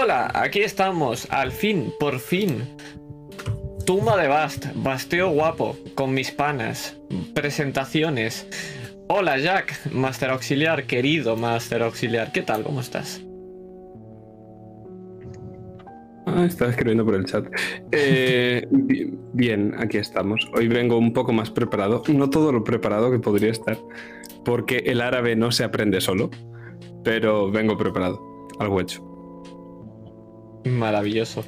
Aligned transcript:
Hola, 0.00 0.30
aquí 0.32 0.60
estamos, 0.60 1.26
al 1.28 1.50
fin, 1.50 1.92
por 1.98 2.20
fin. 2.20 2.62
Tumba 3.84 4.16
de 4.16 4.28
Bast, 4.28 4.66
basteo 4.76 5.30
guapo, 5.30 5.76
con 5.96 6.14
mis 6.14 6.30
panas, 6.30 6.96
presentaciones. 7.34 8.46
Hola 9.08 9.38
Jack, 9.38 9.90
Master 9.90 10.30
Auxiliar, 10.30 10.84
querido 10.84 11.36
Master 11.36 11.82
Auxiliar, 11.82 12.30
¿qué 12.30 12.42
tal? 12.42 12.62
¿Cómo 12.62 12.80
estás? 12.80 13.24
Ah, 16.26 16.44
estaba 16.46 16.70
escribiendo 16.70 17.04
por 17.04 17.16
el 17.16 17.24
chat. 17.24 17.46
Eh, 17.90 18.64
bien, 19.32 19.74
aquí 19.78 19.96
estamos. 19.96 20.48
Hoy 20.54 20.68
vengo 20.68 20.96
un 20.96 21.12
poco 21.12 21.32
más 21.32 21.50
preparado, 21.50 22.04
no 22.06 22.30
todo 22.30 22.52
lo 22.52 22.62
preparado 22.62 23.10
que 23.10 23.18
podría 23.18 23.50
estar, 23.50 23.76
porque 24.44 24.76
el 24.86 25.00
árabe 25.00 25.34
no 25.34 25.50
se 25.50 25.64
aprende 25.64 26.00
solo, 26.00 26.30
pero 27.02 27.50
vengo 27.50 27.76
preparado, 27.76 28.46
algo 28.60 28.80
hecho. 28.80 29.07
Maravilloso. 30.68 31.44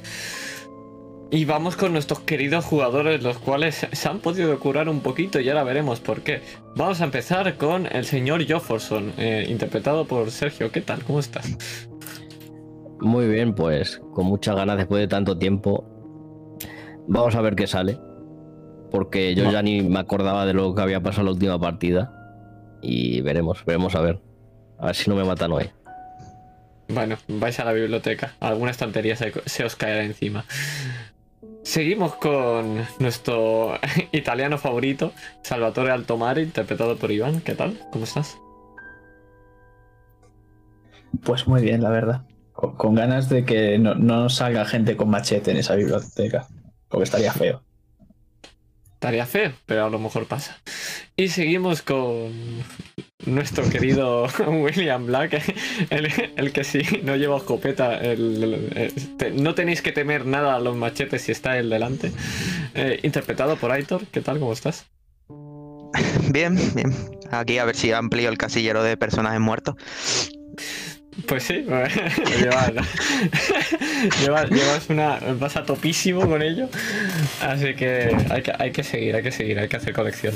Y 1.33 1.45
vamos 1.45 1.77
con 1.77 1.93
nuestros 1.93 2.19
queridos 2.19 2.65
jugadores, 2.65 3.23
los 3.23 3.37
cuales 3.37 3.87
se 3.89 4.09
han 4.09 4.19
podido 4.19 4.59
curar 4.59 4.89
un 4.89 4.99
poquito 4.99 5.39
y 5.39 5.47
ahora 5.47 5.63
veremos 5.63 6.01
por 6.01 6.23
qué. 6.23 6.41
Vamos 6.75 6.99
a 6.99 7.05
empezar 7.05 7.55
con 7.55 7.87
el 7.89 8.03
señor 8.03 8.45
Jofferson, 8.45 9.13
eh, 9.17 9.47
interpretado 9.49 10.03
por 10.05 10.29
Sergio. 10.29 10.73
¿Qué 10.73 10.81
tal? 10.81 11.05
¿Cómo 11.05 11.21
estás? 11.21 11.87
Muy 12.99 13.29
bien, 13.29 13.55
pues 13.55 14.01
con 14.13 14.25
muchas 14.25 14.57
ganas 14.57 14.75
después 14.75 14.99
de 14.99 15.07
tanto 15.07 15.37
tiempo. 15.37 15.85
Vamos 17.07 17.33
a 17.35 17.41
ver 17.41 17.55
qué 17.55 17.65
sale. 17.65 17.97
Porque 18.91 19.33
yo 19.33 19.49
ya 19.49 19.61
ni 19.61 19.81
me 19.81 19.99
acordaba 19.99 20.45
de 20.45 20.53
lo 20.53 20.75
que 20.75 20.81
había 20.81 21.01
pasado 21.01 21.21
en 21.21 21.25
la 21.27 21.31
última 21.31 21.59
partida. 21.59 22.13
Y 22.81 23.21
veremos, 23.21 23.63
veremos 23.63 23.95
a 23.95 24.01
ver. 24.01 24.21
A 24.77 24.87
ver 24.87 24.95
si 24.95 25.09
no 25.09 25.15
me 25.15 25.23
matan 25.23 25.53
hoy. 25.53 25.71
Bueno, 26.93 27.17
vais 27.27 27.57
a 27.59 27.65
la 27.65 27.71
biblioteca. 27.71 28.33
Alguna 28.41 28.71
estantería 28.71 29.15
se, 29.15 29.63
os 29.63 29.75
caerá 29.75 30.03
encima. 30.03 30.45
Seguimos 31.63 32.15
con 32.15 32.85
nuestro 32.99 33.75
italiano 34.11 34.57
favorito, 34.57 35.13
Salvatore 35.41 35.91
Altomare, 35.91 36.41
interpretado 36.41 36.97
por 36.97 37.11
Iván. 37.11 37.41
¿Qué 37.41 37.55
tal? 37.55 37.79
¿Cómo 37.91 38.03
estás? 38.03 38.37
Pues 41.23 41.47
muy 41.47 41.61
bien, 41.61 41.81
la 41.81 41.89
verdad. 41.89 42.23
Con, 42.51 42.75
con 42.75 42.95
ganas 42.95 43.29
de 43.29 43.45
que 43.45 43.79
no, 43.79 43.95
no, 43.95 44.27
salga 44.29 44.65
gente 44.65 44.97
con 44.97 45.09
machete 45.09 45.51
en 45.51 45.57
esa 45.57 45.75
biblioteca, 45.75 46.47
porque 46.89 47.03
estaría 47.05 47.31
feo. 47.31 47.63
Estaría 49.01 49.25
feo, 49.25 49.51
pero 49.65 49.87
a 49.87 49.89
lo 49.89 49.97
mejor 49.97 50.27
pasa. 50.27 50.61
Y 51.15 51.29
seguimos 51.29 51.81
con 51.81 52.31
nuestro 53.25 53.67
querido 53.67 54.27
William 54.47 55.07
Black, 55.07 55.41
el, 55.89 56.53
que 56.53 56.63
si 56.63 56.83
no 57.01 57.15
lleva 57.15 57.37
escopeta, 57.37 57.99
no 59.33 59.55
tenéis 59.55 59.81
que 59.81 59.91
temer 59.91 60.27
nada 60.27 60.55
a 60.55 60.59
los 60.59 60.75
machetes 60.75 61.23
si 61.23 61.31
está 61.31 61.57
él 61.57 61.71
delante. 61.71 62.11
Eh, 62.75 62.99
interpretado 63.01 63.55
por 63.55 63.71
Aitor, 63.71 64.05
¿qué 64.05 64.21
tal? 64.21 64.37
¿Cómo 64.37 64.53
estás? 64.53 64.85
Bien, 66.31 66.59
bien. 66.75 66.93
Aquí 67.31 67.57
a 67.57 67.65
ver 67.65 67.75
si 67.75 67.91
amplío 67.91 68.29
el 68.29 68.37
casillero 68.37 68.83
de 68.83 68.97
personajes 68.97 69.39
muertos. 69.39 69.77
Pues 71.27 71.43
sí, 71.43 71.65
llevas, 71.65 71.93
llevas, 74.21 74.49
llevas, 74.49 74.89
una. 74.89 75.19
vas 75.39 75.57
a 75.57 75.63
topísimo 75.63 76.27
con 76.27 76.41
ello. 76.41 76.69
Así 77.41 77.73
que 77.75 78.15
hay, 78.29 78.41
que 78.41 78.53
hay 78.57 78.71
que 78.71 78.83
seguir, 78.83 79.15
hay 79.15 79.23
que 79.23 79.31
seguir, 79.31 79.59
hay 79.59 79.67
que 79.67 79.77
hacer 79.77 79.93
colección. 79.93 80.33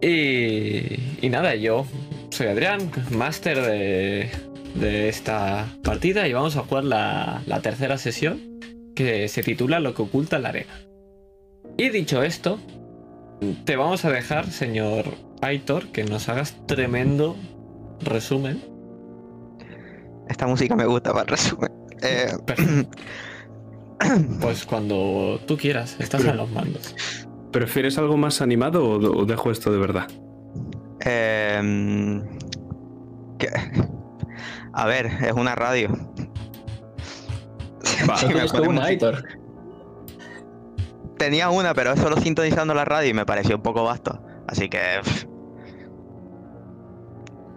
Y, 0.00 0.98
y 1.22 1.28
nada, 1.30 1.54
yo 1.54 1.86
soy 2.30 2.48
Adrián, 2.48 2.90
máster 3.10 3.60
de, 3.60 4.30
de, 4.74 5.08
esta 5.08 5.66
partida 5.82 6.26
y 6.26 6.32
vamos 6.32 6.56
a 6.56 6.62
jugar 6.62 6.84
la, 6.84 7.42
la, 7.46 7.60
tercera 7.60 7.96
sesión 7.96 8.58
que 8.94 9.28
se 9.28 9.42
titula 9.42 9.80
Lo 9.80 9.94
que 9.94 10.02
oculta 10.02 10.38
la 10.38 10.50
arena. 10.50 10.80
Y 11.76 11.90
dicho 11.90 12.22
esto, 12.22 12.58
te 13.64 13.76
vamos 13.76 14.04
a 14.04 14.10
dejar, 14.10 14.50
señor 14.50 15.06
Aitor, 15.42 15.88
que 15.88 16.04
nos 16.04 16.28
hagas 16.28 16.66
tremendo 16.66 17.36
resumen. 18.00 18.73
Esta 20.28 20.46
música 20.46 20.74
me 20.76 20.86
gusta 20.86 21.12
para 21.12 21.22
el 21.22 21.28
resumen. 21.28 21.72
Eh... 22.02 22.32
Pues 24.40 24.66
cuando 24.66 25.40
tú 25.46 25.56
quieras, 25.56 25.96
estás 25.98 26.24
en 26.24 26.36
los 26.36 26.50
mandos. 26.50 26.94
¿Prefieres 27.52 27.96
algo 27.96 28.16
más 28.16 28.42
animado 28.42 28.84
o, 28.84 29.20
o 29.20 29.24
dejo 29.24 29.50
esto 29.50 29.72
de 29.72 29.78
verdad? 29.78 30.08
Eh, 31.04 32.20
¿qué? 33.38 33.48
A 34.72 34.86
ver, 34.86 35.06
es 35.06 35.32
una 35.32 35.54
radio. 35.54 35.90
Va, 38.08 38.16
sí, 38.18 38.26
una, 38.66 38.84
Aitor. 38.84 39.24
Tenía 41.16 41.50
una, 41.50 41.74
pero 41.74 41.92
es 41.92 42.00
solo 42.00 42.16
sintonizando 42.16 42.74
la 42.74 42.84
radio 42.84 43.10
y 43.10 43.14
me 43.14 43.24
pareció 43.24 43.56
un 43.56 43.62
poco 43.62 43.84
vasto. 43.84 44.20
Así 44.48 44.68
que. 44.68 44.78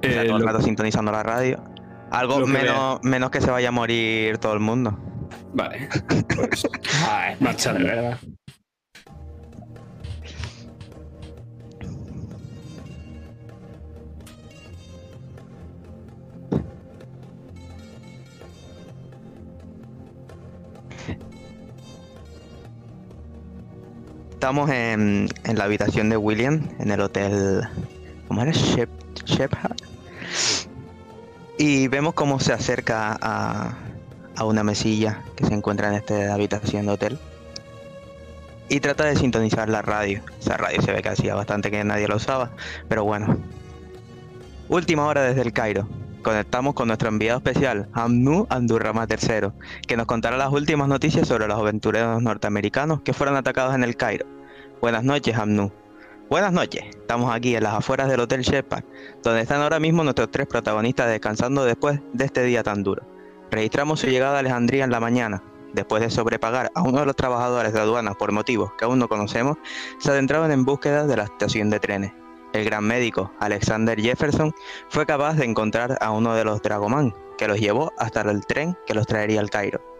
Eh, 0.03 0.25
todo 0.27 0.37
el 0.37 0.43
rato 0.43 0.59
lo... 0.59 0.63
sintonizando 0.63 1.11
la 1.11 1.23
radio. 1.23 1.63
Algo 2.11 2.45
menos, 2.47 2.99
que 3.01 3.07
menos 3.07 3.31
que 3.31 3.41
se 3.41 3.51
vaya 3.51 3.69
a 3.69 3.71
morir 3.71 4.37
todo 4.37 4.53
el 4.53 4.59
mundo. 4.59 4.97
Vale. 5.53 5.89
Pues... 6.35 6.67
Ay, 7.09 7.35
marcha 7.39 7.73
de 7.73 7.83
verdad. 7.83 8.19
Estamos 24.31 24.69
en, 24.69 25.27
en, 25.43 25.57
la 25.57 25.63
habitación 25.63 26.09
de 26.09 26.15
William, 26.15 26.61
en 26.79 26.91
el 26.91 27.01
hotel. 27.01 27.63
¿Cómo 28.27 28.43
era? 28.43 28.51
Shep, 28.51 28.89
Shepherd. 29.25 29.86
Y 31.57 31.87
vemos 31.87 32.13
cómo 32.13 32.39
se 32.39 32.53
acerca 32.53 33.17
a, 33.19 33.73
a, 34.35 34.43
una 34.45 34.63
mesilla 34.63 35.23
que 35.35 35.45
se 35.45 35.53
encuentra 35.53 35.87
en 35.89 35.95
esta 35.95 36.33
habitación 36.33 36.85
de 36.85 36.91
hotel. 36.91 37.19
Y 38.69 38.79
trata 38.79 39.05
de 39.05 39.15
sintonizar 39.15 39.67
la 39.69 39.81
radio. 39.81 40.21
Esa 40.39 40.57
radio 40.57 40.81
se 40.81 40.91
ve 40.91 41.01
que 41.01 41.09
hacía 41.09 41.33
bastante 41.33 41.71
que 41.71 41.83
nadie 41.83 42.07
la 42.07 42.15
usaba. 42.15 42.51
Pero 42.87 43.05
bueno. 43.05 43.37
Última 44.69 45.07
hora 45.07 45.23
desde 45.23 45.41
el 45.41 45.53
Cairo. 45.53 45.87
Conectamos 46.21 46.73
con 46.73 46.87
nuestro 46.89 47.07
enviado 47.07 47.37
especial, 47.37 47.87
Hamnu 47.93 48.47
Andurrama 48.49 49.07
III, 49.09 49.51
que 49.87 49.95
nos 49.95 50.07
contará 50.07 50.35
las 50.35 50.51
últimas 50.51 50.89
noticias 50.89 51.25
sobre 51.27 51.47
los 51.47 51.57
aventureros 51.57 52.21
norteamericanos 52.21 53.01
que 53.01 53.13
fueron 53.13 53.37
atacados 53.37 53.73
en 53.73 53.83
el 53.83 53.95
Cairo. 53.95 54.25
Buenas 54.81 55.05
noches, 55.05 55.37
Hamnu. 55.37 55.71
Buenas 56.29 56.51
noches, 56.51 56.83
estamos 56.89 57.33
aquí 57.33 57.55
en 57.55 57.63
las 57.63 57.75
afueras 57.75 58.09
del 58.09 58.19
Hotel 58.19 58.41
Shepard, 58.41 58.83
donde 59.23 59.43
están 59.43 59.61
ahora 59.61 59.79
mismo 59.79 60.03
nuestros 60.03 60.29
tres 60.29 60.45
protagonistas 60.45 61.07
descansando 61.07 61.63
después 61.63 62.01
de 62.11 62.25
este 62.25 62.43
día 62.43 62.63
tan 62.63 62.83
duro. 62.83 63.01
Registramos 63.49 64.01
su 64.01 64.07
llegada 64.07 64.35
a 64.35 64.39
Alejandría 64.39 64.83
en 64.83 64.91
la 64.91 64.99
mañana. 64.99 65.41
Después 65.71 66.01
de 66.01 66.09
sobrepagar 66.09 66.69
a 66.75 66.81
uno 66.81 66.99
de 66.99 67.05
los 67.05 67.15
trabajadores 67.15 67.71
de 67.71 67.79
aduanas 67.79 68.17
por 68.17 68.33
motivos 68.33 68.73
que 68.77 68.83
aún 68.83 68.99
no 68.99 69.07
conocemos, 69.07 69.55
se 69.99 70.11
adentraban 70.11 70.51
en 70.51 70.65
búsqueda 70.65 71.07
de 71.07 71.15
la 71.15 71.23
estación 71.23 71.69
de 71.69 71.79
trenes. 71.79 72.11
El 72.51 72.65
gran 72.65 72.83
médico 72.83 73.31
Alexander 73.39 73.97
Jefferson 73.97 74.53
fue 74.89 75.05
capaz 75.05 75.35
de 75.35 75.45
encontrar 75.45 75.97
a 76.01 76.11
uno 76.11 76.35
de 76.35 76.43
los 76.43 76.61
Dragoman, 76.61 77.15
que 77.37 77.47
los 77.47 77.57
llevó 77.57 77.93
hasta 77.97 78.19
el 78.19 78.45
tren 78.45 78.75
que 78.85 78.95
los 78.95 79.07
traería 79.07 79.39
al 79.39 79.49
Cairo. 79.49 79.96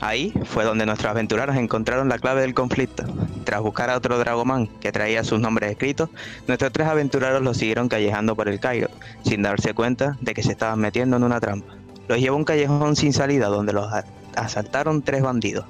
Ahí 0.00 0.32
fue 0.44 0.64
donde 0.64 0.86
nuestros 0.86 1.10
aventureros 1.10 1.56
encontraron 1.56 2.08
la 2.08 2.18
clave 2.18 2.42
del 2.42 2.54
conflicto. 2.54 3.04
Tras 3.44 3.60
buscar 3.60 3.90
a 3.90 3.96
otro 3.96 4.18
Dragoman 4.18 4.66
que 4.66 4.92
traía 4.92 5.24
sus 5.24 5.40
nombres 5.40 5.70
escritos, 5.70 6.10
nuestros 6.46 6.72
tres 6.72 6.88
aventureros 6.88 7.42
los 7.42 7.56
siguieron 7.56 7.88
callejando 7.88 8.34
por 8.34 8.48
el 8.48 8.60
Cairo, 8.60 8.88
sin 9.24 9.42
darse 9.42 9.74
cuenta 9.74 10.16
de 10.20 10.34
que 10.34 10.42
se 10.42 10.52
estaban 10.52 10.78
metiendo 10.78 11.16
en 11.16 11.24
una 11.24 11.40
trampa. 11.40 11.74
Los 12.08 12.18
llevó 12.18 12.36
a 12.36 12.38
un 12.38 12.44
callejón 12.44 12.96
sin 12.96 13.12
salida 13.12 13.48
donde 13.48 13.72
los 13.72 13.88
asaltaron 14.36 15.02
tres 15.02 15.22
bandidos, 15.22 15.66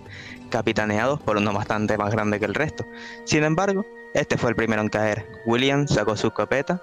capitaneados 0.51 1.21
por 1.21 1.37
uno 1.37 1.53
bastante 1.53 1.97
más 1.99 2.11
grande 2.11 2.41
que 2.41 2.47
el 2.47 2.55
resto. 2.55 2.85
Sin 3.25 3.45
embargo, 3.45 3.87
este 4.15 4.37
fue 4.37 4.51
el 4.51 4.57
primero 4.57 4.83
en 4.83 4.89
caer. 4.89 5.27
William 5.47 5.87
sacó 5.87 6.17
su 6.17 6.29
escopeta 6.29 6.81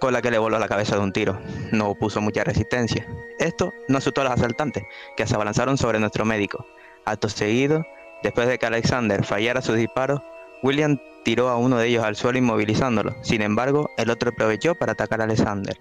con 0.00 0.12
la 0.12 0.22
que 0.22 0.30
le 0.30 0.38
voló 0.38 0.58
la 0.58 0.66
cabeza 0.66 0.96
de 0.96 1.02
un 1.02 1.12
tiro. 1.12 1.38
No 1.70 1.90
opuso 1.90 2.20
mucha 2.20 2.42
resistencia. 2.42 3.06
Esto 3.38 3.72
no 3.88 3.98
asustó 3.98 4.22
a 4.22 4.24
los 4.24 4.32
asaltantes, 4.32 4.82
que 5.16 5.26
se 5.26 5.34
abalanzaron 5.34 5.78
sobre 5.78 6.00
nuestro 6.00 6.24
médico. 6.24 6.66
Acto 7.04 7.28
seguido, 7.28 7.86
después 8.22 8.48
de 8.48 8.58
que 8.58 8.66
Alexander 8.66 9.24
fallara 9.24 9.62
sus 9.62 9.76
disparos, 9.76 10.20
William 10.62 10.98
tiró 11.24 11.48
a 11.48 11.56
uno 11.56 11.78
de 11.78 11.88
ellos 11.88 12.04
al 12.04 12.16
suelo 12.16 12.38
inmovilizándolo. 12.38 13.14
Sin 13.22 13.42
embargo, 13.42 13.90
el 13.96 14.10
otro 14.10 14.30
aprovechó 14.30 14.74
para 14.74 14.92
atacar 14.92 15.20
a 15.20 15.24
Alexander, 15.24 15.76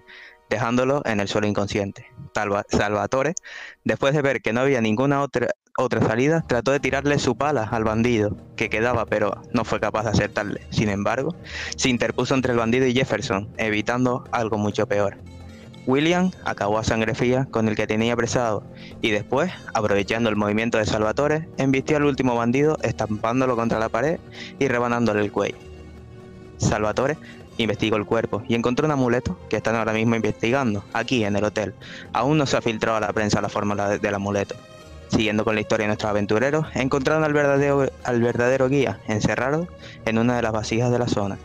dejándolo 0.50 1.02
en 1.06 1.20
el 1.20 1.28
suelo 1.28 1.48
inconsciente. 1.48 2.08
Salva 2.34 2.66
Salvatore, 2.70 3.34
después 3.84 4.14
de 4.14 4.22
ver 4.22 4.42
que 4.42 4.54
no 4.54 4.62
había 4.62 4.82
ninguna 4.82 5.22
otra, 5.22 5.50
otra 5.78 6.02
salida, 6.02 6.44
trató 6.48 6.72
de 6.72 6.80
tirarle 6.80 7.20
su 7.20 7.38
pala 7.38 7.64
al 7.64 7.84
bandido, 7.84 8.36
que 8.56 8.70
quedaba, 8.70 9.06
pero 9.06 9.42
no 9.54 9.64
fue 9.64 9.80
capaz 9.80 10.04
de 10.04 10.12
acertarle. 10.12 10.62
Sin 10.70 10.90
embargo, 10.90 11.36
se 11.76 11.90
interpuso 11.90 12.36
entre 12.36 12.52
el 12.54 12.60
bandido 12.60 12.86
y 12.86 12.94
Jefferson, 12.94 13.50
evitando 13.58 14.24
algo 14.32 14.58
mucho 14.58 14.88
peor. 14.88 15.18
William 15.86 16.32
acabó 16.46 16.78
a 16.78 16.84
sangre 16.84 17.16
fría 17.16 17.48
con 17.50 17.68
el 17.68 17.76
que 17.76 17.88
tenía 17.88 18.14
apresado 18.14 18.64
y 19.02 19.10
después, 19.10 19.52
aprovechando 19.74 20.30
el 20.30 20.36
movimiento 20.36 20.78
de 20.78 20.86
Salvatore, 20.86 21.50
embistió 21.58 21.98
al 21.98 22.06
último 22.06 22.36
bandido 22.36 22.78
estampándolo 22.84 23.56
contra 23.56 23.80
la 23.80 23.90
pared 23.90 24.20
y 24.60 24.68
rebanándole 24.68 25.22
el 25.22 25.32
cuello. 25.32 25.58
Salvatore 26.58 27.18
investigó 27.64 27.98
el 27.98 28.06
cuerpo 28.06 28.44
y 28.48 28.56
encontró 28.56 28.86
un 28.86 28.92
amuleto 28.92 29.38
que 29.50 29.58
están 29.58 29.76
ahora 29.76 29.94
mismo 29.94 30.16
investigando, 30.16 30.84
aquí 30.94 31.24
en 31.24 31.36
el 31.36 31.44
hotel. 31.44 31.74
Aún 32.14 32.38
no 32.38 32.46
se 32.46 32.58
ha 32.58 32.62
filtrado 32.62 32.98
a 32.98 33.02
la 33.02 33.14
prensa 33.14 33.42
la 33.42 33.50
fórmula 33.50 33.98
del 33.98 34.16
amuleto. 34.16 34.56
Siguiendo 35.10 35.44
con 35.44 35.56
la 35.56 35.62
historia 35.62 35.86
de 35.86 35.88
nuestros 35.88 36.10
aventureros, 36.10 36.68
encontraron 36.76 37.24
al 37.24 37.34
verdadero, 37.34 38.70
guía 38.70 39.00
encerrado 39.08 39.68
en 40.06 40.18
una 40.20 40.36
de 40.36 40.42
las 40.42 40.52
vasijas 40.52 40.92
de 40.92 41.00
la 41.00 41.08
zona. 41.08 41.38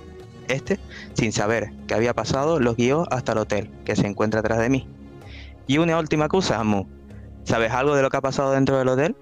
Este, 0.49 0.78
sin 1.14 1.32
saber 1.32 1.72
qué 1.87 1.94
había 1.94 2.12
pasado, 2.12 2.61
los 2.61 2.76
guió 2.76 3.06
hasta 3.11 3.32
el 3.32 3.38
hotel, 3.38 3.70
que 3.84 3.96
se 3.96 4.06
encuentra 4.06 4.40
atrás 4.40 4.58
de 4.58 4.69
mí. 4.69 4.87
Y 5.66 5.78
una 5.78 5.99
última 5.99 6.28
cosa, 6.28 6.61
Amu. 6.61 6.87
¿Sabes 7.44 7.72
algo 7.72 7.94
de 7.94 8.02
lo 8.02 8.11
que 8.11 8.19
ha 8.19 8.20
pasado 8.20 8.52
dentro 8.52 8.78
del 8.78 8.88
hotel? 8.88 9.16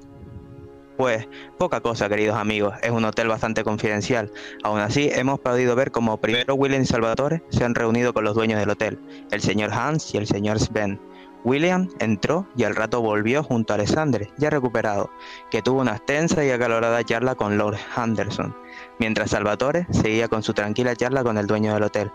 Pues 0.97 1.27
poca 1.59 1.81
cosa, 1.81 2.09
queridos 2.09 2.37
amigos. 2.37 2.75
Es 2.83 2.91
un 2.91 3.05
hotel 3.05 3.29
bastante 3.29 3.65
confidencial. 3.65 4.31
Aún 4.63 4.79
así, 4.79 5.09
hemos 5.13 5.41
podido 5.41 5.75
ver 5.75 5.91
cómo 5.91 6.21
primero 6.21 6.55
William 6.55 6.83
y 6.83 6.87
Salvatore 6.87 7.43
se 7.49 7.65
han 7.65 7.75
reunido 7.75 8.13
con 8.13 8.25
los 8.25 8.35
dueños 8.35 8.61
del 8.61 8.71
hotel, 8.71 8.99
el 9.31 9.41
señor 9.41 9.73
Hans 9.73 10.15
y 10.15 10.19
el 10.19 10.27
señor 10.27 10.61
Sven. 10.61 11.01
William 11.45 11.89
entró 11.99 12.47
y 12.57 12.65
al 12.65 12.77
rato 12.77 13.01
volvió 13.01 13.43
junto 13.43 13.73
a 13.73 13.77
Alexander, 13.77 14.29
ya 14.37 14.51
recuperado, 14.51 15.11
que 15.51 15.63
tuvo 15.63 15.81
una 15.81 15.97
extensa 15.97 16.45
y 16.45 16.51
acalorada 16.51 17.03
charla 17.03 17.35
con 17.35 17.59
Lord 17.59 17.79
Anderson, 17.97 18.55
mientras 19.01 19.31
Salvatore 19.31 19.87
seguía 19.91 20.29
con 20.29 20.43
su 20.45 20.53
tranquila 20.53 20.95
charla 20.95 21.25
con 21.25 21.39
el 21.39 21.49
dueño 21.49 21.75
del 21.75 21.83
hotel. 21.83 22.13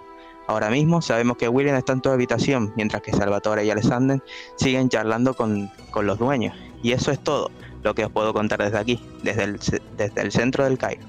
Ahora 0.48 0.70
mismo 0.70 1.02
sabemos 1.02 1.36
que 1.36 1.50
William 1.50 1.76
está 1.76 1.92
en 1.92 2.00
tu 2.00 2.10
habitación, 2.10 2.72
mientras 2.78 3.02
que 3.02 3.12
Salvatore 3.12 3.66
y 3.66 3.70
Alexander 3.70 4.24
siguen 4.56 4.88
charlando 4.88 5.34
con, 5.34 5.70
con 5.92 6.06
los 6.06 6.20
dueños. 6.20 6.56
Y 6.82 6.94
eso 6.94 7.12
es 7.12 7.20
todo 7.20 7.52
lo 7.88 7.96
que 7.96 8.04
os 8.04 8.12
puedo 8.12 8.34
contar 8.34 8.62
desde 8.62 8.78
aquí, 8.78 9.02
desde 9.24 9.46
el, 9.46 9.60
desde 9.96 10.22
el 10.22 10.34
centro 10.34 10.66
del 10.66 10.78
Cairo. 10.78 11.04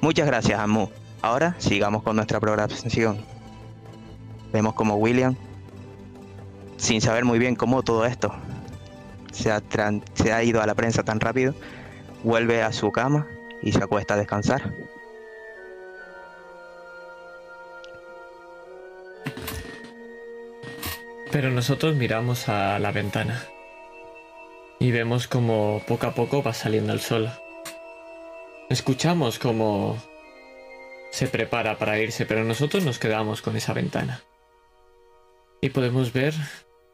Muchas 0.00 0.24
gracias, 0.24 0.60
Amu. 0.60 0.88
Ahora 1.20 1.56
sigamos 1.58 2.04
con 2.04 2.14
nuestra 2.14 2.38
programación. 2.38 3.24
Vemos 4.52 4.74
como 4.74 4.94
William, 4.94 5.34
sin 6.76 7.00
saber 7.00 7.24
muy 7.24 7.40
bien 7.40 7.56
cómo 7.56 7.82
todo 7.82 8.06
esto 8.06 8.32
se 9.32 9.50
ha, 9.50 9.60
se 10.14 10.32
ha 10.32 10.44
ido 10.44 10.62
a 10.62 10.66
la 10.66 10.76
prensa 10.76 11.02
tan 11.02 11.18
rápido, 11.18 11.54
vuelve 12.22 12.62
a 12.62 12.72
su 12.72 12.92
cama 12.92 13.26
y 13.60 13.72
se 13.72 13.82
acuesta 13.82 14.14
a 14.14 14.16
descansar. 14.16 14.72
Pero 21.32 21.50
nosotros 21.50 21.96
miramos 21.96 22.48
a 22.48 22.78
la 22.78 22.92
ventana 22.92 23.42
y 24.82 24.90
vemos 24.90 25.28
como 25.28 25.80
poco 25.86 26.08
a 26.08 26.14
poco 26.14 26.42
va 26.42 26.52
saliendo 26.52 26.92
el 26.92 26.98
sol. 26.98 27.30
Escuchamos 28.68 29.38
como 29.38 29.96
se 31.12 31.28
prepara 31.28 31.78
para 31.78 32.00
irse, 32.00 32.26
pero 32.26 32.42
nosotros 32.42 32.84
nos 32.84 32.98
quedamos 32.98 33.42
con 33.42 33.56
esa 33.56 33.74
ventana. 33.74 34.22
Y 35.60 35.70
podemos 35.70 36.12
ver 36.12 36.34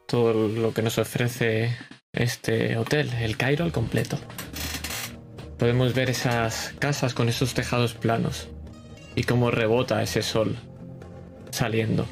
todo 0.07 0.47
lo 0.47 0.71
que 0.71 0.83
nos 0.83 0.99
ofrece 0.99 1.75
este 2.13 2.77
hotel, 2.77 3.11
el 3.21 3.37
Cairo 3.37 3.65
al 3.65 3.71
completo. 3.71 4.19
Podemos 5.57 5.95
ver 5.95 6.11
esas 6.11 6.75
casas 6.77 7.15
con 7.15 7.27
esos 7.27 7.55
tejados 7.55 7.95
planos 7.95 8.49
y 9.15 9.23
cómo 9.23 9.49
rebota 9.49 10.03
ese 10.03 10.21
sol 10.21 10.55
saliendo 11.49 12.05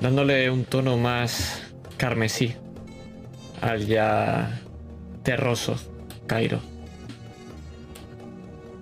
dándole 0.00 0.50
un 0.50 0.64
tono 0.64 0.96
más 0.96 1.62
carmesí 1.96 2.54
al 3.60 3.86
ya 3.86 4.60
terroso 5.28 5.76
Cairo. 6.26 6.58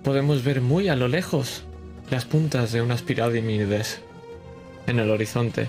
Podemos 0.01 0.45
ver 0.45 0.61
muy 0.61 0.87
a 0.87 0.95
lo 0.95 1.09
lejos 1.09 1.65
las 2.09 2.23
puntas 2.23 2.71
de 2.71 2.81
unas 2.81 3.01
pirámides 3.01 3.99
en 4.85 4.99
el 4.99 5.11
horizonte. 5.11 5.67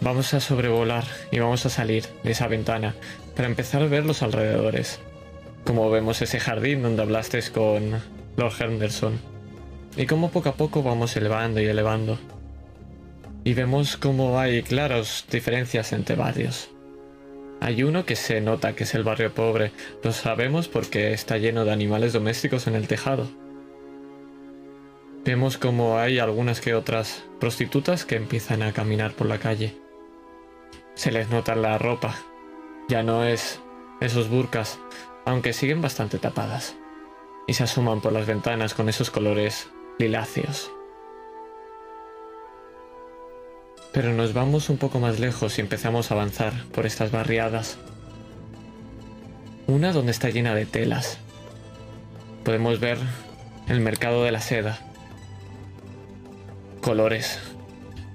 Vamos 0.00 0.34
a 0.34 0.40
sobrevolar 0.40 1.04
y 1.30 1.38
vamos 1.38 1.64
a 1.64 1.70
salir 1.70 2.06
de 2.24 2.32
esa 2.32 2.48
ventana 2.48 2.96
para 3.36 3.46
empezar 3.46 3.82
a 3.82 3.86
ver 3.86 4.04
los 4.04 4.22
alrededores. 4.22 4.98
Como 5.64 5.88
vemos 5.92 6.22
ese 6.22 6.40
jardín 6.40 6.82
donde 6.82 7.02
hablaste 7.02 7.40
con 7.52 8.02
Lord 8.36 8.54
Henderson. 8.58 9.20
Y 9.96 10.06
cómo 10.06 10.32
poco 10.32 10.48
a 10.48 10.54
poco 10.54 10.82
vamos 10.82 11.16
elevando 11.16 11.60
y 11.60 11.66
elevando. 11.66 12.18
Y 13.44 13.54
vemos 13.54 13.96
cómo 13.96 14.40
hay 14.40 14.64
claras 14.64 15.24
diferencias 15.30 15.92
entre 15.92 16.16
barrios. 16.16 16.70
Hay 17.60 17.82
uno 17.82 18.04
que 18.04 18.16
se 18.16 18.40
nota 18.40 18.74
que 18.74 18.84
es 18.84 18.94
el 18.94 19.02
barrio 19.02 19.32
pobre. 19.32 19.72
Lo 20.02 20.12
sabemos 20.12 20.68
porque 20.68 21.12
está 21.12 21.38
lleno 21.38 21.64
de 21.64 21.72
animales 21.72 22.12
domésticos 22.12 22.66
en 22.66 22.74
el 22.74 22.86
tejado. 22.86 23.28
Vemos 25.24 25.58
como 25.58 25.98
hay 25.98 26.18
algunas 26.18 26.60
que 26.60 26.74
otras 26.74 27.24
prostitutas 27.40 28.04
que 28.04 28.16
empiezan 28.16 28.62
a 28.62 28.72
caminar 28.72 29.12
por 29.12 29.26
la 29.26 29.38
calle. 29.38 29.74
Se 30.94 31.10
les 31.10 31.30
nota 31.30 31.56
la 31.56 31.78
ropa. 31.78 32.14
Ya 32.88 33.02
no 33.02 33.24
es 33.24 33.60
esos 34.00 34.28
burkas, 34.28 34.78
aunque 35.24 35.52
siguen 35.52 35.82
bastante 35.82 36.18
tapadas. 36.18 36.76
Y 37.48 37.54
se 37.54 37.64
asoman 37.64 38.00
por 38.00 38.12
las 38.12 38.26
ventanas 38.26 38.74
con 38.74 38.88
esos 38.88 39.10
colores 39.10 39.68
liláceos. 39.98 40.70
Pero 43.96 44.12
nos 44.12 44.34
vamos 44.34 44.68
un 44.68 44.76
poco 44.76 45.00
más 45.00 45.20
lejos 45.20 45.56
y 45.56 45.62
empezamos 45.62 46.10
a 46.10 46.14
avanzar 46.14 46.52
por 46.74 46.84
estas 46.84 47.10
barriadas. 47.10 47.78
Una 49.66 49.90
donde 49.90 50.12
está 50.12 50.28
llena 50.28 50.54
de 50.54 50.66
telas. 50.66 51.16
Podemos 52.44 52.78
ver 52.78 52.98
el 53.68 53.80
mercado 53.80 54.22
de 54.22 54.32
la 54.32 54.42
seda. 54.42 54.78
Colores. 56.82 57.40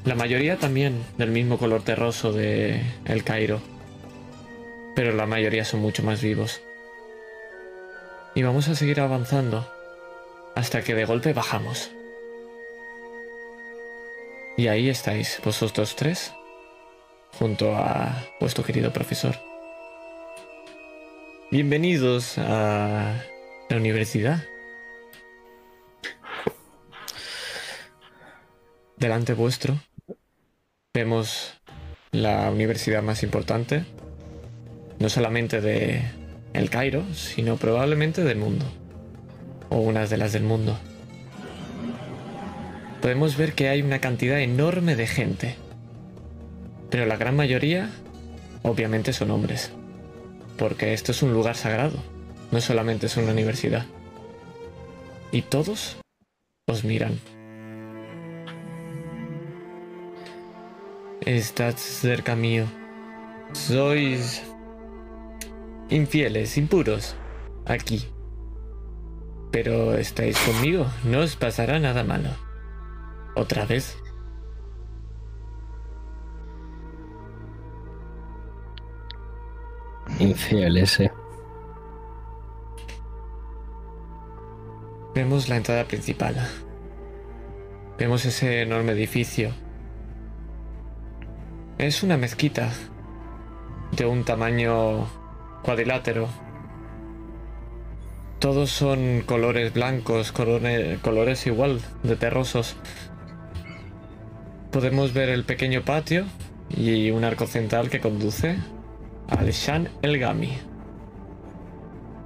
La 0.05 0.13
mayoría 0.13 0.57
también 0.57 1.03
del 1.17 1.31
mismo 1.31 1.57
color 1.57 1.81
terroso 1.81 2.31
de 2.31 2.83
El 3.05 3.23
Cairo. 3.23 3.59
Pero 4.95 5.15
la 5.15 5.25
mayoría 5.25 5.65
son 5.65 5.79
mucho 5.79 6.03
más 6.03 6.21
vivos. 6.21 6.61
Y 8.35 8.43
vamos 8.43 8.67
a 8.67 8.75
seguir 8.75 8.99
avanzando 8.99 9.67
hasta 10.55 10.83
que 10.83 10.93
de 10.93 11.05
golpe 11.05 11.33
bajamos. 11.33 11.89
Y 14.57 14.67
ahí 14.67 14.89
estáis, 14.89 15.39
vosotros 15.43 15.95
tres, 15.95 16.33
junto 17.39 17.73
a 17.73 18.23
vuestro 18.39 18.63
querido 18.63 18.91
profesor. 18.91 19.35
Bienvenidos 21.49 22.37
a 22.37 23.23
la 23.69 23.77
universidad. 23.77 24.43
Delante 28.97 29.33
vuestro 29.33 29.79
vemos 30.93 31.53
la 32.11 32.51
universidad 32.51 33.01
más 33.01 33.23
importante, 33.23 33.85
no 34.99 35.09
solamente 35.09 35.61
de 35.61 36.03
El 36.53 36.69
Cairo, 36.69 37.05
sino 37.13 37.55
probablemente 37.55 38.23
del 38.23 38.37
mundo 38.37 38.65
o 39.69 39.77
unas 39.77 40.09
de 40.09 40.17
las 40.17 40.33
del 40.33 40.43
mundo. 40.43 40.77
Podemos 43.01 43.35
ver 43.35 43.53
que 43.53 43.67
hay 43.67 43.81
una 43.81 43.99
cantidad 43.99 44.39
enorme 44.39 44.95
de 44.95 45.07
gente, 45.07 45.55
pero 46.91 47.07
la 47.07 47.17
gran 47.17 47.35
mayoría 47.35 47.89
obviamente 48.61 49.11
son 49.11 49.31
hombres, 49.31 49.71
porque 50.57 50.93
esto 50.93 51.11
es 51.11 51.23
un 51.23 51.33
lugar 51.33 51.55
sagrado, 51.55 51.97
no 52.51 52.61
solamente 52.61 53.07
es 53.07 53.17
una 53.17 53.31
universidad. 53.31 53.85
Y 55.31 55.41
todos 55.41 55.97
os 56.67 56.83
miran. 56.83 57.19
Estás 61.21 61.79
cerca 61.79 62.35
mío. 62.35 62.65
Sois 63.53 64.43
infieles, 65.89 66.55
impuros, 66.55 67.15
aquí. 67.65 68.05
Pero 69.51 69.97
estáis 69.97 70.37
conmigo, 70.39 70.85
no 71.03 71.19
os 71.21 71.35
pasará 71.35 71.79
nada 71.79 72.03
malo. 72.03 72.50
¿Otra 73.35 73.65
vez? 73.65 73.97
Infiel 80.19 80.77
ese. 80.77 81.11
Vemos 85.15 85.49
la 85.49 85.57
entrada 85.57 85.85
principal. 85.85 86.35
Vemos 87.97 88.25
ese 88.25 88.61
enorme 88.61 88.93
edificio. 88.93 89.51
Es 91.77 92.03
una 92.03 92.17
mezquita 92.17 92.71
de 93.91 94.05
un 94.05 94.23
tamaño 94.23 95.07
cuadrilátero. 95.63 96.27
Todos 98.39 98.71
son 98.71 99.21
colores 99.25 99.73
blancos, 99.73 100.31
colores, 100.31 100.99
colores 100.99 101.45
igual 101.45 101.81
de 102.03 102.15
terrosos. 102.15 102.75
Podemos 104.71 105.13
ver 105.13 105.29
el 105.29 105.43
pequeño 105.43 105.83
patio 105.83 106.25
y 106.69 107.11
un 107.11 107.23
arco 107.23 107.45
central 107.45 107.89
que 107.89 107.99
conduce 107.99 108.55
al 109.27 109.51
Shan 109.51 109.89
El 110.01 110.17
Gami. 110.17 110.57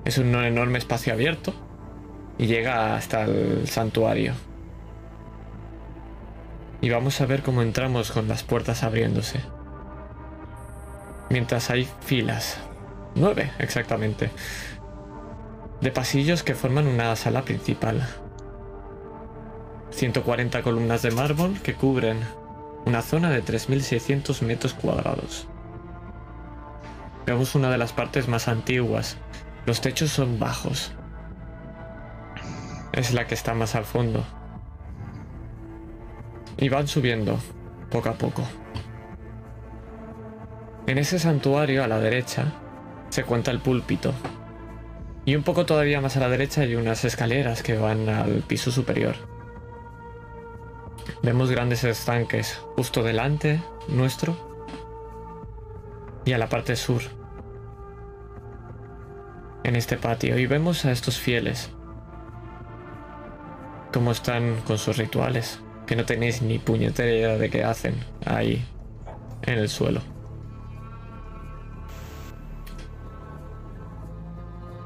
Es 0.05 0.19
un 0.19 0.35
enorme 0.35 0.77
espacio 0.77 1.13
abierto 1.13 1.53
y 2.37 2.45
llega 2.45 2.95
hasta 2.95 3.23
el 3.23 3.67
santuario. 3.67 4.33
Y 6.81 6.89
vamos 6.91 7.19
a 7.19 7.25
ver 7.25 7.41
cómo 7.41 7.63
entramos 7.63 8.11
con 8.11 8.27
las 8.27 8.43
puertas 8.43 8.83
abriéndose. 8.83 9.39
Mientras 11.31 11.71
hay 11.71 11.89
filas, 12.01 12.59
nueve 13.15 13.51
exactamente, 13.57 14.29
de 15.81 15.91
pasillos 15.91 16.43
que 16.43 16.53
forman 16.53 16.85
una 16.85 17.15
sala 17.15 17.41
principal. 17.41 18.07
140 19.95 20.61
columnas 20.61 21.01
de 21.03 21.11
mármol 21.11 21.57
que 21.61 21.73
cubren 21.73 22.19
una 22.85 23.01
zona 23.01 23.29
de 23.29 23.41
3.600 23.41 24.41
metros 24.41 24.73
cuadrados. 24.73 25.47
Vemos 27.25 27.55
una 27.55 27.71
de 27.71 27.77
las 27.77 27.93
partes 27.93 28.27
más 28.27 28.49
antiguas. 28.49 29.17
Los 29.65 29.79
techos 29.79 30.11
son 30.11 30.37
bajos. 30.37 30.91
Es 32.91 33.13
la 33.13 33.25
que 33.25 33.35
está 33.35 33.53
más 33.53 33.73
al 33.75 33.85
fondo. 33.85 34.25
Y 36.57 36.67
van 36.67 36.87
subiendo, 36.89 37.39
poco 37.89 38.09
a 38.09 38.13
poco. 38.13 38.43
En 40.87 40.97
ese 40.97 41.19
santuario, 41.19 41.83
a 41.83 41.87
la 41.87 41.99
derecha, 41.99 42.51
se 43.09 43.23
cuenta 43.23 43.49
el 43.49 43.59
púlpito. 43.59 44.13
Y 45.23 45.35
un 45.35 45.43
poco 45.43 45.65
todavía 45.65 46.01
más 46.01 46.17
a 46.17 46.19
la 46.19 46.29
derecha 46.29 46.61
hay 46.61 46.75
unas 46.75 47.05
escaleras 47.05 47.63
que 47.63 47.77
van 47.77 48.09
al 48.09 48.43
piso 48.45 48.71
superior. 48.71 49.35
Vemos 51.21 51.50
grandes 51.51 51.83
estanques 51.83 52.62
justo 52.75 53.03
delante 53.03 53.62
nuestro 53.88 54.35
y 56.25 56.33
a 56.33 56.38
la 56.38 56.50
parte 56.50 56.75
sur. 56.75 57.01
En 59.63 59.75
este 59.75 59.97
patio 59.97 60.38
y 60.38 60.45
vemos 60.45 60.85
a 60.85 60.91
estos 60.91 61.19
fieles. 61.19 61.71
Cómo 63.93 64.12
están 64.12 64.62
con 64.62 64.77
sus 64.77 64.97
rituales. 64.97 65.59
Que 65.88 65.95
no 65.95 66.05
tenéis 66.05 66.41
ni 66.41 66.57
puñetera 66.57 67.12
idea 67.12 67.38
de 67.38 67.50
qué 67.50 67.63
hacen 67.63 67.95
ahí 68.25 68.65
en 69.43 69.59
el 69.59 69.69
suelo. 69.69 70.01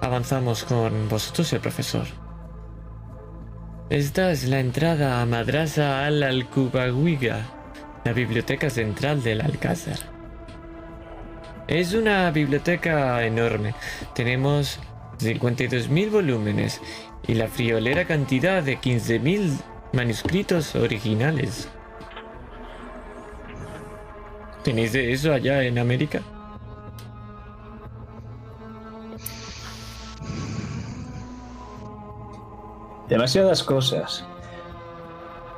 Avanzamos 0.01 0.63
con 0.63 1.07
vosotros 1.09 1.51
y 1.51 1.55
el 1.55 1.61
profesor. 1.61 2.28
Esta 3.89 4.29
es 4.29 4.47
la 4.47 4.59
entrada 4.59 5.19
a 5.19 5.25
Madrasa 5.25 6.05
al 6.05 6.21
Alcubahuiga, 6.21 7.47
la 8.05 8.13
biblioteca 8.13 8.69
central 8.69 9.23
del 9.23 9.41
Alcázar. 9.41 9.97
Es 11.67 11.95
una 11.95 12.29
biblioteca 12.29 13.25
enorme. 13.25 13.73
Tenemos 14.13 14.79
52.000 15.17 16.11
volúmenes 16.11 16.79
y 17.27 17.33
la 17.33 17.47
friolera 17.47 18.05
cantidad 18.05 18.61
de 18.61 18.77
15.000 18.77 19.59
manuscritos 19.93 20.75
originales. 20.75 21.67
¿Tenéis 24.63 24.93
de 24.93 25.13
eso 25.13 25.33
allá 25.33 25.63
en 25.63 25.79
América? 25.79 26.21
Demasiadas 33.09 33.63
cosas. 33.63 34.23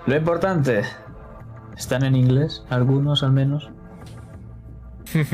Lo 0.06 0.16
importante, 0.16 0.84
¿están 1.76 2.06
en 2.06 2.16
inglés? 2.16 2.64
Algunos 2.70 3.24
al 3.24 3.34
menos. 3.34 3.70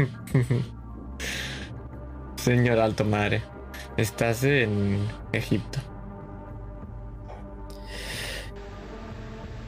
Señor 2.38 2.80
Alto 2.80 3.06
Mare, 3.06 3.44
estás 3.98 4.44
en 4.44 4.98
Egipto. 5.32 5.78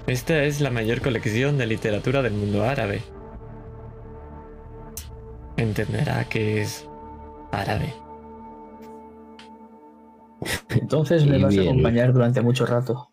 Esta 0.07 0.41
es 0.41 0.59
la 0.59 0.71
mayor 0.71 1.01
colección 1.01 1.59
de 1.59 1.67
literatura 1.67 2.23
del 2.23 2.33
mundo 2.33 2.63
árabe. 2.63 3.03
Entenderá 5.55 6.23
que 6.25 6.63
es 6.63 6.87
árabe. 7.51 7.93
Entonces 10.69 11.25
me 11.25 11.38
Y 11.38 11.43
vas 11.43 11.58
a 11.58 11.62
acompañar 11.62 12.13
durante 12.13 12.41
mucho 12.41 12.65
rato. 12.65 13.10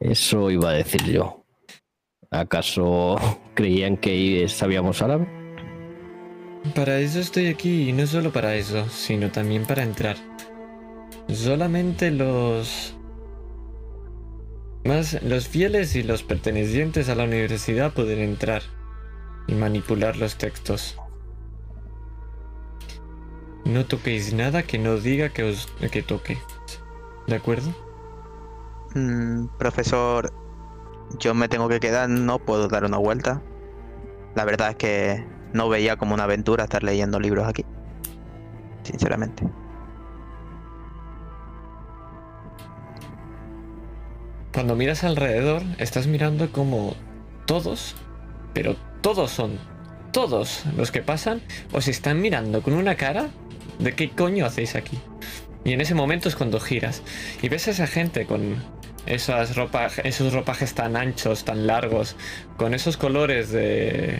Eso 0.00 0.50
iba 0.50 0.70
a 0.70 0.74
decir 0.74 1.02
yo. 1.04 1.44
¿Acaso 2.30 3.16
creían 3.54 3.96
que 3.96 4.46
sabíamos 4.48 5.00
árabe? 5.02 5.26
Para 6.74 6.98
eso 6.98 7.20
estoy 7.20 7.46
aquí 7.46 7.88
y 7.88 7.92
no 7.92 8.06
solo 8.06 8.32
para 8.32 8.54
eso, 8.56 8.88
sino 8.88 9.30
también 9.30 9.64
para 9.64 9.82
entrar. 9.82 10.16
Solamente 11.28 12.10
los 12.10 12.96
más 14.84 15.20
los 15.22 15.48
fieles 15.48 15.96
y 15.96 16.02
los 16.02 16.22
pertenecientes 16.22 17.08
a 17.08 17.14
la 17.14 17.24
universidad 17.24 17.92
pueden 17.92 18.20
entrar 18.20 18.62
y 19.48 19.54
manipular 19.54 20.16
los 20.16 20.36
textos. 20.36 20.96
No 23.66 23.84
toquéis 23.84 24.32
nada 24.32 24.62
que 24.62 24.78
no 24.78 24.96
diga 24.96 25.30
que 25.30 25.42
os 25.42 25.66
que 25.90 26.02
toque. 26.02 26.38
¿De 27.26 27.34
acuerdo? 27.34 27.74
Mm, 28.94 29.48
profesor, 29.58 30.32
yo 31.18 31.34
me 31.34 31.48
tengo 31.48 31.68
que 31.68 31.80
quedar, 31.80 32.08
no 32.08 32.38
puedo 32.38 32.68
dar 32.68 32.84
una 32.84 32.98
vuelta. 32.98 33.42
La 34.36 34.44
verdad 34.44 34.70
es 34.70 34.76
que 34.76 35.26
no 35.52 35.68
veía 35.68 35.96
como 35.96 36.14
una 36.14 36.24
aventura 36.24 36.64
estar 36.64 36.84
leyendo 36.84 37.18
libros 37.18 37.48
aquí. 37.48 37.64
Sinceramente. 38.84 39.48
Cuando 44.54 44.76
miras 44.76 45.02
alrededor, 45.02 45.62
estás 45.78 46.06
mirando 46.06 46.52
como 46.52 46.94
todos, 47.46 47.96
pero 48.54 48.76
todos 49.00 49.32
son, 49.32 49.58
todos 50.12 50.64
los 50.76 50.92
que 50.92 51.02
pasan, 51.02 51.42
os 51.72 51.88
están 51.88 52.20
mirando 52.20 52.62
con 52.62 52.72
una 52.72 52.94
cara 52.94 53.28
de 53.78 53.92
qué 53.94 54.10
coño 54.10 54.46
hacéis 54.46 54.74
aquí. 54.74 54.98
Y 55.64 55.72
en 55.72 55.80
ese 55.80 55.94
momento 55.94 56.28
es 56.28 56.36
cuando 56.36 56.60
giras 56.60 57.02
y 57.42 57.48
ves 57.48 57.66
a 57.68 57.72
esa 57.72 57.86
gente 57.86 58.26
con 58.26 58.62
esas 59.06 59.56
ropas, 59.56 59.98
esos 60.04 60.32
ropajes 60.32 60.74
tan 60.74 60.96
anchos, 60.96 61.44
tan 61.44 61.66
largos, 61.66 62.16
con 62.56 62.74
esos 62.74 62.96
colores 62.96 63.50
de, 63.50 64.18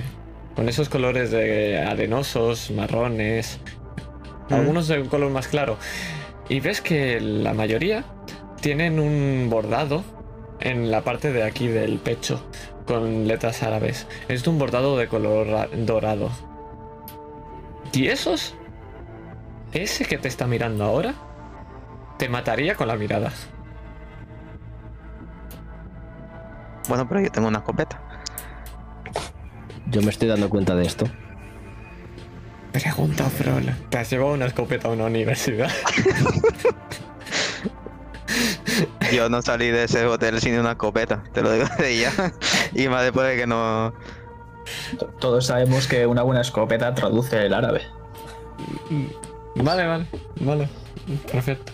con 0.55 0.69
esos 0.69 0.89
colores 0.89 1.31
de 1.31 1.79
arenosos, 1.79 2.71
marrones, 2.71 3.59
algunos 4.51 4.89
de 4.89 5.01
un 5.01 5.09
color 5.09 5.31
más 5.31 5.49
claro. 5.49 5.77
Y 6.49 6.61
ves 6.61 6.81
que 6.81 7.21
la 7.21 7.53
mayoría 7.55 8.05
tienen 8.61 8.99
un 9.01 9.49
bordado 9.51 10.05
en 10.61 10.91
la 10.91 11.03
parte 11.03 11.33
de 11.33 11.43
aquí 11.43 11.69
del 11.69 11.99
pecho 11.99 12.45
con 12.87 13.27
letras 13.27 13.63
árabes. 13.65 14.07
Es 14.29 14.45
de 14.45 14.51
un 14.51 14.59
bordado 14.59 14.97
de 14.97 15.09
color 15.09 15.47
ra- 15.49 15.69
dorado. 15.77 16.31
¿Y 17.93 18.09
esos? 18.09 18.55
Ese 19.77 20.07
que 20.07 20.17
te 20.17 20.27
está 20.27 20.47
mirando 20.47 20.85
ahora 20.85 21.15
te 22.17 22.31
mataría 22.31 22.77
con 22.77 22.89
la 22.89 22.97
mirada. 22.97 23.31
Bueno, 26.89 27.07
pero 27.07 27.21
yo 27.21 27.31
tengo 27.31 27.49
una 27.49 27.59
escopeta. 27.59 28.01
Yo 29.89 30.01
me 30.01 30.09
estoy 30.09 30.29
dando 30.29 30.49
cuenta 30.49 30.75
de 30.75 30.87
esto. 30.87 31.05
Pregunta, 32.73 33.25
Frol. 33.25 33.71
¿Te 33.91 33.99
has 33.99 34.09
llevado 34.09 34.33
una 34.33 34.47
escopeta 34.47 34.89
a 34.89 34.93
una 34.93 35.05
universidad? 35.05 35.71
Yo 39.13 39.29
no 39.29 39.43
salí 39.43 39.69
de 39.69 39.85
ese 39.85 40.07
hotel 40.07 40.41
sin 40.41 40.59
una 40.59 40.71
escopeta, 40.73 41.23
te 41.35 41.43
lo 41.43 41.53
digo 41.53 41.67
de 41.79 41.99
ya. 41.99 42.13
Y 42.75 42.89
más 42.89 43.03
después 43.03 43.29
de 43.29 43.37
que 43.37 43.47
no. 43.47 43.93
Todos 45.21 45.47
sabemos 45.47 45.87
que 45.87 46.07
una 46.07 46.23
buena 46.23 46.41
escopeta 46.41 46.95
traduce 46.95 47.45
el 47.45 47.53
árabe. 47.53 47.83
Vale, 49.57 49.87
vale, 49.87 50.07
vale. 50.41 50.69
Perfecto. 51.31 51.73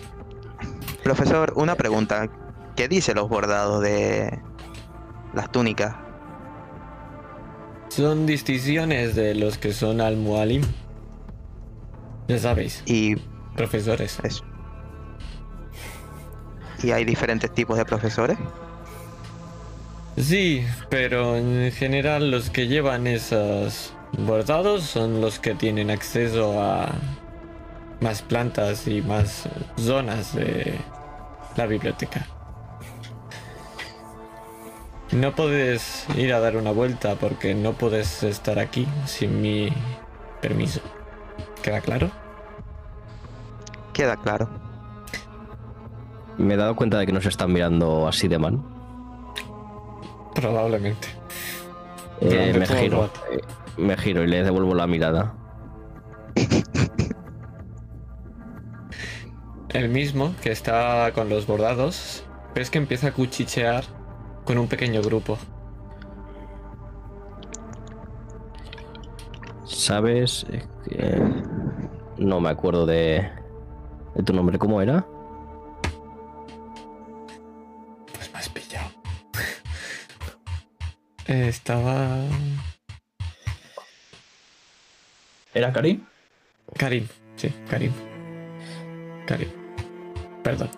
Profesor, 1.03 1.53
una 1.55 1.75
pregunta. 1.75 2.29
¿Qué 2.75 2.87
dice 2.87 3.13
los 3.13 3.29
bordados 3.29 3.81
de 3.81 4.39
las 5.33 5.51
túnicas? 5.51 5.95
Son 7.89 8.25
distinciones 8.25 9.15
de 9.15 9.35
los 9.35 9.57
que 9.57 9.73
son 9.73 10.01
al-Mualim. 10.01 10.63
Ya 12.27 12.39
sabéis, 12.39 12.81
Y 12.85 13.15
profesores. 13.55 14.17
eso. 14.23 14.43
Y 16.81 16.91
hay 16.91 17.05
diferentes 17.05 17.53
tipos 17.53 17.77
de 17.77 17.85
profesores. 17.85 18.37
Sí, 20.17 20.65
pero 20.89 21.35
en 21.37 21.71
general 21.71 22.31
los 22.31 22.49
que 22.49 22.67
llevan 22.67 23.07
esos 23.07 23.93
bordados 24.17 24.83
son 24.83 25.21
los 25.21 25.39
que 25.39 25.53
tienen 25.55 25.89
acceso 25.91 26.61
a 26.61 26.89
más 28.03 28.21
plantas 28.21 28.87
y 28.87 29.01
más 29.01 29.47
zonas 29.77 30.35
de 30.35 30.77
la 31.55 31.65
biblioteca. 31.65 32.27
No 35.11 35.33
puedes 35.33 36.05
ir 36.17 36.33
a 36.33 36.39
dar 36.39 36.57
una 36.57 36.71
vuelta 36.71 37.15
porque 37.15 37.53
no 37.55 37.73
puedes 37.73 38.23
estar 38.23 38.59
aquí 38.59 38.87
sin 39.05 39.41
mi 39.41 39.69
permiso. 40.41 40.81
¿Queda 41.61 41.81
claro? 41.81 42.11
Queda 43.93 44.17
claro. 44.17 44.49
Me 46.37 46.55
he 46.55 46.57
dado 46.57 46.75
cuenta 46.75 46.97
de 46.97 47.05
que 47.05 47.11
nos 47.11 47.25
están 47.25 47.53
mirando 47.53 48.07
así 48.07 48.27
de 48.27 48.39
mal. 48.39 48.59
Probablemente. 50.33 51.07
Eh, 52.21 52.55
me 52.57 52.65
giro. 52.65 53.09
eh, 53.31 53.39
me 53.77 53.95
giro 53.97 54.23
y 54.23 54.27
le 54.27 54.43
devuelvo 54.43 54.73
la 54.73 54.87
mirada. 54.87 55.35
El 59.73 59.89
mismo 59.89 60.35
que 60.43 60.51
está 60.51 61.11
con 61.15 61.29
los 61.29 61.47
bordados, 61.47 62.23
ves 62.53 62.69
que 62.69 62.77
empieza 62.77 63.07
a 63.07 63.11
cuchichear 63.11 63.83
con 64.45 64.59
un 64.59 64.67
pequeño 64.67 65.01
grupo. 65.01 65.39
¿Sabes? 69.65 70.45
Es 70.51 70.67
que 70.87 71.21
No 72.17 72.39
me 72.39 72.49
acuerdo 72.49 72.85
de, 72.85 73.27
de 74.13 74.23
tu 74.23 74.31
nombre. 74.33 74.59
¿Cómo 74.59 74.79
era? 74.79 75.07
Pues 78.13 78.31
me 78.31 78.39
has 78.39 78.49
pillado. 78.49 78.89
Eh, 81.27 81.47
Estaba. 81.49 82.19
¿Era 85.55 85.73
Karim? 85.73 86.05
Karim, 86.77 87.07
sí, 87.35 87.51
Karim. 87.67 87.91
Karim. 89.25 89.62
Perdón, 90.43 90.69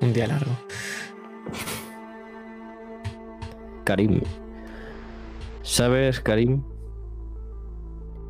un 0.00 0.12
día 0.12 0.26
largo. 0.26 0.52
Karim. 3.84 4.20
¿Sabes, 5.62 6.20
Karim? 6.20 6.62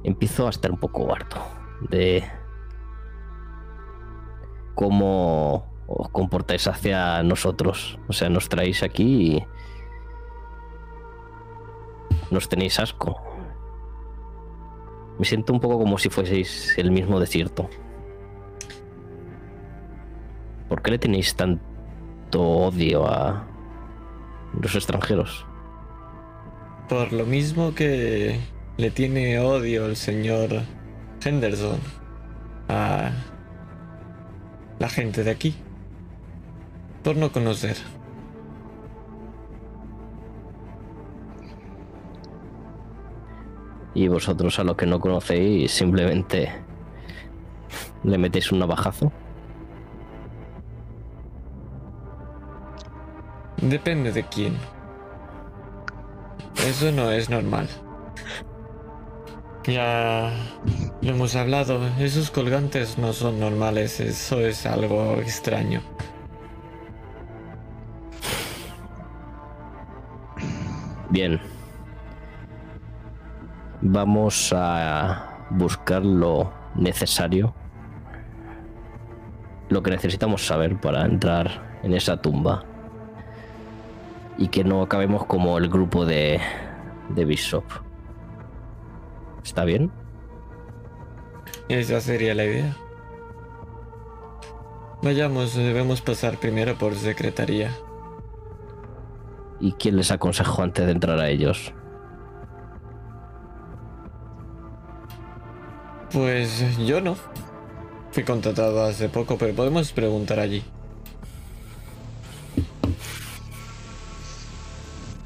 Empiezo 0.02 0.46
a 0.46 0.50
estar 0.50 0.70
un 0.70 0.78
poco 0.78 1.12
harto 1.14 1.40
de 1.90 2.24
cómo 4.74 5.64
os 5.86 6.08
comportáis 6.08 6.66
hacia 6.66 7.22
nosotros. 7.22 7.98
O 8.08 8.12
sea, 8.12 8.28
nos 8.28 8.48
traéis 8.48 8.82
aquí 8.82 9.36
y 9.36 9.46
nos 12.30 12.48
tenéis 12.48 12.80
asco. 12.80 13.20
Me 15.18 15.24
siento 15.24 15.52
un 15.52 15.60
poco 15.60 15.78
como 15.78 15.98
si 15.98 16.08
fueseis 16.08 16.76
el 16.78 16.90
mismo 16.90 17.20
desierto. 17.20 17.68
¿Por 20.70 20.82
qué 20.82 20.92
le 20.92 20.98
tenéis 20.98 21.34
tanto 21.34 22.40
odio 22.40 23.04
a 23.04 23.44
los 24.62 24.72
extranjeros? 24.76 25.44
Por 26.88 27.12
lo 27.12 27.26
mismo 27.26 27.74
que 27.74 28.38
le 28.76 28.90
tiene 28.92 29.40
odio 29.40 29.86
el 29.86 29.96
señor 29.96 30.62
Henderson 31.24 31.80
a 32.68 33.10
la 34.78 34.88
gente 34.88 35.24
de 35.24 35.32
aquí. 35.32 35.56
Por 37.02 37.16
no 37.16 37.32
conocer. 37.32 37.76
Y 43.92 44.06
vosotros 44.06 44.56
a 44.60 44.62
los 44.62 44.76
que 44.76 44.86
no 44.86 45.00
conocéis 45.00 45.72
simplemente 45.72 46.52
le 48.04 48.18
metéis 48.18 48.52
un 48.52 48.60
navajazo. 48.60 49.10
Depende 53.62 54.12
de 54.12 54.24
quién. 54.24 54.56
Eso 56.66 56.90
no 56.92 57.10
es 57.10 57.28
normal. 57.28 57.68
Ya 59.64 60.32
lo 61.02 61.10
hemos 61.10 61.36
hablado, 61.36 61.80
esos 61.98 62.30
colgantes 62.30 62.96
no 62.96 63.12
son 63.12 63.38
normales, 63.38 64.00
eso 64.00 64.40
es 64.40 64.64
algo 64.64 65.16
extraño. 65.16 65.82
Bien. 71.10 71.40
Vamos 73.82 74.52
a 74.56 75.46
buscar 75.50 76.04
lo 76.04 76.52
necesario. 76.74 77.54
Lo 79.68 79.82
que 79.82 79.90
necesitamos 79.90 80.46
saber 80.46 80.80
para 80.80 81.04
entrar 81.04 81.78
en 81.82 81.94
esa 81.94 82.20
tumba. 82.20 82.64
Y 84.40 84.48
que 84.48 84.64
no 84.64 84.82
acabemos 84.82 85.24
como 85.26 85.56
el 85.58 85.68
grupo 85.68 86.04
de, 86.04 86.40
de 87.10 87.24
Bishop. 87.24 87.62
¿Está 89.44 89.64
bien? 89.64 89.92
Esa 91.68 92.00
sería 92.00 92.34
la 92.34 92.44
idea. 92.44 92.76
Vayamos, 95.02 95.54
debemos 95.54 96.00
pasar 96.00 96.38
primero 96.38 96.74
por 96.76 96.94
secretaría. 96.94 97.70
¿Y 99.60 99.72
quién 99.72 99.96
les 99.96 100.10
aconsejó 100.10 100.62
antes 100.62 100.86
de 100.86 100.92
entrar 100.92 101.20
a 101.20 101.28
ellos? 101.28 101.72
Pues 106.12 106.78
yo 106.78 107.00
no. 107.00 107.14
Fui 108.10 108.24
contratado 108.24 108.84
hace 108.84 109.08
poco, 109.08 109.36
pero 109.38 109.54
podemos 109.54 109.92
preguntar 109.92 110.40
allí. 110.40 110.64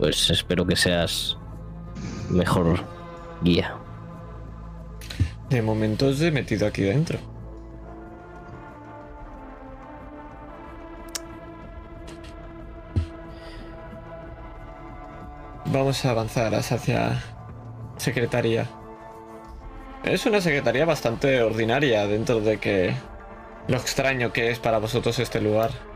Pues 0.05 0.29
espero 0.29 0.67
que 0.67 0.77
seas 0.77 1.39
mejor 2.29 2.85
guía. 3.41 3.75
De 5.49 5.63
momento 5.63 6.09
os 6.09 6.21
he 6.21 6.31
metido 6.31 6.67
aquí 6.67 6.83
dentro. 6.83 7.19
Vamos 15.65 16.05
a 16.05 16.11
avanzar 16.11 16.55
hacia 16.55 17.23
secretaría. 17.97 18.67
Es 20.03 20.27
una 20.27 20.43
secretaría 20.43 20.85
bastante 20.85 21.43
ordinaria 21.43 22.07
dentro 22.07 22.43
de 22.43 22.59
que 22.59 22.95
lo 23.69 23.79
extraño 23.79 24.35
que 24.35 24.51
es 24.51 24.59
para 24.59 24.77
vosotros 24.77 25.19
este 25.19 25.41
lugar. 25.41 25.94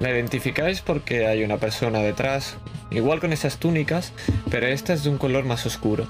La 0.00 0.10
identificáis 0.10 0.80
porque 0.80 1.26
hay 1.26 1.44
una 1.44 1.58
persona 1.58 2.00
detrás, 2.00 2.56
igual 2.90 3.20
con 3.20 3.32
esas 3.32 3.58
túnicas, 3.58 4.12
pero 4.50 4.66
esta 4.66 4.92
es 4.92 5.04
de 5.04 5.10
un 5.10 5.18
color 5.18 5.44
más 5.44 5.64
oscuro. 5.66 6.06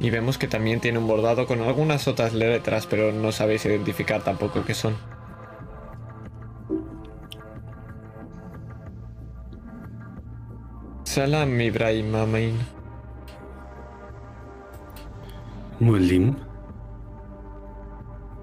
Y 0.00 0.10
vemos 0.10 0.38
que 0.38 0.46
también 0.48 0.80
tiene 0.80 0.98
un 0.98 1.06
bordado 1.06 1.46
con 1.46 1.60
algunas 1.60 2.08
otras 2.08 2.32
letras, 2.32 2.86
pero 2.86 3.12
no 3.12 3.32
sabéis 3.32 3.64
identificar 3.66 4.22
tampoco 4.22 4.64
qué 4.64 4.74
son. 4.74 4.96
Salam 11.04 11.60
Ibrahim 11.60 12.14
Amain. 12.14 12.58
معلم 15.80 16.34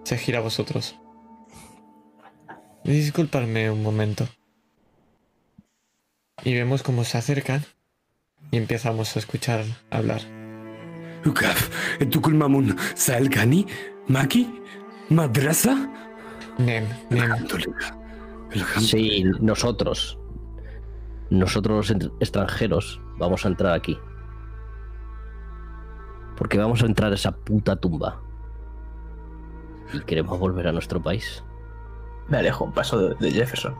Se 0.04 0.18
gira 0.18 0.38
a 0.38 0.42
vosotros. 0.42 0.96
Disculpadme 2.84 3.70
un 3.70 3.82
momento. 3.82 4.28
Y 6.42 6.54
vemos 6.54 6.82
cómo 6.82 7.04
se 7.04 7.16
acercan 7.16 7.64
y 8.50 8.58
empezamos 8.58 9.16
a 9.16 9.18
escuchar 9.20 9.64
hablar. 9.90 10.20
Ukaf, 11.24 11.70
Tukulmamun, 12.10 12.76
Salgani, 12.94 13.66
Maki, 14.08 14.60
Madrasa. 15.08 15.88
Nem, 16.58 16.84
Nem. 17.08 17.30
Sí, 18.78 19.24
nosotros. 19.40 20.18
Nosotros 21.30 21.90
extranjeros. 22.20 23.00
Vamos 23.18 23.44
a 23.44 23.48
entrar 23.48 23.72
aquí. 23.72 23.98
Porque 26.36 26.58
vamos 26.58 26.82
a 26.82 26.86
entrar 26.86 27.12
a 27.12 27.14
esa 27.14 27.32
puta 27.32 27.76
tumba. 27.76 28.20
Y 29.92 30.00
queremos 30.00 30.38
volver 30.38 30.68
a 30.68 30.72
nuestro 30.72 31.02
país. 31.02 31.44
Me 32.28 32.38
alejo 32.38 32.64
un 32.64 32.72
paso 32.72 33.10
de, 33.14 33.30
Jefferson. 33.30 33.74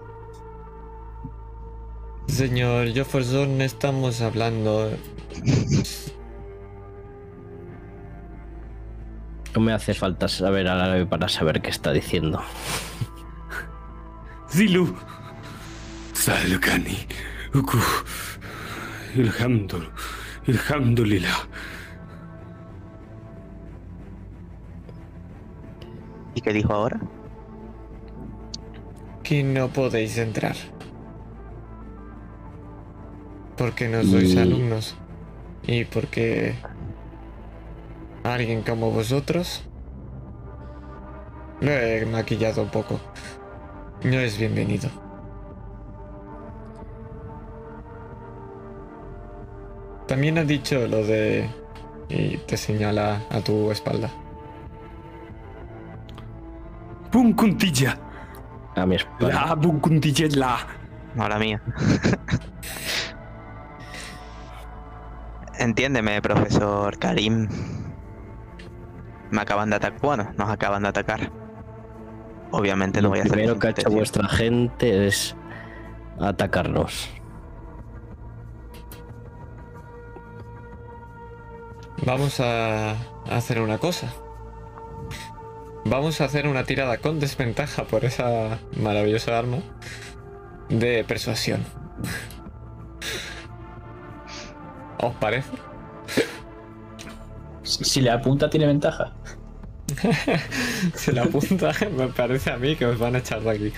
Señor 2.26 2.88
Jefferson, 2.88 3.60
estamos 3.60 4.20
hablando. 4.20 4.90
No 9.54 9.60
me 9.60 9.72
hace 9.72 9.94
falta 9.94 10.28
saber 10.28 10.68
árabe 10.68 11.06
para 11.06 11.28
saber 11.28 11.62
qué 11.62 11.70
está 11.70 11.92
diciendo. 11.92 12.42
Zilu. 14.50 14.94
Salukani. 16.12 17.06
Uku. 17.54 17.78
Ilhamdul, 19.16 19.88
Ilhamdulillah. 20.46 21.48
¿Y 26.34 26.40
qué 26.40 26.52
dijo 26.52 26.72
ahora? 26.72 27.00
Que 29.22 29.44
no 29.44 29.68
podéis 29.68 30.18
entrar. 30.18 30.56
Porque 33.56 33.88
no 33.88 34.02
sois 34.02 34.34
mm. 34.34 34.38
alumnos. 34.38 34.96
Y 35.66 35.84
porque 35.84 36.54
alguien 38.24 38.62
como 38.62 38.90
vosotros 38.90 39.62
lo 41.60 41.70
he 41.70 42.04
maquillado 42.04 42.62
un 42.62 42.70
poco. 42.70 43.00
No 44.02 44.18
es 44.18 44.36
bienvenido. 44.36 45.03
También 50.06 50.38
ha 50.38 50.44
dicho 50.44 50.86
lo 50.86 51.04
de... 51.04 51.48
Y 52.08 52.36
te 52.38 52.56
señala 52.56 53.22
a 53.30 53.40
tu 53.40 53.70
espalda. 53.70 54.10
¡Puncuntilla! 57.10 57.98
A 58.76 58.84
mi 58.86 58.96
espalda. 58.96 59.46
La 59.46 59.56
puncuntilla 59.56 60.26
la. 60.36 60.58
No 61.14 61.28
la 61.28 61.38
mía. 61.38 61.62
Entiéndeme, 65.58 66.20
profesor 66.20 66.98
Karim. 66.98 67.48
Me 69.30 69.40
acaban 69.40 69.70
de 69.70 69.76
atacar. 69.76 70.00
Bueno, 70.00 70.32
nos 70.36 70.50
acaban 70.50 70.82
de 70.82 70.88
atacar. 70.88 71.30
Obviamente 72.50 73.00
no 73.00 73.04
Lo 73.04 73.10
voy 73.10 73.20
a 73.20 73.22
hacer 73.22 73.32
primero 73.32 73.54
ningún 73.54 73.60
que 73.60 73.66
ha 73.68 73.70
hecho 73.70 73.90
vuestra 73.90 74.28
gente 74.28 75.06
es 75.06 75.36
atacarnos. 76.20 77.08
Vamos 82.02 82.40
a 82.40 82.96
hacer 83.30 83.60
una 83.60 83.78
cosa. 83.78 84.12
Vamos 85.84 86.20
a 86.20 86.24
hacer 86.24 86.46
una 86.46 86.64
tirada 86.64 86.98
con 86.98 87.20
desventaja 87.20 87.84
por 87.84 88.04
esa 88.04 88.58
maravillosa 88.76 89.38
arma 89.38 89.58
de 90.68 91.04
persuasión. 91.04 91.66
¿Os 94.98 95.14
parece? 95.16 95.50
Si, 97.62 97.84
si 97.84 98.00
le 98.00 98.10
apunta, 98.10 98.48
tiene 98.50 98.66
ventaja. 98.66 99.16
Se 100.94 101.12
la 101.12 101.24
apunta, 101.24 101.72
me 101.96 102.08
parece 102.08 102.50
a 102.50 102.56
mí 102.56 102.76
que 102.76 102.86
os 102.86 102.98
van 102.98 103.14
a 103.16 103.18
echar 103.18 103.42
de 103.42 103.50
aquí. 103.50 103.72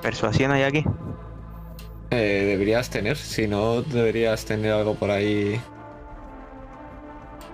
¿Persuasión 0.00 0.52
hay 0.52 0.62
aquí? 0.62 0.84
Eh, 2.10 2.44
deberías 2.46 2.88
tener, 2.90 3.16
si 3.16 3.46
no, 3.46 3.82
deberías 3.82 4.44
tener 4.44 4.72
algo 4.72 4.94
por 4.94 5.10
ahí. 5.10 5.60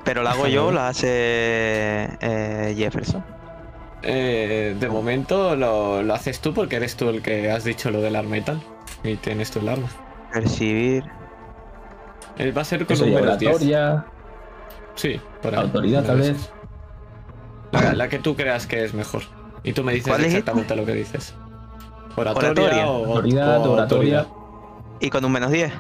Pero 0.04 0.22
la 0.22 0.32
hago 0.32 0.46
yo 0.46 0.66
o 0.66 0.72
la 0.72 0.88
hace 0.88 1.08
eh, 1.08 2.74
Jefferson. 2.76 3.24
Eh, 4.02 4.76
de 4.78 4.88
momento 4.88 5.56
lo, 5.56 6.02
lo 6.02 6.14
haces 6.14 6.40
tú 6.40 6.52
porque 6.52 6.76
eres 6.76 6.94
tú 6.94 7.08
el 7.08 7.22
que 7.22 7.50
has 7.50 7.64
dicho 7.64 7.90
lo 7.90 8.00
del 8.02 8.14
arma 8.16 8.36
y 8.36 8.42
tal. 8.42 8.60
Y 9.02 9.16
tienes 9.16 9.50
tú 9.50 9.60
el 9.60 9.68
arma. 9.70 9.88
Percibir. 10.32 11.04
Él 12.36 12.56
va 12.56 12.62
a 12.62 12.64
ser 12.64 12.84
con 12.86 13.00
un 13.00 13.14
menos 13.14 13.38
10. 13.38 13.50
oratoria, 13.50 14.04
Sí, 14.94 15.20
por 15.42 15.54
ahí. 15.54 15.60
autoridad 15.62 16.04
tal 16.04 16.18
vez. 16.18 16.50
La, 17.72 17.94
la 17.94 18.08
que 18.08 18.18
tú 18.18 18.36
creas 18.36 18.66
que 18.66 18.84
es 18.84 18.92
mejor. 18.94 19.22
Y 19.64 19.72
tú 19.72 19.82
me 19.82 19.94
dices 19.94 20.16
exactamente 20.20 20.76
lo 20.76 20.84
que 20.84 20.92
dices. 20.92 21.34
Oratoria, 22.16 22.50
Oratoria. 22.50 22.86
o 22.90 23.06
Autoridad, 23.06 23.66
o 23.66 23.72
oratoria. 23.72 24.20
autoridad. 24.20 24.26
Y 25.04 25.10
con 25.10 25.22
un 25.22 25.32
menos 25.32 25.50
10. 25.50 25.70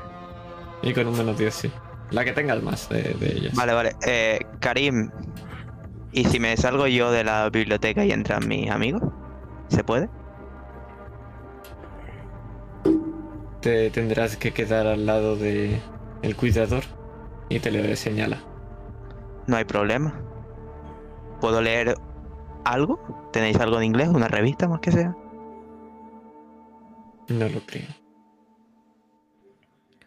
Y 0.82 0.92
con 0.92 1.06
un 1.06 1.16
menos 1.16 1.38
10, 1.38 1.54
sí. 1.54 1.72
La 2.10 2.26
que 2.26 2.32
tengas 2.32 2.62
más 2.62 2.90
de, 2.90 3.14
de 3.14 3.32
ellas. 3.38 3.54
Vale, 3.54 3.72
vale. 3.72 3.96
Eh, 4.06 4.38
Karim. 4.60 5.10
¿Y 6.12 6.26
si 6.26 6.38
me 6.38 6.54
salgo 6.58 6.86
yo 6.86 7.10
de 7.10 7.24
la 7.24 7.48
biblioteca 7.48 8.04
y 8.04 8.12
entran 8.12 8.46
mis 8.46 8.70
amigos? 8.70 9.00
¿Se 9.68 9.82
puede? 9.82 10.10
Te 13.62 13.88
tendrás 13.88 14.36
que 14.36 14.52
quedar 14.52 14.86
al 14.86 15.06
lado 15.06 15.36
de 15.36 15.80
el 16.20 16.36
cuidador 16.36 16.82
y 17.48 17.60
te 17.60 17.70
le 17.70 17.96
señala. 17.96 18.42
No 19.46 19.56
hay 19.56 19.64
problema. 19.64 20.20
¿Puedo 21.40 21.62
leer 21.62 21.94
algo? 22.66 23.30
¿Tenéis 23.32 23.58
algo 23.58 23.78
en 23.78 23.84
inglés? 23.84 24.08
¿Una 24.08 24.28
revista 24.28 24.68
más 24.68 24.80
que 24.80 24.92
sea? 24.92 25.16
No 27.28 27.48
lo 27.48 27.60
creo. 27.60 28.03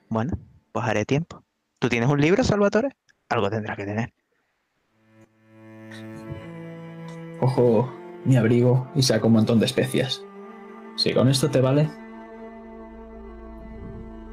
Bueno, 0.09 0.33
pues 0.71 0.85
haré 0.85 1.05
tiempo. 1.05 1.43
¿Tú 1.79 1.89
tienes 1.89 2.09
un 2.09 2.19
libro, 2.21 2.43
Salvatore? 2.43 2.95
Algo 3.29 3.49
tendrá 3.49 3.75
que 3.75 3.85
tener. 3.85 4.13
Cojo 7.39 7.91
mi 8.25 8.35
abrigo 8.35 8.89
y 8.95 9.03
saco 9.03 9.27
un 9.27 9.33
montón 9.33 9.59
de 9.59 9.65
especias. 9.65 10.23
Si 10.95 11.13
con 11.13 11.27
esto 11.29 11.49
te 11.49 11.61
vale, 11.61 11.89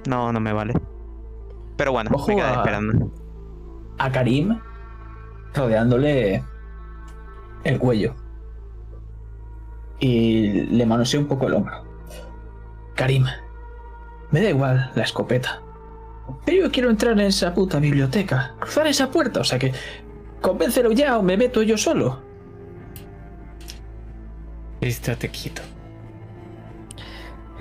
No, 0.08 0.32
no 0.32 0.40
me 0.40 0.52
vale. 0.52 0.74
Pero 1.78 1.92
bueno, 1.92 2.10
Ojo 2.12 2.34
me 2.34 2.42
a- 2.42 2.52
esperando. 2.56 3.10
a 3.98 4.12
Karim 4.12 4.58
rodeándole 5.54 6.44
el 7.64 7.78
cuello. 7.78 8.14
Y 10.00 10.66
le 10.66 10.84
manoseo 10.84 11.20
un 11.20 11.26
poco 11.26 11.46
el 11.46 11.54
hombro. 11.54 11.84
Karim, 12.94 13.24
me 14.30 14.42
da 14.42 14.50
igual 14.50 14.90
la 14.94 15.02
escopeta. 15.04 15.62
Pero 16.44 16.64
yo 16.64 16.72
quiero 16.72 16.90
entrar 16.90 17.12
en 17.12 17.20
esa 17.20 17.54
puta 17.54 17.78
biblioteca, 17.78 18.54
cruzar 18.58 18.86
esa 18.86 19.10
puerta, 19.10 19.40
o 19.40 19.44
sea 19.44 19.58
que 19.58 19.72
convéncelo 20.40 20.92
ya 20.92 21.18
o 21.18 21.22
me 21.22 21.36
meto 21.36 21.62
yo 21.62 21.76
solo. 21.78 22.22
Estate 24.80 25.28
quieto. 25.30 25.62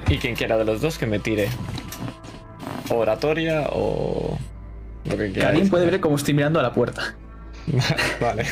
Y 0.10 0.18
quien 0.18 0.36
quiera 0.36 0.58
de 0.58 0.66
los 0.66 0.82
dos 0.82 0.98
que 0.98 1.06
me 1.06 1.20
tire. 1.20 1.48
Oratoria 2.90 3.68
o. 3.72 4.38
Lo 5.06 5.18
que 5.18 5.32
quieras. 5.32 5.52
Karim 5.52 5.70
puede 5.70 5.86
ver 5.86 6.00
cómo 6.00 6.16
estoy 6.18 6.34
mirando 6.34 6.60
a 6.60 6.64
la 6.64 6.74
puerta. 6.74 7.16
vale. 8.22 8.46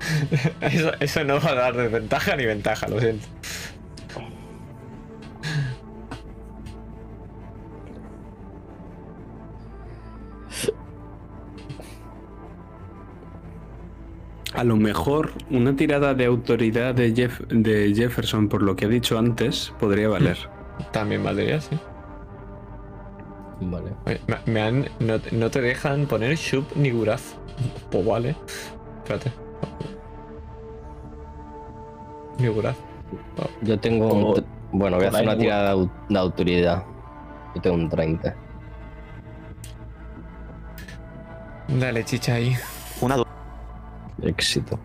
Eso, 0.60 0.92
eso 0.98 1.24
no 1.24 1.40
va 1.40 1.50
a 1.50 1.54
dar 1.54 1.76
desventaja 1.76 2.34
ni 2.34 2.44
ventaja, 2.46 2.88
lo 2.88 2.98
siento. 2.98 3.28
A 14.60 14.64
lo 14.64 14.76
mejor 14.76 15.30
una 15.50 15.74
tirada 15.74 16.12
de 16.12 16.26
autoridad 16.26 16.94
de, 16.94 17.14
Jeff- 17.14 17.46
de 17.48 17.94
Jefferson 17.94 18.46
por 18.50 18.60
lo 18.62 18.76
que 18.76 18.84
ha 18.84 18.88
dicho 18.88 19.18
antes 19.18 19.72
podría 19.80 20.08
valer. 20.10 20.36
También 20.92 21.24
valdría, 21.24 21.62
sí. 21.62 21.78
Vale. 23.62 23.92
Oye, 24.04 24.20
me, 24.26 24.36
me 24.52 24.60
han. 24.60 24.86
No, 24.98 25.18
te- 25.18 25.32
no 25.34 25.50
te 25.50 25.62
dejan 25.62 26.04
poner 26.04 26.36
Shub 26.36 26.64
ni 26.76 26.90
Guraz. 26.90 27.36
Pues 27.90 28.04
vale. 28.04 28.36
Espérate. 28.98 29.32
Ni 32.38 32.48
Guraz. 32.48 32.76
Yo 33.62 33.78
tengo. 33.80 34.12
un 34.12 34.44
bueno, 34.72 34.98
voy 34.98 35.06
a 35.06 35.08
hacer 35.08 35.22
una 35.24 35.38
tirada 35.38 35.74
de 35.74 35.88
de 36.10 36.18
autoridad. 36.18 36.84
Yo 37.54 37.62
tengo 37.62 37.76
un 37.76 37.88
30. 37.88 38.36
Dale, 41.78 42.04
chicha 42.04 42.34
ahí. 42.34 42.54
Una 43.00 43.16
du- 43.16 43.24
Éxito. 44.22 44.78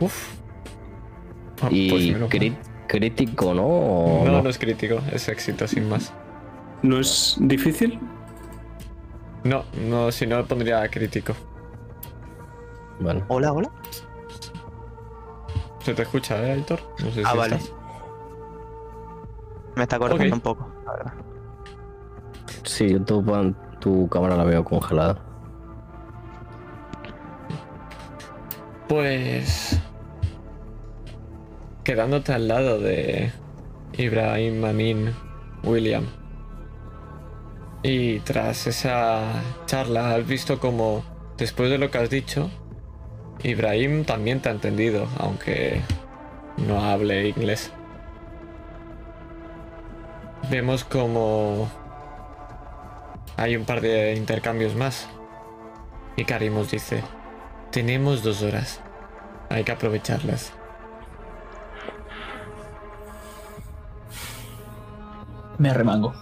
Uf. 0.00 0.34
Ah, 1.62 1.68
pues 1.68 1.72
Y 1.72 2.14
crit- 2.14 2.56
crítico, 2.88 3.54
¿no? 3.54 3.64
¿O 3.66 4.24
No, 4.24 4.32
no? 4.32 4.42
no 4.42 4.48
es 4.50 4.58
crítico, 4.58 5.00
es 5.12 5.28
éxito 5.28 5.66
sin 5.68 5.88
más. 5.88 6.12
¿No 6.82 6.98
es 6.98 7.36
difícil? 7.40 8.00
No, 9.44 9.64
no, 9.88 10.10
si 10.10 10.26
no 10.26 10.44
pondría 10.46 10.88
crítico. 10.88 11.34
Bueno. 12.98 13.24
Hola, 13.28 13.52
hola. 13.52 13.70
Se 15.82 15.94
te 15.94 16.02
escucha, 16.02 16.42
¿eh, 16.46 16.52
Aitor? 16.52 16.80
No 17.02 17.10
sé 17.10 17.22
Ah, 17.24 17.30
si 17.32 17.38
vale. 17.38 17.56
estás. 17.56 17.72
Me 19.76 19.82
está 19.84 19.98
cortando 19.98 20.34
un 20.34 20.40
poco, 20.40 20.68
la 20.84 20.92
verdad. 20.92 21.12
Sí, 22.64 22.88
yo 22.90 23.02
tu, 23.02 23.54
tu 23.78 24.08
cámara 24.08 24.36
la 24.36 24.44
veo 24.44 24.64
congelada. 24.64 25.18
Pues. 28.90 29.78
Quedándote 31.84 32.32
al 32.32 32.48
lado 32.48 32.80
de 32.80 33.30
Ibrahim 33.96 34.64
Amin 34.64 35.14
William. 35.62 36.08
Y 37.84 38.18
tras 38.18 38.66
esa 38.66 39.44
charla 39.66 40.16
has 40.16 40.26
visto 40.26 40.58
como, 40.58 41.04
después 41.38 41.70
de 41.70 41.78
lo 41.78 41.92
que 41.92 41.98
has 41.98 42.10
dicho, 42.10 42.50
Ibrahim 43.44 44.04
también 44.04 44.40
te 44.40 44.48
ha 44.48 44.52
entendido, 44.52 45.06
aunque 45.18 45.82
no 46.56 46.82
hable 46.82 47.28
inglés. 47.28 47.70
Vemos 50.50 50.82
como 50.82 51.70
hay 53.36 53.54
un 53.54 53.66
par 53.66 53.82
de 53.82 54.16
intercambios 54.16 54.74
más. 54.74 55.08
Y 56.16 56.24
Karim 56.24 56.56
os 56.56 56.72
dice, 56.72 57.04
tenemos 57.70 58.22
dos 58.22 58.42
horas. 58.42 58.80
Hay 59.48 59.64
que 59.64 59.72
aprovecharlas. 59.72 60.52
Me 65.58 65.70
arremango. 65.70 66.14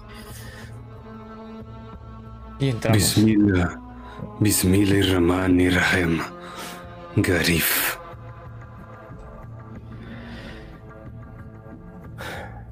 Y 2.58 2.70
entramos. 2.70 2.98
Bismillah. 2.98 3.80
Bismillah 4.40 5.14
Rahman 5.14 5.60
y 5.60 5.68
Rahim. 5.70 6.20
Garif. 7.16 7.96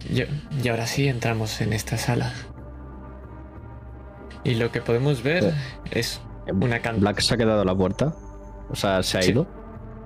Y, 0.08 0.22
y 0.62 0.68
ahora 0.68 0.86
sí 0.86 1.08
entramos 1.08 1.60
en 1.60 1.72
esta 1.72 1.98
sala. 1.98 2.32
Y 4.44 4.54
lo 4.54 4.70
que 4.70 4.80
podemos 4.80 5.22
ver 5.22 5.54
es 5.90 6.20
una 6.48 6.80
cantidad. 6.80 7.00
Black 7.00 7.20
se 7.20 7.34
ha 7.34 7.36
quedado 7.36 7.62
a 7.62 7.64
la 7.64 7.74
puerta. 7.74 8.14
O 8.70 8.74
sea, 8.76 9.02
se 9.02 9.18
ha 9.18 9.22
Sí. 9.22 9.30
ido. 9.32 9.46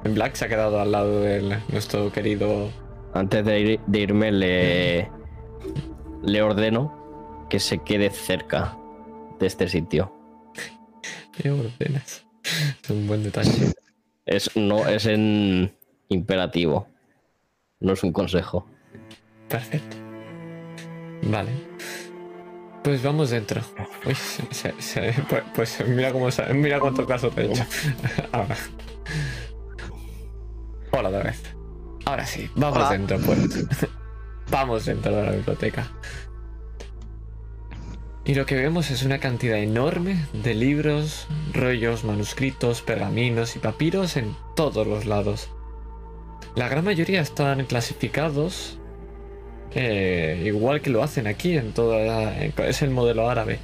Black 0.04 0.34
se 0.34 0.44
ha 0.46 0.48
quedado 0.48 0.80
al 0.80 0.92
lado 0.92 1.20
de 1.20 1.58
nuestro 1.70 2.10
querido. 2.12 2.70
Antes 3.14 3.44
de, 3.44 3.60
ir- 3.60 3.80
de 3.86 3.98
irme, 4.00 4.32
le, 4.32 5.10
le 6.22 6.42
ordeno 6.42 7.46
que 7.50 7.58
se 7.60 7.78
quede 7.78 8.10
cerca 8.10 8.76
de 9.38 9.46
este 9.46 9.68
sitio. 9.68 10.12
¿Qué 11.32 11.50
ordenas? 11.50 12.24
Es 12.82 12.90
un 12.90 13.06
buen 13.06 13.22
detalle. 13.22 13.72
Es, 14.26 14.54
no, 14.56 14.86
es 14.88 15.06
en 15.06 15.74
imperativo. 16.08 16.86
No 17.80 17.92
es 17.94 18.02
un 18.04 18.12
consejo. 18.12 18.66
Perfecto. 19.48 19.96
Vale. 21.24 21.50
Pues 22.82 23.02
vamos 23.02 23.30
dentro. 23.30 23.60
Uy, 24.06 24.14
se- 24.14 24.52
se- 24.54 24.80
se- 24.80 25.12
pues, 25.28 25.42
pues 25.54 25.84
mira 25.86 26.12
cómo 26.12 26.28
mira 26.54 26.80
cuánto 26.80 27.06
caso 27.06 27.30
te 27.30 27.42
he 27.42 27.52
hecho. 27.52 27.64
Ahora. 28.32 28.56
Hola 30.92 31.08
otra 31.10 31.22
vez. 31.24 31.42
Ahora 32.06 32.26
sí, 32.26 32.50
vamos 32.56 32.78
Hola. 32.78 32.90
dentro, 32.92 33.18
pues. 33.18 33.66
vamos 34.50 34.86
dentro 34.86 35.14
de 35.14 35.22
la 35.22 35.30
biblioteca. 35.32 35.92
Y 38.24 38.34
lo 38.34 38.46
que 38.46 38.54
vemos 38.54 38.90
es 38.90 39.02
una 39.02 39.18
cantidad 39.18 39.58
enorme 39.58 40.24
de 40.32 40.54
libros, 40.54 41.26
rollos, 41.52 42.04
manuscritos, 42.04 42.80
pergaminos 42.82 43.56
y 43.56 43.58
papiros 43.58 44.16
en 44.16 44.36
todos 44.56 44.86
los 44.86 45.04
lados. 45.04 45.50
La 46.54 46.68
gran 46.68 46.84
mayoría 46.84 47.20
están 47.20 47.64
clasificados 47.66 48.78
igual 49.74 50.80
que 50.80 50.90
lo 50.90 51.02
hacen 51.02 51.26
aquí 51.26 51.56
en 51.56 51.72
toda 51.72 52.34
es 52.44 52.82
el 52.82 52.90
modelo 52.90 53.28
árabe. 53.30 53.58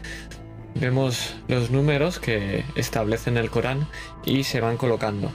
Vemos 0.75 1.35
los 1.49 1.71
números 1.71 2.19
que 2.19 2.65
establecen 2.75 3.37
el 3.39 3.51
Corán 3.51 3.89
y 4.25 4.45
se 4.45 4.61
van 4.61 4.77
colocando. 4.77 5.31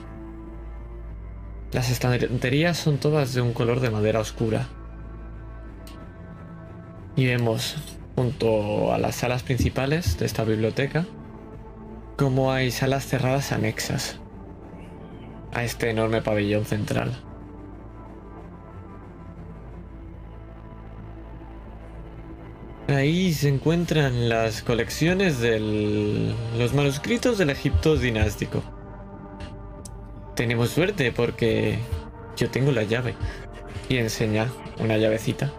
Las 1.72 1.90
estanterías 1.90 2.78
son 2.78 2.98
todas 2.98 3.34
de 3.34 3.42
un 3.42 3.54
color 3.54 3.80
de 3.80 3.90
madera 3.90 4.20
oscura. 4.20 4.68
Y 7.16 7.26
vemos 7.26 7.78
junto 8.16 8.94
a 8.94 8.98
las 8.98 9.16
salas 9.16 9.42
principales 9.44 10.18
de 10.20 10.26
esta 10.26 10.44
biblioteca 10.44 11.06
como 12.18 12.52
hay 12.52 12.70
salas 12.70 13.08
cerradas 13.08 13.52
anexas 13.52 14.20
a 15.54 15.64
este 15.64 15.90
enorme 15.90 16.22
pabellón 16.22 16.66
central. 16.66 17.31
Ahí 22.88 23.34
se 23.34 23.48
encuentran 23.48 24.28
las 24.28 24.64
colecciones 24.64 25.40
de 25.40 26.34
los 26.58 26.74
manuscritos 26.74 27.38
del 27.38 27.52
Egipto 27.52 27.96
dinástico. 27.96 28.64
Tenemos 30.36 30.72
suerte 30.72 31.12
porque 31.12 31.78
yo 32.36 32.50
tengo 32.50 32.72
la 32.72 32.84
llave 32.84 33.16
y 33.88 33.98
enseña 33.98 34.52
una 34.80 34.98
llavecita 34.98 35.54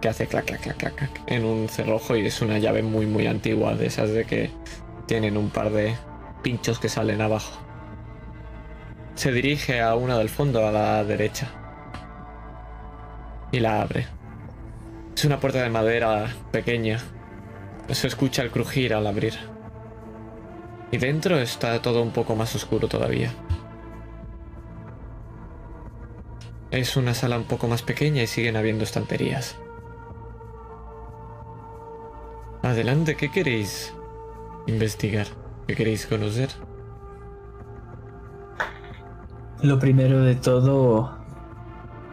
que 0.00 0.08
hace 0.08 0.26
clac 0.26 0.44
clac 0.44 0.60
clac 0.60 0.76
clac 0.76 0.94
clac 0.94 1.22
en 1.26 1.44
un 1.44 1.68
cerrojo 1.68 2.16
y 2.16 2.26
es 2.26 2.40
una 2.40 2.58
llave 2.58 2.82
muy 2.82 3.06
muy 3.06 3.26
antigua 3.26 3.74
de 3.74 3.86
esas 3.86 4.10
de 4.10 4.24
que 4.24 4.50
tienen 5.06 5.36
un 5.36 5.50
par 5.50 5.70
de 5.70 5.96
pinchos 6.42 6.78
que 6.78 6.88
salen 6.88 7.20
abajo. 7.20 7.58
Se 9.14 9.32
dirige 9.32 9.80
a 9.80 9.94
una 9.94 10.18
del 10.18 10.28
fondo 10.28 10.66
a 10.66 10.70
la 10.70 11.04
derecha 11.04 11.48
y 13.50 13.60
la 13.60 13.82
abre. 13.82 14.19
Es 15.20 15.26
una 15.26 15.38
puerta 15.38 15.62
de 15.62 15.68
madera 15.68 16.34
pequeña. 16.50 16.98
Se 17.90 18.06
escucha 18.06 18.40
el 18.40 18.50
crujir 18.50 18.94
al 18.94 19.06
abrir. 19.06 19.34
Y 20.90 20.96
dentro 20.96 21.38
está 21.38 21.82
todo 21.82 22.00
un 22.00 22.10
poco 22.10 22.36
más 22.36 22.54
oscuro 22.54 22.88
todavía. 22.88 23.30
Es 26.70 26.96
una 26.96 27.12
sala 27.12 27.36
un 27.36 27.44
poco 27.44 27.68
más 27.68 27.82
pequeña 27.82 28.22
y 28.22 28.26
siguen 28.26 28.56
habiendo 28.56 28.82
estanterías. 28.84 29.58
Adelante, 32.62 33.14
¿qué 33.14 33.30
queréis 33.30 33.92
investigar? 34.68 35.26
¿Qué 35.66 35.74
queréis 35.74 36.06
conocer? 36.06 36.48
Lo 39.60 39.78
primero 39.78 40.22
de 40.22 40.36
todo, 40.36 41.19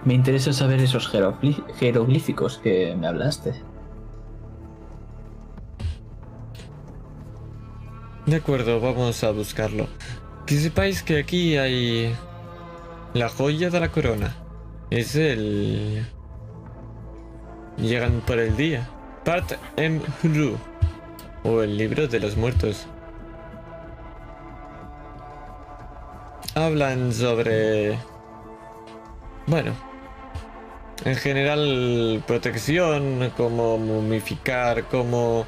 me 0.08 0.14
interesa 0.14 0.54
saber 0.54 0.80
esos 0.80 1.12
jeroglí- 1.14 1.62
jeroglíficos 1.76 2.60
que 2.60 2.96
me 2.96 3.08
hablaste. 3.08 3.54
De 8.26 8.38
acuerdo, 8.38 8.80
vamos 8.80 9.22
a 9.26 9.32
buscarlo. 9.32 9.88
Que 10.46 10.56
sepáis 10.56 11.04
que 11.04 11.20
aquí 11.20 11.58
hay 11.58 12.16
la 13.14 13.28
joya 13.28 13.70
de 13.70 13.80
la 13.82 13.92
corona. 13.92 14.34
Es 14.90 15.16
el... 15.16 16.06
Llegan 17.76 18.22
por 18.26 18.40
el 18.40 18.56
día. 18.56 18.88
Part 19.26 19.52
Em 19.76 20.00
Hru. 20.24 20.56
O 21.44 21.62
el 21.62 21.78
libro 21.78 22.08
de 22.08 22.22
los 22.22 22.38
muertos. 22.38 22.88
Hablan 26.56 27.12
sobre... 27.12 28.00
Bueno. 29.48 29.87
En 31.06 31.16
general, 31.16 32.24
protección, 32.28 33.32
cómo 33.38 33.78
momificar, 33.78 34.86
cómo 34.86 35.46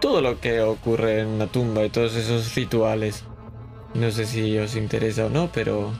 todo 0.00 0.20
lo 0.20 0.40
que 0.40 0.60
ocurre 0.62 1.20
en 1.20 1.28
una 1.28 1.46
tumba 1.46 1.84
y 1.84 1.90
todos 1.90 2.14
esos 2.16 2.54
rituales. 2.54 3.24
No 3.94 4.10
sé 4.10 4.24
si 4.24 4.56
os 4.58 4.76
interesa 4.76 5.26
o 5.26 5.30
no, 5.30 5.50
pero 5.52 5.90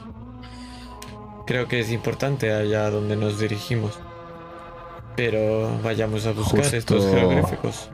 creo 1.45 1.67
que 1.67 1.81
es 1.81 1.91
importante 1.91 2.51
allá 2.53 2.89
donde 2.89 3.15
nos 3.15 3.37
dirigimos. 3.39 3.99
Pero 5.17 5.69
vayamos 5.83 6.25
a 6.25 6.31
buscar 6.31 6.61
Justo- 6.61 6.77
estos 6.77 7.05
jeroglíficos. 7.13 7.91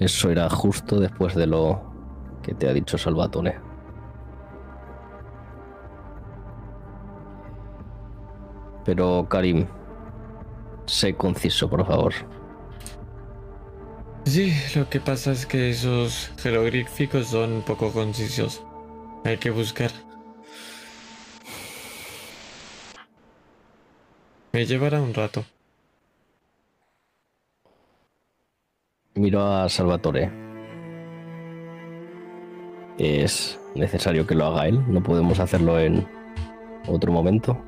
Eso 0.00 0.30
era 0.30 0.50
justo 0.50 0.98
después 1.00 1.34
de 1.36 1.46
lo 1.46 1.80
que 2.42 2.54
te 2.54 2.68
ha 2.68 2.72
dicho 2.72 2.98
Salvatore. 2.98 3.60
Pero 8.86 9.26
Karim, 9.28 9.66
sé 10.86 11.14
conciso, 11.14 11.68
por 11.68 11.84
favor. 11.84 12.14
Sí, 14.24 14.52
lo 14.76 14.88
que 14.88 15.00
pasa 15.00 15.32
es 15.32 15.44
que 15.44 15.70
esos 15.70 16.30
jeroglíficos 16.38 17.26
son 17.26 17.62
poco 17.66 17.92
concisos. 17.92 18.62
Hay 19.24 19.38
que 19.38 19.50
buscar. 19.50 19.90
Me 24.52 24.64
llevará 24.64 25.02
un 25.02 25.12
rato. 25.12 25.44
Miro 29.14 29.44
a 29.44 29.68
Salvatore. 29.68 30.30
Es 32.98 33.58
necesario 33.74 34.26
que 34.26 34.34
lo 34.34 34.46
haga 34.46 34.68
él, 34.68 34.80
no 34.86 35.02
podemos 35.02 35.40
hacerlo 35.40 35.78
en 35.78 36.06
otro 36.86 37.12
momento. 37.12 37.60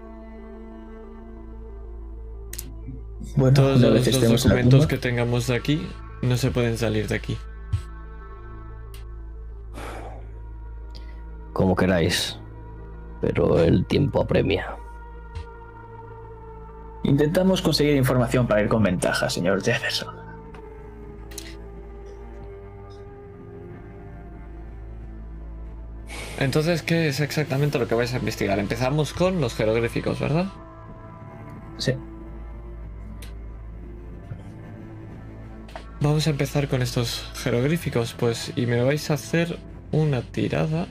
Bueno, 3.39 3.55
Todos 3.55 3.81
los, 3.81 4.43
documentos 4.43 4.89
que 4.89 4.99
tengamos 4.99 5.47
de 5.47 5.55
aquí 5.55 5.89
no 6.23 6.37
se 6.37 6.51
pueden 6.51 6.77
salir 6.77 7.07
de 7.07 7.15
aquí. 7.15 7.39
Como 11.53 11.77
queráis, 11.77 12.37
pero 13.21 13.61
el 13.61 13.87
tiempo 13.87 14.21
apremia. 14.21 14.77
intentamos 17.05 17.63
conseguir 17.63 17.95
información 17.95 18.49
para 18.49 18.61
ir 18.61 18.69
con 18.69 18.83
ventaja, 18.83 19.31
señor 19.31 19.63
Jefferson. 19.63 20.17
Entonces, 26.41 26.83
¿qué 26.83 27.07
es 27.07 27.21
exactamente 27.21 27.79
lo 27.79 27.87
que 27.87 27.95
vais 27.95 28.13
a 28.15 28.17
investigar? 28.17 28.59
Empezamos 28.59 29.13
con 29.13 29.41
los 29.41 29.55
jeroglíficos, 29.55 30.19
¿verdad? 30.19 30.47
Sí. 31.77 31.95
Vamos 36.01 36.27
a 36.27 36.31
empezar 36.31 36.69
con 36.69 36.81
estos 36.83 37.25
jeroglíficos, 37.43 38.15
pues, 38.19 38.53
y 38.55 38.67
me 38.67 38.83
vais 38.83 39.11
a 39.11 39.15
hacer 39.15 39.59
una 39.93 40.23
tirada. 40.23 40.87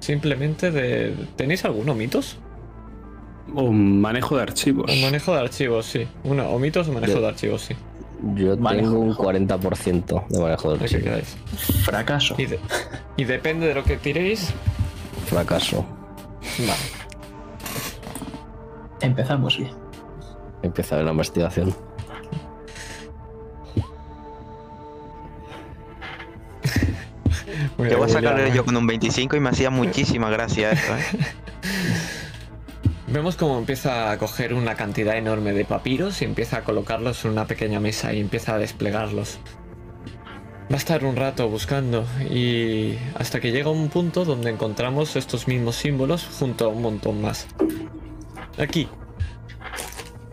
simplemente 0.00 0.72
de... 0.72 1.14
¿Tenéis 1.36 1.64
alguno 1.64 1.94
mitos? 1.94 2.36
O 3.54 3.70
manejo 3.70 4.36
de 4.36 4.42
archivos. 4.42 4.90
O 4.90 4.96
manejo 4.96 5.32
de 5.32 5.40
archivos, 5.40 5.86
sí. 5.86 6.08
Uno, 6.24 6.48
o 6.50 6.58
mitos 6.58 6.88
o 6.88 6.92
manejo 6.92 7.12
Yo- 7.14 7.20
de 7.20 7.28
archivos, 7.28 7.62
sí. 7.62 7.74
Yo 8.34 8.56
Manejo. 8.56 8.88
tengo 8.90 9.00
un 9.00 9.14
40% 9.14 10.26
de 10.28 10.40
manejo 10.40 10.72
¿De 10.72 10.78
qué 10.78 10.84
archivo. 10.84 11.02
queráis? 11.04 11.36
Fracaso. 11.84 12.34
Y, 12.38 12.46
de- 12.46 12.58
y 13.16 13.24
depende 13.24 13.66
de 13.68 13.74
lo 13.74 13.84
que 13.84 13.96
tiréis. 13.96 14.52
Fracaso. 15.26 15.84
Vale. 16.58 16.72
Empezamos 19.00 19.56
bien. 19.58 19.70
Empieza 20.62 21.02
la 21.02 21.10
investigación. 21.10 21.74
Yo 27.78 27.98
voy 27.98 28.08
a 28.08 28.12
sacarlo 28.12 28.46
yo 28.48 28.64
con 28.64 28.76
un 28.76 28.86
25 28.86 29.36
y 29.36 29.40
me 29.40 29.50
hacía 29.50 29.70
muchísima 29.70 30.30
gracia 30.30 30.72
esto, 30.72 30.96
¿eh? 30.96 31.02
Vemos 33.08 33.36
cómo 33.36 33.58
empieza 33.58 34.10
a 34.10 34.16
coger 34.16 34.54
una 34.54 34.74
cantidad 34.74 35.16
enorme 35.18 35.52
de 35.52 35.66
papiros 35.66 36.22
y 36.22 36.24
empieza 36.24 36.58
a 36.58 36.64
colocarlos 36.64 37.24
en 37.24 37.32
una 37.32 37.46
pequeña 37.46 37.78
mesa 37.78 38.14
y 38.14 38.20
empieza 38.20 38.54
a 38.54 38.58
desplegarlos. 38.58 39.38
Va 40.70 40.76
a 40.76 40.78
estar 40.78 41.04
un 41.04 41.16
rato 41.16 41.46
buscando 41.48 42.06
y 42.30 42.96
hasta 43.14 43.38
que 43.38 43.52
llega 43.52 43.68
un 43.68 43.90
punto 43.90 44.24
donde 44.24 44.50
encontramos 44.50 45.16
estos 45.16 45.46
mismos 45.46 45.76
símbolos 45.76 46.26
junto 46.38 46.64
a 46.64 46.68
un 46.68 46.80
montón 46.80 47.20
más. 47.20 47.46
Aquí. 48.56 48.88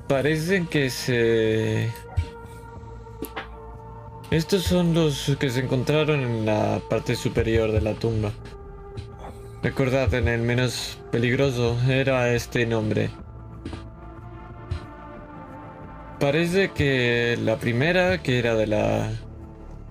Parecen 0.10 0.66
que 0.66 0.90
se... 0.90 1.92
Estos 4.32 4.64
son 4.64 4.96
los 4.96 5.38
que 5.40 5.52
se 5.52 5.60
encontraron 5.60 6.22
en 6.22 6.46
la 6.48 6.82
parte 6.90 7.16
superior 7.16 7.72
de 7.72 7.82
la 7.82 7.94
tumba. 7.94 8.32
Recordad, 9.62 10.12
en 10.16 10.28
el 10.28 10.42
menos 10.42 10.98
peligroso 11.12 11.78
era 11.88 12.34
este 12.34 12.66
nombre. 12.66 13.12
Parece 16.20 16.72
que 16.72 17.38
la 17.40 17.58
primera, 17.58 18.24
que 18.24 18.40
era 18.40 18.56
de 18.56 18.66
la 18.66 19.12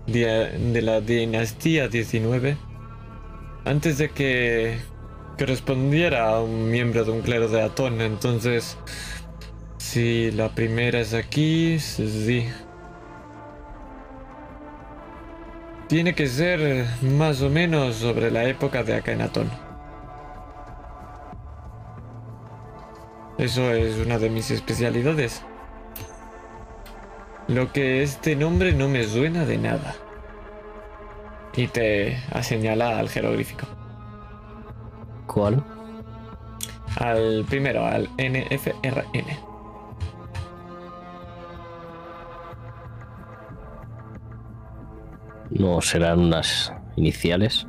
de 0.08 0.82
la 0.82 1.00
dinastía 1.00 1.86
19, 1.86 2.56
antes 3.64 3.98
de 3.98 4.08
que 4.08 4.78
correspondiera 5.38 6.30
a 6.30 6.42
un 6.42 6.70
miembro 6.70 7.04
de 7.04 7.12
un 7.12 7.20
clero 7.20 7.46
de 7.46 7.62
Atón, 7.62 8.00
entonces 8.00 8.76
si 9.88 10.30
la 10.32 10.50
primera 10.50 11.00
es 11.00 11.14
aquí, 11.14 11.78
sí. 11.78 12.46
Tiene 15.88 16.14
que 16.14 16.26
ser 16.26 16.86
más 17.00 17.40
o 17.40 17.48
menos 17.48 17.96
sobre 17.96 18.30
la 18.30 18.44
época 18.44 18.82
de 18.82 18.96
Akenatón. 18.96 19.50
Eso 23.38 23.72
es 23.72 23.96
una 24.04 24.18
de 24.18 24.28
mis 24.28 24.50
especialidades. 24.50 25.42
Lo 27.46 27.72
que 27.72 28.02
este 28.02 28.36
nombre 28.36 28.74
no 28.74 28.88
me 28.88 29.04
suena 29.04 29.46
de 29.46 29.56
nada. 29.56 29.96
Y 31.56 31.66
te 31.66 32.18
señala 32.42 32.98
al 32.98 33.08
jeroglífico. 33.08 33.66
¿Cuál? 35.26 35.64
Al 36.98 37.46
primero, 37.48 37.86
al 37.86 38.10
NFRN. 38.18 39.47
No 45.50 45.80
serán 45.80 46.20
unas 46.20 46.72
iniciales. 46.96 47.66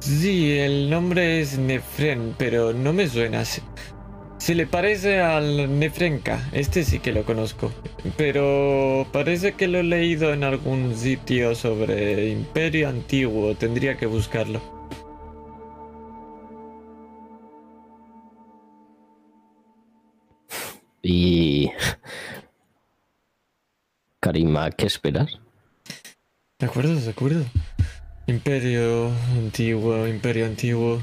Sí, 0.00 0.58
el 0.58 0.90
nombre 0.90 1.40
es 1.40 1.58
Nefren, 1.58 2.34
pero 2.36 2.72
no 2.74 2.92
me 2.92 3.08
suena. 3.08 3.44
Se, 3.44 3.62
se 4.36 4.54
le 4.54 4.66
parece 4.66 5.20
al 5.20 5.78
Nefrenka, 5.78 6.46
este 6.52 6.84
sí 6.84 6.98
que 6.98 7.12
lo 7.12 7.24
conozco. 7.24 7.72
Pero 8.18 9.06
parece 9.12 9.54
que 9.54 9.66
lo 9.66 9.78
he 9.78 9.82
leído 9.82 10.34
en 10.34 10.44
algún 10.44 10.94
sitio 10.94 11.54
sobre 11.54 12.28
Imperio 12.28 12.90
Antiguo, 12.90 13.54
tendría 13.54 13.96
que 13.96 14.04
buscarlo. 14.04 14.60
Y. 21.00 21.70
Karima, 24.20 24.70
¿qué 24.70 24.86
esperas? 24.86 25.40
De 26.64 26.70
acuerdo, 26.70 26.94
de 26.98 27.10
acuerdo. 27.10 27.44
Imperio 28.26 29.10
Antiguo, 29.36 30.08
Imperio 30.08 30.46
Antiguo. 30.46 30.98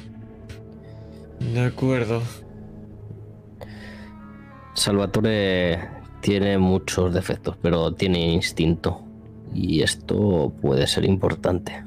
De 1.40 1.60
acuerdo. 1.60 2.24
Salvatore 4.74 5.88
tiene 6.20 6.58
muchos 6.58 7.14
defectos, 7.14 7.58
pero 7.62 7.94
tiene 7.94 8.34
instinto. 8.34 9.04
Y 9.54 9.84
esto 9.84 10.52
puede 10.64 10.88
ser 10.88 11.06
importante. 11.06 11.84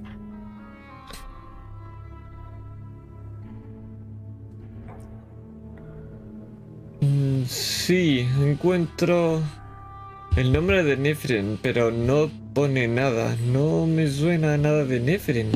Mm, 7.00 7.42
Sí, 7.46 8.24
encuentro 8.40 9.40
el 10.36 10.52
nombre 10.52 10.84
de 10.84 10.96
Nefren, 10.96 11.58
pero 11.60 11.90
no 11.90 12.43
pone 12.54 12.88
nada. 12.88 13.36
No 13.46 13.86
me 13.86 14.08
suena 14.08 14.56
nada 14.56 14.84
de 14.84 15.00
Nefren. 15.00 15.50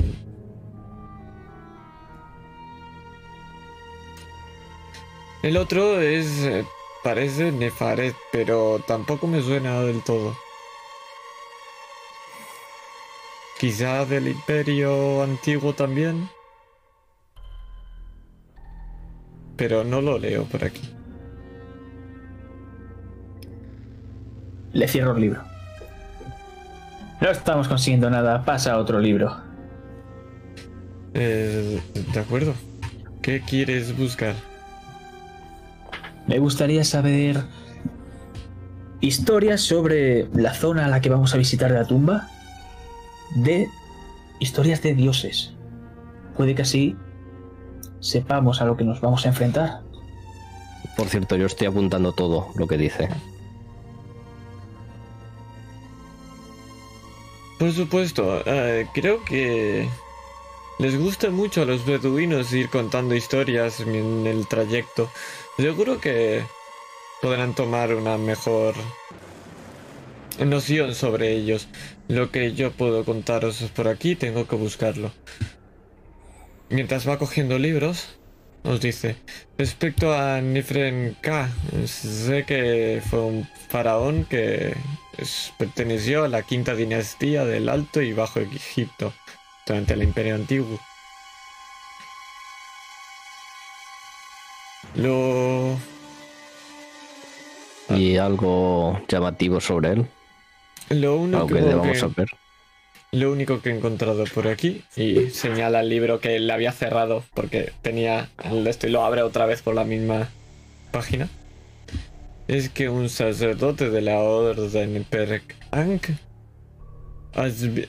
El 5.42 5.56
otro 5.56 6.00
es... 6.00 6.26
eh, 6.44 6.66
parece 7.04 7.52
Nefaret, 7.52 8.16
pero 8.32 8.82
tampoco 8.87 9.26
me 9.26 9.40
suena 9.40 9.80
del 9.82 10.02
todo. 10.02 10.37
Quizá 13.58 14.04
del 14.04 14.28
imperio 14.28 15.22
antiguo 15.22 15.72
también. 15.72 16.28
Pero 19.56 19.84
no 19.84 20.00
lo 20.00 20.18
leo 20.18 20.44
por 20.44 20.64
aquí. 20.64 20.94
Le 24.72 24.87
cierro 24.87 25.14
el 25.16 25.20
libro. 25.22 25.57
No 27.20 27.31
estamos 27.31 27.68
consiguiendo 27.68 28.11
nada. 28.11 28.44
Pasa 28.44 28.72
a 28.72 28.78
otro 28.78 29.00
libro. 29.00 29.37
Eh, 31.14 31.81
de 32.12 32.20
acuerdo. 32.20 32.54
¿Qué 33.22 33.40
quieres 33.40 33.96
buscar? 33.96 34.35
Me 36.26 36.38
gustaría 36.38 36.85
saber 36.85 37.42
historias 39.00 39.61
sobre 39.61 40.28
la 40.35 40.54
zona 40.54 40.85
a 40.85 40.88
la 40.88 41.00
que 41.00 41.09
vamos 41.09 41.35
a 41.35 41.38
visitar 41.38 41.72
de 41.72 41.78
la 41.78 41.87
tumba. 41.87 42.28
De 43.35 43.68
historias 44.38 44.83
de 44.83 44.94
dioses. 44.94 45.54
Puede 46.37 46.54
que 46.54 46.62
así 46.62 46.96
sepamos 48.00 48.61
a 48.61 48.64
lo 48.64 48.76
que 48.76 48.85
nos 48.85 49.00
vamos 49.00 49.26
a 49.26 49.31
enfrentar. 49.31 49.81
Por 50.96 51.09
cierto, 51.09 51.37
yo 51.37 51.46
estoy 51.46 51.66
apuntando 51.66 52.12
todo 52.12 52.52
lo 52.57 52.66
que 52.66 52.76
dice. 52.76 53.09
Por 57.58 57.72
supuesto, 57.72 58.40
eh, 58.46 58.86
creo 58.94 59.24
que 59.24 59.88
les 60.78 60.96
gusta 60.96 61.30
mucho 61.30 61.62
a 61.62 61.64
los 61.64 61.84
beduinos 61.84 62.52
ir 62.52 62.68
contando 62.68 63.16
historias 63.16 63.80
en 63.80 64.26
el 64.28 64.46
trayecto. 64.46 65.10
Seguro 65.56 66.00
que 66.00 66.44
podrán 67.20 67.54
tomar 67.56 67.92
una 67.94 68.16
mejor 68.16 68.76
noción 70.38 70.94
sobre 70.94 71.32
ellos. 71.32 71.66
Lo 72.06 72.30
que 72.30 72.54
yo 72.54 72.70
puedo 72.70 73.04
contaros 73.04 73.61
por 73.74 73.88
aquí 73.88 74.14
tengo 74.14 74.46
que 74.46 74.54
buscarlo. 74.54 75.11
Mientras 76.70 77.09
va 77.09 77.18
cogiendo 77.18 77.59
libros, 77.59 78.18
os 78.62 78.80
dice, 78.80 79.16
respecto 79.56 80.12
a 80.12 80.40
Nifren 80.40 81.16
K, 81.20 81.50
sé 81.86 82.44
que 82.44 83.02
fue 83.11 83.20
un 83.20 83.48
faraón 83.68 84.26
que 84.26 84.74
es- 85.18 85.52
perteneció 85.58 86.24
a 86.24 86.28
la 86.28 86.42
quinta 86.42 86.74
dinastía 86.74 87.44
del 87.44 87.68
Alto 87.68 88.00
y 88.00 88.12
Bajo 88.12 88.40
Egipto 88.40 89.12
durante 89.66 89.94
el 89.94 90.02
Imperio 90.02 90.34
Antiguo. 90.34 90.78
Lo... 94.94 95.78
¿Y 97.90 98.16
algo 98.16 99.00
llamativo 99.08 99.60
sobre 99.60 99.92
él? 99.92 100.06
Lo 100.90 101.16
único 101.16 101.46
que 101.82 101.98
lo 103.10 103.32
único 103.32 103.60
que 103.62 103.70
he 103.70 103.76
encontrado 103.76 104.24
por 104.24 104.48
aquí 104.48 104.84
y 104.94 105.30
señala 105.30 105.80
el 105.80 105.88
libro 105.88 106.20
que 106.20 106.38
le 106.38 106.52
había 106.52 106.72
cerrado 106.72 107.24
porque 107.34 107.72
tenía 107.80 108.28
el 108.44 108.66
esto 108.66 108.86
y 108.86 108.90
lo 108.90 109.02
abre 109.04 109.22
otra 109.22 109.46
vez 109.46 109.62
por 109.62 109.74
la 109.74 109.84
misma 109.84 110.28
página 110.92 111.28
es 112.49 112.70
que 112.70 112.88
un 112.88 113.11
sacerdote 113.11 113.90
de 113.90 114.01
la 114.01 114.18
orden 114.18 115.05
Perk 115.09 115.55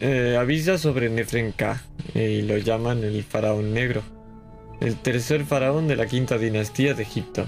eh, 0.02 0.36
avisa 0.38 0.78
sobre 0.78 1.10
Nefrenka 1.10 1.82
y 2.14 2.42
lo 2.42 2.58
llaman 2.58 3.06
el 3.06 3.24
faraón 3.24 3.74
negro, 3.74 4.04
el 4.82 4.98
tercer 4.98 5.46
faraón 5.46 5.88
de 5.88 5.96
la 5.96 6.06
quinta 6.06 6.38
dinastía 6.38 6.94
de 6.94 7.04
Egipto. 7.04 7.46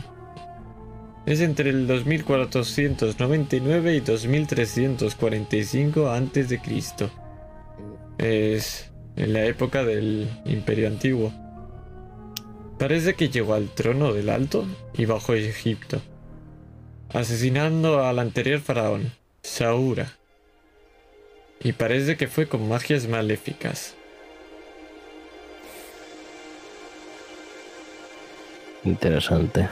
Es 1.26 1.42
entre 1.42 1.70
el 1.70 1.86
2499 1.86 3.96
y 3.96 4.00
2345 4.00 6.10
a.C. 6.10 6.62
Es 8.18 8.90
en 9.18 9.34
la 9.34 9.46
época 9.46 9.84
del 9.84 10.30
Imperio 10.46 10.88
Antiguo. 10.88 11.34
Parece 12.80 13.14
que 13.14 13.30
llegó 13.30 13.54
al 13.54 13.70
trono 13.70 14.14
del 14.14 14.30
Alto 14.30 14.66
y 14.94 15.06
bajó 15.06 15.34
Egipto, 15.34 16.02
asesinando 17.14 18.04
al 18.04 18.20
anterior 18.20 18.60
faraón, 18.60 19.12
Saura. 19.44 20.14
Y 21.60 21.74
parece 21.74 22.18
que 22.18 22.28
fue 22.28 22.48
con 22.48 22.68
magias 22.68 23.08
maléficas. 23.08 23.96
Interesante. 28.84 29.70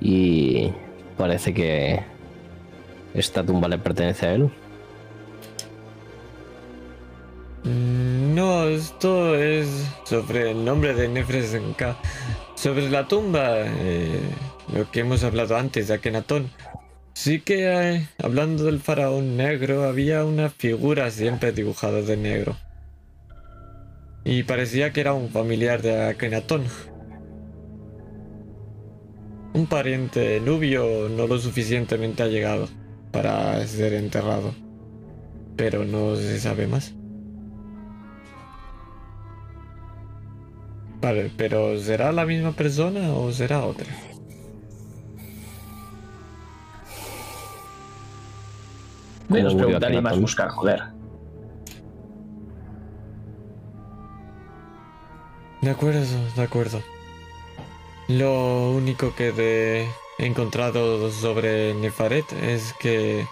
Y 0.00 0.72
parece 1.16 1.54
que 1.54 2.00
esta 3.14 3.44
tumba 3.44 3.68
le 3.68 3.78
pertenece 3.78 4.26
a 4.26 4.32
él. 4.32 4.50
No, 7.68 8.66
esto 8.66 9.34
es 9.34 9.68
sobre 10.04 10.52
el 10.52 10.64
nombre 10.64 10.94
de 10.94 11.08
Nefresenka. 11.08 11.98
Sobre 12.54 12.88
la 12.88 13.06
tumba, 13.06 13.58
eh, 13.58 14.20
lo 14.72 14.90
que 14.90 15.00
hemos 15.00 15.22
hablado 15.22 15.56
antes 15.56 15.88
de 15.88 15.94
Akenatón. 15.94 16.50
Sí 17.12 17.40
que, 17.40 17.66
eh, 17.66 18.08
hablando 18.22 18.64
del 18.64 18.80
faraón 18.80 19.36
negro, 19.36 19.84
había 19.84 20.24
una 20.24 20.48
figura 20.48 21.10
siempre 21.10 21.52
dibujada 21.52 22.00
de 22.00 22.16
negro. 22.16 22.56
Y 24.24 24.44
parecía 24.44 24.92
que 24.92 25.00
era 25.00 25.12
un 25.12 25.28
familiar 25.28 25.82
de 25.82 26.04
Akenatón. 26.04 26.64
Un 29.52 29.66
pariente 29.66 30.40
nubio 30.40 31.08
no 31.08 31.26
lo 31.26 31.38
suficientemente 31.38 32.22
allegado 32.22 32.68
para 33.12 33.66
ser 33.66 33.92
enterrado. 33.94 34.54
Pero 35.56 35.84
no 35.84 36.16
se 36.16 36.38
sabe 36.40 36.66
más. 36.66 36.94
Vale, 41.00 41.30
pero 41.36 41.78
¿será 41.78 42.12
la 42.12 42.26
misma 42.26 42.52
persona 42.52 43.12
o 43.14 43.30
será 43.32 43.64
otra? 43.64 43.86
Menos 49.28 49.54
preguntar 49.54 49.92
y 49.92 50.00
más 50.00 50.18
buscar, 50.18 50.48
joder. 50.48 50.82
De 55.60 55.70
acuerdo, 55.70 56.00
de 56.36 56.42
acuerdo. 56.42 56.80
Lo 58.08 58.70
único 58.70 59.14
que 59.14 59.32
de- 59.32 59.86
he 60.18 60.26
encontrado 60.26 61.10
sobre 61.10 61.74
Nefaret 61.74 62.24
es 62.42 62.72
que 62.80 63.26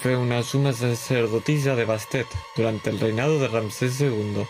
fue 0.00 0.16
una 0.16 0.42
suma 0.42 0.72
sacerdotisa 0.72 1.74
de 1.74 1.84
Bastet 1.86 2.26
durante 2.56 2.90
el 2.90 3.00
reinado 3.00 3.38
de 3.38 3.48
Ramsés 3.48 4.00
II. 4.00 4.44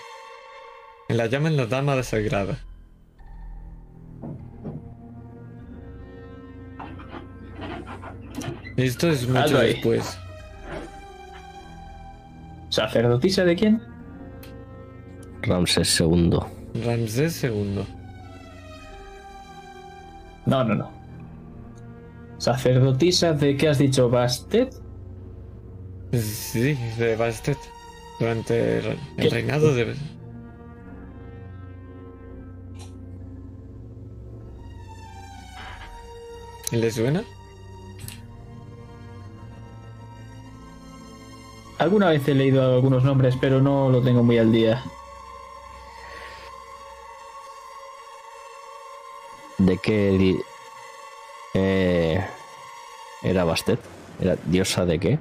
La 1.12 1.26
llaman 1.26 1.56
la 1.56 1.66
Dama 1.66 1.96
de 1.96 2.02
Sagrada. 2.04 2.58
Esto 8.76 9.08
es 9.08 9.28
mucho 9.28 9.58
después. 9.58 10.18
¿Sacerdotisa 12.70 13.44
de 13.44 13.56
quién? 13.56 13.82
Ramsés 15.42 16.00
II. 16.00 16.38
Ramsés 16.84 17.42
II. 17.44 17.84
No, 20.46 20.64
no, 20.64 20.74
no. 20.74 20.90
¿Sacerdotisa 22.38 23.32
de 23.32 23.56
qué 23.56 23.68
has 23.68 23.78
dicho? 23.78 24.08
¿Bastet? 24.08 24.74
Sí, 26.12 26.78
de 26.98 27.16
Bastet. 27.16 27.58
Durante 28.18 28.78
el, 28.78 28.86
el 28.86 28.98
¿Qué? 29.16 29.30
reinado 29.30 29.74
de... 29.74 29.94
¿Le 36.70 36.90
suena? 36.90 37.24
Alguna 41.78 42.10
vez 42.10 42.26
he 42.28 42.34
leído 42.34 42.74
algunos 42.74 43.04
nombres, 43.04 43.36
pero 43.40 43.60
no 43.60 43.88
lo 43.88 44.02
tengo 44.02 44.22
muy 44.22 44.38
al 44.38 44.52
día. 44.52 44.82
¿De 49.58 49.78
qué 49.78 50.10
di- 50.12 50.40
eh, 51.54 52.24
era 53.22 53.44
Bastet? 53.44 53.80
¿Era 54.20 54.36
diosa 54.44 54.84
de 54.86 54.98
qué? 54.98 55.18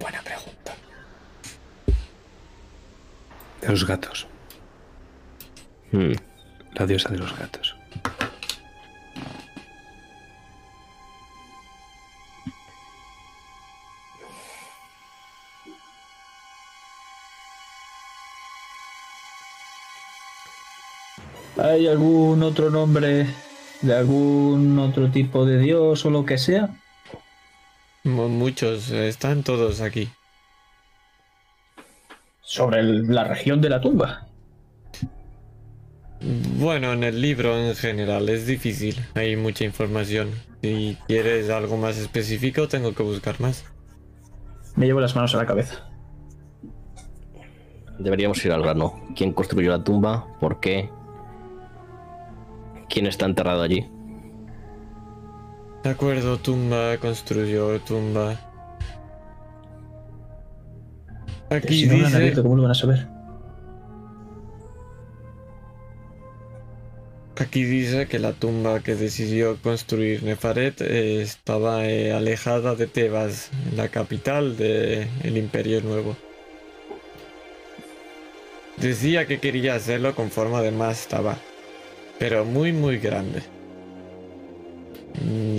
Buena 0.00 0.20
pregunta. 0.22 0.74
De 3.60 3.68
los 3.68 3.86
gatos. 3.86 4.26
Hmm, 5.92 6.12
La 6.74 6.86
diosa 6.86 7.10
de 7.10 7.18
los 7.18 7.36
gatos. 7.38 7.76
¿Hay 21.56 21.86
algún 21.86 22.42
otro 22.42 22.70
nombre 22.70 23.26
de 23.82 23.94
algún 23.94 24.78
otro 24.78 25.10
tipo 25.10 25.44
de 25.44 25.58
dios 25.58 26.04
o 26.06 26.10
lo 26.10 26.24
que 26.24 26.38
sea? 26.38 26.70
Mu- 28.04 28.28
Muchos, 28.28 28.90
están 28.90 29.42
todos 29.42 29.80
aquí. 29.80 30.08
Sobre 32.40 32.80
el- 32.80 33.06
la 33.14 33.24
región 33.24 33.60
de 33.60 33.68
la 33.68 33.80
tumba. 33.80 34.28
Bueno, 36.58 36.92
en 36.92 37.02
el 37.02 37.20
libro 37.20 37.56
en 37.58 37.74
general 37.74 38.28
es 38.28 38.46
difícil, 38.46 38.96
hay 39.14 39.34
mucha 39.36 39.64
información. 39.64 40.30
Si 40.62 40.96
quieres 41.08 41.50
algo 41.50 41.76
más 41.76 41.98
específico, 41.98 42.68
tengo 42.68 42.94
que 42.94 43.02
buscar 43.02 43.40
más. 43.40 43.64
Me 44.76 44.86
llevo 44.86 45.00
las 45.00 45.16
manos 45.16 45.34
a 45.34 45.38
la 45.38 45.46
cabeza. 45.46 45.88
Deberíamos 47.98 48.44
ir 48.44 48.52
al 48.52 48.62
grano. 48.62 49.00
¿Quién 49.16 49.32
construyó 49.32 49.70
la 49.70 49.82
tumba? 49.84 50.26
¿Por 50.40 50.60
qué? 50.60 50.88
¿Quién 52.92 53.06
está 53.06 53.24
enterrado 53.24 53.62
allí? 53.62 53.88
De 55.82 55.88
acuerdo, 55.88 56.36
tumba, 56.36 56.98
construyó 56.98 57.80
tumba. 57.80 58.38
Aquí 61.48 61.80
si 61.80 61.86
no 61.86 61.94
lo 61.94 61.98
han 62.00 62.04
dice... 62.04 62.16
abierto, 62.18 62.42
¿cómo 62.42 62.56
lo 62.56 62.62
van 62.64 62.72
a 62.72 62.74
saber? 62.74 63.08
Aquí 67.40 67.64
dice 67.64 68.08
que 68.08 68.18
la 68.18 68.34
tumba 68.34 68.80
que 68.80 68.94
decidió 68.94 69.56
construir 69.62 70.22
Nefaret 70.22 70.82
eh, 70.82 71.22
estaba 71.22 71.86
eh, 71.86 72.12
alejada 72.12 72.74
de 72.74 72.88
Tebas, 72.88 73.50
la 73.74 73.88
capital 73.88 74.58
del 74.58 75.38
Imperio 75.38 75.80
Nuevo. 75.80 76.14
Decía 78.76 79.26
que 79.26 79.40
quería 79.40 79.76
hacerlo 79.76 80.14
con 80.14 80.30
forma 80.30 80.60
de 80.60 80.72
mastaba, 80.72 81.38
pero 82.18 82.44
muy 82.44 82.72
muy 82.72 82.98
grande. 82.98 83.42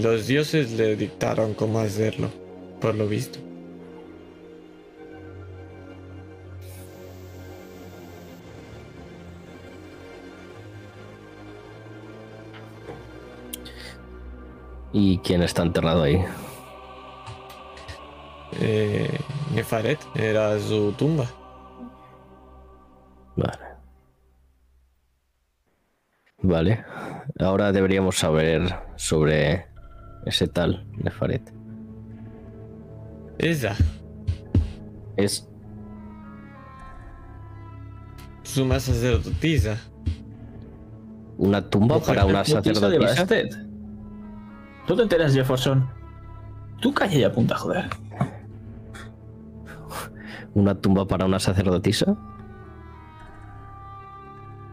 Los 0.01 0.27
dioses 0.27 0.71
le 0.71 0.95
dictaron 0.95 1.53
cómo 1.53 1.79
hacerlo, 1.79 2.29
por 2.81 2.95
lo 2.95 3.07
visto. 3.07 3.39
¿Y 14.91 15.17
quién 15.19 15.41
está 15.41 15.63
enterrado 15.63 16.03
ahí? 16.03 16.23
Eh, 18.61 19.19
Nefaret 19.53 19.99
era 20.15 20.59
su 20.59 20.91
tumba. 20.93 21.25
Vale. 23.35 23.72
Vale. 26.43 26.83
Ahora 27.39 27.71
deberíamos 27.71 28.17
saber 28.17 28.75
sobre 28.97 29.65
ese 30.25 30.47
tal 30.47 30.85
Nefaret. 30.97 31.41
Esa, 33.39 33.75
Es 35.17 35.49
suma 38.43 38.79
sacerdotisa. 38.79 39.77
Una 41.37 41.67
tumba 41.67 41.99
para 41.99 42.25
una 42.25 42.43
Sacerdotisa 42.45 43.25
de. 43.25 43.49
¿Tú 44.85 44.95
te 44.95 45.01
enteras, 45.01 45.33
Jefferson? 45.33 45.89
Tú 46.79 46.93
calla 46.93 47.17
y 47.17 47.23
apunta, 47.23 47.55
joder. 47.55 47.89
Una 50.53 50.75
tumba 50.75 51.07
para 51.07 51.25
una 51.25 51.39
sacerdotisa. 51.39 52.15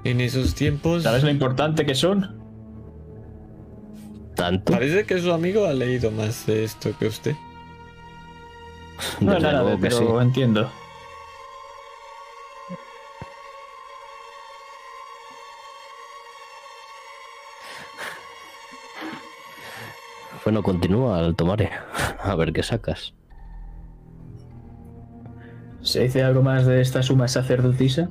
En 0.05 0.20
esos 0.20 0.55
tiempos, 0.55 1.03
¿Sabes 1.03 1.22
lo 1.22 1.30
importante 1.30 1.84
que 1.84 1.94
son? 1.94 2.38
Tanto. 4.34 4.72
parece 4.72 5.05
que 5.05 5.20
su 5.20 5.30
amigo 5.32 5.66
ha 5.66 5.74
leído 5.74 6.11
más 6.11 6.46
de 6.46 6.64
esto 6.64 6.90
que 6.98 7.07
usted. 7.07 7.34
No 9.20 9.34
Desde 9.34 9.53
nada, 9.53 9.76
pero 9.80 9.98
sí. 9.98 10.05
entiendo. 10.22 10.70
Bueno, 20.44 20.62
continúa 20.62 21.18
al 21.18 21.36
tomare. 21.36 21.70
A 22.22 22.34
ver 22.34 22.53
qué 22.53 22.62
sacas. 22.62 23.14
¿Se 25.82 26.01
dice 26.05 26.22
algo 26.22 26.42
más 26.42 26.66
de 26.66 26.80
esta 26.80 27.03
suma 27.03 27.28
sacerdotisa? 27.28 28.09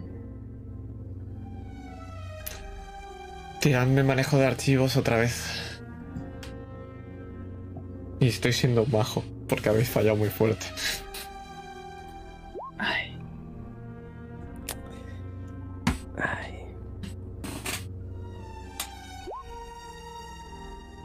Tiradme 3.60 4.04
manejo 4.04 4.38
de 4.38 4.46
archivos 4.46 4.96
otra 4.96 5.18
vez. 5.18 5.80
Y 8.20 8.28
estoy 8.28 8.54
siendo 8.54 8.86
bajo, 8.86 9.24
porque 9.48 9.70
habéis 9.70 9.90
fallado 9.90 10.16
muy 10.16 10.30
fuerte. 10.30 10.66
Ay, 12.78 13.18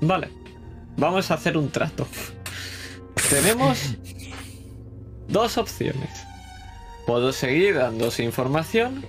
Vale, 0.01 0.29
vamos 0.97 1.31
a 1.31 1.35
hacer 1.35 1.57
un 1.57 1.71
trato. 1.71 2.07
Tenemos 3.31 3.97
dos 5.29 5.57
opciones. 5.57 6.11
Puedo 7.07 7.33
seguir 7.33 7.77
dándos 7.77 8.21
información, 8.21 9.05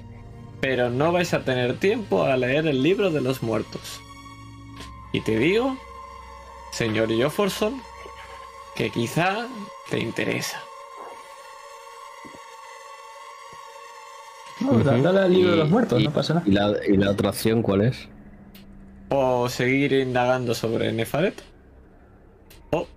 pero 0.62 0.90
no 0.90 1.12
vais 1.12 1.34
a 1.34 1.44
tener 1.44 1.78
tiempo 1.80 2.24
a 2.24 2.36
leer 2.38 2.68
el 2.68 2.82
libro 2.82 3.12
de 3.12 3.22
los 3.22 3.44
muertos. 3.44 4.00
Y 5.14 5.22
te 5.22 5.38
digo, 5.38 5.78
señor 6.72 7.10
Jofferson, 7.16 7.82
que 8.76 8.90
quizá 8.90 9.48
te 9.90 10.00
interesa. 10.00 10.62
no, 14.62 14.80
dale 14.80 15.20
al 15.20 15.34
libro 15.34 15.52
de 15.52 15.58
Y- 15.58 15.60
los 15.60 15.70
muertos, 15.70 16.02
y- 16.02 16.06
no 16.06 16.12
pasa 16.14 16.34
nada. 16.36 16.46
¿Y 16.48 16.52
la, 16.52 16.74
y 16.88 16.98
la 16.98 17.12
otra 17.12 17.30
opción 17.30 17.62
cuál 17.62 17.82
es? 17.82 18.08
O 19.10 19.48
seguir 19.50 19.94
indagando 19.94 20.56
sobre 20.56 20.92
Nefaret. 20.92 21.42
O 22.72 22.88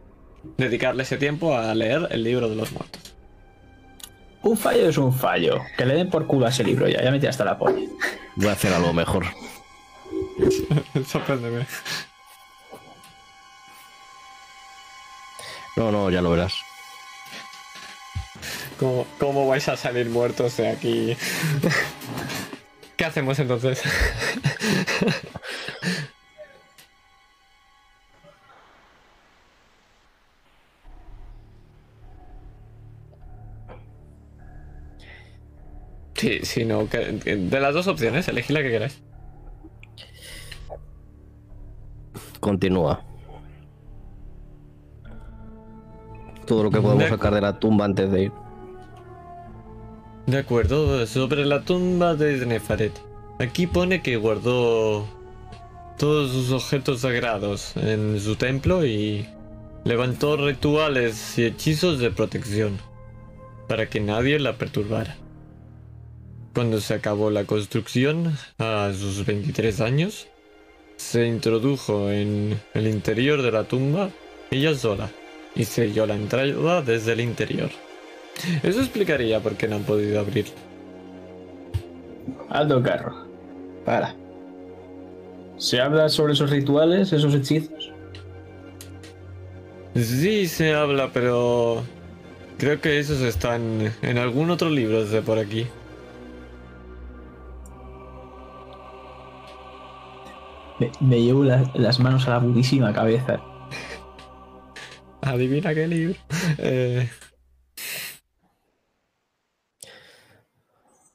dedicarle 0.56 1.02
ese 1.02 1.16
tiempo 1.18 1.56
a 1.56 1.74
leer 1.74 2.08
el 2.10 2.22
libro 2.24 2.48
de 2.48 2.56
los 2.56 2.72
muertos. 2.72 3.14
Un 4.48 4.56
fallo 4.56 4.88
es 4.88 4.96
un 4.96 5.12
fallo. 5.12 5.60
Que 5.76 5.84
le 5.84 5.94
den 5.94 6.08
por 6.08 6.26
culo 6.26 6.46
a 6.46 6.48
ese 6.48 6.64
libro 6.64 6.88
ya, 6.88 7.02
ya 7.02 7.10
me 7.10 7.28
hasta 7.28 7.44
la 7.44 7.58
polla. 7.58 7.86
Voy 8.34 8.48
a 8.48 8.52
hacer 8.52 8.72
algo 8.72 8.94
mejor. 8.94 9.26
Sorpréndeme. 11.06 11.66
No, 15.76 15.92
no, 15.92 16.08
ya 16.08 16.22
lo 16.22 16.30
verás. 16.30 16.54
¿Cómo, 18.78 19.06
cómo 19.18 19.46
vais 19.46 19.68
a 19.68 19.76
salir 19.76 20.08
muertos 20.08 20.56
de 20.56 20.70
aquí? 20.70 21.14
¿Qué 22.96 23.04
hacemos 23.04 23.38
entonces? 23.38 23.82
Sí, 36.18 36.40
sí, 36.42 36.64
no. 36.64 36.88
que- 36.88 37.18
que- 37.24 37.36
de 37.36 37.60
las 37.60 37.72
dos 37.72 37.86
opciones, 37.86 38.28
elegid 38.28 38.52
la 38.54 38.62
que 38.62 38.70
queráis. 38.70 39.00
Continúa. 42.40 43.04
Todo 46.46 46.64
lo 46.64 46.70
que 46.70 46.80
podemos 46.80 47.04
De- 47.04 47.10
sacar 47.10 47.34
de 47.34 47.40
la 47.40 47.58
tumba 47.58 47.84
antes 47.84 48.10
de 48.10 48.22
ir. 48.24 48.32
De 50.26 50.38
acuerdo, 50.38 51.06
sobre 51.06 51.44
la 51.44 51.62
tumba 51.62 52.14
de 52.14 52.44
Nefaret. 52.46 52.92
Aquí 53.38 53.66
pone 53.66 54.02
que 54.02 54.16
guardó 54.16 55.06
todos 55.98 56.32
sus 56.32 56.50
objetos 56.52 57.00
sagrados 57.00 57.76
en 57.76 58.18
su 58.20 58.36
templo 58.36 58.84
y 58.84 59.26
levantó 59.84 60.36
rituales 60.36 61.38
y 61.38 61.44
hechizos 61.44 61.98
de 61.98 62.10
protección 62.10 62.78
para 63.68 63.88
que 63.88 64.00
nadie 64.00 64.38
la 64.38 64.54
perturbara. 64.54 65.16
Cuando 66.58 66.80
se 66.80 66.94
acabó 66.94 67.30
la 67.30 67.44
construcción, 67.44 68.36
a 68.58 68.90
sus 68.92 69.24
23 69.24 69.80
años, 69.80 70.26
se 70.96 71.24
introdujo 71.24 72.10
en 72.10 72.60
el 72.74 72.88
interior 72.88 73.42
de 73.42 73.52
la 73.52 73.62
tumba 73.62 74.10
ella 74.50 74.74
sola 74.74 75.08
y 75.54 75.66
selló 75.66 76.04
la 76.04 76.16
entrada 76.16 76.82
desde 76.82 77.12
el 77.12 77.20
interior. 77.20 77.70
Eso 78.64 78.80
explicaría 78.80 79.38
por 79.38 79.54
qué 79.54 79.68
no 79.68 79.76
han 79.76 79.84
podido 79.84 80.18
abrir. 80.18 80.46
Aldo 82.48 82.82
Carro. 82.82 83.14
Para. 83.84 84.16
¿Se 85.58 85.80
habla 85.80 86.08
sobre 86.08 86.32
esos 86.32 86.50
rituales, 86.50 87.12
esos 87.12 87.36
hechizos? 87.36 87.92
Sí, 89.94 90.48
se 90.48 90.74
habla, 90.74 91.10
pero 91.14 91.84
creo 92.58 92.80
que 92.80 92.98
esos 92.98 93.20
están 93.20 93.92
en 94.02 94.18
algún 94.18 94.50
otro 94.50 94.68
libro 94.68 95.04
de 95.04 95.22
por 95.22 95.38
aquí. 95.38 95.64
Me, 100.78 100.90
me 101.00 101.20
llevo 101.22 101.44
la- 101.44 101.70
las 101.74 101.98
manos 102.00 102.26
a 102.28 102.30
la 102.34 102.40
putísima 102.40 102.92
cabeza. 102.92 103.40
Adivina 105.22 105.74
qué 105.74 105.86
libro. 105.88 106.14
Eh, 106.58 107.08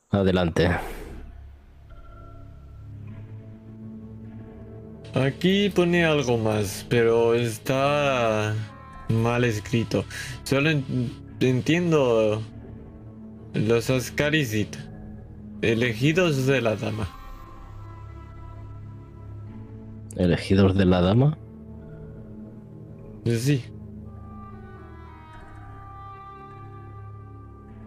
Adelante. 0.10 0.70
aquí 5.16 5.70
pone 5.70 6.06
algo 6.06 6.38
más, 6.38 6.86
pero 6.90 7.34
está 7.36 8.54
mal 9.10 9.44
escrito. 9.44 10.06
Solo 10.44 10.70
en- 10.72 11.12
entiendo 11.40 12.42
los 13.54 13.90
Ascarisit, 13.90 14.76
elegidos 15.62 16.46
de 16.46 16.62
la 16.62 16.76
dama. 16.76 17.08
Elegidos 20.16 20.76
de 20.76 20.86
la 20.86 21.02
dama. 21.02 21.38
Sí, 23.26 23.64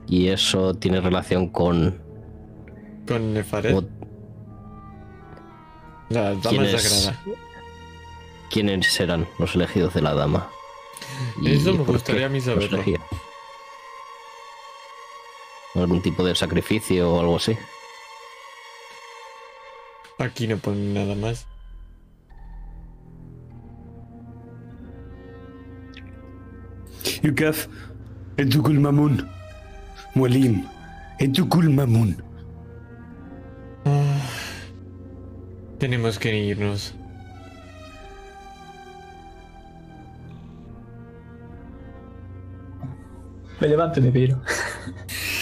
Y 0.09 0.29
eso 0.29 0.75
tiene 0.75 1.01
relación 1.01 1.49
con. 1.49 2.01
con 3.07 3.35
Nefaret, 3.35 3.85
la 6.09 6.35
dama 6.35 6.67
sagrada. 6.79 7.21
quiénes 8.51 8.87
serán 8.87 9.27
los 9.39 9.55
elegidos 9.57 9.95
de 9.95 10.03
la 10.03 10.15
dama. 10.15 10.49
Eso 11.45 11.75
me 11.75 11.85
gustaría 11.85 12.27
a 12.27 12.29
mí 12.29 12.41
saberlo. 12.41 12.83
¿Algún 15.75 16.01
tipo 16.01 16.25
de 16.25 16.35
sacrificio 16.35 17.13
o 17.13 17.21
algo 17.21 17.37
así? 17.37 17.57
Aquí 20.19 20.47
no 20.47 20.57
pone 20.57 20.95
nada 20.95 21.15
más. 21.15 21.47
يكاف 27.24 27.68
انتو 28.40 28.62
كل 28.62 28.80
مامون 28.80 29.28
مولين 30.16 30.64
انتو 31.22 31.48
كل 31.48 31.70
مامون 31.70 32.16
Ah, 33.86 34.22
tenemos 35.80 36.20
que 36.20 36.30
irnos. 36.52 36.94
Me 43.60 43.68
levanto 43.68 44.00
y 44.00 44.04
me 44.04 44.12
piro. 44.12 44.42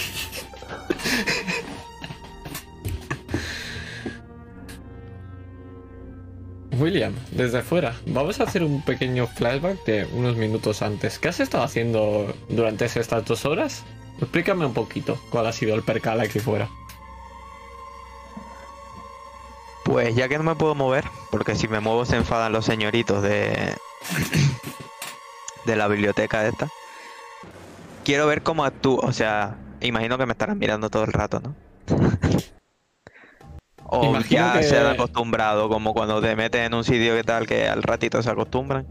William, 6.79 7.13
desde 7.31 7.59
afuera, 7.59 7.95
vamos 8.05 8.39
a 8.39 8.43
hacer 8.43 8.63
un 8.63 8.81
pequeño 8.81 9.27
flashback 9.27 9.83
de 9.85 10.05
unos 10.13 10.35
minutos 10.35 10.81
antes. 10.81 11.19
¿Qué 11.19 11.29
has 11.29 11.39
estado 11.39 11.63
haciendo 11.63 12.33
durante 12.49 12.85
estas 12.85 13.25
dos 13.25 13.45
horas? 13.45 13.83
Explícame 14.19 14.65
un 14.65 14.73
poquito 14.73 15.17
cuál 15.29 15.47
ha 15.47 15.51
sido 15.51 15.75
el 15.75 15.83
percal 15.83 16.19
aquí 16.19 16.39
fuera. 16.39 16.69
Pues 19.83 20.15
ya 20.15 20.27
que 20.27 20.37
no 20.37 20.43
me 20.43 20.55
puedo 20.55 20.75
mover, 20.75 21.05
porque 21.31 21.55
si 21.55 21.67
me 21.67 21.79
muevo 21.79 22.05
se 22.05 22.15
enfadan 22.15 22.51
los 22.51 22.65
señoritos 22.65 23.21
de. 23.21 23.75
de 25.65 25.75
la 25.75 25.87
biblioteca 25.87 26.47
esta. 26.47 26.69
Quiero 28.03 28.27
ver 28.27 28.41
cómo 28.43 28.65
actúo. 28.65 28.99
O 29.01 29.13
sea, 29.13 29.57
imagino 29.81 30.17
que 30.17 30.25
me 30.25 30.31
estarán 30.31 30.57
mirando 30.57 30.89
todo 30.89 31.03
el 31.03 31.13
rato, 31.13 31.39
¿no? 31.39 31.55
O 33.85 34.03
Imagino 34.05 34.41
ya 34.41 34.59
que- 34.59 34.63
se 34.63 34.77
han 34.77 34.87
acostumbrado, 34.87 35.69
como 35.69 35.93
cuando 35.93 36.21
te 36.21 36.35
metes 36.35 36.61
en 36.65 36.73
un 36.73 36.83
sitio 36.83 37.15
que 37.15 37.23
tal, 37.23 37.45
que 37.47 37.67
al 37.67 37.83
ratito 37.83 38.21
se 38.21 38.29
acostumbran. 38.29 38.85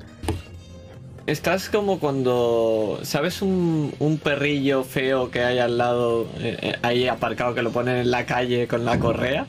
Estás 1.27 1.71
como 1.71 1.99
cuando, 2.01 2.99
¿sabes 3.03 3.41
un, 3.41 3.95
un 3.99 4.19
perrillo 4.19 4.85
feo 4.85 5.31
que 5.31 5.43
hay 5.43 5.59
al 5.59 5.79
lado, 5.79 6.27
eh, 6.39 6.59
eh, 6.61 6.77
ahí 6.83 7.09
aparcado, 7.09 7.55
que 7.55 7.63
lo 7.63 7.71
ponen 7.73 7.97
en 7.97 8.11
la 8.11 8.27
calle 8.27 8.69
con 8.69 8.85
la 8.85 8.99
correa? 8.99 9.47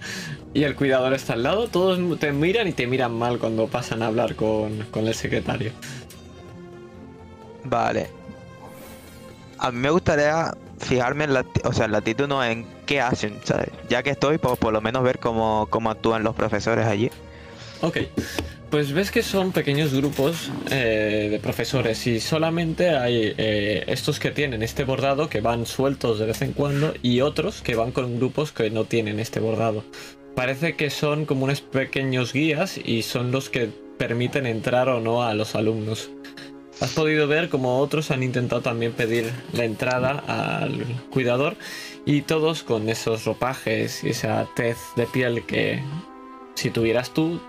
Y 0.53 0.63
el 0.63 0.73
cuidador 0.75 1.13
está 1.13 1.33
al 1.33 1.43
lado, 1.43 1.67
todos 1.67 1.99
te 2.17 2.31
miran 2.31 2.69
y 2.69 2.71
te 2.71 2.87
miran 2.87 3.13
mal 3.13 3.39
cuando 3.39 3.67
pasan 3.67 4.01
a 4.03 4.07
hablar 4.07 4.35
con, 4.35 4.85
con 4.89 5.05
el 5.05 5.13
secretario. 5.13 5.73
Vale. 7.65 8.09
A 9.57 9.71
mí 9.71 9.79
me 9.79 9.89
gustaría 9.89 10.53
fijarme 10.79 11.25
en 11.25 11.33
la, 11.33 11.45
o 11.65 11.73
sea, 11.73 11.85
en 11.85 11.91
la 11.91 11.97
actitud 11.97 12.27
no 12.27 12.41
en 12.43 12.65
qué 12.85 13.01
hacen. 13.01 13.39
Ya 13.89 14.03
que 14.03 14.11
estoy, 14.11 14.37
pues 14.37 14.57
por 14.57 14.73
lo 14.73 14.81
menos 14.81 15.03
ver 15.03 15.19
cómo, 15.19 15.67
cómo 15.69 15.89
actúan 15.89 16.23
los 16.23 16.35
profesores 16.35 16.85
allí. 16.85 17.09
Ok, 17.81 17.97
pues 18.69 18.93
ves 18.93 19.11
que 19.11 19.21
son 19.21 19.51
pequeños 19.51 19.93
grupos 19.93 20.49
eh, 20.71 21.27
de 21.29 21.39
profesores 21.39 22.07
y 22.07 22.19
solamente 22.19 22.89
hay 22.89 23.33
eh, 23.37 23.83
estos 23.87 24.19
que 24.19 24.31
tienen 24.31 24.63
este 24.63 24.83
bordado 24.83 25.29
que 25.29 25.41
van 25.41 25.65
sueltos 25.65 26.19
de 26.19 26.25
vez 26.25 26.41
en 26.41 26.53
cuando 26.53 26.93
y 27.01 27.21
otros 27.21 27.61
que 27.61 27.75
van 27.75 27.91
con 27.91 28.17
grupos 28.17 28.51
que 28.51 28.69
no 28.69 28.85
tienen 28.85 29.19
este 29.19 29.39
bordado. 29.39 29.83
Parece 30.35 30.75
que 30.75 30.89
son 30.89 31.25
como 31.25 31.45
unos 31.45 31.61
pequeños 31.61 32.33
guías 32.33 32.77
y 32.77 33.03
son 33.03 33.31
los 33.31 33.49
que 33.49 33.69
permiten 33.97 34.45
entrar 34.45 34.89
o 34.89 34.99
no 34.99 35.23
a 35.23 35.33
los 35.33 35.55
alumnos. 35.55 36.09
Has 36.81 36.91
podido 36.91 37.27
ver 37.27 37.49
como 37.49 37.79
otros 37.79 38.11
han 38.11 38.21
intentado 38.21 38.61
también 38.61 38.91
pedir 38.91 39.31
la 39.53 39.63
entrada 39.63 40.23
al 40.27 40.85
cuidador 41.09 41.55
y 42.05 42.21
todos 42.21 42.63
con 42.63 42.89
esos 42.89 43.23
ropajes 43.25 44.03
y 44.03 44.09
esa 44.09 44.47
tez 44.55 44.77
de 44.95 45.07
piel 45.07 45.45
que 45.45 45.81
si 46.55 46.69
tuvieras 46.69 47.11
tú 47.11 47.41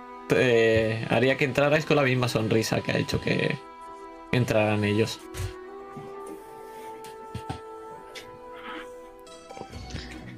haría 1.10 1.36
que 1.36 1.44
entrarais 1.44 1.84
con 1.84 1.96
la 1.96 2.02
misma 2.02 2.28
sonrisa 2.28 2.80
que 2.80 2.92
ha 2.92 2.98
hecho 2.98 3.20
que 3.20 3.56
entraran 4.32 4.84
ellos. 4.84 5.20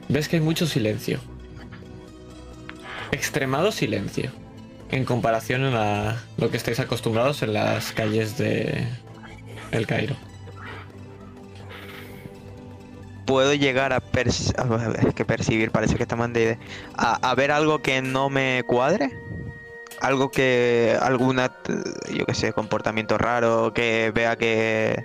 Ves 0.09 0.29
que 0.29 0.37
hay 0.37 0.43
mucho 0.43 0.67
silencio. 0.67 1.21
Extremado 3.13 3.73
silencio. 3.73 4.31
En 4.91 5.05
comparación 5.05 5.65
a 5.65 6.17
lo 6.39 6.51
que 6.51 6.57
estáis 6.57 6.81
acostumbrados 6.81 7.43
en 7.43 7.53
las 7.53 7.93
calles 7.93 8.39
de 8.39 8.87
El 9.71 9.87
Cairo. 9.87 10.17
Puedo 13.27 13.53
llegar 13.53 13.93
a, 13.93 14.01
perci- 14.01 14.55
a 14.57 15.13
que 15.13 15.27
percibir, 15.27 15.71
parece 15.71 15.97
que 15.97 16.05
está 16.05 16.17
idea. 16.41 16.59
A, 16.97 17.31
a 17.31 17.35
ver 17.35 17.51
algo 17.53 17.81
que 17.83 18.01
no 18.01 18.31
me 18.31 18.63
cuadre. 18.67 19.11
Algo 20.01 20.31
que. 20.31 20.97
alguna. 21.03 21.53
yo 22.11 22.25
qué 22.25 22.33
sé, 22.33 22.55
comportamiento 22.55 23.19
raro. 23.19 23.75
Que 23.75 24.11
vea 24.15 24.37
que. 24.37 25.05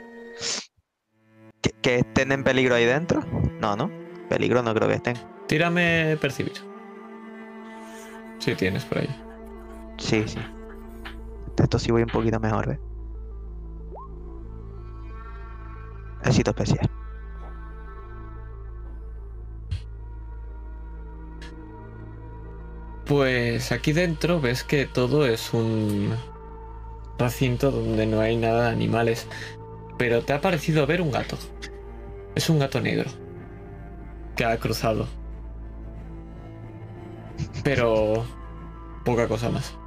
que. 1.62 1.72
que 1.82 1.96
estén 1.98 2.32
en 2.32 2.46
peligro 2.46 2.76
ahí 2.76 2.86
dentro. 2.86 3.26
No, 3.60 3.76
no. 3.76 3.92
Peligro 4.30 4.64
no 4.64 4.74
creo 4.74 4.88
que 4.88 4.96
estén. 4.96 5.18
Tírame 5.48 6.18
percibir. 6.22 6.54
Si 8.40 8.56
tienes 8.56 8.86
por 8.86 9.00
ahí. 9.00 9.23
Sí, 9.98 10.24
sí. 10.28 10.40
Esto 11.58 11.80
sí 11.80 11.92
voy 11.92 12.04
un 12.04 12.10
poquito 12.10 12.40
mejor, 12.40 12.68
¿ves? 12.68 12.80
Éxito 16.24 16.52
especial. 16.52 16.90
Pues 23.06 23.72
aquí 23.72 23.92
dentro 23.92 24.40
ves 24.40 24.64
que 24.64 24.86
todo 24.86 25.26
es 25.26 25.54
un 25.54 26.14
recinto 27.20 27.72
donde 27.72 28.06
no 28.06 28.22
hay 28.22 28.38
nada 28.38 28.66
de 28.66 28.72
animales. 28.72 29.28
Pero 29.98 30.24
te 30.24 30.34
ha 30.34 30.42
parecido 30.42 30.88
ver 30.88 31.02
un 31.02 31.12
gato. 31.12 31.38
Es 32.36 32.50
un 32.50 32.60
gato 32.60 32.82
negro. 32.82 33.10
Que 34.36 34.46
ha 34.46 34.58
cruzado. 34.58 35.08
Pero 37.64 38.26
poca 39.04 39.28
cosa 39.28 39.50
más. 39.50 39.78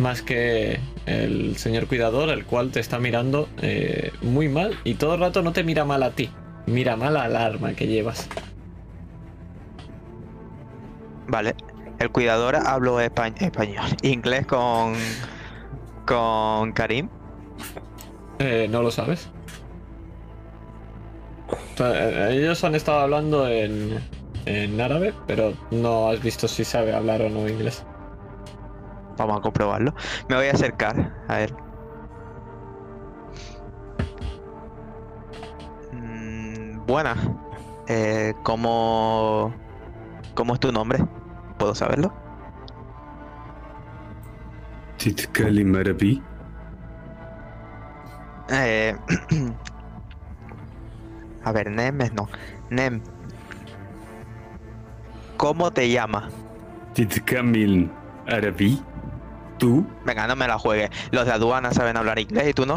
Más 0.00 0.22
que 0.22 0.80
el 1.06 1.56
señor 1.58 1.86
cuidador, 1.86 2.30
el 2.30 2.44
cual 2.46 2.70
te 2.72 2.80
está 2.80 2.98
mirando 2.98 3.48
eh, 3.60 4.10
muy 4.22 4.48
mal 4.48 4.76
y 4.82 4.94
todo 4.94 5.14
el 5.14 5.20
rato 5.20 5.42
no 5.42 5.52
te 5.52 5.62
mira 5.62 5.84
mal 5.84 6.02
a 6.02 6.10
ti. 6.10 6.30
Mira 6.66 6.96
mal 6.96 7.16
al 7.16 7.36
arma 7.36 7.74
que 7.74 7.86
llevas. 7.86 8.26
Vale. 11.28 11.54
El 11.98 12.10
cuidador 12.10 12.56
habló 12.56 12.98
espa- 13.00 13.34
español. 13.40 13.90
Inglés 14.02 14.46
con. 14.46 14.94
con 16.06 16.72
Karim. 16.72 17.08
Eh, 18.38 18.68
no 18.70 18.82
lo 18.82 18.90
sabes. 18.90 19.28
Eh, 21.78 22.28
ellos 22.32 22.64
han 22.64 22.74
estado 22.74 23.00
hablando 23.00 23.46
en, 23.48 23.98
en 24.46 24.80
árabe, 24.80 25.12
pero 25.26 25.52
no 25.70 26.08
has 26.08 26.22
visto 26.22 26.48
si 26.48 26.64
sabe 26.64 26.94
hablar 26.94 27.20
o 27.22 27.28
no 27.28 27.46
inglés. 27.48 27.84
Vamos 29.20 29.36
a 29.36 29.42
comprobarlo. 29.42 29.94
Me 30.30 30.36
voy 30.36 30.46
a 30.46 30.52
acercar 30.52 31.12
a 31.28 31.42
él. 31.42 31.54
Mm, 35.92 36.86
buena. 36.86 37.14
Eh, 37.86 38.32
¿cómo, 38.42 39.52
¿Cómo 40.34 40.54
es 40.54 40.60
tu 40.60 40.72
nombre? 40.72 41.04
¿Puedo 41.58 41.74
saberlo? 41.74 42.14
Titkali 44.96 45.64
Marabi. 45.64 46.22
Eh, 48.48 48.96
a 51.44 51.52
ver, 51.52 51.70
Nem 51.70 52.00
es 52.00 52.12
no. 52.14 52.26
Nem. 52.70 53.02
¿Cómo 55.36 55.70
te 55.70 55.90
llama? 55.90 56.30
Titkamil 56.94 57.90
Arabi. 58.26 58.82
¿Tú? 59.60 59.86
Venga, 60.06 60.26
no 60.26 60.34
me 60.36 60.48
la 60.48 60.58
juegues. 60.58 60.90
Los 61.12 61.26
de 61.26 61.32
aduana 61.32 61.70
saben 61.72 61.98
hablar 61.98 62.18
inglés 62.18 62.48
y 62.48 62.54
tú 62.54 62.64
no. 62.64 62.76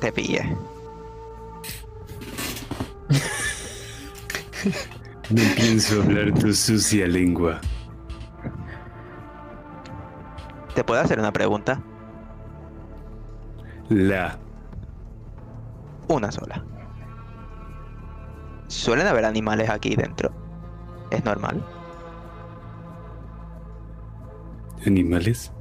Te 0.00 0.12
pillé. 0.12 0.54
No 5.30 5.42
pienso 5.56 6.02
hablar 6.02 6.34
tu 6.34 6.52
sucia 6.52 7.06
lengua. 7.06 7.58
¿Te 10.74 10.84
puedo 10.84 11.00
hacer 11.00 11.18
una 11.18 11.32
pregunta? 11.32 11.80
La. 13.88 14.38
Una 16.08 16.30
sola. 16.30 16.62
¿Suelen 18.74 19.06
haber 19.06 19.24
animales 19.24 19.70
aquí 19.70 19.94
dentro? 19.94 20.30
¿Es 21.10 21.24
normal? 21.24 21.64
¿Animales? 24.84 25.52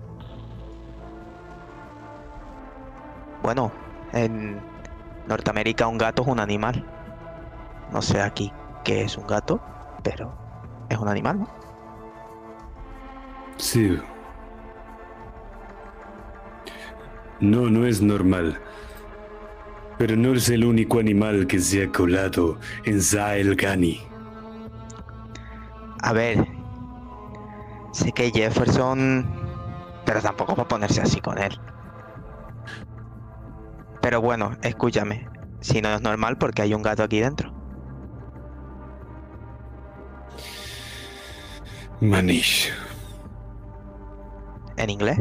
Bueno, 3.43 3.71
en 4.13 4.59
Norteamérica 5.27 5.87
un 5.87 5.99
gato 5.99 6.23
es 6.23 6.27
un 6.27 6.39
animal. 6.39 6.83
No 7.91 8.01
sé 8.01 8.19
aquí 8.19 8.51
qué 8.83 9.03
es 9.03 9.15
un 9.15 9.27
gato, 9.27 9.61
pero 10.01 10.33
es 10.89 10.97
un 10.97 11.07
animal, 11.07 11.41
¿no? 11.41 11.47
Sí. 13.57 13.95
No, 17.39 17.69
no 17.69 17.85
es 17.85 18.01
normal. 18.01 18.59
Pero 19.97 20.15
no 20.15 20.33
es 20.33 20.49
el 20.49 20.65
único 20.65 20.99
animal 20.99 21.47
que 21.47 21.59
se 21.59 21.83
ha 21.83 21.91
colado 21.91 22.57
en 22.83 23.01
Zael 23.01 23.55
Gani. 23.55 24.01
A 26.01 26.13
ver, 26.13 26.45
sé 27.91 28.11
que 28.11 28.31
Jefferson, 28.31 29.25
pero 30.05 30.21
tampoco 30.21 30.55
va 30.55 30.63
a 30.63 30.67
ponerse 30.67 31.01
así 31.01 31.21
con 31.21 31.37
él. 31.37 31.57
Pero 34.01 34.19
bueno, 34.19 34.57
escúchame, 34.61 35.29
si 35.61 35.81
no 35.81 35.93
es 35.93 36.01
normal 36.01 36.37
porque 36.37 36.61
hay 36.61 36.73
un 36.73 36.81
gato 36.81 37.03
aquí 37.03 37.21
dentro. 37.21 37.53
Manish. 42.01 42.73
¿En 44.75 44.89
inglés? 44.89 45.19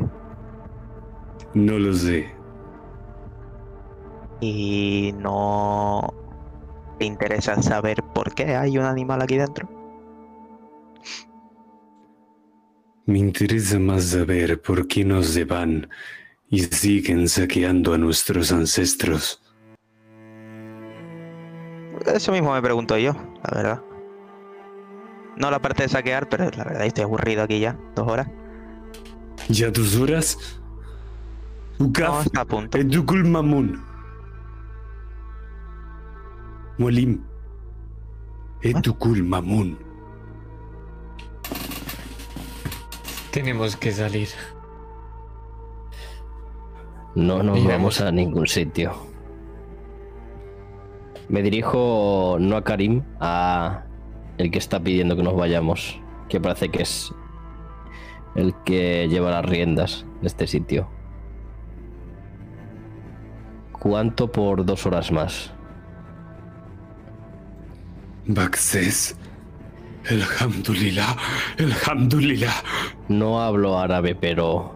No 1.55 1.79
lo 1.79 1.93
sé. 1.93 2.42
Y 4.43 5.15
no... 5.19 6.13
¿Te 6.99 7.05
interesa 7.05 7.63
saber 7.63 8.03
por 8.03 8.35
qué 8.35 8.57
hay 8.57 8.77
un 8.77 8.85
animal 8.85 9.23
aquí 9.23 9.37
dentro? 9.37 9.69
Me 13.07 13.21
interesa 13.21 13.79
más 13.79 14.07
saber 14.07 14.61
por 14.61 14.89
qué 14.89 15.05
nos 15.05 15.35
llevan 15.35 15.89
y 16.51 16.61
siguen 16.61 17.29
saqueando 17.29 17.95
a 17.95 17.99
nuestros 17.99 18.51
ancestros. 18.51 19.41
Eso 22.13 22.33
mismo 22.33 22.53
me 22.53 22.63
pregunto 22.63 22.99
yo, 22.99 23.13
la 23.13 23.57
verdad. 23.57 23.83
No 25.37 25.53
la 25.53 25.63
parte 25.63 25.85
de 25.85 25.89
saquear, 25.89 26.29
pero 26.29 26.51
la 26.51 26.65
verdad 26.65 26.85
estoy 26.85 27.05
aburrido 27.05 27.45
aquí 27.45 27.61
ya, 27.61 27.79
dos 27.95 28.09
horas. 28.09 28.29
¿Ya 29.49 29.71
dos 29.71 29.97
horas? 29.97 30.61
No, 31.79 31.87
Ukaf, 31.87 32.27
está 32.27 32.41
a 32.41 32.45
punto. 32.45 32.77
Edukul 32.79 33.25
Mamun. 33.25 33.92
Molim. 36.83 37.23
Edukul 38.61 39.23
Mamun. 39.23 39.79
Tenemos 43.31 43.77
que 43.77 43.93
salir. 43.93 44.27
No 47.15 47.45
nos 47.45 47.65
vamos 47.65 48.01
a 48.01 48.11
ningún 48.11 48.49
sitio. 48.49 48.95
Me 51.29 51.41
dirijo 51.41 52.39
no 52.41 52.57
a 52.57 52.65
Karim, 52.65 53.05
a 53.21 53.85
el 54.39 54.51
que 54.51 54.59
está 54.59 54.83
pidiendo 54.83 55.15
que 55.15 55.23
nos 55.23 55.37
vayamos, 55.37 56.01
que 56.29 56.41
parece 56.41 56.69
que 56.69 56.83
es 56.83 57.15
el 58.35 58.57
que 58.65 59.07
lleva 59.09 59.31
las 59.31 59.45
riendas 59.45 60.05
de 60.21 60.27
este 60.27 60.49
sitio. 60.49 60.89
¿Cuánto 63.71 64.33
por 64.33 64.67
dos 64.67 64.85
horas 64.85 65.13
más? 65.13 65.55
Baxes. 68.27 69.17
Elhamdulillah. 70.09 71.17
Elhamdulillah. 71.59 72.55
No 73.09 73.43
hablo 73.43 73.79
árabe, 73.79 74.15
pero 74.15 74.75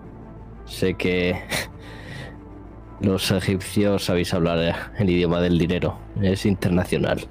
sé 0.66 0.94
que 0.94 1.42
los 3.01 3.30
egipcios 3.30 4.05
sabéis 4.05 4.34
hablar 4.34 4.92
el 4.99 5.11
idioma 5.11 5.40
del 5.40 5.59
dinero. 5.59 5.99
Es 6.20 6.47
internacional. 6.47 7.26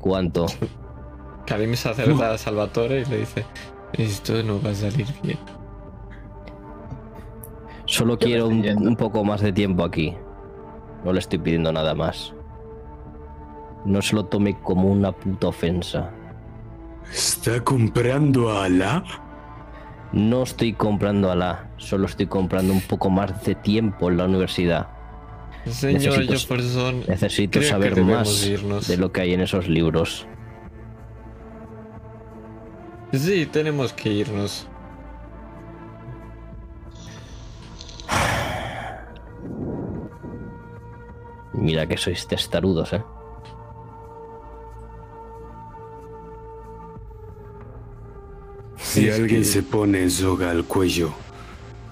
¿Cuánto? 0.00 0.46
Karim 1.46 1.74
se 1.74 1.88
acerca 1.88 2.32
a 2.32 2.38
Salvatore 2.38 3.02
y 3.02 3.04
le 3.06 3.18
dice: 3.18 3.44
Esto 3.92 4.42
no 4.42 4.60
va 4.60 4.70
a 4.70 4.74
salir 4.74 5.06
bien. 5.22 5.38
Solo 7.86 8.18
¿Qué 8.18 8.26
me 8.26 8.30
quiero 8.32 8.48
un 8.48 8.96
poco 8.96 9.24
más 9.24 9.40
de 9.40 9.52
tiempo 9.52 9.84
aquí. 9.84 10.14
No 11.04 11.12
le 11.12 11.18
estoy 11.18 11.38
pidiendo 11.38 11.72
nada 11.72 11.94
más. 11.94 12.32
No 13.84 14.00
se 14.02 14.14
lo 14.14 14.24
tome 14.26 14.58
como 14.60 14.88
una 14.88 15.12
puta 15.12 15.48
ofensa. 15.48 16.10
¿Está 17.12 17.60
comprando 17.62 18.50
a 18.50 18.64
Alá? 18.64 19.02
No 20.12 20.42
estoy 20.42 20.72
comprando 20.74 21.30
a 21.30 21.34
la, 21.34 21.70
solo 21.78 22.06
estoy 22.06 22.26
comprando 22.26 22.72
un 22.72 22.80
poco 22.82 23.10
más 23.10 23.44
de 23.44 23.54
tiempo 23.54 24.10
en 24.10 24.18
la 24.18 24.24
universidad. 24.26 24.88
Señor 25.66 26.18
Necesito- 26.18 26.32
Jefferson, 26.32 27.00
Necesito 27.08 27.62
saber 27.62 28.00
más 28.02 28.46
irnos. 28.46 28.88
de 28.88 28.96
lo 28.98 29.10
que 29.12 29.20
hay 29.22 29.32
en 29.34 29.40
esos 29.40 29.68
libros. 29.68 30.26
Sí, 33.12 33.46
tenemos 33.46 33.92
que 33.92 34.10
irnos. 34.10 34.66
Mira 41.54 41.86
que 41.86 41.96
sois 41.96 42.26
testarudos, 42.26 42.92
¿eh? 42.92 43.02
Si 48.82 49.08
Es 49.08 49.18
alguien 49.18 49.40
que- 49.42 49.46
se 49.46 49.62
pone 49.62 50.08
soga 50.10 50.50
al 50.50 50.64
cuello, 50.64 51.12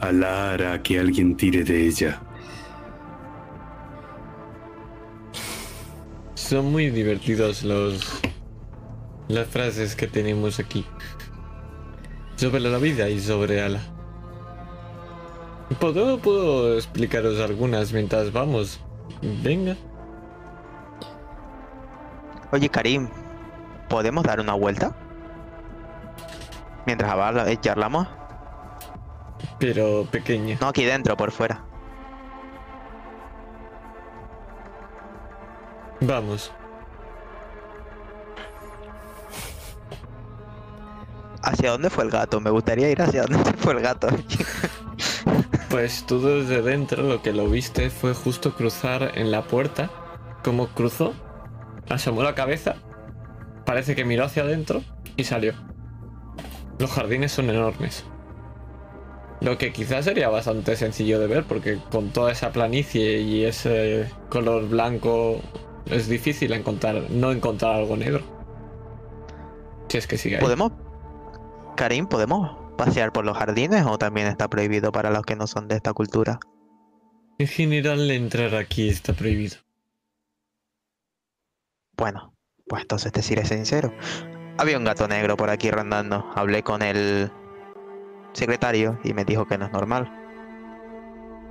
Alá 0.00 0.52
hará 0.52 0.82
que 0.82 0.98
alguien 0.98 1.36
tire 1.36 1.62
de 1.62 1.86
ella. 1.86 2.20
Son 6.34 6.70
muy 6.72 6.90
divertidos 6.90 7.62
los 7.62 8.20
las 9.28 9.46
frases 9.46 9.94
que 9.94 10.06
tenemos 10.08 10.58
aquí 10.58 10.84
sobre 12.36 12.60
la 12.60 12.78
vida 12.78 13.08
y 13.08 13.20
sobre 13.20 13.60
Ala. 13.62 13.80
¿Puedo, 15.78 16.18
puedo 16.18 16.74
explicaros 16.74 17.38
algunas 17.38 17.92
mientras 17.92 18.32
vamos. 18.32 18.80
Venga. 19.44 19.76
Oye, 22.50 22.68
Karim, 22.68 23.08
¿podemos 23.88 24.24
dar 24.24 24.40
una 24.40 24.54
vuelta? 24.54 24.96
Mientras 26.90 27.08
habla- 27.12 27.48
eh, 27.48 27.56
charlamos. 27.56 28.08
Pero 29.60 30.06
pequeña. 30.10 30.58
No 30.60 30.66
aquí 30.66 30.84
dentro, 30.84 31.16
por 31.16 31.30
fuera. 31.30 31.62
Vamos. 36.00 36.50
¿Hacia 41.44 41.70
dónde 41.70 41.90
fue 41.90 42.02
el 42.04 42.10
gato? 42.10 42.40
Me 42.40 42.50
gustaría 42.50 42.90
ir 42.90 43.00
hacia 43.00 43.22
dónde 43.22 43.52
fue 43.58 43.74
el 43.74 43.80
gato. 43.80 44.08
Pues 45.70 46.04
tú 46.04 46.20
desde 46.20 46.62
dentro 46.62 47.04
lo 47.04 47.22
que 47.22 47.32
lo 47.32 47.48
viste 47.48 47.90
fue 47.90 48.12
justo 48.12 48.56
cruzar 48.56 49.12
en 49.14 49.30
la 49.30 49.42
puerta. 49.42 49.88
Como 50.42 50.66
cruzó, 50.66 51.14
asomó 51.88 52.24
la 52.24 52.34
cabeza, 52.34 52.74
parece 53.64 53.94
que 53.94 54.04
miró 54.04 54.24
hacia 54.24 54.42
adentro 54.42 54.82
y 55.16 55.22
salió. 55.22 55.52
Los 56.80 56.90
jardines 56.92 57.30
son 57.30 57.50
enormes. 57.50 58.04
Lo 59.42 59.58
que 59.58 59.70
quizás 59.70 60.06
sería 60.06 60.30
bastante 60.30 60.76
sencillo 60.76 61.20
de 61.20 61.26
ver 61.26 61.44
porque 61.44 61.78
con 61.90 62.08
toda 62.08 62.32
esa 62.32 62.52
planicie 62.52 63.20
y 63.20 63.44
ese 63.44 64.10
color 64.30 64.66
blanco 64.66 65.40
es 65.90 66.08
difícil 66.08 66.54
encontrar, 66.54 67.10
no 67.10 67.32
encontrar 67.32 67.74
algo 67.74 67.98
negro. 67.98 68.22
Si 69.88 69.98
es 69.98 70.06
que 70.06 70.16
sigue 70.16 70.36
ahí. 70.36 70.40
¿Podemos? 70.40 70.72
Karim, 71.76 72.06
¿podemos 72.06 72.56
pasear 72.78 73.12
por 73.12 73.26
los 73.26 73.36
jardines 73.36 73.84
o 73.84 73.98
también 73.98 74.26
está 74.26 74.48
prohibido 74.48 74.90
para 74.90 75.10
los 75.10 75.24
que 75.24 75.36
no 75.36 75.46
son 75.46 75.68
de 75.68 75.76
esta 75.76 75.92
cultura? 75.92 76.40
En 77.38 77.46
general 77.46 78.10
entrar 78.10 78.54
aquí 78.54 78.88
está 78.88 79.12
prohibido. 79.12 79.56
Bueno, 81.94 82.32
pues 82.66 82.82
entonces 82.82 83.12
te 83.12 83.20
seré 83.20 83.44
sincero. 83.44 83.92
Había 84.60 84.76
un 84.76 84.84
gato 84.84 85.08
negro 85.08 85.38
por 85.38 85.48
aquí 85.48 85.70
rondando. 85.70 86.22
Hablé 86.34 86.62
con 86.62 86.82
el 86.82 87.32
secretario 88.34 88.98
y 89.02 89.14
me 89.14 89.24
dijo 89.24 89.46
que 89.46 89.56
no 89.56 89.64
es 89.64 89.72
normal. 89.72 90.12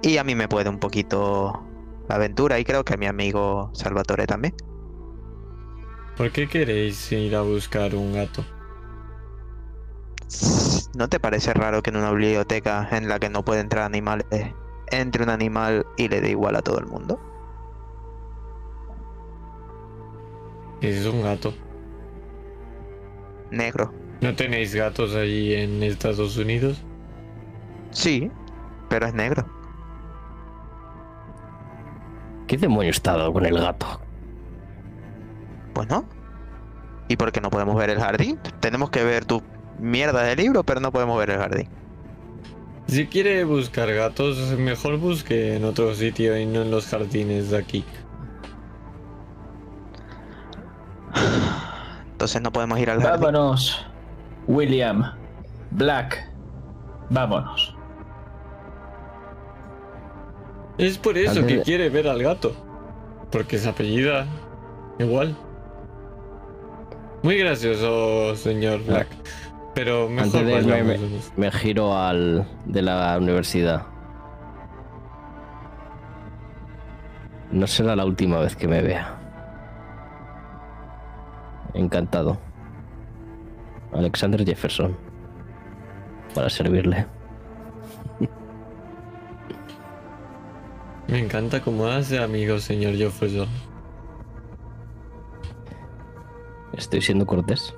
Y 0.04 0.18
a 0.18 0.24
mí 0.24 0.36
me 0.36 0.48
puede 0.48 0.70
un 0.70 0.78
poquito 0.78 1.60
la 2.08 2.16
aventura 2.18 2.60
y 2.60 2.64
creo 2.64 2.86
que 2.86 2.94
a 2.94 2.98
mi 2.98 3.08
amigo 3.08 3.72
Salvatore 3.74 4.28
también. 4.28 4.54
¿Por 6.18 6.30
qué 6.32 6.48
queréis 6.48 7.12
ir 7.12 7.36
a 7.36 7.42
buscar 7.42 7.96
un 7.96 8.14
gato? 8.14 8.46
¿No 10.94 11.10
te 11.10 11.20
parece 11.20 11.56
raro 11.56 11.82
que 11.82 11.90
en 11.90 11.98
una 11.98 12.12
biblioteca 12.12 12.90
en 12.92 13.10
la 13.10 13.18
que 13.18 13.32
no 13.32 13.44
puede 13.44 13.62
entrar 13.62 13.86
animales 13.86 14.28
entre 14.92 15.24
un 15.24 15.30
animal 15.32 15.84
y 15.98 16.10
le 16.10 16.22
dé 16.22 16.30
igual 16.30 16.56
a 16.56 16.62
todo 16.62 16.78
el 16.78 16.86
mundo? 16.86 17.20
Es 20.82 21.08
un 21.08 21.24
gato. 21.24 21.56
Negro. 23.52 23.94
¿No 24.22 24.36
tenéis 24.36 24.76
gatos 24.76 25.16
allí 25.16 25.54
en 25.54 25.82
Estados 25.82 26.38
Unidos? 26.38 26.84
Sí, 27.92 28.30
pero 28.90 29.08
es 29.08 29.14
negro. 29.14 29.46
¿Qué 32.48 32.58
demonio 32.58 32.92
está 32.92 33.16
dado 33.16 33.32
con 33.32 33.46
el 33.46 33.58
gato? 33.58 34.02
Pues 35.74 35.88
no. 35.88 36.04
¿Y 37.08 37.16
por 37.16 37.32
qué 37.32 37.40
no 37.42 37.50
podemos 37.50 37.76
ver 37.76 37.90
el 37.92 38.00
jardín? 38.00 38.40
Tenemos 38.60 38.90
que 38.90 39.04
ver 39.04 39.26
tu 39.26 39.42
mierda 39.80 40.24
de 40.24 40.36
libro, 40.36 40.64
pero 40.64 40.80
no 40.82 40.92
podemos 40.92 41.18
ver 41.18 41.30
el 41.32 41.38
jardín. 41.38 41.70
Si 42.88 43.08
quiere 43.08 43.44
buscar 43.44 43.94
gatos, 43.94 44.38
mejor 44.58 44.98
busque 44.98 45.56
en 45.56 45.64
otro 45.64 45.94
sitio 45.96 46.38
y 46.38 46.46
no 46.46 46.64
en 46.64 46.72
los 46.72 46.88
jardines 46.88 47.52
de 47.52 47.58
aquí. 47.58 47.86
Entonces 52.20 52.42
no 52.42 52.52
podemos 52.52 52.78
ir 52.78 52.90
al 52.90 53.02
jardín. 53.02 53.22
Vámonos, 53.22 53.86
William. 54.46 55.14
Black. 55.72 56.30
Vámonos. 57.10 57.74
Es 60.78 60.98
por 60.98 61.18
eso 61.18 61.46
que 61.46 61.62
quiere 61.62 61.88
ver 61.90 62.10
al 62.10 62.22
gato. 62.22 62.54
Porque 63.32 63.58
se 63.58 63.70
apellida 63.70 64.26
igual. 65.00 65.34
Muy 67.24 67.38
gracioso, 67.38 68.36
señor 68.36 68.84
Black. 68.84 69.08
Pero 69.74 70.10
mejor 70.10 70.42
Antes 70.42 70.46
de 70.46 70.74
irme, 70.74 70.84
me, 70.84 71.00
me 71.38 71.52
giro 71.52 71.98
al 71.98 72.46
de 72.66 72.82
la 72.82 73.18
universidad. 73.18 73.84
No 77.50 77.66
será 77.66 77.96
la 77.96 78.04
última 78.04 78.40
vez 78.40 78.58
que 78.58 78.68
me 78.68 78.82
vea. 78.82 79.19
Encantado. 81.74 82.40
Alexander 83.94 84.46
Jefferson. 84.46 84.96
Para 86.34 86.50
servirle. 86.50 87.06
Me 91.08 91.20
encanta 91.20 91.60
cómo 91.62 91.88
hace 91.88 92.20
amigo, 92.20 92.60
señor 92.60 92.94
Jefferson. 92.96 93.48
Estoy 96.74 97.02
siendo 97.02 97.26
cortés. 97.26 97.74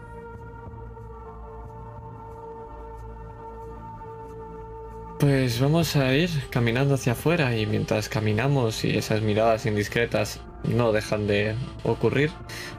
Pues 5.17 5.61
vamos 5.61 5.95
a 5.95 6.13
ir 6.13 6.29
caminando 6.49 6.95
hacia 6.95 7.13
afuera 7.13 7.55
y 7.55 7.65
mientras 7.65 8.09
caminamos 8.09 8.83
y 8.83 8.97
esas 8.97 9.21
miradas 9.21 9.65
indiscretas 9.65 10.41
no 10.63 10.91
dejan 10.91 11.27
de 11.27 11.55
ocurrir, 11.83 12.31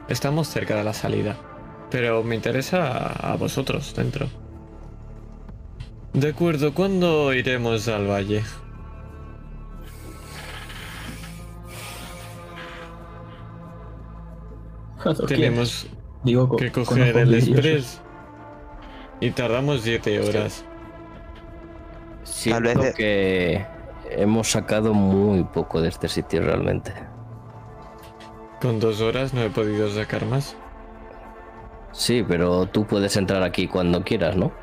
estamos 0.07 0.47
cerca 0.47 0.75
de 0.75 0.83
la 0.83 0.93
salida. 0.93 1.35
Pero 1.91 2.23
me 2.23 2.35
interesa 2.35 3.07
a 3.07 3.35
vosotros 3.35 3.93
dentro. 3.95 4.27
De 6.13 6.29
acuerdo, 6.29 6.73
¿cuándo 6.73 7.33
iremos 7.33 7.87
al 7.87 8.07
valle? 8.09 8.43
Tenemos. 15.27 15.87
Digo, 16.23 16.55
que 16.55 16.71
coger 16.71 17.17
el 17.17 17.33
express 17.33 18.01
y 19.19 19.31
tardamos 19.31 19.81
7 19.81 20.21
horas. 20.21 20.63
Siento 22.23 22.61
vez 22.61 22.77
de- 22.77 22.93
que 22.93 23.65
hemos 24.09 24.49
sacado 24.51 24.93
muy 24.93 25.43
poco 25.43 25.81
de 25.81 25.89
este 25.89 26.07
sitio 26.07 26.41
realmente. 26.41 26.93
Con 28.63 28.79
dos 28.79 29.01
horas 29.01 29.33
no 29.33 29.41
he 29.41 29.49
podido 29.49 29.89
sacar 29.89 30.25
más. 30.25 30.55
Sí, 31.91 32.23
pero 32.25 32.65
tú 32.65 32.87
puedes 32.87 33.17
entrar 33.17 33.43
aquí 33.43 33.67
cuando 33.67 34.05
quieras, 34.05 34.37
¿no? 34.37 34.53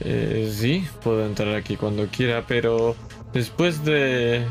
Eh, 0.00 0.52
sí, 0.52 0.88
puedo 1.04 1.24
entrar 1.24 1.54
aquí 1.54 1.76
cuando 1.76 2.08
quiera, 2.08 2.44
pero 2.48 2.96
después 3.32 3.84
de... 3.84 4.44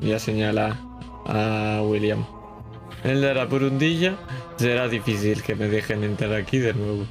Ya 0.00 0.18
señala 0.18 0.78
a 1.24 1.80
William. 1.82 2.26
El 3.04 3.22
de 3.22 3.32
la 3.32 3.46
burundilla 3.46 4.18
será 4.56 4.86
difícil 4.86 5.42
que 5.42 5.54
me 5.54 5.68
dejen 5.68 6.04
entrar 6.04 6.34
aquí 6.34 6.58
de 6.58 6.74
nuevo. 6.74 7.06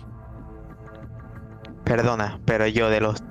Perdona, 1.86 2.40
pero 2.46 2.68
yo 2.68 2.92
de 2.92 3.02
los... 3.02 3.24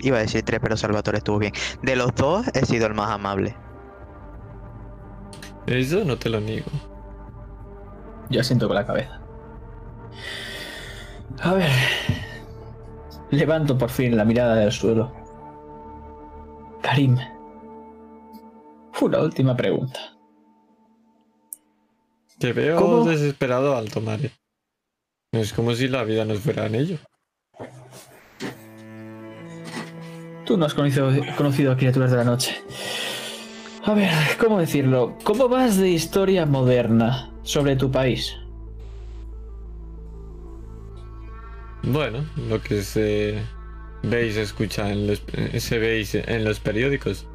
Iba 0.00 0.18
a 0.18 0.22
decir 0.22 0.42
tres, 0.42 0.58
pero 0.60 0.76
Salvatore 0.76 1.18
estuvo 1.18 1.38
bien. 1.38 1.52
De 1.84 1.94
los 1.94 2.12
dos 2.16 2.48
he 2.52 2.66
sido 2.66 2.88
el 2.88 2.94
más 2.94 3.10
amable. 3.10 3.56
Eso 5.68 6.04
no 6.04 6.16
te 6.16 6.30
lo 6.30 6.40
niego. 6.40 6.70
Yo 8.30 8.40
asiento 8.40 8.66
con 8.66 8.74
la 8.74 8.86
cabeza. 8.86 9.20
A 11.42 11.52
ver. 11.52 11.70
Levanto 13.30 13.76
por 13.76 13.90
fin 13.90 14.16
la 14.16 14.24
mirada 14.24 14.54
del 14.56 14.72
suelo. 14.72 15.12
Karim. 16.82 17.18
Una 19.00 19.20
última 19.20 19.54
pregunta. 19.54 20.00
Te 22.38 22.52
veo 22.52 22.76
¿Cómo? 22.76 23.04
desesperado 23.04 23.76
al 23.76 23.90
tomar. 23.90 24.20
No 25.32 25.40
es 25.40 25.52
como 25.52 25.74
si 25.74 25.88
la 25.88 26.04
vida 26.04 26.24
nos 26.24 26.38
fuera 26.38 26.66
en 26.66 26.74
ello. 26.76 26.98
Tú 30.46 30.56
no 30.56 30.64
has 30.64 30.72
conocido, 30.72 31.10
conocido 31.36 31.72
a 31.72 31.76
criaturas 31.76 32.10
de 32.10 32.16
la 32.16 32.24
noche. 32.24 32.56
A 33.84 33.94
ver, 33.94 34.12
¿cómo 34.38 34.58
decirlo? 34.58 35.16
¿Cómo 35.24 35.48
vas 35.48 35.76
de 35.78 35.90
historia 35.90 36.46
moderna 36.46 37.30
sobre 37.42 37.76
tu 37.76 37.90
país? 37.90 38.36
Bueno, 41.82 42.24
lo 42.48 42.60
que 42.60 42.82
se 42.82 43.42
ve 44.02 44.26
y 44.26 44.32
se 44.32 44.42
escucha 44.42 44.90
en 44.90 45.06
los, 45.06 45.22
eh, 45.32 45.60
se 45.60 45.78
ve 45.78 46.00
y 46.00 46.04
se- 46.04 46.24
en 46.32 46.44
los 46.44 46.60
periódicos. 46.60 47.26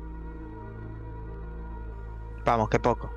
Vamos, 2.45 2.69
que 2.69 2.79
poco. 2.79 3.09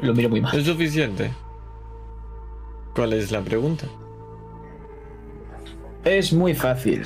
Lo 0.00 0.14
miro 0.14 0.28
muy 0.28 0.40
mal. 0.40 0.56
¿Es 0.56 0.66
suficiente? 0.66 1.30
¿Cuál 2.94 3.12
es 3.14 3.30
la 3.30 3.40
pregunta? 3.42 3.86
Es 6.04 6.32
muy 6.32 6.54
fácil. 6.54 7.02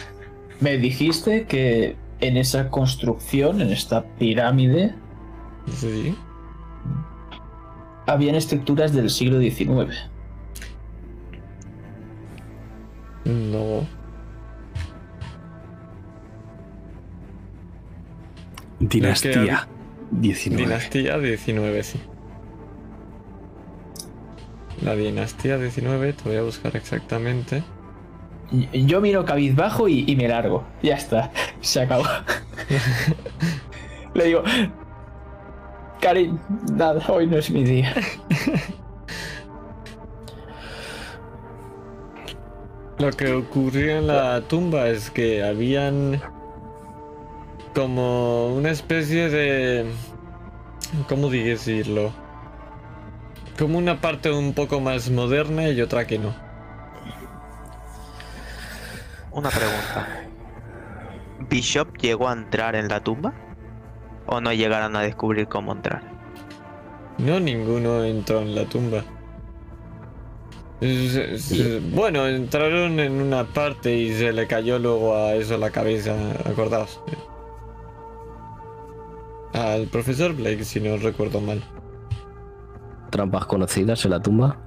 Me 0.60 0.76
dijiste 0.78 1.46
que 1.46 1.96
en 2.20 2.36
esa 2.36 2.70
construcción, 2.70 3.60
en 3.60 3.70
esta 3.70 4.04
pirámide, 4.18 4.94
Sí. 5.66 6.16
habían 8.06 8.34
estructuras 8.34 8.92
del 8.92 9.10
siglo 9.10 9.40
XIX. 9.40 10.10
No. 13.24 13.86
Dinastía 18.80 19.66
19. 20.10 20.62
Dinastía 20.62 21.18
19, 21.18 21.82
sí. 21.82 22.00
La 24.82 24.94
dinastía 24.94 25.56
19, 25.56 26.12
te 26.12 26.24
voy 26.24 26.36
a 26.36 26.42
buscar 26.42 26.76
exactamente. 26.76 27.62
Yo 28.72 29.00
miro 29.00 29.24
cabizbajo 29.24 29.88
y, 29.88 30.04
y 30.06 30.16
me 30.16 30.28
largo. 30.28 30.64
Ya 30.82 30.96
está. 30.96 31.32
Se 31.60 31.80
acabó. 31.80 32.04
Le 34.14 34.24
digo, 34.26 34.42
Karim, 36.04 36.38
nada, 36.74 37.02
hoy 37.08 37.26
no 37.26 37.38
es 37.38 37.50
mi 37.50 37.64
día. 37.64 37.94
Lo 42.98 43.10
que 43.10 43.32
ocurrió 43.32 44.00
en 44.00 44.08
la 44.08 44.42
tumba 44.42 44.88
es 44.88 45.10
que 45.10 45.42
habían 45.42 46.20
como 47.74 48.54
una 48.54 48.68
especie 48.68 49.30
de... 49.30 49.90
¿Cómo 51.08 51.30
decirlo? 51.30 52.12
Como 53.58 53.78
una 53.78 54.02
parte 54.02 54.30
un 54.30 54.52
poco 54.52 54.82
más 54.82 55.08
moderna 55.08 55.70
y 55.70 55.80
otra 55.80 56.06
que 56.06 56.18
no. 56.18 56.34
Una 59.30 59.48
pregunta. 59.48 60.26
¿Bishop 61.48 61.96
llegó 61.96 62.28
a 62.28 62.34
entrar 62.34 62.76
en 62.76 62.88
la 62.88 63.00
tumba? 63.00 63.32
¿O 64.26 64.40
no 64.40 64.52
llegaron 64.52 64.96
a 64.96 65.00
descubrir 65.02 65.48
cómo 65.48 65.72
entrar? 65.72 66.02
No, 67.18 67.38
ninguno 67.40 68.04
entró 68.04 68.40
en 68.40 68.54
la 68.54 68.64
tumba. 68.64 69.02
Bueno, 71.92 72.26
entraron 72.26 73.00
en 73.00 73.12
una 73.20 73.44
parte 73.44 73.94
y 73.94 74.12
se 74.14 74.32
le 74.32 74.46
cayó 74.46 74.78
luego 74.78 75.16
a 75.16 75.34
eso 75.34 75.56
la 75.56 75.70
cabeza, 75.70 76.14
acordaos. 76.44 77.00
Al 79.52 79.86
profesor 79.86 80.34
Blake, 80.34 80.64
si 80.64 80.80
no 80.80 80.96
recuerdo 80.96 81.40
mal. 81.40 81.62
Trampas 83.10 83.46
conocidas 83.46 84.04
en 84.04 84.10
la 84.10 84.20
tumba. 84.20 84.58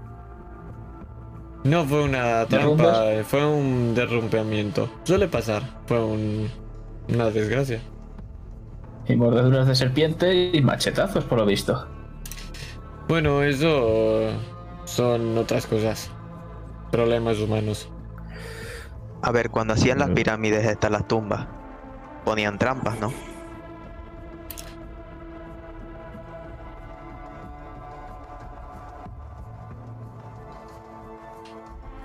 No 1.66 1.84
fue 1.84 2.04
una 2.04 2.46
trampa, 2.46 3.04
fue 3.26 3.46
un 3.46 3.94
derrumbamiento. 3.94 4.90
Suele 5.04 5.28
pasar, 5.28 5.64
fue 5.86 6.02
un- 6.04 6.48
una 7.10 7.30
desgracia. 7.30 7.82
Y 9.08 9.16
mordeduras 9.16 9.68
de 9.68 9.76
serpiente 9.76 10.52
y 10.54 10.62
machetazos, 10.62 11.24
por 11.24 11.38
lo 11.40 11.46
visto. 11.46 11.88
Bueno, 13.08 13.42
eso 13.42 14.32
son 14.86 15.38
otras 15.38 15.66
cosas. 15.66 16.12
Problemas 16.92 17.40
humanos. 17.40 17.90
A 19.22 19.32
ver, 19.32 19.50
cuando 19.50 19.74
hacían 19.74 20.00
las 20.00 20.10
pirámides 20.10 20.66
estas, 20.66 20.92
las 20.92 21.08
tumbas, 21.08 21.48
ponían 22.26 22.58
trampas, 22.58 23.00
¿no? 23.00 23.14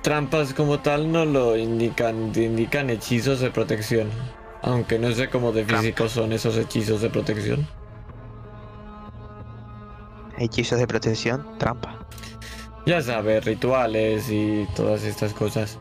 Trampas 0.03 0.53
como 0.55 0.81
tal 0.81 1.13
no 1.13 1.25
lo 1.25 1.57
indican, 1.57 2.33
indican 2.35 2.91
hechizos 2.91 3.41
de 3.41 3.51
protección. 3.51 4.09
Aunque 4.63 4.99
no 4.99 5.11
sé 5.13 5.29
cómo 5.29 5.53
de 5.53 5.65
físicos 5.65 6.13
son 6.13 6.33
esos 6.33 6.57
hechizos 6.57 7.01
de 7.03 7.11
protección. 7.11 7.67
Hechizos 10.39 10.79
de 10.79 10.87
protección, 10.87 11.59
trampa. 11.59 12.07
Ya 12.87 13.03
sabes, 13.03 13.45
rituales 13.45 14.31
y 14.31 14.67
todas 14.75 15.05
estas 15.05 15.35
cosas. 15.35 15.79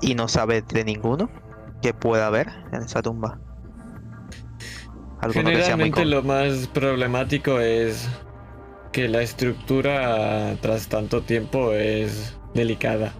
¿Y 0.00 0.14
no 0.14 0.28
sabes 0.28 0.66
de 0.68 0.84
ninguno 0.84 1.30
que 1.82 1.94
pueda 1.94 2.26
haber 2.26 2.48
en 2.72 2.82
esa 2.82 3.02
tumba? 3.02 3.38
Generalmente 5.32 6.04
lo 6.04 6.22
más 6.22 6.68
problemático 6.68 7.58
es 7.58 8.08
que 8.92 9.08
la 9.08 9.22
estructura 9.22 10.56
tras 10.60 10.88
tanto 10.88 11.22
tiempo 11.22 11.72
es 11.72 12.38
delicada. 12.54 13.12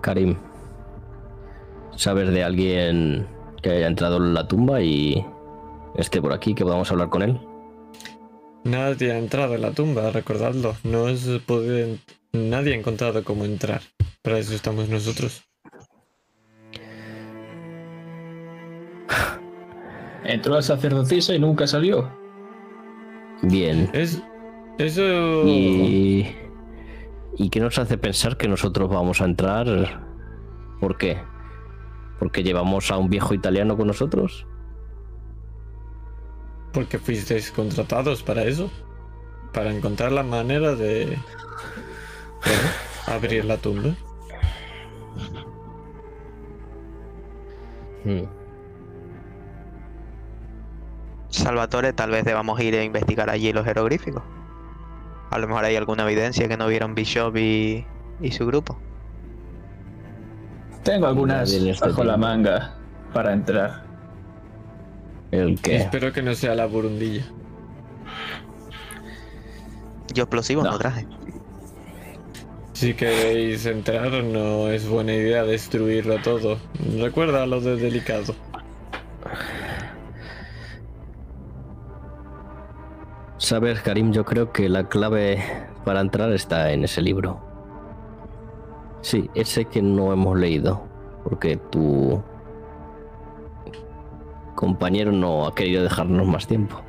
Karim. 0.00 0.36
¿Sabes 1.96 2.32
de 2.32 2.42
alguien 2.44 3.26
que 3.62 3.70
haya 3.70 3.86
entrado 3.86 4.16
en 4.16 4.34
la 4.34 4.48
tumba 4.48 4.80
y 4.80 5.24
esté 5.96 6.22
por 6.22 6.32
aquí, 6.32 6.54
que 6.54 6.64
podamos 6.64 6.90
hablar 6.90 7.10
con 7.10 7.22
él? 7.22 7.38
Nadie 8.64 9.12
ha 9.12 9.18
entrado 9.18 9.54
en 9.54 9.62
la 9.62 9.72
tumba, 9.72 10.10
recordadlo. 10.10 10.76
No 10.84 11.04
os 11.04 11.26
puede... 11.46 11.98
Nadie 12.32 12.74
ha 12.74 12.76
encontrado 12.76 13.24
cómo 13.24 13.44
entrar. 13.44 13.82
Para 14.22 14.38
eso 14.38 14.54
estamos 14.54 14.88
nosotros. 14.88 15.42
Entró 20.24 20.54
la 20.54 20.62
sacerdotisa 20.62 21.34
y 21.34 21.38
nunca 21.38 21.66
salió. 21.66 22.10
Bien. 23.42 23.90
Es... 23.92 24.22
Eso... 24.78 25.46
Y... 25.46 26.34
¿Y 27.40 27.48
qué 27.48 27.58
nos 27.58 27.78
hace 27.78 27.96
pensar 27.96 28.36
que 28.36 28.48
nosotros 28.48 28.90
vamos 28.90 29.22
a 29.22 29.24
entrar? 29.24 30.06
¿Por 30.78 30.98
qué? 30.98 31.22
¿Porque 32.18 32.42
llevamos 32.42 32.90
a 32.90 32.98
un 32.98 33.08
viejo 33.08 33.32
italiano 33.32 33.78
con 33.78 33.86
nosotros? 33.86 34.46
Porque 36.74 36.98
fuisteis 36.98 37.50
contratados 37.50 38.22
para 38.22 38.44
eso. 38.44 38.70
Para 39.54 39.74
encontrar 39.74 40.12
la 40.12 40.22
manera 40.22 40.74
de... 40.74 41.16
bueno, 42.44 42.68
abrir 43.06 43.46
la 43.46 43.56
tumba. 43.56 43.94
Hmm. 48.04 48.24
Salvatore, 51.30 51.94
tal 51.94 52.10
vez 52.10 52.22
debamos 52.26 52.60
ir 52.60 52.74
a 52.74 52.84
investigar 52.84 53.30
allí 53.30 53.50
los 53.54 53.64
jeroglíficos. 53.64 54.24
A 55.30 55.38
lo 55.38 55.46
mejor 55.48 55.64
hay 55.64 55.76
alguna 55.76 56.02
evidencia 56.04 56.48
que 56.48 56.56
no 56.56 56.66
vieron 56.66 56.94
Bishop 56.94 57.36
y, 57.36 57.84
y 58.20 58.32
su 58.32 58.46
grupo. 58.46 58.78
Tengo 60.82 61.06
algunas 61.06 61.52
este 61.52 61.86
bajo 61.88 62.04
la 62.04 62.16
manga 62.16 62.74
para 63.12 63.32
entrar. 63.32 63.84
¿El 65.30 65.60
qué? 65.60 65.76
Espero 65.76 66.12
que 66.12 66.22
no 66.22 66.34
sea 66.34 66.54
la 66.54 66.66
burundilla. 66.66 67.24
Yo 70.12 70.24
explosivos 70.24 70.64
no, 70.64 70.72
No. 70.72 70.78
traje. 70.78 71.06
Si 72.72 72.94
queréis 72.94 73.66
entrar, 73.66 74.10
no 74.24 74.68
es 74.70 74.88
buena 74.88 75.12
idea 75.12 75.44
destruirlo 75.44 76.16
todo. 76.22 76.58
Recuerda 76.98 77.46
lo 77.46 77.60
de 77.60 77.76
delicado. 77.76 78.34
Sabes, 83.50 83.80
Karim, 83.80 84.12
yo 84.12 84.24
creo 84.24 84.52
que 84.52 84.68
la 84.68 84.88
clave 84.88 85.42
para 85.84 86.00
entrar 86.00 86.32
está 86.32 86.70
en 86.70 86.84
ese 86.84 87.02
libro. 87.02 87.40
Sí, 89.02 89.28
ese 89.34 89.64
que 89.64 89.82
no 89.82 90.12
hemos 90.12 90.38
leído, 90.38 90.84
porque 91.24 91.56
tu 91.56 92.22
compañero 94.54 95.10
no 95.10 95.48
ha 95.48 95.54
querido 95.56 95.82
dejarnos 95.82 96.28
más 96.28 96.46
tiempo. 96.46 96.80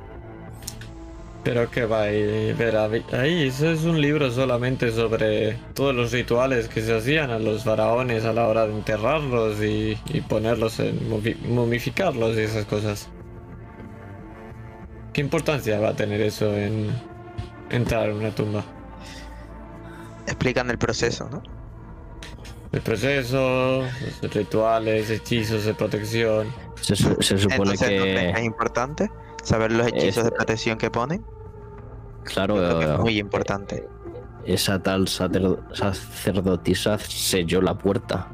Pero 1.43 1.67
que 1.71 1.85
va 1.87 2.03
a 2.03 2.07
ver 2.11 3.03
ahí, 3.11 3.47
eso 3.47 3.71
es 3.71 3.83
un 3.83 3.99
libro 3.99 4.29
solamente 4.29 4.91
sobre 4.91 5.53
todos 5.73 5.95
los 5.95 6.11
rituales 6.11 6.67
que 6.67 6.83
se 6.83 6.95
hacían 6.95 7.31
a 7.31 7.39
los 7.39 7.63
faraones 7.63 8.23
a 8.23 8.33
la 8.33 8.47
hora 8.47 8.67
de 8.67 8.73
enterrarlos 8.73 9.59
y, 9.63 9.97
y 10.13 10.21
ponerlos 10.21 10.79
en 10.79 11.09
momi- 11.09 11.41
momificarlos 11.41 12.37
y 12.37 12.41
esas 12.41 12.65
cosas. 12.65 13.09
¿Qué 15.13 15.21
importancia 15.21 15.79
va 15.79 15.89
a 15.89 15.95
tener 15.95 16.21
eso 16.21 16.55
en 16.55 16.89
entrar 17.69 18.09
en 18.09 18.17
una 18.17 18.31
tumba? 18.31 18.63
Explican 20.25 20.69
el 20.69 20.77
proceso, 20.77 21.27
¿no? 21.29 21.41
El 22.71 22.79
proceso, 22.81 23.81
los 24.21 24.33
rituales, 24.33 25.09
hechizos 25.09 25.65
de 25.65 25.73
protección. 25.73 26.47
Se, 26.79 26.95
su- 26.95 27.17
se 27.19 27.37
supone 27.37 27.71
Entonces, 27.71 27.91
¿no 27.91 28.03
crees 28.03 28.33
que 28.33 28.39
es 28.39 28.45
importante 28.45 29.11
saber 29.43 29.73
los 29.73 29.87
hechizos 29.87 30.23
de 30.23 30.31
protección 30.31 30.77
que 30.77 30.89
ponen? 30.89 31.25
claro, 32.23 32.55
Creo 32.55 32.79
que 32.79 32.85
eh, 32.85 32.93
es 32.93 32.99
muy 32.99 33.17
importante. 33.19 33.87
esa 34.45 34.81
tal 34.81 35.07
sacer- 35.09 35.59
sacerdotisa 35.73 36.97
selló 36.99 37.61
la 37.61 37.77
puerta. 37.77 38.29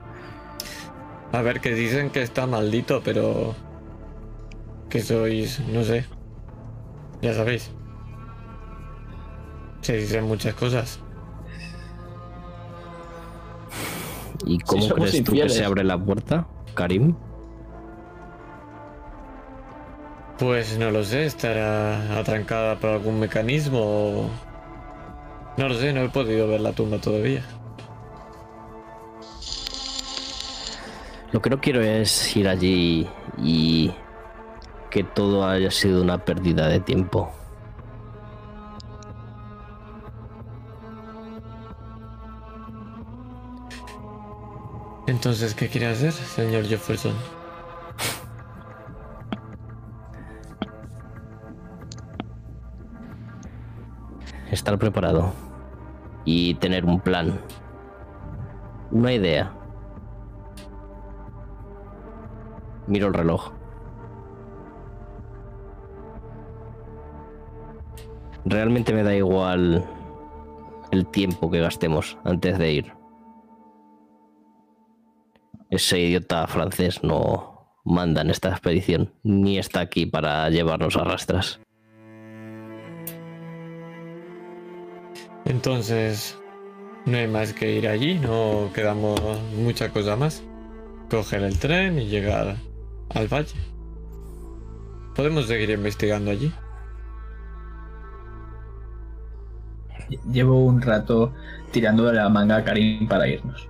A 1.31 1.41
ver, 1.41 1.59
que 1.59 1.73
dicen 1.73 2.11
que 2.11 2.21
está 2.21 2.45
maldito, 2.45 3.01
pero... 3.03 3.55
Que 4.89 5.01
sois, 5.01 5.59
no 5.61 5.83
sé. 5.83 6.05
Ya 7.21 7.33
sabéis. 7.33 7.71
Se 9.81 9.97
dicen 9.97 10.25
muchas 10.25 10.53
cosas. 10.55 10.99
¿Y 14.45 14.59
cómo 14.59 14.87
crees 14.89 15.23
tú 15.23 15.33
que 15.33 15.49
se 15.49 15.65
abre 15.65 15.83
la 15.83 15.97
puerta, 15.97 16.47
Karim? 16.73 17.15
Pues 20.37 20.77
no 20.77 20.91
lo 20.91 21.03
sé, 21.03 21.25
estará 21.25 22.19
atrancada 22.19 22.79
por 22.79 22.91
algún 22.91 23.19
mecanismo 23.19 23.79
o... 23.81 24.29
No 25.57 25.67
lo 25.67 25.73
sé, 25.73 25.91
no 25.91 26.01
he 26.01 26.09
podido 26.09 26.47
ver 26.47 26.61
la 26.61 26.71
tumba 26.71 26.99
todavía. 26.99 27.43
Lo 31.31 31.41
que 31.41 31.49
no 31.49 31.59
quiero 31.59 31.81
es 31.81 32.37
ir 32.37 32.47
allí 32.47 33.07
y 33.37 33.91
que 34.97 35.03
todo 35.03 35.45
haya 35.45 35.69
sido 35.69 36.01
una 36.01 36.17
pérdida 36.17 36.67
de 36.67 36.79
tiempo. 36.79 37.29
Entonces, 45.05 45.53
¿qué 45.53 45.67
quiere 45.67 45.85
hacer, 45.85 46.13
señor 46.13 46.63
Jefferson? 46.63 47.13
Estar 54.49 54.79
preparado 54.79 55.31
y 56.25 56.55
tener 56.55 56.85
un 56.85 56.99
plan. 56.99 57.39
Una 58.89 59.13
idea. 59.13 59.53
Miro 62.87 63.09
el 63.09 63.13
reloj. 63.13 63.56
Realmente 68.49 68.93
me 68.93 69.03
da 69.03 69.13
igual 69.13 69.83
el 70.91 71.05
tiempo 71.07 71.51
que 71.51 71.59
gastemos 71.59 72.17
antes 72.23 72.57
de 72.57 72.71
ir. 72.71 72.93
Ese 75.69 75.99
idiota 75.99 76.47
francés 76.47 77.03
no 77.03 77.81
manda 77.83 78.21
en 78.21 78.29
esta 78.29 78.49
expedición, 78.49 79.13
ni 79.23 79.57
está 79.57 79.81
aquí 79.81 80.05
para 80.05 80.49
llevarnos 80.49 80.95
a 80.95 81.03
rastras. 81.03 81.59
Entonces, 85.43 86.37
no 87.05 87.17
hay 87.17 87.27
más 87.27 87.51
que 87.51 87.75
ir 87.75 87.87
allí, 87.89 88.17
no 88.17 88.69
quedamos 88.73 89.19
mucha 89.57 89.89
cosa 89.89 90.15
más. 90.15 90.41
Coger 91.09 91.43
el 91.43 91.59
tren 91.59 91.99
y 91.99 92.07
llegar 92.07 92.55
al 93.09 93.27
valle. 93.27 93.55
Podemos 95.15 95.47
seguir 95.47 95.69
investigando 95.69 96.31
allí. 96.31 96.49
Llevo 100.31 100.63
un 100.63 100.81
rato 100.81 101.33
tirando 101.71 102.05
de 102.05 102.13
la 102.13 102.29
manga 102.29 102.57
a 102.57 102.63
Karim 102.63 103.07
para 103.07 103.27
irnos. 103.27 103.69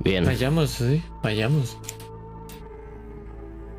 Bien. 0.00 0.24
Vayamos, 0.24 0.70
sí, 0.70 1.02
vayamos. 1.22 1.78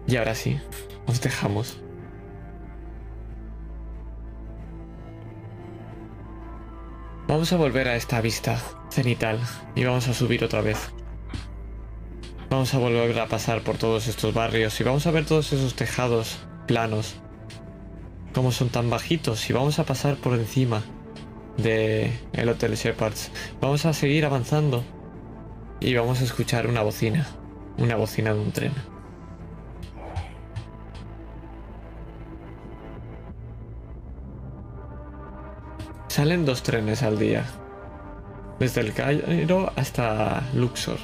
Y 0.08 0.16
ahora 0.16 0.36
sí, 0.36 0.60
os 1.06 1.20
dejamos. 1.22 1.80
Vamos 7.28 7.51
a 7.51 7.58
volver 7.58 7.88
a 7.88 7.95
esta 7.95 8.22
vista 8.22 8.60
cenital 8.89 9.39
y 9.76 9.84
vamos 9.84 10.08
a 10.08 10.14
subir 10.14 10.43
otra 10.43 10.62
vez. 10.62 10.93
Vamos 12.49 12.74
a 12.74 12.78
volver 12.78 13.20
a 13.20 13.28
pasar 13.28 13.62
por 13.62 13.78
todos 13.78 14.08
estos 14.08 14.34
barrios 14.34 14.80
y 14.80 14.84
vamos 14.84 15.08
a 15.08 15.12
ver 15.12 15.26
todos 15.26 15.51
esos 15.51 15.74
tejados 15.74 16.45
planos. 16.68 17.22
Cómo 18.34 18.51
son 18.51 18.69
tan 18.69 18.89
bajitos 18.89 19.49
y 19.49 19.53
vamos 19.53 19.77
a 19.77 19.86
pasar 19.86 20.15
por 20.15 20.34
encima 20.34 20.81
de 21.57 22.11
el 22.34 22.49
Hotel 22.49 22.75
Shepherds. 22.75 23.31
Vamos 23.61 23.86
a 23.86 23.93
seguir 23.93 24.25
avanzando 24.25 24.84
y 25.79 25.93
vamos 25.93 26.19
a 26.21 26.23
escuchar 26.23 26.67
una 26.67 26.81
bocina, 26.81 27.27
una 27.77 27.95
bocina 27.95 28.34
de 28.34 28.39
un 28.39 28.51
tren. 28.51 28.73
Salen 36.07 36.45
dos 36.45 36.63
trenes 36.63 37.01
al 37.01 37.17
día, 37.17 37.43
desde 38.59 38.81
el 38.81 38.93
Cairo 38.93 39.71
hasta 39.75 40.43
Luxor, 40.53 40.99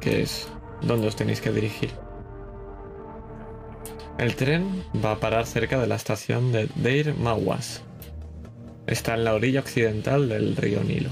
que 0.00 0.22
es 0.22 0.48
donde 0.82 1.08
os 1.08 1.16
tenéis 1.16 1.40
que 1.40 1.50
dirigir. 1.50 2.09
El 4.20 4.36
tren 4.36 4.84
va 5.02 5.12
a 5.12 5.18
parar 5.18 5.46
cerca 5.46 5.80
de 5.80 5.86
la 5.86 5.94
estación 5.94 6.52
de 6.52 6.68
Deir 6.74 7.14
Mawas. 7.14 7.80
Está 8.86 9.14
en 9.14 9.24
la 9.24 9.32
orilla 9.32 9.60
occidental 9.60 10.28
del 10.28 10.56
río 10.56 10.84
Nilo. 10.84 11.08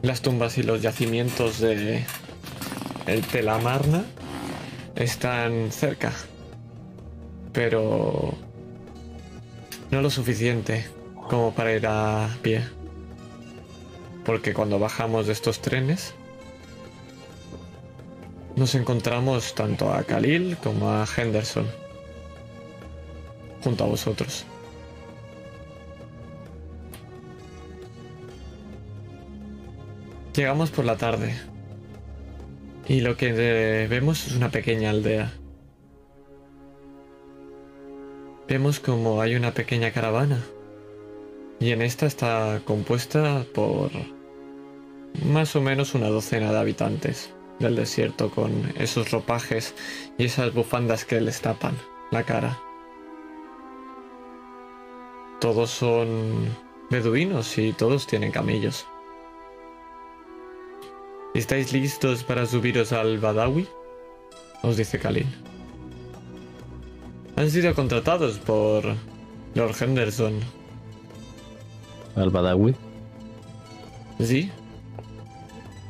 Las 0.00 0.22
tumbas 0.22 0.56
y 0.56 0.62
los 0.62 0.80
yacimientos 0.80 1.58
de 1.58 2.06
el 3.06 3.20
Telamarna 3.20 4.06
están 4.96 5.70
cerca. 5.72 6.14
Pero 7.52 8.32
no 9.90 10.00
lo 10.00 10.08
suficiente 10.08 10.86
como 11.28 11.52
para 11.52 11.74
ir 11.74 11.86
a 11.86 12.34
pie. 12.40 12.62
Porque 14.24 14.54
cuando 14.54 14.78
bajamos 14.78 15.26
de 15.26 15.34
estos 15.34 15.60
trenes 15.60 16.14
nos 18.58 18.74
encontramos 18.74 19.54
tanto 19.54 19.92
a 19.92 20.02
Khalil 20.02 20.56
como 20.56 20.90
a 20.90 21.06
Henderson 21.06 21.66
junto 23.62 23.84
a 23.84 23.86
vosotros. 23.86 24.44
Llegamos 30.34 30.70
por 30.70 30.84
la 30.84 30.96
tarde 30.96 31.34
y 32.88 33.00
lo 33.00 33.16
que 33.16 33.86
vemos 33.88 34.26
es 34.26 34.34
una 34.34 34.50
pequeña 34.50 34.90
aldea. 34.90 35.32
Vemos 38.48 38.80
como 38.80 39.20
hay 39.20 39.36
una 39.36 39.52
pequeña 39.54 39.92
caravana 39.92 40.44
y 41.60 41.70
en 41.70 41.82
esta 41.82 42.06
está 42.06 42.60
compuesta 42.64 43.44
por 43.54 43.90
más 45.24 45.54
o 45.54 45.60
menos 45.60 45.94
una 45.94 46.08
docena 46.08 46.50
de 46.50 46.58
habitantes 46.58 47.32
del 47.58 47.76
desierto 47.76 48.30
con 48.30 48.72
esos 48.76 49.10
ropajes 49.10 49.74
y 50.16 50.24
esas 50.24 50.54
bufandas 50.54 51.04
que 51.04 51.20
les 51.20 51.40
tapan 51.40 51.76
la 52.10 52.22
cara. 52.22 52.58
Todos 55.40 55.70
son 55.70 56.48
beduinos 56.90 57.58
y 57.58 57.72
todos 57.72 58.06
tienen 58.06 58.32
camellos. 58.32 58.86
¿Estáis 61.34 61.72
listos 61.72 62.24
para 62.24 62.46
subiros 62.46 62.92
al 62.92 63.18
Badawi? 63.18 63.68
Os 64.62 64.76
dice 64.76 64.98
Kalin. 64.98 65.28
Han 67.36 67.50
sido 67.50 67.72
contratados 67.74 68.38
por 68.38 68.84
Lord 69.54 69.76
Henderson. 69.80 70.40
¿Al 72.16 72.30
Badawi? 72.30 72.74
¿Sí? 74.18 74.50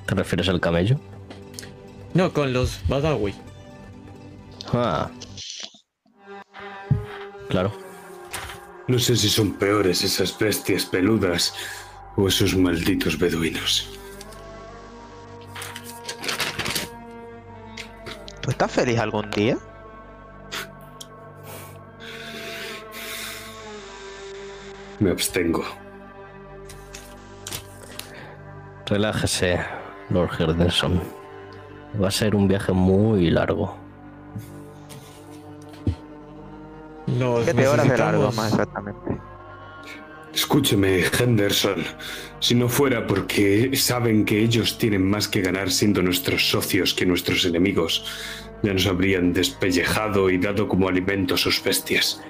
¿Te 0.06 0.14
refieres 0.14 0.48
al 0.50 0.60
camello? 0.60 1.00
No, 2.18 2.32
con 2.32 2.52
los 2.52 2.80
Badawi. 2.88 3.32
Ah. 4.72 5.08
Claro. 7.48 7.70
No 8.88 8.98
sé 8.98 9.14
si 9.14 9.28
son 9.28 9.52
peores 9.52 10.02
esas 10.02 10.36
bestias 10.36 10.84
peludas 10.84 11.54
o 12.16 12.26
esos 12.26 12.56
malditos 12.56 13.16
beduinos. 13.20 13.96
¿Tú 18.40 18.50
estás 18.50 18.72
feliz 18.72 18.98
algún 18.98 19.30
día? 19.30 19.56
Me 24.98 25.12
abstengo. 25.12 25.64
Relájese, 28.86 29.60
Lord 30.10 30.30
Henderson. 30.36 31.17
Va 32.00 32.08
a 32.08 32.10
ser 32.10 32.34
un 32.36 32.46
viaje 32.48 32.72
muy 32.72 33.30
largo. 33.30 33.74
Los 37.18 37.44
¿Qué 37.46 37.54
te 37.54 37.66
horas 37.66 37.88
de 37.88 37.96
largo 37.96 38.24
necesitamos- 38.26 38.36
más 38.36 38.52
exactamente? 38.52 39.18
Escúcheme, 40.34 41.02
Henderson. 41.18 41.82
Si 42.38 42.54
no 42.54 42.68
fuera 42.68 43.06
porque 43.06 43.74
saben 43.74 44.24
que 44.24 44.38
ellos 44.40 44.78
tienen 44.78 45.08
más 45.08 45.26
que 45.26 45.40
ganar 45.40 45.70
siendo 45.70 46.02
nuestros 46.02 46.48
socios 46.50 46.94
que 46.94 47.06
nuestros 47.06 47.44
enemigos, 47.44 48.04
ya 48.62 48.72
nos 48.72 48.86
habrían 48.86 49.32
despellejado 49.32 50.30
y 50.30 50.38
dado 50.38 50.68
como 50.68 50.88
alimento 50.88 51.34
a 51.34 51.38
sus 51.38 51.62
bestias. 51.62 52.20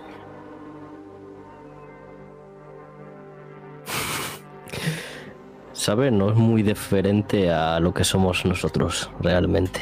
¿Sabe? 5.89 6.11
No 6.11 6.28
es 6.28 6.36
muy 6.36 6.62
diferente 6.62 7.51
a 7.51 7.80
lo 7.80 7.95
que 7.95 8.05
somos 8.05 8.45
nosotros, 8.45 9.11
realmente. 9.20 9.80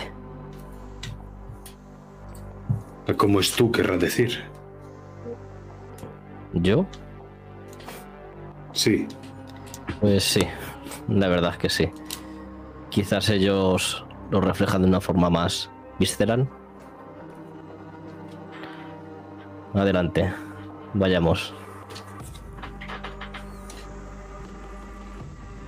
¿Cómo 3.16 3.40
es 3.40 3.50
tú, 3.50 3.72
querrá 3.72 3.96
decir? 3.96 4.44
¿Yo? 6.52 6.86
Sí, 8.72 9.08
Pues 10.00 10.22
sí, 10.22 10.46
la 11.08 11.26
verdad 11.26 11.50
es 11.54 11.58
que 11.58 11.68
sí. 11.68 11.90
Quizás 12.88 13.28
ellos 13.28 14.06
lo 14.30 14.40
reflejan 14.40 14.82
de 14.82 14.88
una 14.88 15.00
forma 15.00 15.28
más 15.28 15.68
visceral. 15.98 16.48
Adelante, 19.74 20.32
vayamos. 20.94 21.52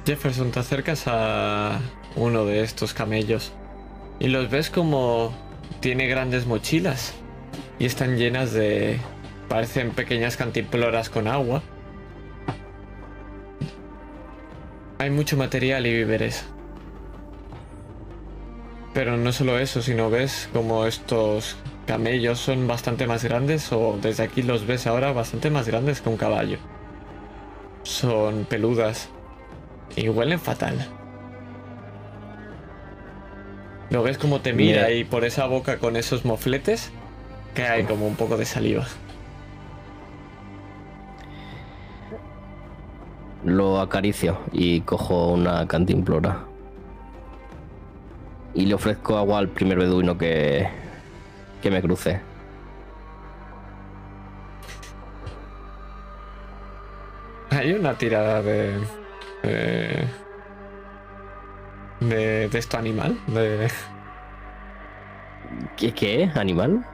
Jefferson, 0.08 0.52
te 0.52 0.60
acercas 0.60 1.02
a 1.06 1.80
uno 2.16 2.46
de 2.46 2.62
estos 2.62 2.94
camellos 2.94 3.52
y 4.18 4.28
los 4.28 4.48
ves 4.48 4.70
como 4.70 5.34
tiene 5.80 6.06
grandes 6.06 6.46
mochilas 6.46 7.12
y 7.78 7.84
están 7.84 8.16
llenas 8.16 8.54
de... 8.54 8.98
parecen 9.50 9.90
pequeñas 9.90 10.38
cantimploras 10.38 11.10
con 11.10 11.28
agua. 11.28 11.62
Hay 14.98 15.10
mucho 15.10 15.36
material 15.36 15.86
y 15.86 15.92
víveres. 15.92 16.46
Pero 18.94 19.18
no 19.18 19.30
solo 19.32 19.58
eso, 19.58 19.82
sino 19.82 20.08
ves 20.08 20.48
como 20.54 20.86
estos 20.86 21.56
camellos 21.86 22.38
son 22.38 22.66
bastante 22.66 23.06
más 23.06 23.24
grandes 23.24 23.70
o 23.74 23.98
desde 24.00 24.22
aquí 24.22 24.40
los 24.40 24.66
ves 24.66 24.86
ahora 24.86 25.12
bastante 25.12 25.50
más 25.50 25.66
grandes 25.66 26.00
que 26.00 26.08
un 26.08 26.16
caballo. 26.16 26.56
Son 27.82 28.46
peludas 28.46 29.10
y 29.96 30.08
huelen 30.08 30.38
fatal. 30.38 30.86
Lo 33.90 34.02
ves 34.02 34.18
como 34.18 34.40
te 34.40 34.52
mira 34.52 34.88
Bien. 34.88 35.00
y 35.00 35.04
por 35.04 35.24
esa 35.24 35.46
boca 35.46 35.78
con 35.78 35.96
esos 35.96 36.24
mofletes 36.24 36.90
cae 37.54 37.84
como 37.84 38.06
un 38.06 38.16
poco 38.16 38.36
de 38.36 38.44
saliva. 38.44 38.86
Lo 43.44 43.80
acaricio 43.80 44.38
y 44.52 44.80
cojo 44.82 45.28
una 45.32 45.66
cantimplora. 45.66 46.44
Y 48.54 48.66
le 48.66 48.74
ofrezco 48.74 49.16
agua 49.16 49.38
al 49.38 49.48
primer 49.48 49.78
beduino 49.78 50.18
que, 50.18 50.68
que 51.62 51.70
me 51.70 51.80
cruce. 51.80 52.20
Hay 57.50 57.72
una 57.72 57.94
tirada 57.94 58.42
de. 58.42 58.74
De. 59.42 60.06
de, 62.00 62.48
de 62.48 62.58
esto 62.58 62.78
animal. 62.78 63.18
De. 63.26 63.70
¿Qué? 65.76 65.92
qué? 65.94 66.30
¿Animal? 66.34 66.84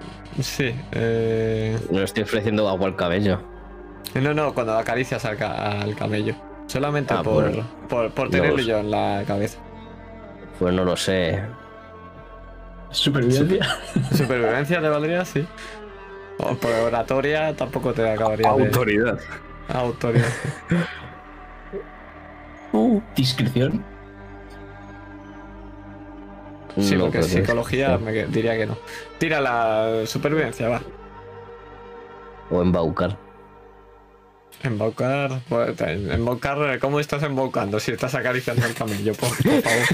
Sí. 0.41 0.75
eh, 0.93 1.79
No 1.91 2.03
estoy 2.03 2.23
ofreciendo 2.25 2.69
agua 2.69 2.87
al 2.89 2.97
cabello. 2.97 3.41
No, 4.15 4.33
no, 4.35 4.55
cuando 4.55 4.77
acaricias 4.79 5.25
al, 5.25 5.37
ca- 5.37 5.81
al 5.83 5.95
camello. 5.97 6.35
Solamente 6.66 7.12
Ah, 7.15 7.23
por, 7.23 7.45
bueno. 7.51 7.65
por, 7.89 8.11
por 8.12 8.31
tenerlo 8.31 8.61
yo 8.62 8.79
en 8.79 8.91
la 8.91 9.23
cabeza. 9.27 9.59
Pues 10.59 10.73
no 10.73 10.85
lo 10.85 10.97
sé. 10.97 11.43
Supervivencia. 12.91 13.66
Supervivencia 14.12 14.81
te 14.81 14.89
valdría, 14.89 15.25
sí. 15.25 15.47
O 16.39 16.55
por 16.55 16.71
oratoria 16.73 17.55
tampoco 17.57 17.93
te 17.93 18.09
acabaría 18.09 18.49
de. 18.53 18.65
autoridad. 19.69 20.29
Uh, 22.75 23.01
discreción. 23.15 23.85
Sí, 26.77 26.97
No, 26.97 27.05
porque 27.05 27.19
pero 27.19 27.29
psicología 27.31 27.99
me 27.99 28.27
diría 28.27 28.57
que 28.57 28.67
no. 28.67 28.77
Tira 29.19 29.41
la 29.41 30.05
supervivencia, 30.07 30.69
va. 30.69 30.83
O 32.51 32.61
embaucar. 32.61 33.17
Embaucar, 34.65 35.41
pues, 35.49 35.81
embaucar, 35.81 36.79
¿cómo 36.81 36.99
estás 36.99 37.23
embaucando 37.23 37.79
si 37.79 37.93
estás 37.93 38.15
acariciando 38.17 38.67
el 38.67 38.75
camello? 38.75 39.13
Por, 39.15 39.29
por 39.29 39.63
favor. 39.63 39.87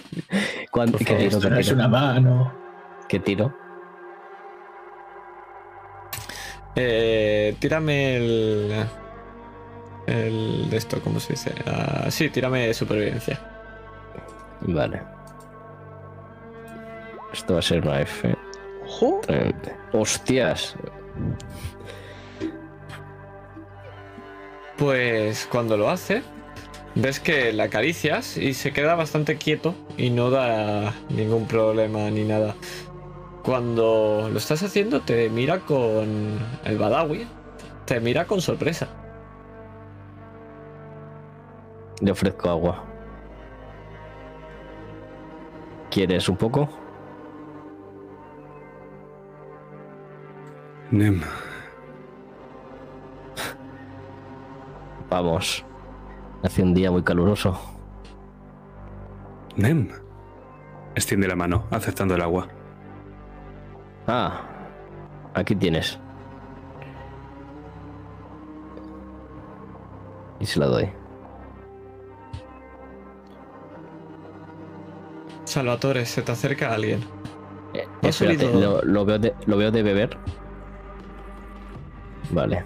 ¿Cuánto, 0.70 0.98
Por 0.98 1.06
¿Qué 1.06 1.14
favor, 1.28 1.28
tiro? 1.28 1.50
¿Qué 1.50 1.62
tiro? 1.62 1.74
una 1.74 1.88
mano. 1.88 2.54
¿Qué 3.08 3.18
tiro? 3.18 3.54
Eh, 6.76 7.56
tírame 7.58 8.16
el. 8.16 8.86
El 10.12 10.68
de 10.68 10.76
esto, 10.76 11.00
¿cómo 11.00 11.18
se 11.20 11.32
dice? 11.32 11.54
Ah, 11.66 12.10
sí, 12.10 12.28
tírame 12.28 12.74
supervivencia. 12.74 13.40
Vale. 14.60 15.00
Esto 17.32 17.54
va 17.54 17.60
a 17.60 17.62
ser 17.62 17.80
una 17.80 18.02
F. 18.02 18.36
Ojo. 18.84 19.22
30. 19.26 19.74
¡Hostias! 19.94 20.76
Pues 24.76 25.48
cuando 25.50 25.78
lo 25.78 25.88
hace, 25.88 26.22
ves 26.94 27.18
que 27.18 27.54
la 27.54 27.64
acaricias 27.64 28.36
y 28.36 28.52
se 28.52 28.74
queda 28.74 28.94
bastante 28.94 29.36
quieto 29.36 29.74
y 29.96 30.10
no 30.10 30.28
da 30.28 30.92
ningún 31.08 31.46
problema 31.46 32.10
ni 32.10 32.24
nada. 32.24 32.54
cuando 33.42 34.28
lo 34.30 34.38
estás 34.38 34.62
haciendo 34.62 35.00
te 35.00 35.28
mira 35.30 35.60
con 35.60 36.38
el 36.64 36.78
Badawi, 36.78 37.26
te 37.86 37.98
mira 37.98 38.26
con 38.26 38.42
sorpresa. 38.42 39.01
Le 42.02 42.10
ofrezco 42.10 42.50
agua. 42.50 42.82
¿Quieres 45.88 46.28
un 46.28 46.36
poco? 46.36 46.68
Nem, 50.90 51.22
Vamos. 55.08 55.64
Hace 56.42 56.62
un 56.62 56.74
día 56.74 56.90
muy 56.90 57.04
caluroso. 57.04 57.56
Nem. 59.56 59.88
Extiende 60.96 61.28
la 61.28 61.36
mano, 61.36 61.66
aceptando 61.70 62.16
el 62.16 62.22
agua. 62.22 62.48
Ah, 64.08 64.40
aquí 65.34 65.54
tienes. 65.54 66.00
Y 70.40 70.46
se 70.46 70.58
la 70.58 70.66
doy. 70.66 71.01
Salvatore, 75.52 76.06
se 76.06 76.22
te 76.22 76.32
acerca 76.32 76.72
alguien. 76.72 77.00
Eh, 77.74 77.86
¿Has 78.02 78.20
espérate, 78.20 78.50
lo, 78.58 78.82
lo 78.82 79.04
veo 79.04 79.18
de, 79.18 79.34
lo 79.44 79.58
veo 79.58 79.70
de 79.70 79.82
beber. 79.82 80.16
Vale. 82.30 82.64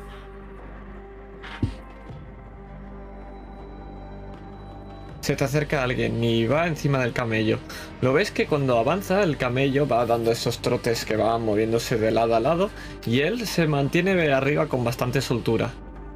Se 5.21 5.35
te 5.35 5.43
acerca 5.43 5.83
alguien 5.83 6.23
y 6.23 6.47
va 6.47 6.69
encima 6.69 7.01
del 7.01 7.13
camello. 7.13 7.59
Lo 8.01 8.13
ves 8.13 8.31
que 8.31 8.47
cuando 8.47 8.79
avanza 8.79 9.25
el 9.25 9.37
camello 9.37 9.89
va 9.89 10.07
dando 10.07 10.31
esos 10.31 10.61
trotes 10.61 11.05
que 11.05 11.17
van 11.17 11.45
moviéndose 11.45 11.99
de 11.99 12.13
lado 12.13 12.37
a 12.37 12.41
lado 12.41 12.71
y 13.05 13.21
él 13.21 13.45
se 13.49 13.67
mantiene 13.67 14.33
arriba 14.33 14.69
con 14.69 14.85
bastante 14.85 15.21
soltura, 15.21 15.73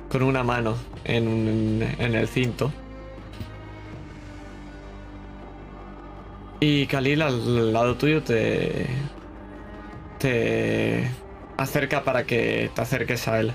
con 0.09 0.23
una 0.23 0.45
mano 0.45 0.77
en 1.05 1.83
el 1.99 2.29
cinto. 2.29 2.71
Y 6.61 6.87
Khalil 6.87 7.23
al 7.23 7.73
lado 7.73 7.97
tuyo 7.97 8.23
te 8.23 8.87
te 10.19 11.11
acerca 11.57 12.05
para 12.05 12.25
que 12.25 12.71
te 12.75 12.81
acerques 12.83 13.27
a 13.29 13.41
él. 13.41 13.53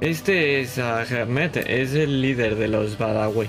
Este 0.00 0.60
es 0.60 0.78
Ahmed, 0.78 1.56
es 1.56 1.94
el 1.94 2.20
líder 2.22 2.54
de 2.56 2.68
los 2.68 2.98
Badawi. 2.98 3.48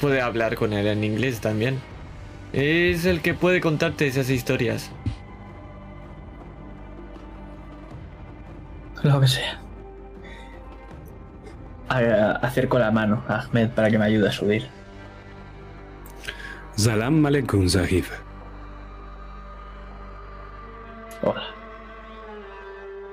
Puede 0.00 0.20
hablar 0.20 0.56
con 0.56 0.72
él 0.72 0.86
en 0.86 1.04
inglés 1.04 1.40
también. 1.40 1.80
Es 2.52 3.04
el 3.04 3.20
que 3.22 3.34
puede 3.34 3.60
contarte 3.60 4.06
esas 4.06 4.30
historias. 4.30 4.90
Lo 9.02 9.20
que 9.20 9.26
sea. 9.28 9.60
A- 11.88 12.38
Acerco 12.42 12.78
la 12.78 12.90
mano 12.90 13.24
a 13.28 13.40
Ahmed 13.40 13.70
para 13.70 13.90
que 13.90 13.98
me 13.98 14.04
ayude 14.04 14.28
a 14.28 14.32
subir. 14.32 14.68
Salam 16.78 17.26
aleikum, 17.26 17.68
Sahib. 17.68 18.04
Hola. 21.22 21.42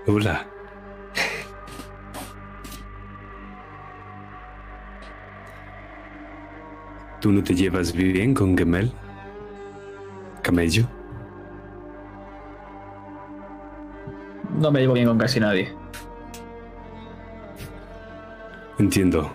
Hola. 0.06 0.46
¿Tú 7.20 7.32
no 7.32 7.44
te 7.44 7.56
llevas 7.56 7.92
bien 7.92 8.36
con 8.36 8.56
Gemel? 8.56 8.94
¿Camello? 10.44 10.88
No 14.60 14.70
me 14.70 14.82
llevo 14.82 14.94
bien 14.94 15.08
con 15.08 15.18
casi 15.18 15.40
nadie. 15.40 15.74
Entiendo. 18.78 19.32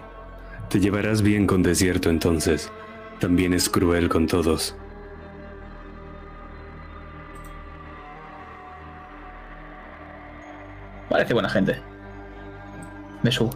Te 0.68 0.78
llevarás 0.78 1.20
bien 1.20 1.48
con 1.48 1.64
Desierto 1.64 2.10
entonces. 2.10 2.70
También 3.20 3.52
es 3.52 3.68
cruel 3.68 4.08
con 4.08 4.26
todos. 4.26 4.74
Parece 11.10 11.34
buena 11.34 11.50
gente. 11.50 11.76
Me 13.22 13.30
subo. 13.30 13.50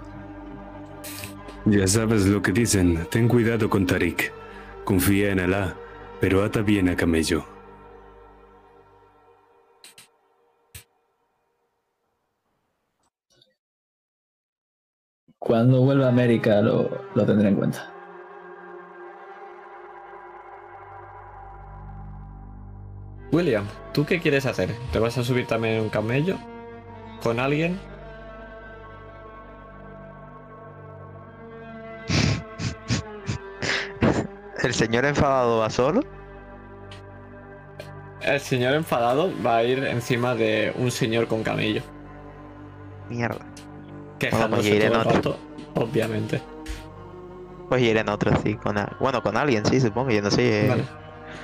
Ya 1.64 1.86
sabes 1.86 2.26
lo 2.26 2.42
que 2.42 2.52
dicen. 2.52 3.06
Ten 3.10 3.26
cuidado 3.26 3.70
con 3.70 3.86
Tarik. 3.86 4.32
Confía 4.84 5.30
en 5.30 5.40
Alá, 5.40 5.74
pero 6.20 6.44
ata 6.44 6.60
bien 6.60 6.90
a 6.90 6.96
Camello. 6.96 7.46
Cuando 15.38 15.80
vuelva 15.80 16.06
a 16.06 16.08
América 16.08 16.60
lo, 16.60 16.90
lo 17.14 17.24
tendré 17.24 17.48
en 17.48 17.54
cuenta. 17.54 17.93
William, 23.34 23.64
¿tú 23.92 24.04
qué 24.06 24.20
quieres 24.20 24.46
hacer? 24.46 24.70
¿Te 24.92 24.98
vas 25.00 25.18
a 25.18 25.24
subir 25.24 25.46
también 25.46 25.74
en 25.74 25.80
un 25.82 25.88
camello? 25.88 26.36
¿Con 27.22 27.40
alguien? 27.40 27.78
¿El 34.62 34.74
señor 34.74 35.04
enfadado 35.04 35.58
va 35.58 35.70
solo? 35.70 36.00
El 38.20 38.40
señor 38.40 38.74
enfadado 38.74 39.30
va 39.44 39.56
a 39.58 39.64
ir 39.64 39.84
encima 39.84 40.34
de 40.34 40.72
un 40.78 40.90
señor 40.90 41.26
con 41.26 41.42
camello. 41.42 41.82
Mierda. 43.10 43.44
Quejándose 44.18 44.74
iré 44.74 44.86
en 44.86 44.92
todo 44.92 45.02
el 45.02 45.08
otro. 45.08 45.16
rato, 45.16 45.38
obviamente. 45.74 46.40
Pues 47.68 47.82
iré 47.82 48.00
en 48.00 48.08
otro, 48.08 48.32
sí. 48.42 48.54
Con 48.54 48.78
a- 48.78 48.96
Bueno, 48.98 49.22
con 49.22 49.36
alguien, 49.36 49.64
sí, 49.66 49.78
supongo. 49.80 50.10
Yo 50.10 50.22
no 50.22 50.30
sé. 50.30 50.64
eh, 50.64 50.68
Vale. 50.68 50.84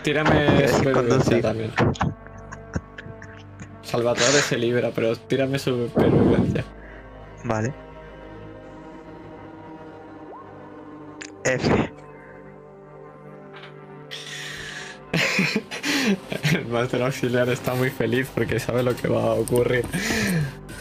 Tírame 0.03 0.69
supervivencia 0.77 1.41
también. 1.41 1.73
Salvatore 3.83 4.41
se 4.41 4.57
libra, 4.57 4.91
pero 4.95 5.17
tírame 5.17 5.59
supervivencia. 5.59 6.65
Vale. 7.45 7.75
F. 11.45 11.93
El 16.55 16.67
máster 16.67 17.03
auxiliar 17.03 17.49
está 17.49 17.75
muy 17.75 17.91
feliz 17.91 18.31
porque 18.35 18.59
sabe 18.59 18.83
lo 18.83 18.95
que 18.97 19.09
va 19.09 19.23
a 19.23 19.33
ocurrir. 19.35 19.85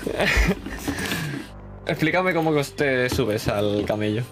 Explícame 1.87 2.33
cómo 2.33 2.53
te 2.63 3.09
subes 3.09 3.47
al 3.47 3.85
camello. 3.85 4.23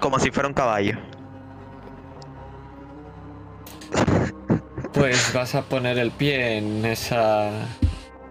Como 0.00 0.18
si 0.18 0.30
fuera 0.30 0.48
un 0.48 0.54
caballo. 0.54 0.98
Pues 4.92 5.32
vas 5.32 5.54
a 5.54 5.62
poner 5.62 5.98
el 5.98 6.10
pie 6.10 6.58
en 6.58 6.84
esa 6.84 7.50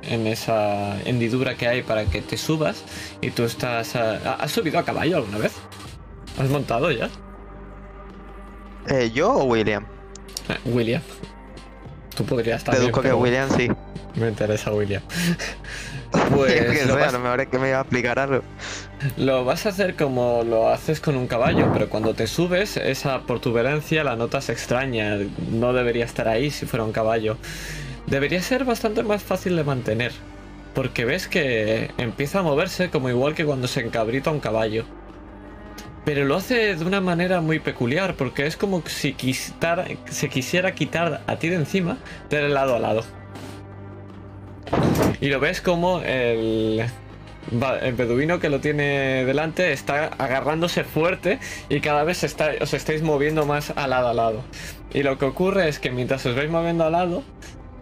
en 0.04 0.26
esa 0.28 1.00
hendidura 1.04 1.56
que 1.56 1.68
hay 1.68 1.82
para 1.84 2.06
que 2.06 2.22
te 2.22 2.38
subas 2.38 2.84
y 3.22 3.30
tú 3.32 3.44
estás 3.44 3.96
a- 3.96 4.36
¿Has 4.36 4.52
subido 4.52 4.80
a 4.80 4.84
caballo 4.86 5.18
alguna 5.18 5.38
vez? 5.38 5.54
¿Has 6.40 6.50
montado 6.50 6.92
ya? 6.92 7.10
Eh, 8.90 9.12
¿Yo 9.14 9.32
o 9.34 9.44
William? 9.46 9.86
Eh, 10.50 10.58
William. 10.66 11.02
Tú 12.16 12.24
podrías 12.26 12.64
también. 12.64 12.84
Deduzco 12.84 13.02
que 13.02 13.08
pero 13.10 13.18
William 13.20 13.50
sí. 13.58 13.70
Me 14.16 14.30
interesa 14.30 14.72
William. 14.72 15.02
Pues 16.34 16.54
que 16.54 16.86
lo 16.86 16.96
vas- 16.96 17.48
que 17.48 17.58
me 17.60 17.70
iba 17.70 17.78
a 17.80 17.82
explicar 17.82 18.20
algo. 18.20 18.42
Lo 19.18 19.46
vas 19.46 19.66
a 19.66 19.70
hacer 19.70 19.96
como 19.96 20.44
lo 20.44 20.70
haces 20.70 21.00
con 21.00 21.16
un 21.16 21.28
caballo, 21.28 21.70
pero 21.74 21.90
cuando 21.90 22.14
te 22.14 22.28
subes, 22.28 22.78
esa 22.78 23.22
protuberancia 23.22 24.04
la 24.04 24.16
notas 24.16 24.50
extraña. 24.50 25.18
No 25.52 25.74
debería 25.74 26.06
estar 26.06 26.28
ahí 26.28 26.52
si 26.52 26.66
fuera 26.66 26.84
un 26.84 26.92
caballo. 26.92 27.38
Debería 28.08 28.42
ser 28.42 28.66
bastante 28.66 29.04
más 29.04 29.24
fácil 29.24 29.56
de 29.56 29.64
mantener. 29.64 30.12
Porque 30.74 31.06
ves 31.06 31.28
que 31.28 31.92
empieza 31.98 32.40
a 32.40 32.44
moverse 32.44 32.90
como 32.90 33.10
igual 33.10 33.34
que 33.34 33.46
cuando 33.46 33.68
se 33.68 33.82
encabrita 33.82 34.30
un 34.32 34.40
caballo. 34.40 34.86
Pero 36.06 36.24
lo 36.24 36.36
hace 36.38 36.76
de 36.76 36.86
una 36.86 37.02
manera 37.02 37.42
muy 37.42 37.60
peculiar, 37.60 38.14
porque 38.16 38.46
es 38.48 38.56
como 38.58 38.82
si 38.86 39.14
quitara- 39.14 39.88
se 40.10 40.30
quisiera 40.30 40.74
quitar 40.74 41.22
a 41.28 41.36
ti 41.38 41.50
de 41.50 41.56
encima 41.56 41.98
de 42.30 42.48
lado 42.50 42.76
a 42.76 42.80
lado. 42.80 43.04
Y 45.22 45.30
lo 45.30 45.40
ves 45.40 45.62
como 45.62 46.00
el, 46.02 46.86
el 47.82 47.94
beduino 47.94 48.40
que 48.40 48.50
lo 48.50 48.60
tiene 48.60 49.26
delante 49.26 49.72
está 49.74 50.06
agarrándose 50.18 50.84
fuerte 50.84 51.40
y 51.70 51.80
cada 51.80 52.04
vez 52.04 52.24
está, 52.24 52.52
os 52.62 52.74
estáis 52.74 53.02
moviendo 53.02 53.46
más 53.46 53.72
a 53.76 53.88
lado 53.88 54.10
a 54.10 54.14
lado. 54.14 54.44
Y 54.94 55.04
lo 55.04 55.18
que 55.18 55.26
ocurre 55.26 55.68
es 55.70 55.80
que 55.80 55.92
mientras 55.92 56.26
os 56.26 56.36
vais 56.36 56.50
moviendo 56.50 56.84
al 56.86 56.92
lado, 56.92 57.24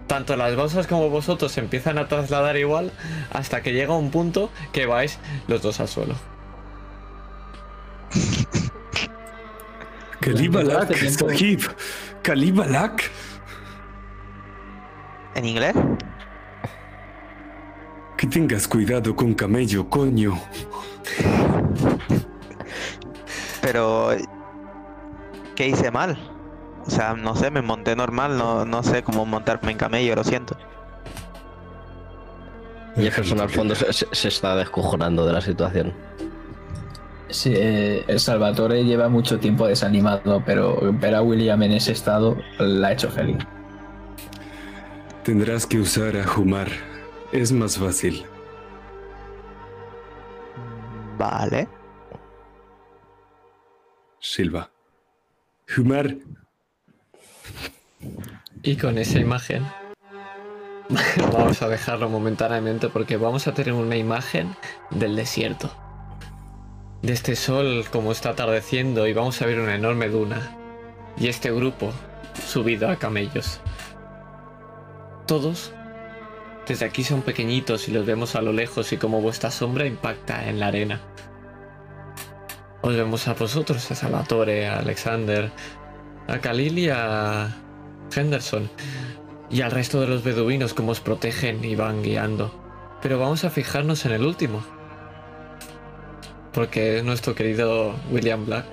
tanto 0.07 0.35
las 0.37 0.55
bolsas 0.55 0.87
como 0.87 1.09
vosotros 1.09 1.51
se 1.51 1.59
empiezan 1.59 1.97
a 1.97 2.07
trasladar 2.07 2.55
igual 2.57 2.91
hasta 3.33 3.61
que 3.61 3.73
llega 3.73 3.95
un 3.95 4.11
punto 4.11 4.49
que 4.71 4.85
vais 4.85 5.19
los 5.47 5.61
dos 5.61 5.79
al 5.79 5.87
suelo. 5.87 6.15
¡Que 10.21 10.31
viva 10.33 10.63
la 10.63 10.79
Hace 10.79 10.93
tiempo- 10.95 11.29
Sahib! 11.29 11.59
Kalibalak. 12.23 13.03
¿En 15.35 15.45
inglés? 15.45 15.73
Que 18.17 18.27
tengas 18.27 18.67
cuidado 18.67 19.15
con 19.15 19.33
camello, 19.33 19.89
coño. 19.89 20.39
Pero... 23.61 24.09
¿Qué 25.55 25.67
hice 25.67 25.89
mal? 25.89 26.17
O 26.85 26.89
sea, 26.89 27.13
no 27.13 27.35
sé, 27.35 27.49
me 27.49 27.61
monté 27.61 27.95
normal, 27.95 28.37
no, 28.37 28.65
no 28.65 28.83
sé 28.83 29.03
cómo 29.03 29.25
montarme 29.25 29.71
en 29.71 29.77
camello, 29.77 30.15
lo 30.15 30.23
siento. 30.23 30.57
Jefferson 32.95 33.41
al 33.41 33.49
fondo 33.49 33.75
se, 33.75 34.27
está 34.27 34.55
descojonando 34.55 35.25
de 35.25 35.33
la 35.33 35.41
situación. 35.41 35.93
Sí, 37.29 37.53
eh, 37.55 38.03
el 38.07 38.19
Salvatore 38.19 38.83
lleva 38.85 39.09
mucho 39.09 39.39
tiempo 39.39 39.67
desanimado, 39.67 40.41
pero 40.45 40.93
ver 40.93 41.15
a 41.15 41.21
William 41.21 41.61
en 41.63 41.73
ese 41.73 41.91
estado 41.91 42.37
la 42.59 42.89
ha 42.89 42.91
hecho 42.93 43.09
feliz. 43.09 43.37
Tendrás 45.23 45.65
que 45.65 45.79
usar 45.79 46.15
a 46.15 46.39
Humar. 46.39 46.67
Es 47.35 47.51
más 47.51 47.77
fácil. 47.77 48.25
Vale. 51.17 51.67
Silva. 54.21 54.71
Humar. 55.77 56.15
Y 58.63 58.77
con 58.77 58.97
esa 58.97 59.19
imagen 59.19 59.67
vamos 61.33 61.61
a 61.61 61.67
dejarlo 61.67 62.07
momentáneamente 62.07 62.87
porque 62.87 63.17
vamos 63.17 63.47
a 63.47 63.53
tener 63.53 63.73
una 63.73 63.97
imagen 63.97 64.55
del 64.91 65.17
desierto. 65.17 65.69
De 67.01 67.11
este 67.11 67.35
sol 67.35 67.83
como 67.91 68.13
está 68.13 68.29
atardeciendo 68.29 69.07
y 69.07 69.13
vamos 69.13 69.41
a 69.41 69.45
ver 69.45 69.59
una 69.59 69.75
enorme 69.75 70.07
duna. 70.07 70.55
Y 71.17 71.27
este 71.27 71.51
grupo 71.51 71.91
subido 72.47 72.89
a 72.89 72.95
camellos. 72.95 73.59
Todos 75.27 75.73
desde 76.67 76.85
aquí 76.85 77.03
son 77.03 77.21
pequeñitos 77.21 77.87
y 77.87 77.91
los 77.91 78.05
vemos 78.05 78.35
a 78.35 78.41
lo 78.41 78.51
lejos 78.53 78.91
y 78.93 78.97
como 78.97 79.21
vuestra 79.21 79.51
sombra 79.51 79.85
impacta 79.85 80.49
en 80.49 80.59
la 80.59 80.67
arena. 80.67 81.01
Os 82.81 82.95
vemos 82.95 83.27
a 83.27 83.33
vosotros, 83.33 83.89
a 83.91 83.95
Salvatore, 83.95 84.67
a 84.67 84.79
Alexander, 84.79 85.51
a 86.27 86.39
Khalil 86.39 86.79
y 86.79 86.89
a 86.89 87.55
Henderson 88.15 88.69
y 89.49 89.61
al 89.61 89.71
resto 89.71 90.01
de 90.01 90.07
los 90.07 90.23
beduinos 90.23 90.73
como 90.73 90.91
os 90.91 90.99
protegen 90.99 91.63
y 91.63 91.75
van 91.75 92.03
guiando. 92.03 92.53
Pero 93.01 93.19
vamos 93.19 93.43
a 93.43 93.49
fijarnos 93.49 94.05
en 94.05 94.13
el 94.13 94.25
último. 94.25 94.63
Porque 96.53 96.97
es 96.97 97.03
nuestro 97.03 97.35
querido 97.35 97.95
William 98.11 98.45
Black, 98.45 98.65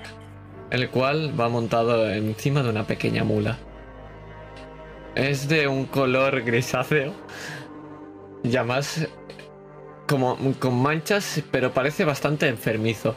el 0.71 0.89
cual 0.89 1.39
va 1.39 1.49
montado 1.49 2.09
encima 2.09 2.63
de 2.63 2.69
una 2.69 2.87
pequeña 2.87 3.23
mula. 3.23 3.57
Es 5.15 5.47
de 5.47 5.67
un 5.67 5.85
color 5.85 6.41
grisáceo, 6.41 7.13
ya 8.43 8.63
más 8.63 9.07
como 10.07 10.37
con 10.59 10.81
manchas, 10.81 11.41
pero 11.51 11.73
parece 11.73 12.05
bastante 12.05 12.47
enfermizo. 12.47 13.15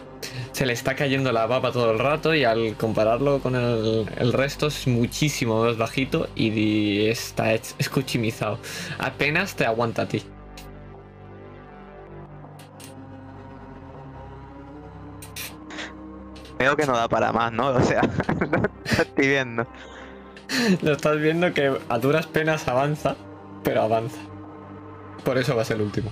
Se 0.53 0.65
le 0.67 0.73
está 0.73 0.95
cayendo 0.95 1.33
la 1.33 1.47
baba 1.47 1.73
todo 1.73 1.91
el 1.93 1.99
rato 1.99 2.35
y 2.35 2.45
al 2.45 2.77
compararlo 2.77 3.41
con 3.41 3.55
el, 3.57 4.07
el 4.17 4.33
resto 4.33 4.69
es 4.69 4.87
muchísimo 4.87 5.63
más 5.65 5.77
bajito 5.77 6.29
y 6.35 7.07
está 7.07 7.53
escuchimizado. 7.53 8.59
Apenas 8.99 9.57
te 9.57 9.67
aguanta 9.67 10.03
a 10.03 10.09
ti. 10.09 10.23
Veo 16.59 16.77
que 16.77 16.87
no 16.87 16.97
da 16.97 17.09
para 17.09 17.33
más, 17.33 17.53
¿no? 17.53 17.69
O 17.77 17.83
sea, 17.83 18.01
lo 18.03 19.03
estoy 19.03 19.29
viendo. 19.29 19.67
Lo 20.83 20.93
estás 20.93 21.19
viendo 21.19 21.53
que 21.53 21.77
a 21.89 21.99
duras 21.99 22.27
penas 22.27 22.67
avanza, 22.69 23.17
pero 23.63 23.83
avanza. 23.83 24.19
Por 25.27 25.37
eso 25.39 25.55
va 25.57 25.63
a 25.63 25.65
ser 25.65 25.77
el 25.77 25.83
último. 25.83 26.11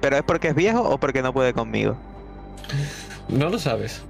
¿Pero 0.00 0.16
es 0.16 0.22
porque 0.22 0.48
es 0.48 0.54
viejo 0.54 0.80
o 0.82 0.98
porque 0.98 1.20
no 1.22 1.32
puede 1.32 1.52
conmigo? 1.52 1.96
No 3.28 3.48
lo 3.50 3.58
sabes. 3.58 4.02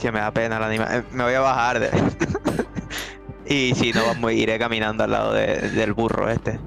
Que 0.00 0.10
me 0.12 0.18
da 0.18 0.30
pena 0.32 0.58
la 0.58 0.66
anima. 0.66 0.86
eh, 0.96 1.04
Me 1.12 1.24
voy 1.24 1.34
a 1.34 1.40
bajar 1.40 1.78
de... 1.80 1.90
y 3.46 3.74
si 3.76 3.92
no, 3.92 4.04
vamos, 4.04 4.32
iré 4.32 4.58
caminando 4.58 5.04
al 5.04 5.12
lado 5.12 5.32
de- 5.32 5.70
del 5.70 5.92
burro 5.94 6.28
este. 6.28 6.58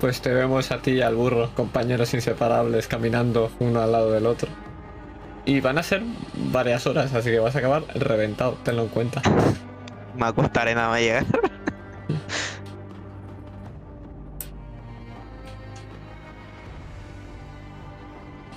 Pues 0.00 0.20
te 0.20 0.32
vemos 0.32 0.70
a 0.70 0.80
ti 0.80 0.92
y 0.92 1.02
al 1.02 1.14
burro, 1.14 1.50
compañeros 1.54 2.14
inseparables, 2.14 2.86
caminando 2.86 3.50
uno 3.58 3.80
al 3.80 3.92
lado 3.92 4.12
del 4.12 4.26
otro. 4.26 4.48
Y 5.44 5.60
van 5.60 5.78
a 5.78 5.82
ser 5.82 6.02
varias 6.52 6.86
horas, 6.86 7.14
así 7.14 7.30
que 7.30 7.38
vas 7.38 7.56
a 7.56 7.58
acabar 7.58 7.82
reventado, 7.94 8.58
tenlo 8.64 8.82
en 8.82 8.88
cuenta. 8.88 9.22
Me 10.16 10.26
acostaré 10.26 10.74
nada 10.74 10.88
más 10.90 11.00
llegar. 11.00 11.24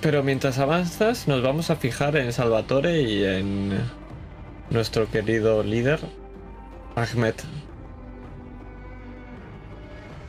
Pero 0.02 0.22
mientras 0.24 0.58
avanzas, 0.58 1.28
nos 1.28 1.42
vamos 1.42 1.70
a 1.70 1.76
fijar 1.76 2.16
en 2.16 2.32
Salvatore 2.32 3.02
y 3.02 3.24
en 3.24 3.78
nuestro 4.68 5.08
querido 5.08 5.62
líder, 5.62 6.00
Ahmed. 6.96 7.34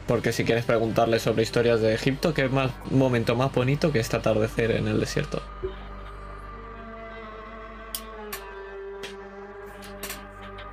Porque 0.07 0.33
si 0.33 0.43
quieres 0.43 0.65
preguntarle 0.65 1.19
sobre 1.19 1.43
historias 1.43 1.79
de 1.81 1.93
Egipto, 1.93 2.33
¿qué 2.33 2.49
más 2.49 2.71
momento 2.91 3.35
más 3.35 3.53
bonito 3.53 3.91
que 3.91 3.99
este 3.99 4.17
atardecer 4.17 4.71
en 4.71 4.87
el 4.87 4.99
desierto? 4.99 5.41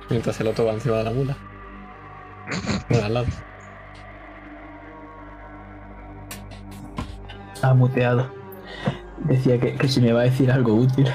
Mientras 0.09 0.39
el 0.41 0.47
otro 0.47 0.65
va 0.65 0.73
encima 0.73 0.97
de 0.97 1.03
la 1.05 1.11
mula. 1.11 1.37
Bueno, 2.89 3.05
al 3.05 3.13
lado. 3.13 3.27
Ha 7.61 7.73
muteado. 7.73 8.29
Decía 9.19 9.57
que, 9.59 9.75
que 9.75 9.87
si 9.87 10.01
me 10.01 10.11
va 10.11 10.21
a 10.21 10.23
decir 10.23 10.51
algo 10.51 10.73
útil. 10.73 11.07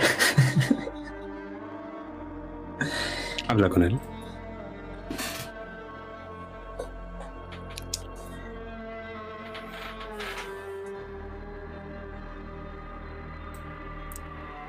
Habla 3.48 3.68
con 3.68 3.82
él. 3.82 3.98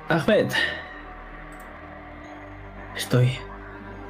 Ahmed. 0.09 0.47
Estoy 2.95 3.37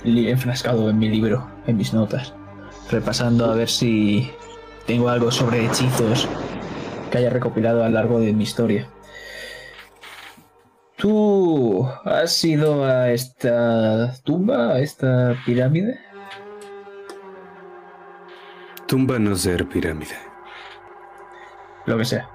enfrascado 0.04 0.90
en 0.90 1.00
mi 1.00 1.10
libro, 1.10 1.50
en 1.66 1.78
mis 1.78 1.94
notas, 1.94 2.34
repasando 2.92 3.46
a 3.46 3.56
ver 3.56 3.68
si 3.68 4.32
tengo 4.86 5.10
algo 5.10 5.32
sobre 5.32 5.66
hechizos 5.66 6.28
que 7.12 7.18
haya 7.18 7.32
recopilado 7.32 7.84
a 7.84 7.90
lo 7.90 7.96
largo 7.96 8.20
de 8.20 8.32
mi 8.32 8.44
historia. 8.44 8.88
¿Tú 10.98 11.88
has 12.06 12.44
ido 12.44 12.86
a 12.86 13.12
esta 13.12 14.14
tumba, 14.24 14.74
a 14.74 14.80
esta 14.80 15.36
pirámide? 15.46 16.00
Tumba 18.88 19.20
no 19.20 19.36
ser 19.36 19.68
pirámide. 19.68 20.16
Lo 21.86 21.98
que 21.98 22.06
sea. 22.06 22.30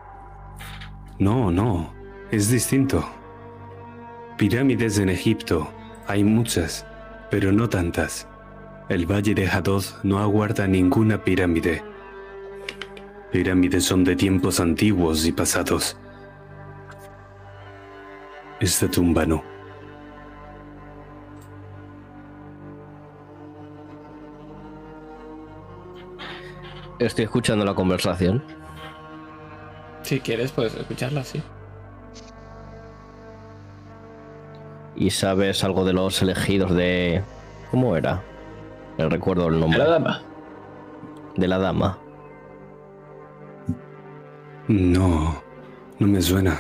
No, 1.19 1.51
no. 1.51 1.93
Es 2.31 2.51
distinto. 2.51 3.22
Pirámides 4.37 4.99
en 4.99 5.09
Egipto. 5.09 5.73
Hay 6.07 6.25
muchas, 6.25 6.87
pero 7.31 7.53
no 7.53 7.69
tantas. 7.69 8.27
El 8.89 9.07
valle 9.07 9.35
de 9.35 9.47
Hadod 9.47 9.85
no 10.03 10.19
aguarda 10.19 10.67
ninguna 10.67 11.23
pirámide. 11.23 11.83
Pirámides 13.31 13.85
son 13.85 14.05
de 14.05 14.17
tiempos 14.17 14.59
antiguos 14.59 15.25
y 15.27 15.33
pasados. 15.33 15.97
Esta 18.61 18.91
tumba 18.91 19.25
no. 19.27 19.43
Estoy 26.99 27.25
escuchando 27.25 27.65
la 27.65 27.75
conversación. 27.75 28.45
Si 30.03 30.21
quieres, 30.21 30.53
puedes 30.53 30.75
escucharla, 30.75 31.25
sí. 31.25 31.43
¿Y 34.97 35.11
sabes 35.11 35.65
algo 35.65 35.85
de 35.85 35.93
los 35.93 36.21
elegidos 36.23 36.75
de... 36.75 37.23
¿Cómo 37.71 37.97
era? 37.97 38.23
No 38.99 39.09
recuerdo 39.09 39.49
el 39.49 39.59
nombre. 39.59 39.79
La 39.79 39.89
dama. 39.89 40.23
De 41.37 41.49
la 41.49 41.59
dama. 41.59 41.99
No, 44.69 45.43
no 45.99 46.07
me 46.07 46.21
suena. 46.21 46.59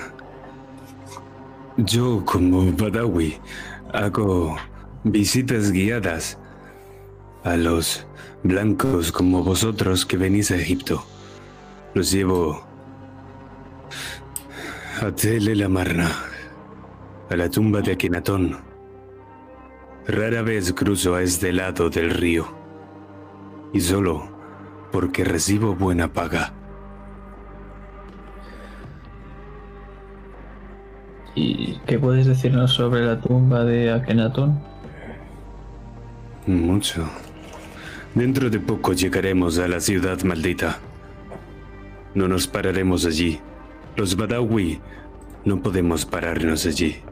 Yo 1.76 2.24
como 2.24 2.72
Badawi 2.72 3.38
hago 3.92 4.56
visitas 5.04 5.70
guiadas 5.72 6.38
a 7.44 7.56
los 7.56 8.06
blancos 8.42 9.12
como 9.12 9.42
vosotros 9.42 10.04
que 10.06 10.16
venís 10.16 10.50
a 10.50 10.56
Egipto. 10.56 11.04
Los 11.94 12.10
llevo 12.10 12.64
a 15.00 15.10
Tel 15.12 15.48
el 15.48 15.62
Amarna, 15.62 16.10
a 17.32 17.36
la 17.36 17.48
tumba 17.48 17.80
de 17.80 17.92
Akenatón. 17.92 18.59
Rara 20.06 20.42
vez 20.42 20.72
cruzo 20.72 21.14
a 21.14 21.22
este 21.22 21.52
lado 21.52 21.88
del 21.88 22.10
río, 22.10 22.46
y 23.72 23.80
solo 23.80 24.28
porque 24.90 25.24
recibo 25.24 25.74
buena 25.74 26.12
paga. 26.12 26.52
¿Y 31.34 31.78
qué 31.86 31.98
puedes 31.98 32.26
decirnos 32.26 32.72
sobre 32.72 33.06
la 33.06 33.18
tumba 33.18 33.64
de 33.64 33.90
Akenatón? 33.90 34.60
Mucho. 36.46 37.09
Dentro 38.14 38.50
de 38.50 38.60
poco 38.60 38.92
llegaremos 38.92 39.59
a 39.59 39.68
la 39.68 39.80
ciudad 39.80 40.20
maldita. 40.22 40.78
No 42.14 42.28
nos 42.28 42.46
pararemos 42.46 43.06
allí. 43.06 43.40
Los 43.96 44.16
Badawi 44.16 44.80
no 45.46 45.62
podemos 45.62 46.04
pararnos 46.04 46.66
allí. 46.66 47.02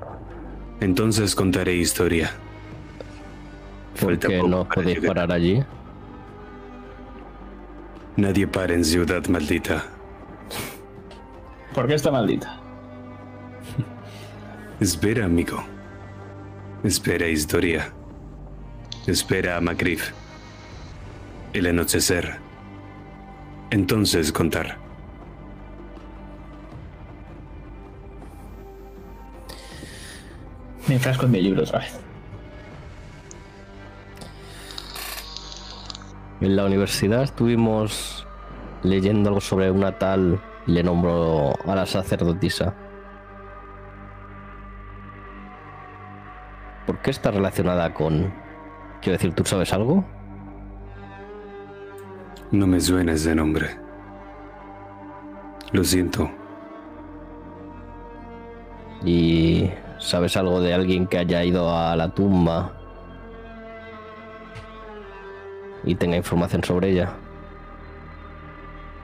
Entonces 0.81 1.35
contaré 1.35 1.74
historia. 1.74 2.31
¿Por 4.01 4.11
Falta 4.11 4.28
qué 4.28 4.36
poco 4.39 4.48
no 4.48 4.69
podéis 4.69 5.01
llegar. 5.01 5.15
parar 5.15 5.32
allí? 5.32 5.62
Nadie 8.16 8.47
para 8.47 8.74
en 8.74 8.85
ciudad 8.85 9.27
maldita. 9.28 9.85
¿Por 11.74 11.86
qué 11.86 11.94
está 11.94 12.11
maldita? 12.11 12.59
Espera, 14.81 15.27
amigo. 15.27 15.62
Espera 16.82 17.28
historia. 17.28 17.93
Espera 19.07 19.57
a 19.57 19.61
Macrif. 19.61 20.11
El 21.52 21.66
anochecer. 21.66 22.39
Entonces 23.70 24.32
contar. 24.32 24.78
Me 30.90 30.96
enfrasco 30.96 31.26
en 31.26 31.30
mi 31.30 31.40
libro 31.40 31.62
otra 31.62 31.78
vez. 31.78 32.00
En 36.40 36.56
la 36.56 36.64
universidad 36.64 37.22
estuvimos 37.22 38.26
leyendo 38.82 39.28
algo 39.28 39.40
sobre 39.40 39.70
una 39.70 39.96
tal 40.00 40.40
y 40.66 40.72
le 40.72 40.82
nombró 40.82 41.52
a 41.64 41.76
la 41.76 41.86
sacerdotisa. 41.86 42.74
¿Por 46.88 47.00
qué 47.02 47.12
está 47.12 47.30
relacionada 47.30 47.94
con... 47.94 48.34
Quiero 49.00 49.16
decir, 49.16 49.32
¿tú 49.32 49.44
sabes 49.44 49.72
algo? 49.72 50.04
No 52.50 52.66
me 52.66 52.80
suena 52.80 53.12
ese 53.12 53.32
nombre. 53.36 53.78
Lo 55.70 55.84
siento. 55.84 56.28
¿Y 59.04 59.70
sabes 60.01 60.36
algo 60.36 60.60
de 60.60 60.74
alguien 60.74 61.06
que 61.06 61.18
haya 61.18 61.44
ido 61.44 61.77
a 61.77 61.94
la 61.94 62.12
tumba 62.12 62.72
y 65.85 65.94
tenga 65.94 66.16
información 66.16 66.64
sobre 66.64 66.90
ella? 66.90 67.12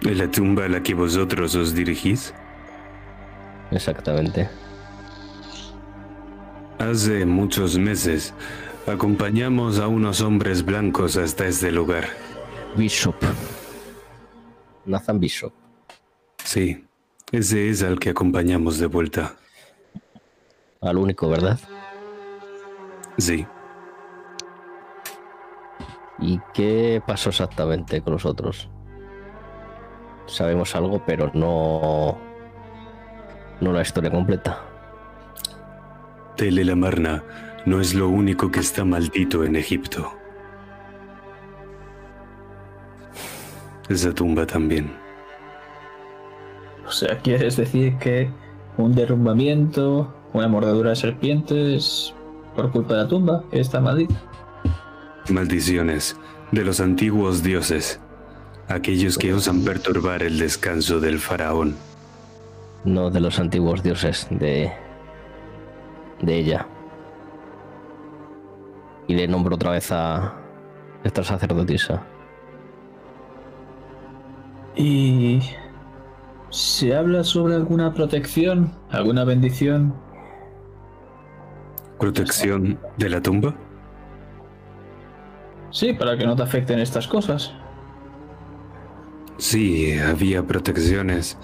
¿En 0.03 0.19
la 0.19 0.31
tumba 0.31 0.65
a 0.65 0.69
la 0.69 0.83
que 0.83 0.95
vosotros 0.95 1.55
os 1.55 1.75
dirigís? 1.75 2.35
Exactamente. 3.71 4.49
Hace 6.79 7.25
muchos 7.25 7.79
meses 7.79 8.35
acompañamos 8.87 9.79
a 9.79 9.89
unos 9.89 10.21
hombres 10.21 10.65
blancos 10.65 11.17
hasta 11.17 11.47
este 11.47 11.73
lugar. 11.73 12.05
Bishop. 12.77 13.17
Nathan 14.85 15.19
Bishop. 15.19 15.53
Sí, 16.45 16.85
ese 17.33 17.71
es 17.71 17.83
al 17.83 17.99
que 17.99 18.11
acompañamos 18.11 18.79
de 18.79 18.87
vuelta. 18.87 19.37
Al 20.81 20.99
único, 20.99 21.29
¿verdad? 21.29 21.59
Sí, 23.19 23.47
¿Y 26.19 26.41
qué 26.55 27.03
pasó 27.07 27.29
exactamente 27.31 28.01
con 28.01 28.15
los 28.15 28.25
otros? 28.25 28.69
Sabemos 30.27 30.75
algo, 30.75 31.03
pero 31.05 31.31
no. 31.35 32.19
No 33.61 33.73
la 33.73 33.83
historia 33.83 34.11
completa. 34.11 34.61
Tel 36.37 36.59
el 36.59 36.71
Amarna 36.71 37.23
no 37.65 37.81
es 37.81 37.95
lo 37.95 38.09
único 38.09 38.51
que 38.51 38.61
está 38.61 38.85
maldito 38.85 39.45
en 39.45 39.57
Egipto. 39.57 40.13
Esa 43.89 44.13
tumba 44.13 44.47
también. 44.47 44.93
O 46.87 46.91
sea, 46.91 47.19
¿quieres 47.19 47.57
decir 47.57 47.97
que 47.99 48.31
un 48.77 48.95
derrumbamiento, 48.95 50.15
una 50.39 50.49
mordedura 50.49 50.91
de 50.91 50.97
serpientes 50.97 52.15
por 52.55 52.71
culpa 52.71 52.95
de 52.95 53.03
la 53.03 53.09
tumba, 53.09 53.45
que 53.51 53.61
está 53.61 53.81
maldita? 53.81 54.15
Maldiciones 55.29 56.17
de 56.53 56.65
los 56.65 56.81
antiguos 56.81 57.43
dioses, 57.43 58.01
aquellos 58.69 59.19
que 59.19 59.35
osan 59.35 59.63
perturbar 59.65 60.23
el 60.23 60.39
descanso 60.39 61.01
del 61.01 61.19
faraón. 61.19 61.77
No 62.85 63.11
de 63.11 63.21
los 63.21 63.39
antiguos 63.39 63.83
dioses, 63.83 64.29
de. 64.31 64.73
de 66.23 66.39
ella. 66.39 66.67
Y 69.09 69.15
le 69.15 69.29
nombro 69.29 69.57
otra 69.57 69.73
vez 69.73 69.91
a 69.91 70.35
esta 71.05 71.23
sacerdotisa. 71.25 72.03
¿Y 74.77 75.41
se 76.51 76.95
habla 76.95 77.25
sobre 77.25 77.55
alguna 77.55 77.93
protección, 77.93 78.73
alguna 78.91 79.25
bendición? 79.25 80.06
¿Protección 81.99 82.79
de 82.99 83.09
la 83.09 83.23
tumba? 83.23 83.55
Sí, 85.71 85.93
para 85.93 86.17
que 86.17 86.27
no 86.27 86.37
te 86.37 86.43
afecten 86.43 86.79
estas 86.79 87.07
cosas. 87.09 87.53
Sí, 89.39 89.99
había 89.99 90.43
protecciones. 90.43 91.37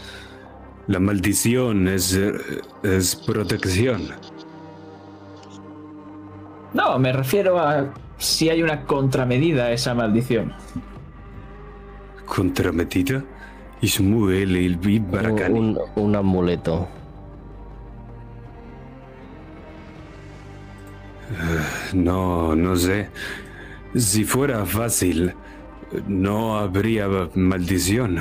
La 0.87 0.99
maldición 0.99 1.89
es, 1.89 2.15
eh, 2.15 2.33
es 2.83 3.17
protección. 3.17 4.09
No, 6.75 6.99
me 6.99 7.13
refiero 7.13 7.59
a 7.59 7.93
si 8.17 8.49
hay 8.49 8.63
una 8.63 8.85
contramedida 8.85 9.67
a 9.67 9.73
esa 9.73 9.95
maldición. 9.95 10.53
Contrametida. 12.25 13.23
Ismuel 13.83 14.57
el 14.57 15.01
Barakani. 15.01 15.59
Un, 15.59 15.79
un 15.97 16.17
amuleto. 16.17 16.89
No, 21.93 22.55
no 22.55 22.77
sé. 22.77 23.09
Si 23.95 24.25
fuera 24.25 24.65
fácil, 24.65 25.35
no 26.07 26.59
habría 26.59 27.07
maldición. 27.35 28.19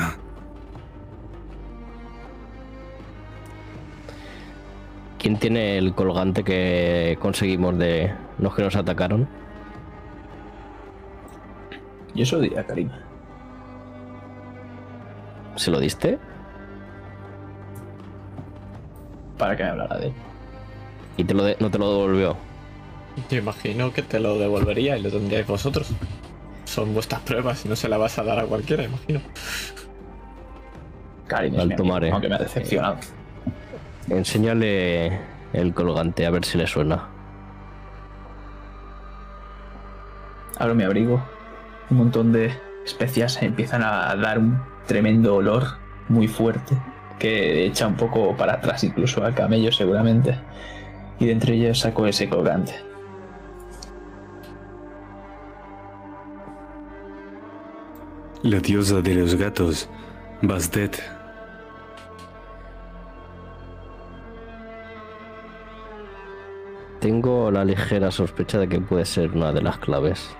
¿Quién 5.17 5.37
tiene 5.37 5.77
el 5.77 5.93
colgante 5.93 6.43
que 6.43 7.17
conseguimos 7.21 7.77
de 7.77 8.11
los 8.39 8.55
que 8.55 8.63
nos 8.63 8.75
atacaron? 8.75 9.27
Yo 12.15 12.23
eso 12.23 12.39
diría, 12.39 12.65
Karim. 12.65 12.89
¿Se 15.55 15.69
lo 15.69 15.79
diste? 15.79 16.17
Para 19.37 19.55
que 19.55 19.63
me 19.63 19.69
hablara 19.69 19.97
de 19.97 20.07
él. 20.07 20.13
Y 21.17 21.23
te 21.23 21.33
lo 21.33 21.43
de- 21.43 21.57
no 21.59 21.69
te 21.69 21.77
lo 21.77 21.91
devolvió. 21.91 22.35
Yo 23.29 23.37
imagino 23.37 23.93
que 23.93 24.01
te 24.01 24.19
lo 24.19 24.37
devolvería 24.37 24.97
y 24.97 25.01
lo 25.01 25.09
tendríais 25.09 25.47
vosotros. 25.47 25.89
Son 26.65 26.93
vuestras 26.93 27.21
pruebas 27.21 27.65
y 27.65 27.69
no 27.69 27.75
se 27.75 27.89
la 27.89 27.97
vas 27.97 28.17
a 28.17 28.23
dar 28.23 28.39
a 28.39 28.45
cualquiera, 28.45 28.83
imagino. 28.83 29.21
Karim 31.27 31.53
es 31.53 31.59
Al 31.59 31.67
mi 31.67 31.73
amigo, 31.73 31.83
tomar, 31.83 32.03
eh. 32.03 32.11
aunque 32.11 32.29
me 32.29 32.35
ha 32.35 32.39
decepcionado. 32.39 32.97
Enséñale 34.09 35.19
el 35.53 35.73
colgante 35.73 36.25
a 36.25 36.29
ver 36.29 36.45
si 36.45 36.57
le 36.57 36.67
suena. 36.67 37.07
Abro 40.57 40.75
mi 40.75 40.83
abrigo. 40.83 41.23
Un 41.89 41.97
montón 41.97 42.31
de 42.31 42.53
especias 42.85 43.41
empiezan 43.41 43.83
a 43.83 44.15
dar 44.15 44.39
un 44.39 44.61
tremendo 44.87 45.35
olor 45.35 45.63
muy 46.09 46.27
fuerte 46.27 46.75
que 47.19 47.65
echa 47.65 47.85
un 47.85 47.95
poco 47.95 48.35
para 48.35 48.53
atrás 48.53 48.83
incluso 48.83 49.23
al 49.23 49.35
camello 49.35 49.71
seguramente. 49.71 50.35
Y 51.19 51.25
de 51.27 51.33
entre 51.33 51.55
ellos 51.55 51.79
saco 51.79 52.07
ese 52.07 52.27
colgante. 52.27 52.90
La 58.43 58.59
diosa 58.59 59.01
de 59.01 59.13
los 59.13 59.35
gatos, 59.35 59.87
Bastet. 60.41 60.99
Tengo 66.99 67.51
la 67.51 67.63
ligera 67.63 68.09
sospecha 68.09 68.57
de 68.57 68.67
que 68.67 68.81
puede 68.81 69.05
ser 69.05 69.31
una 69.31 69.53
de 69.53 69.61
las 69.61 69.77
claves. 69.77 70.35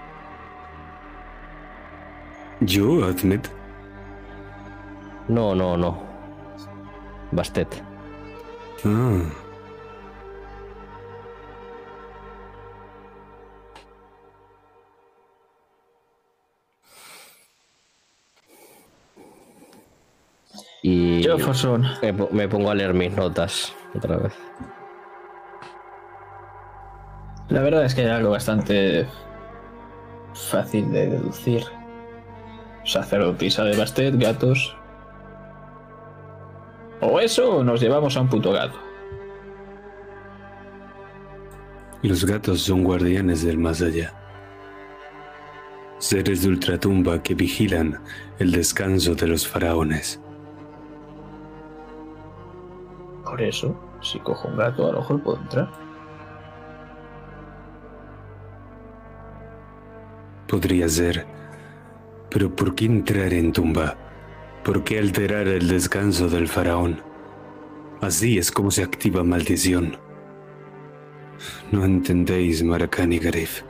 ¿Yo, 2.61 3.05
Admet? 3.05 3.47
No, 5.27 5.53
no, 5.53 5.77
no. 5.77 6.01
Bastet. 7.31 7.83
Ah. 8.83 9.40
Y 20.81 21.23
Jefferson. 21.23 21.85
me, 22.01 22.11
me 22.11 22.47
pongo 22.47 22.71
a 22.71 22.75
leer 22.75 22.93
mis 22.93 23.15
notas 23.15 23.75
otra 23.95 24.17
vez. 24.17 24.33
La 27.49 27.61
verdad 27.61 27.83
es 27.83 27.93
que 27.93 28.01
hay 28.01 28.07
algo 28.07 28.31
bastante 28.31 29.05
fácil 30.33 30.91
de 30.91 31.07
deducir. 31.07 31.63
Sacerdotisa 32.85 33.63
de 33.63 33.77
Bastet, 33.77 34.17
gatos. 34.17 34.75
O 37.01 37.19
eso 37.19 37.57
o 37.57 37.63
nos 37.63 37.81
llevamos 37.81 38.15
a 38.15 38.21
un 38.21 38.29
puto 38.29 38.51
gato. 38.51 38.77
Los 42.03 42.25
gatos 42.25 42.61
son 42.61 42.83
guardianes 42.83 43.43
del 43.43 43.57
más 43.57 43.81
allá. 43.81 44.13
Seres 45.99 46.41
de 46.41 46.49
ultratumba 46.49 47.21
que 47.21 47.35
vigilan 47.35 48.01
el 48.39 48.51
descanso 48.51 49.13
de 49.13 49.27
los 49.27 49.47
faraones. 49.47 50.19
Por 53.31 53.41
eso, 53.41 53.73
si 54.01 54.19
cojo 54.19 54.49
un 54.49 54.57
gato, 54.57 54.85
a 54.89 54.91
lo 54.91 54.99
mejor 54.99 55.23
puedo 55.23 55.37
entrar. 55.37 55.71
Podría 60.49 60.89
ser. 60.89 61.25
Pero 62.29 62.53
¿por 62.53 62.75
qué 62.75 62.87
entrar 62.87 63.33
en 63.33 63.53
tumba? 63.53 63.95
¿Por 64.65 64.83
qué 64.83 64.99
alterar 64.99 65.47
el 65.47 65.69
descanso 65.69 66.27
del 66.27 66.49
faraón? 66.49 67.01
Así 68.01 68.37
es 68.37 68.51
como 68.51 68.69
se 68.69 68.83
activa 68.83 69.23
maldición. 69.23 69.95
No 71.71 71.85
entendéis, 71.85 72.61
Maracán 72.63 73.13
y 73.13 73.19
Garif. 73.19 73.61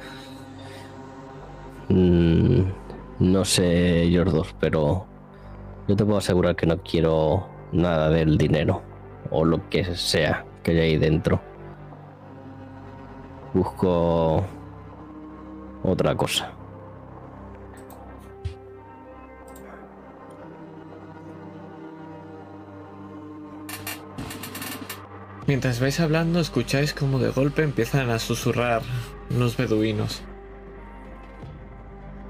Mm, 1.88 2.62
no 3.20 3.46
sé 3.46 4.02
ellos 4.02 4.34
dos, 4.34 4.56
pero 4.60 5.06
yo 5.88 5.96
te 5.96 6.04
puedo 6.04 6.18
asegurar 6.18 6.56
que 6.56 6.66
no 6.66 6.82
quiero 6.82 7.48
nada 7.72 8.10
del 8.10 8.40
dinero 8.40 8.90
o 9.32 9.46
lo 9.46 9.68
que 9.70 9.96
sea 9.96 10.46
que 10.62 10.72
haya 10.72 10.84
ahí 10.84 10.98
dentro. 10.98 11.42
Busco 13.54 14.46
otra 15.84 16.16
cosa. 16.16 16.52
Mientras 25.48 25.82
vais 25.82 26.00
hablando, 26.00 26.40
escucháis 26.40 26.94
como 26.94 27.20
de 27.20 27.30
golpe 27.30 27.64
empiezan 27.64 28.10
a 28.10 28.20
susurrar 28.20 28.84
unos 29.30 29.58
beduinos. 29.58 30.22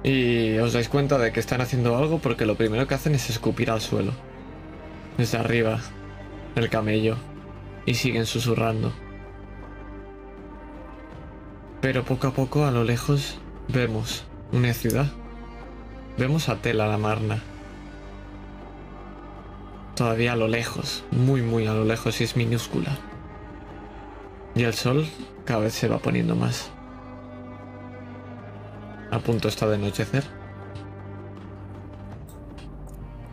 Y 0.03 0.57
os 0.57 0.73
dais 0.73 0.89
cuenta 0.89 1.19
de 1.19 1.31
que 1.31 1.39
están 1.39 1.61
haciendo 1.61 1.95
algo 1.95 2.17
porque 2.17 2.47
lo 2.47 2.55
primero 2.55 2.87
que 2.87 2.95
hacen 2.95 3.13
es 3.13 3.29
escupir 3.29 3.69
al 3.69 3.81
suelo. 3.81 4.13
Desde 5.17 5.37
arriba, 5.37 5.79
el 6.55 6.69
camello. 6.69 7.17
Y 7.85 7.95
siguen 7.95 8.25
susurrando. 8.25 8.91
Pero 11.81 12.03
poco 12.03 12.27
a 12.27 12.31
poco, 12.31 12.65
a 12.65 12.71
lo 12.71 12.83
lejos, 12.83 13.39
vemos 13.67 14.23
una 14.51 14.73
ciudad. 14.73 15.07
Vemos 16.17 16.49
a 16.49 16.57
Tela 16.57 16.87
la 16.87 16.97
Marna. 16.97 17.41
Todavía 19.95 20.33
a 20.33 20.35
lo 20.35 20.47
lejos, 20.47 21.03
muy 21.11 21.41
muy 21.41 21.67
a 21.67 21.73
lo 21.73 21.85
lejos 21.85 22.21
y 22.21 22.23
es 22.23 22.35
minúscula. 22.35 22.97
Y 24.55 24.63
el 24.63 24.73
sol 24.73 25.07
cada 25.45 25.61
vez 25.61 25.73
se 25.73 25.87
va 25.87 25.97
poniendo 25.99 26.35
más. 26.35 26.71
A 29.11 29.19
punto 29.19 29.47
está 29.47 29.67
de 29.67 29.75
anochecer. 29.75 30.23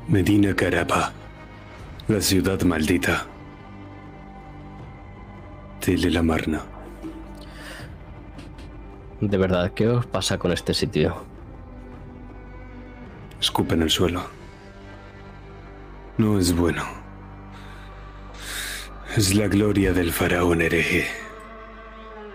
Medina 0.09 0.55
Carapa, 0.55 1.13
la 2.09 2.23
ciudad 2.23 2.63
maldita. 2.63 3.27
Tele 5.79 6.11
la 6.11 6.23
Marna. 6.23 6.63
De 9.21 9.37
verdad, 9.37 9.73
¿qué 9.75 9.89
os 9.89 10.07
pasa 10.07 10.39
con 10.39 10.51
este 10.53 10.73
sitio? 10.73 11.23
Escupe 13.39 13.75
en 13.75 13.83
el 13.83 13.91
suelo. 13.91 14.23
No 16.17 16.39
es 16.39 16.57
bueno. 16.57 16.83
Es 19.15 19.35
la 19.35 19.49
gloria 19.49 19.93
del 19.93 20.11
faraón 20.11 20.63
hereje. 20.63 21.07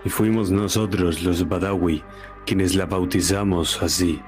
Y 0.04 0.08
fuimos 0.08 0.52
nosotros, 0.52 1.22
los 1.24 1.48
Badawi, 1.48 2.04
quienes 2.46 2.76
la 2.76 2.86
bautizamos 2.86 3.82
así, 3.82 4.22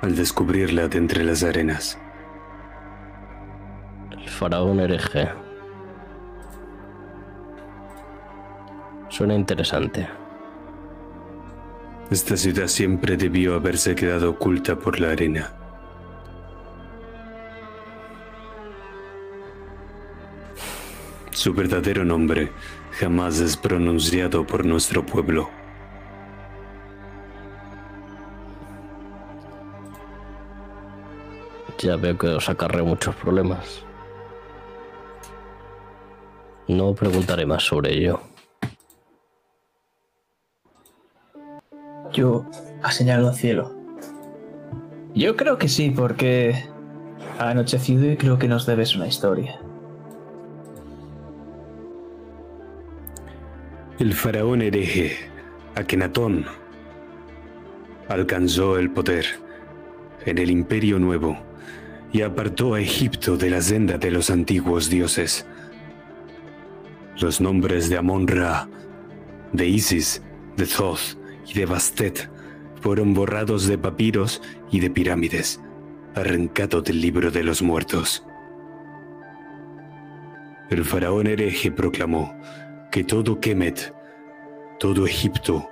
al 0.00 0.14
descubrirla 0.14 0.86
de 0.86 0.98
entre 0.98 1.24
las 1.24 1.42
arenas. 1.42 1.98
El 4.22 4.28
faraón 4.28 4.80
hereje. 4.80 5.28
Suena 9.08 9.34
interesante. 9.34 10.08
Esta 12.10 12.36
ciudad 12.36 12.66
siempre 12.66 13.16
debió 13.16 13.54
haberse 13.54 13.94
quedado 13.94 14.30
oculta 14.30 14.76
por 14.76 14.98
la 15.00 15.10
arena. 15.10 15.52
Su 21.30 21.54
verdadero 21.54 22.04
nombre 22.04 22.52
jamás 22.98 23.40
es 23.40 23.56
pronunciado 23.56 24.46
por 24.46 24.66
nuestro 24.66 25.06
pueblo. 25.06 25.48
Ya 31.78 31.96
veo 31.96 32.18
que 32.18 32.26
os 32.26 32.48
acarreo 32.48 32.84
muchos 32.84 33.14
problemas. 33.14 33.84
No 36.70 36.94
preguntaré 36.94 37.46
más 37.46 37.64
sobre 37.64 37.92
ello. 37.98 38.20
Yo 42.12 42.46
señalo 42.92 43.28
al 43.28 43.34
cielo. 43.34 43.74
Yo 45.12 45.36
creo 45.36 45.58
que 45.58 45.66
sí, 45.66 45.90
porque 45.90 46.64
ha 47.40 47.50
anochecido 47.50 48.08
y 48.08 48.16
creo 48.16 48.38
que 48.38 48.46
nos 48.46 48.66
debes 48.66 48.94
una 48.94 49.08
historia. 49.08 49.60
El 53.98 54.14
faraón 54.14 54.62
hereje, 54.62 55.16
Akenatón, 55.74 56.46
alcanzó 58.08 58.78
el 58.78 58.92
poder 58.92 59.26
en 60.24 60.38
el 60.38 60.52
Imperio 60.52 61.00
Nuevo 61.00 61.36
y 62.12 62.22
apartó 62.22 62.74
a 62.74 62.80
Egipto 62.80 63.36
de 63.36 63.50
la 63.50 63.60
senda 63.60 63.98
de 63.98 64.12
los 64.12 64.30
antiguos 64.30 64.88
dioses. 64.88 65.46
Los 67.20 67.38
nombres 67.38 67.90
de 67.90 67.98
Amon-Ra, 67.98 68.66
de 69.52 69.66
Isis, 69.66 70.22
de 70.56 70.66
Thoth 70.66 71.18
y 71.46 71.52
de 71.52 71.66
Bastet 71.66 72.30
fueron 72.80 73.12
borrados 73.12 73.66
de 73.66 73.76
papiros 73.76 74.40
y 74.70 74.80
de 74.80 74.88
pirámides, 74.88 75.60
arrancados 76.14 76.82
del 76.84 77.02
libro 77.02 77.30
de 77.30 77.44
los 77.44 77.60
muertos. 77.60 78.24
El 80.70 80.82
faraón 80.82 81.26
hereje 81.26 81.70
proclamó 81.70 82.34
que 82.90 83.04
todo 83.04 83.38
Kemet, 83.38 83.92
todo 84.78 85.04
Egipto, 85.04 85.68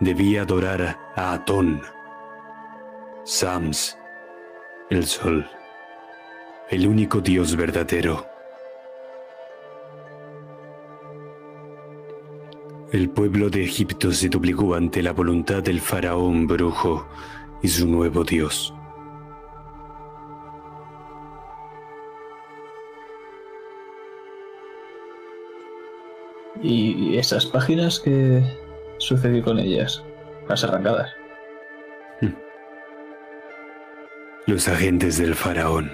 debía 0.00 0.42
adorar 0.42 0.98
a 1.14 1.32
Atón, 1.32 1.80
Sams, 3.24 3.96
el 4.90 5.06
sol, 5.06 5.48
el 6.70 6.88
único 6.88 7.20
Dios 7.20 7.54
verdadero. 7.54 8.27
El 12.90 13.10
pueblo 13.10 13.50
de 13.50 13.64
Egipto 13.64 14.12
se 14.12 14.30
doblegó 14.30 14.74
ante 14.74 15.02
la 15.02 15.12
voluntad 15.12 15.62
del 15.62 15.78
faraón 15.78 16.46
brujo 16.46 17.06
y 17.60 17.68
su 17.68 17.86
nuevo 17.86 18.24
Dios. 18.24 18.72
¿Y 26.62 27.18
esas 27.18 27.44
páginas 27.44 28.00
qué 28.00 28.42
sucedió 28.96 29.44
con 29.44 29.58
ellas? 29.58 30.02
Las 30.48 30.64
arrancadas. 30.64 31.10
Los 34.46 34.66
agentes 34.66 35.18
del 35.18 35.34
faraón. 35.34 35.92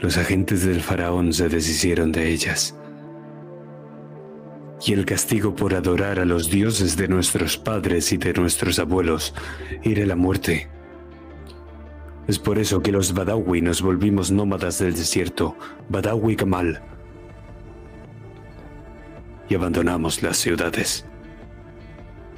Los 0.00 0.18
agentes 0.18 0.66
del 0.66 0.80
faraón 0.80 1.32
se 1.32 1.48
deshicieron 1.48 2.10
de 2.10 2.28
ellas. 2.30 2.74
Y 4.86 4.92
el 4.92 5.04
castigo 5.04 5.54
por 5.54 5.74
adorar 5.74 6.20
a 6.20 6.24
los 6.24 6.50
dioses 6.50 6.96
de 6.96 7.08
nuestros 7.08 7.58
padres 7.58 8.12
y 8.12 8.16
de 8.16 8.32
nuestros 8.32 8.78
abuelos 8.78 9.34
era 9.82 10.06
la 10.06 10.14
muerte 10.14 10.68
Es 12.28 12.38
por 12.38 12.58
eso 12.58 12.80
que 12.80 12.92
los 12.92 13.12
Badawi 13.12 13.60
nos 13.60 13.82
volvimos 13.82 14.30
nómadas 14.30 14.78
del 14.78 14.94
desierto, 14.94 15.56
Badawi 15.88 16.36
Kamal. 16.36 16.80
Y 19.48 19.54
abandonamos 19.54 20.22
las 20.22 20.36
ciudades. 20.36 21.06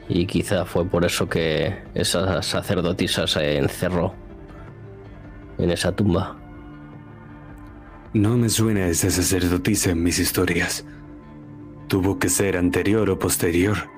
Y 0.08 0.26
quizá 0.26 0.64
fue 0.64 0.84
por 0.86 1.04
eso 1.04 1.28
que 1.28 1.76
esa 1.94 2.42
sacerdotisa 2.42 3.26
se 3.26 3.58
encerró 3.58 4.14
en 5.58 5.70
esa 5.70 5.92
tumba. 5.92 6.36
No 8.12 8.36
me 8.36 8.48
suena 8.48 8.86
esa 8.86 9.10
sacerdotisa 9.10 9.90
en 9.90 10.02
mis 10.02 10.18
historias. 10.18 10.84
Tuvo 11.90 12.20
que 12.20 12.28
ser 12.28 12.56
anterior 12.56 13.10
o 13.10 13.18
posterior. 13.18 13.90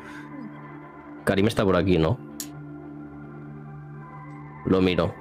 Karim 1.25 1.47
está 1.47 1.63
por 1.63 1.77
aquí, 1.77 1.99
¿no? 1.99 2.19
Lo 4.65 4.81
miro. 4.81 5.15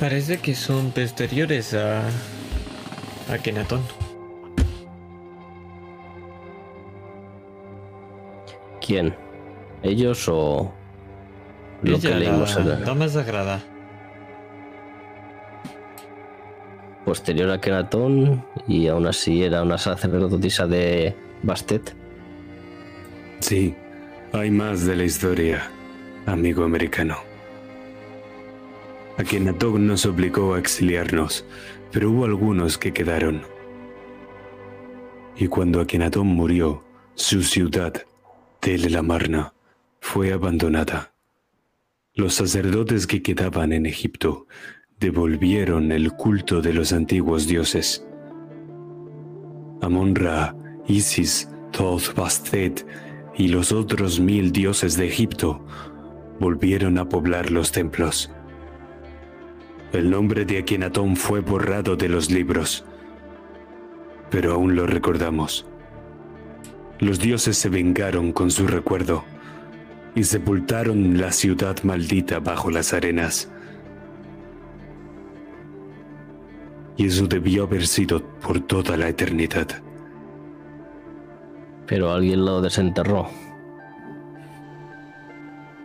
Parece 0.00 0.38
que 0.38 0.54
son 0.54 0.92
posteriores 0.92 1.74
a. 1.74 2.08
a 3.30 3.36
Kenatón. 3.42 3.82
¿Quién? 8.80 9.14
¿Ellos 9.82 10.26
o 10.28 10.72
lo 11.82 12.00
que 12.00 12.14
leímos 12.14 12.56
la 12.64 12.76
dama 12.76 13.08
sagrada. 13.08 13.60
Posterior 17.08 17.50
a 17.50 17.58
Kenatón 17.58 18.44
y 18.66 18.86
aún 18.88 19.06
así 19.06 19.42
era 19.42 19.62
una 19.62 19.78
sacerdotisa 19.78 20.66
de 20.66 21.16
Bastet? 21.42 21.96
Sí, 23.40 23.74
hay 24.34 24.50
más 24.50 24.84
de 24.84 24.94
la 24.94 25.04
historia, 25.04 25.70
amigo 26.26 26.64
americano. 26.64 27.16
Akenatón 29.16 29.86
nos 29.86 30.04
obligó 30.04 30.52
a 30.52 30.58
exiliarnos, 30.58 31.46
pero 31.90 32.10
hubo 32.10 32.26
algunos 32.26 32.76
que 32.76 32.92
quedaron. 32.92 33.40
Y 35.34 35.46
cuando 35.48 35.80
Akenatón 35.80 36.26
murió, 36.26 36.84
su 37.14 37.42
ciudad, 37.42 37.94
Tel 38.60 38.94
Amarna, 38.94 39.54
fue 40.02 40.30
abandonada. 40.34 41.14
Los 42.12 42.34
sacerdotes 42.34 43.06
que 43.06 43.22
quedaban 43.22 43.72
en 43.72 43.86
Egipto 43.86 44.46
devolvieron 45.00 45.92
el 45.92 46.12
culto 46.12 46.60
de 46.60 46.72
los 46.72 46.92
antiguos 46.92 47.46
dioses. 47.46 48.04
Amon-Ra, 49.80 50.56
Isis, 50.88 51.48
Thoth, 51.70 52.14
Bastet 52.16 52.84
y 53.36 53.48
los 53.48 53.70
otros 53.70 54.18
mil 54.18 54.50
dioses 54.50 54.96
de 54.96 55.06
Egipto 55.06 55.64
volvieron 56.40 56.98
a 56.98 57.08
poblar 57.08 57.52
los 57.52 57.70
templos. 57.70 58.30
El 59.92 60.10
nombre 60.10 60.44
de 60.44 60.58
Akenatón 60.58 61.16
fue 61.16 61.40
borrado 61.40 61.96
de 61.96 62.08
los 62.08 62.30
libros, 62.30 62.84
pero 64.30 64.52
aún 64.54 64.74
lo 64.74 64.86
recordamos. 64.86 65.64
Los 66.98 67.20
dioses 67.20 67.56
se 67.56 67.68
vengaron 67.68 68.32
con 68.32 68.50
su 68.50 68.66
recuerdo 68.66 69.24
y 70.16 70.24
sepultaron 70.24 71.18
la 71.20 71.30
ciudad 71.30 71.76
maldita 71.84 72.40
bajo 72.40 72.72
las 72.72 72.92
arenas. 72.92 73.48
Y 76.98 77.06
eso 77.06 77.26
debió 77.26 77.62
haber 77.62 77.86
sido 77.86 78.22
por 78.40 78.60
toda 78.60 78.98
la 78.98 79.08
eternidad. 79.08 79.68
Pero 81.86 82.10
alguien 82.10 82.44
lo 82.44 82.60
desenterró. 82.60 83.28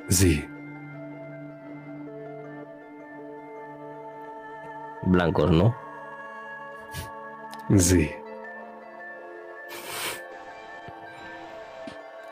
Sí, 0.10 0.44
Blancos, 5.06 5.52
¿no? 5.52 5.76
sí. 7.77 8.10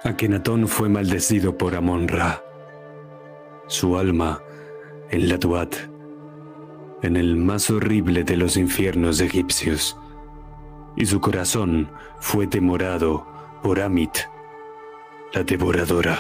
Akenatón 0.04 0.68
fue 0.68 0.90
maldecido 0.90 1.58
por 1.58 1.76
Amon-Ra. 1.76 2.42
Su 3.68 3.98
alma 3.98 4.42
en 5.10 5.30
la 5.30 5.38
Tuat, 5.38 5.76
en 7.02 7.18
el 7.18 7.36
más 7.36 7.70
horrible 7.70 8.24
de 8.24 8.38
los 8.38 8.58
infiernos 8.58 9.20
egipcios, 9.22 9.98
y 10.96 11.06
su 11.06 11.20
corazón 11.20 11.90
fue 12.20 12.48
demorado 12.48 13.26
por 13.64 13.80
Amit, 13.80 14.12
la 15.34 15.44
devoradora. 15.44 16.20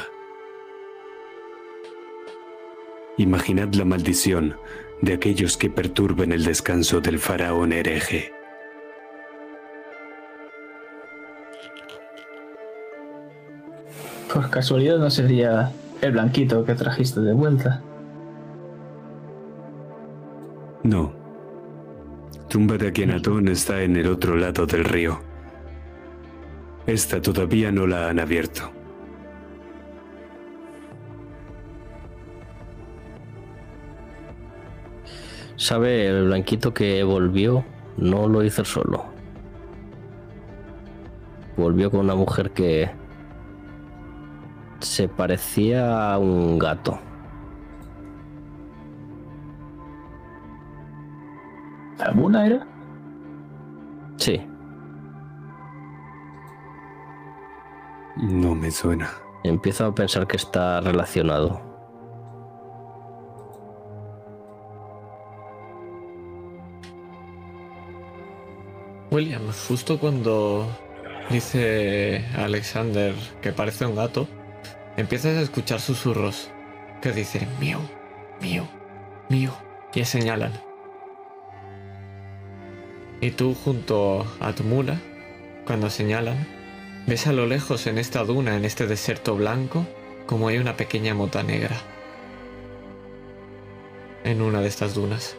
Imaginad 3.18 3.74
la 3.74 3.86
maldición 3.86 4.56
de 5.02 5.14
aquellos 5.14 5.58
que 5.58 5.70
perturben 5.70 6.32
el 6.32 6.44
descanso 6.44 7.02
del 7.02 7.20
faraón 7.20 7.74
hereje. 7.74 8.34
Por 14.34 14.50
casualidad 14.50 14.98
no 14.98 15.10
sería 15.10 15.72
el 16.02 16.14
blanquito 16.14 16.64
que 16.64 16.74
trajiste 16.74 17.20
de 17.20 17.34
vuelta. 17.34 17.82
No. 20.84 21.14
Tumba 22.50 22.78
de 22.78 22.88
Akenatón 22.90 23.48
está 23.48 23.82
en 23.82 23.96
el 23.96 24.08
otro 24.08 24.36
lado 24.36 24.66
del 24.66 24.84
río. 24.84 25.20
Esta 26.88 27.22
todavía 27.22 27.72
no 27.72 27.86
la 27.86 28.10
han 28.10 28.20
abierto. 28.20 28.72
¿Sabe 35.56 36.08
el 36.08 36.26
blanquito 36.26 36.74
que 36.74 37.04
volvió? 37.04 37.64
No 37.98 38.28
lo 38.28 38.44
hizo 38.44 38.66
solo. 38.66 39.06
Volvió 41.56 41.92
con 41.92 42.00
una 42.00 42.16
mujer 42.16 42.50
que 42.50 42.90
se 44.80 45.08
parecía 45.08 46.14
a 46.14 46.18
un 46.18 46.58
gato. 46.58 47.00
¿Alguna 52.02 52.46
era? 52.48 52.68
Sí, 54.18 54.42
No 58.18 58.54
me 58.54 58.70
suena. 58.70 59.10
empiezo 59.44 59.86
a 59.86 59.96
pensar 59.96 60.28
que 60.28 60.38
está 60.38 60.80
relacionado. 60.82 61.60
William, 69.12 69.42
justo 69.68 70.00
cuando 70.00 70.68
dice 71.30 72.26
Alexander 72.38 73.14
que 73.42 73.52
parece 73.52 73.86
un 73.86 73.96
gato, 73.96 74.28
empiezas 74.98 75.38
a 75.38 75.42
escuchar 75.42 75.80
susurros 75.80 76.50
que 77.02 77.12
dicen 77.12 77.48
mío, 77.60 77.80
mío, 78.42 78.68
mío, 79.30 79.52
y 79.94 80.06
señalan. 80.06 80.52
Y 83.22 83.30
tú 83.32 83.54
junto 83.54 84.26
a 84.40 84.54
tu 84.54 84.64
mula, 84.64 85.00
cuando 85.68 85.92
señalan, 85.92 86.48
ves 87.06 87.28
a 87.28 87.34
lo 87.34 87.46
lejos 87.46 87.86
en 87.86 88.00
esta 88.00 88.24
duna, 88.24 88.58
en 88.58 88.66
este 88.66 88.88
desierto 88.88 89.36
blanco, 89.36 89.86
como 90.26 90.48
hay 90.48 90.58
una 90.58 90.76
pequeña 90.76 91.14
mota 91.14 91.44
negra. 91.44 91.80
En 94.24 94.42
una 94.42 94.62
de 94.62 94.68
estas 94.68 94.96
dunas. 94.96 95.38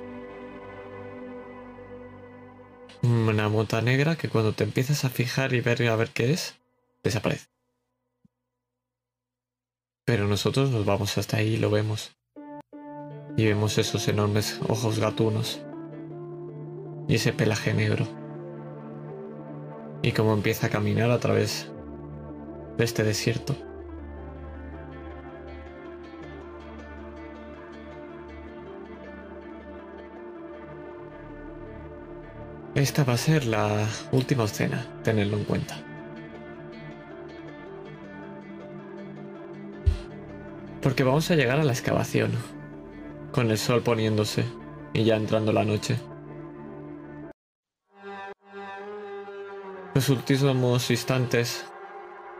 Una 3.03 3.49
mota 3.49 3.83
negra 3.83 4.15
que 4.15 4.29
cuando 4.29 4.53
te 4.53 4.63
empiezas 4.63 5.05
a 5.05 5.11
fijar 5.11 5.53
y 5.53 5.61
ver 5.61 5.83
a 5.89 5.97
ver 5.97 6.11
qué 6.11 6.33
es, 6.33 6.55
desaparece. 7.03 7.49
Pero 10.05 10.29
nosotros 10.29 10.71
nos 10.71 10.85
vamos 10.85 11.19
hasta 11.19 11.39
ahí 11.39 11.55
y 11.55 11.57
lo 11.57 11.71
vemos. 11.71 12.15
Y 13.37 13.47
vemos 13.47 13.77
esos 13.79 14.07
enormes 14.07 14.61
ojos 14.69 15.01
gatunos. 15.01 15.61
Y 17.13 17.17
ese 17.17 17.35
pelaje 17.35 17.75
negro. 17.75 18.07
Y 20.01 20.13
cómo 20.13 20.33
empieza 20.33 20.69
a 20.69 20.71
caminar 20.71 21.11
a 21.11 21.19
través 21.19 21.71
de 22.79 22.85
este 22.85 23.05
desierto. 23.05 23.55
Esta 32.75 33.05
va 33.05 33.13
a 33.13 33.19
ser 33.19 33.45
la 33.45 33.87
última 34.11 34.45
escena, 34.45 34.83
tenedlo 35.05 35.37
en 35.37 35.45
cuenta. 35.45 35.77
Porque 40.81 41.05
vamos 41.05 41.31
a 41.31 41.35
llegar 41.35 41.61
a 41.61 41.65
la 41.65 41.73
excavación, 41.73 42.31
con 43.33 43.51
el 43.51 43.59
sol 43.59 43.83
poniéndose 43.83 44.47
y 44.95 45.05
ya 45.05 45.17
entrando 45.17 45.53
la 45.53 45.67
noche. 45.67 45.99
Los 49.95 50.09
últimos 50.09 50.91
instantes 50.91 51.67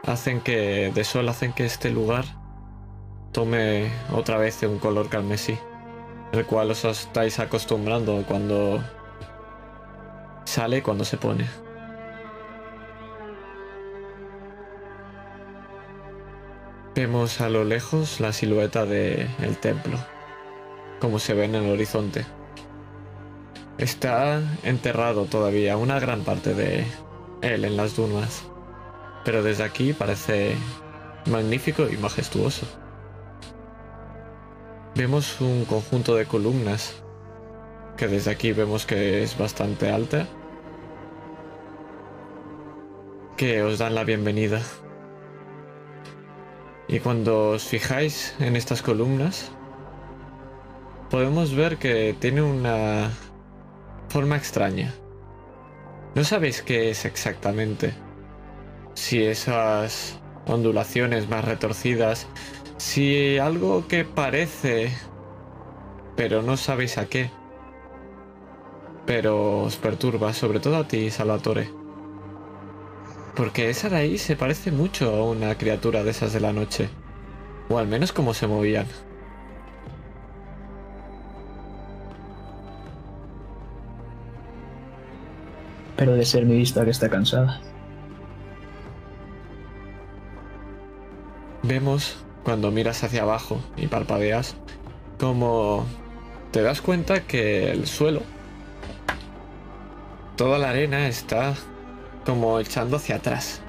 hacen 0.07 0.41
que 0.41 0.91
de 0.91 1.03
sol 1.03 1.29
hacen 1.29 1.53
que 1.53 1.65
este 1.65 1.91
lugar 1.91 2.25
tome 3.31 3.91
otra 4.11 4.37
vez 4.37 4.63
un 4.63 4.79
color 4.79 5.07
carmesí, 5.07 5.55
el 6.31 6.47
cual 6.47 6.71
os 6.71 6.83
estáis 6.83 7.37
acostumbrando 7.37 8.23
cuando 8.27 8.83
sale 10.45 10.77
y 10.77 10.81
cuando 10.81 11.05
se 11.05 11.17
pone. 11.17 11.47
Vemos 16.95 17.39
a 17.39 17.49
lo 17.49 17.63
lejos 17.63 18.19
la 18.19 18.33
silueta 18.33 18.87
del 18.87 19.29
el 19.43 19.57
templo, 19.57 19.99
como 20.99 21.19
se 21.19 21.35
ve 21.35 21.45
en 21.45 21.53
el 21.53 21.69
horizonte. 21.69 22.25
Está 23.77 24.41
enterrado 24.63 25.25
todavía 25.25 25.77
una 25.77 25.99
gran 25.99 26.21
parte 26.21 26.55
de 26.55 26.85
él 27.43 27.65
en 27.65 27.77
las 27.77 27.95
dunas, 27.95 28.43
pero 29.25 29.43
desde 29.43 29.63
aquí 29.63 29.93
parece 29.93 30.55
magnífico 31.29 31.87
y 31.89 31.97
majestuoso. 31.97 32.65
Vemos 34.95 35.41
un 35.41 35.65
conjunto 35.65 36.15
de 36.15 36.25
columnas 36.25 37.03
que 37.97 38.07
desde 38.07 38.31
aquí 38.31 38.53
vemos 38.53 38.85
que 38.85 39.23
es 39.23 39.37
bastante 39.37 39.91
alta, 39.91 40.27
que 43.37 43.61
os 43.63 43.79
dan 43.79 43.95
la 43.95 44.03
bienvenida. 44.03 44.61
Y 46.87 46.99
cuando 46.99 47.51
os 47.51 47.63
fijáis 47.63 48.35
en 48.39 48.55
estas 48.55 48.81
columnas, 48.81 49.51
podemos 51.09 51.55
ver 51.55 51.77
que 51.77 52.15
tiene 52.19 52.41
una 52.41 53.09
forma 54.09 54.35
extraña. 54.37 54.93
No 56.15 56.23
sabéis 56.23 56.61
qué 56.61 56.91
es 56.91 57.05
exactamente. 57.05 57.93
Si 58.93 59.23
esas 59.23 60.19
ondulaciones 60.45 61.27
más 61.27 61.43
retorcidas, 61.43 62.27
si 62.77 63.39
algo 63.39 63.87
que 63.87 64.05
parece, 64.05 64.91
pero 66.15 66.43
no 66.43 66.55
sabéis 66.55 66.99
a 66.99 67.07
qué. 67.07 67.31
Pero 69.07 69.63
os 69.63 69.77
perturba, 69.77 70.33
sobre 70.33 70.59
todo 70.59 70.77
a 70.77 70.87
ti, 70.87 71.09
Salvatore. 71.09 71.69
Porque 73.35 73.69
esa 73.71 73.95
ahí 73.95 74.19
se 74.19 74.35
parece 74.35 74.71
mucho 74.71 75.15
a 75.15 75.23
una 75.23 75.57
criatura 75.57 76.03
de 76.03 76.11
esas 76.11 76.33
de 76.33 76.39
la 76.39 76.53
noche. 76.53 76.89
O 77.69 77.79
al 77.79 77.87
menos 77.87 78.11
como 78.11 78.35
se 78.35 78.45
movían. 78.45 78.85
Pero 85.95 86.13
de 86.13 86.25
ser 86.25 86.45
mi 86.45 86.57
vista 86.57 86.83
que 86.83 86.91
está 86.91 87.09
cansada. 87.09 87.61
Vemos, 91.61 92.17
cuando 92.43 92.71
miras 92.71 93.03
hacia 93.03 93.21
abajo 93.21 93.61
y 93.77 93.87
parpadeas, 93.87 94.57
como 95.19 95.85
te 96.51 96.61
das 96.61 96.81
cuenta 96.81 97.21
que 97.21 97.71
el 97.71 97.87
suelo, 97.87 98.21
toda 100.35 100.57
la 100.57 100.71
arena 100.71 101.07
está 101.07 101.53
como 102.25 102.59
echando 102.59 102.97
hacia 102.97 103.15
atrás. 103.15 103.61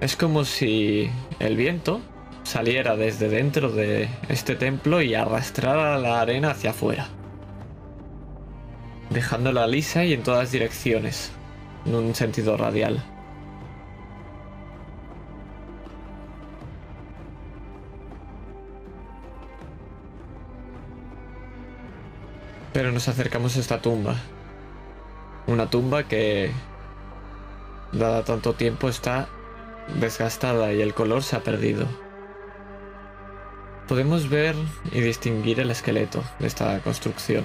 Es 0.00 0.16
como 0.16 0.44
si 0.44 1.10
el 1.40 1.56
viento 1.56 2.00
saliera 2.44 2.96
desde 2.96 3.28
dentro 3.28 3.70
de 3.70 4.08
este 4.28 4.54
templo 4.54 5.02
y 5.02 5.14
arrastrara 5.14 5.98
la 5.98 6.20
arena 6.20 6.52
hacia 6.52 6.70
afuera, 6.70 7.08
dejándola 9.10 9.66
lisa 9.66 10.04
y 10.04 10.12
en 10.12 10.22
todas 10.22 10.52
direcciones, 10.52 11.32
en 11.86 11.94
un 11.94 12.14
sentido 12.14 12.56
radial. 12.56 13.02
Pero 22.72 22.92
nos 22.92 23.08
acercamos 23.08 23.56
a 23.56 23.60
esta 23.60 23.80
tumba. 23.80 24.14
Una 25.46 25.70
tumba 25.70 26.04
que, 26.04 26.52
dada 27.92 28.24
tanto 28.24 28.54
tiempo, 28.54 28.88
está 28.88 29.28
desgastada 29.98 30.72
y 30.72 30.82
el 30.82 30.94
color 30.94 31.22
se 31.22 31.36
ha 31.36 31.40
perdido. 31.40 31.86
Podemos 33.88 34.28
ver 34.28 34.54
y 34.92 35.00
distinguir 35.00 35.60
el 35.60 35.70
esqueleto 35.70 36.22
de 36.38 36.46
esta 36.46 36.78
construcción. 36.80 37.44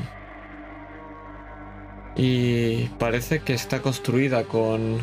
Y 2.15 2.85
parece 2.99 3.39
que 3.39 3.53
está 3.53 3.81
construida 3.81 4.43
con 4.43 4.99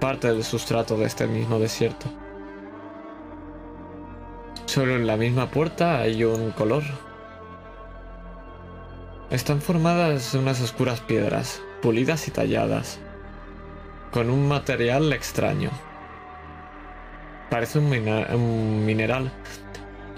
parte 0.00 0.32
del 0.32 0.42
sustrato 0.42 0.96
de 0.96 1.06
este 1.06 1.26
mismo 1.26 1.58
desierto. 1.60 2.06
Solo 4.66 4.96
en 4.96 5.06
la 5.06 5.16
misma 5.16 5.50
puerta 5.50 6.00
hay 6.00 6.24
un 6.24 6.50
color. 6.52 6.82
Están 9.30 9.60
formadas 9.60 10.34
unas 10.34 10.60
oscuras 10.60 11.00
piedras, 11.00 11.62
pulidas 11.82 12.26
y 12.26 12.30
talladas, 12.30 12.98
con 14.10 14.28
un 14.28 14.48
material 14.48 15.12
extraño. 15.12 15.70
Parece 17.48 17.78
un, 17.78 17.86
un 17.86 18.84
mineral 18.84 19.30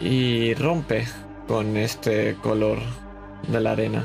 y 0.00 0.54
rompe 0.54 1.06
con 1.46 1.76
este 1.76 2.36
color 2.36 2.78
de 3.48 3.60
la 3.60 3.72
arena. 3.72 4.04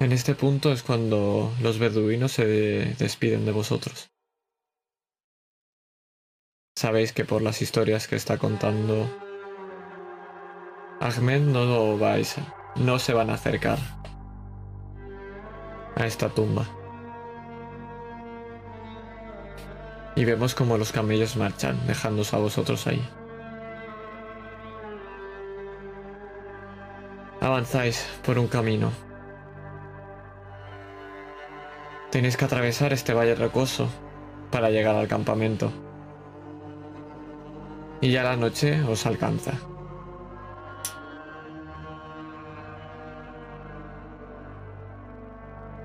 En 0.00 0.12
este 0.12 0.36
punto 0.36 0.70
es 0.70 0.84
cuando 0.84 1.52
los 1.60 1.80
beduinos 1.80 2.30
se 2.30 2.46
despiden 2.98 3.44
de 3.44 3.50
vosotros. 3.50 4.10
Sabéis 6.76 7.12
que 7.12 7.24
por 7.24 7.42
las 7.42 7.62
historias 7.62 8.06
que 8.06 8.14
está 8.14 8.38
contando 8.38 9.10
Ahmed 11.00 11.40
no 11.40 11.98
vais, 11.98 12.36
no 12.76 13.00
se 13.00 13.12
van 13.12 13.30
a 13.30 13.34
acercar 13.34 13.78
a 15.96 16.06
esta 16.06 16.28
tumba. 16.28 16.64
Y 20.14 20.24
vemos 20.24 20.54
como 20.54 20.78
los 20.78 20.92
camellos 20.92 21.36
marchan, 21.36 21.84
dejándos 21.88 22.34
a 22.34 22.38
vosotros 22.38 22.86
ahí. 22.86 23.02
Avanzáis 27.40 28.06
por 28.24 28.38
un 28.38 28.46
camino. 28.46 29.07
Tenéis 32.10 32.38
que 32.38 32.46
atravesar 32.46 32.94
este 32.94 33.12
valle 33.12 33.34
rocoso 33.34 33.86
para 34.50 34.70
llegar 34.70 34.96
al 34.96 35.08
campamento. 35.08 35.70
Y 38.00 38.12
ya 38.12 38.22
la 38.22 38.36
noche 38.36 38.80
os 38.82 39.04
alcanza. 39.04 39.52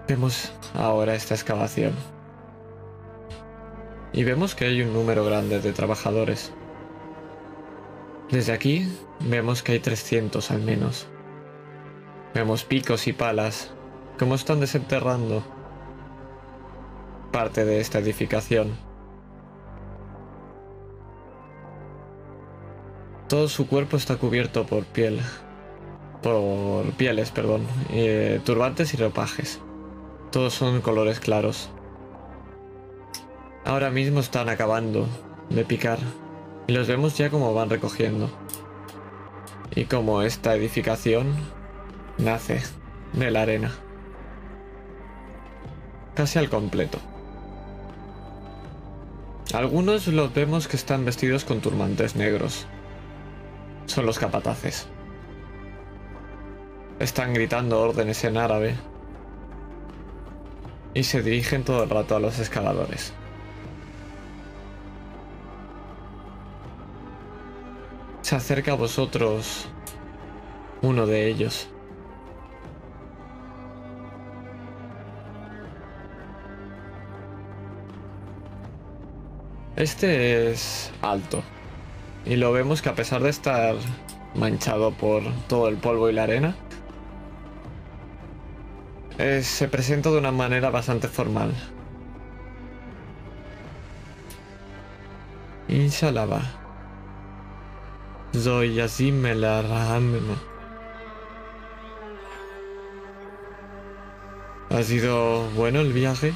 Vemos 0.07 0.53
ahora 0.75 1.13
esta 1.13 1.33
excavación. 1.33 1.93
Y 4.13 4.23
vemos 4.23 4.55
que 4.55 4.65
hay 4.65 4.81
un 4.81 4.93
número 4.93 5.25
grande 5.25 5.59
de 5.59 5.73
trabajadores. 5.73 6.53
Desde 8.29 8.53
aquí 8.53 8.87
vemos 9.19 9.61
que 9.61 9.73
hay 9.73 9.79
300 9.79 10.51
al 10.51 10.61
menos. 10.61 11.07
Vemos 12.33 12.63
picos 12.63 13.07
y 13.07 13.13
palas, 13.13 13.73
como 14.17 14.35
están 14.35 14.61
desenterrando 14.61 15.43
parte 17.33 17.65
de 17.65 17.81
esta 17.81 17.99
edificación. 17.99 18.77
Todo 23.27 23.49
su 23.49 23.67
cuerpo 23.67 23.97
está 23.97 24.17
cubierto 24.17 24.65
por 24.65 24.85
piel, 24.85 25.19
por 26.21 26.85
pieles, 26.91 27.31
perdón, 27.31 27.65
eh, 27.89 28.39
turbantes 28.45 28.93
y 28.93 28.97
ropajes. 28.97 29.59
Todos 30.31 30.53
son 30.53 30.81
colores 30.81 31.19
claros. 31.19 31.71
Ahora 33.65 33.89
mismo 33.89 34.19
están 34.19 34.47
acabando 34.47 35.07
de 35.49 35.65
picar 35.65 35.97
y 36.67 36.73
los 36.73 36.87
vemos 36.87 37.17
ya 37.17 37.31
como 37.31 37.53
van 37.55 37.71
recogiendo. 37.71 38.29
Y 39.75 39.85
como 39.85 40.21
esta 40.21 40.55
edificación 40.55 41.33
nace 42.19 42.61
de 43.13 43.31
la 43.31 43.41
arena. 43.41 43.71
Casi 46.13 46.37
al 46.37 46.49
completo. 46.49 46.99
Algunos 49.53 50.07
los 50.07 50.33
vemos 50.33 50.67
que 50.67 50.75
están 50.75 51.05
vestidos 51.05 51.45
con 51.45 51.61
turbantes 51.61 52.15
negros. 52.15 52.65
Son 53.85 54.03
los 54.03 54.17
capataces. 54.17 54.87
Están 56.97 57.35
gritando 57.35 57.79
órdenes 57.79 58.23
en 58.23 58.37
árabe 58.37 58.75
y 60.95 61.03
se 61.03 61.21
dirigen 61.21 61.63
todo 61.63 61.83
el 61.83 61.89
rato 61.91 62.15
a 62.15 62.19
los 62.19 62.39
escaladores. 62.39 63.13
Se 68.23 68.35
acerca 68.35 68.71
a 68.71 68.75
vosotros 68.75 69.67
uno 70.81 71.05
de 71.05 71.27
ellos. 71.27 71.72
Este 79.83 80.49
es 80.49 80.93
alto. 81.01 81.43
Y 82.25 82.37
lo 82.37 82.53
vemos 82.53 82.81
que 82.81 82.87
a 82.87 82.95
pesar 82.95 83.21
de 83.21 83.29
estar 83.29 83.75
manchado 84.33 84.91
por 84.91 85.23
todo 85.49 85.67
el 85.67 85.75
polvo 85.75 86.09
y 86.09 86.13
la 86.13 86.23
arena, 86.23 86.55
eh, 89.17 89.41
se 89.43 89.67
presenta 89.67 90.09
de 90.09 90.19
una 90.19 90.31
manera 90.31 90.69
bastante 90.69 91.09
formal. 91.09 91.53
Inshallah. 95.67 96.43
Soy 98.31 98.79
así 98.79 99.11
me 99.11 99.35
la 99.35 99.99
¿Ha 104.69 104.83
sido 104.83 105.49
bueno 105.57 105.81
el 105.81 105.91
viaje? 105.91 106.33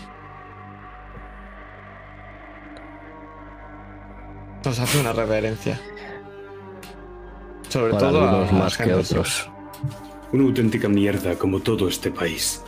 Nos 4.67 4.79
hace 4.79 4.99
una 4.99 5.13
reverencia. 5.13 5.79
Sobre 7.69 7.93
Para 7.93 8.09
todo 8.09 8.21
a 8.21 8.29
algunos 8.31 8.51
más 8.51 8.77
que 8.77 8.93
otros. 8.93 9.49
Una 10.33 10.43
auténtica 10.43 10.89
mierda 10.89 11.35
como 11.35 11.61
todo 11.61 11.87
este 11.87 12.11
país. 12.11 12.61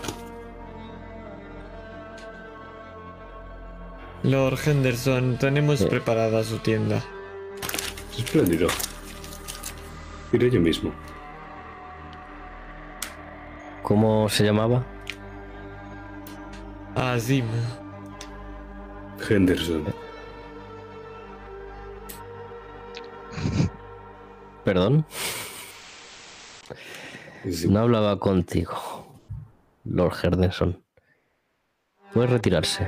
Lord 4.24 4.60
Henderson, 4.66 5.38
tenemos 5.38 5.80
Sí. 5.80 5.88
preparada 5.88 6.42
su 6.46 6.60
tienda. 6.60 7.04
Espléndido. 8.18 8.70
Iré 10.32 10.50
yo 10.50 10.62
mismo. 10.62 10.94
¿Cómo 13.84 14.30
se 14.30 14.46
llamaba? 14.46 14.86
Azim, 16.96 17.44
Henderson. 19.30 20.09
Perdón. 24.70 25.04
Sí. 27.50 27.68
No 27.70 27.80
hablaba 27.80 28.20
contigo, 28.20 28.76
Lord 29.84 30.14
Henderson. 30.22 30.84
Puede 32.14 32.28
retirarse. 32.28 32.88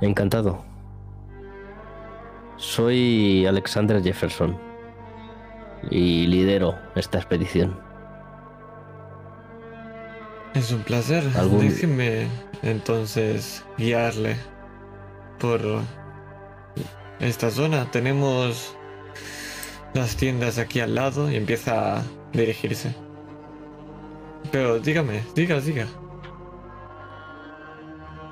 Encantado. 0.00 0.62
Soy 2.56 3.46
Alexander 3.46 4.02
Jefferson 4.02 4.58
y 5.90 6.26
lidero 6.26 6.74
esta 6.96 7.16
expedición. 7.18 7.78
es 10.52 10.70
un 10.72 10.82
placer. 10.82 11.22
Algún- 11.38 11.60
Déjeme 11.68 12.26
entonces 12.62 13.64
guiarle 13.78 14.36
por 15.38 15.60
esta 17.20 17.50
zona. 17.50 17.90
Tenemos 17.90 18.76
las 19.94 20.16
tiendas 20.16 20.58
aquí 20.58 20.80
al 20.80 20.94
lado 20.94 21.30
y 21.30 21.36
empieza 21.36 21.98
a 21.98 22.02
dirigirse. 22.32 22.94
Pero 24.50 24.78
dígame, 24.80 25.22
diga, 25.34 25.60
diga. 25.60 25.86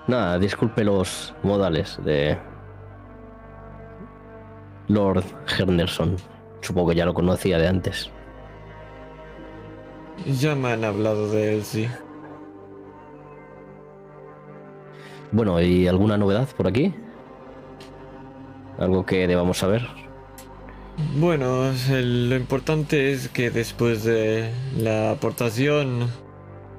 Nada, 0.07 0.39
disculpe 0.39 0.85
los 0.85 1.35
modales 1.43 1.99
de 2.05 2.39
Lord 4.89 5.25
Henderson. 5.59 6.17
Supongo 6.63 6.91
que 6.91 6.97
ya 6.97 7.05
lo 7.05 7.15
conocía 7.15 7.59
de 7.59 7.69
antes. 7.69 8.11
Ya 10.41 10.55
me 10.55 10.73
han 10.73 10.85
hablado 10.85 11.31
de 11.31 11.57
él, 11.57 11.65
sí. 11.65 11.89
Bueno, 15.31 15.61
¿y 15.61 15.87
alguna 15.87 16.17
novedad 16.17 16.49
por 16.57 16.67
aquí? 16.67 16.95
¿Algo 18.79 19.05
que 19.05 19.27
debamos 19.27 19.59
saber? 19.59 19.83
Bueno, 21.17 21.73
lo 21.91 22.37
importante 22.37 23.13
es 23.13 23.29
que 23.29 23.51
después 23.51 24.05
de 24.05 24.51
la 24.77 25.13
aportación 25.13 26.09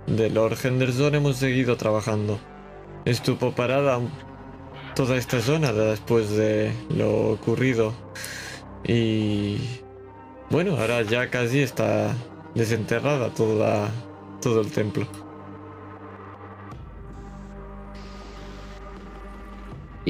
de 0.07 0.29
Lord 0.29 0.57
Henderson 0.63 1.15
hemos 1.15 1.37
seguido 1.37 1.77
trabajando. 1.77 2.39
Estuvo 3.05 3.51
parada 3.51 3.99
toda 4.95 5.17
esta 5.17 5.39
zona 5.39 5.71
después 5.71 6.31
de 6.31 6.71
lo 6.89 7.31
ocurrido. 7.31 7.93
Y 8.85 9.57
bueno, 10.49 10.77
ahora 10.77 11.01
ya 11.03 11.29
casi 11.29 11.61
está 11.61 12.13
desenterrada 12.55 13.29
toda, 13.33 13.89
todo 14.41 14.61
el 14.61 14.71
templo. 14.71 15.07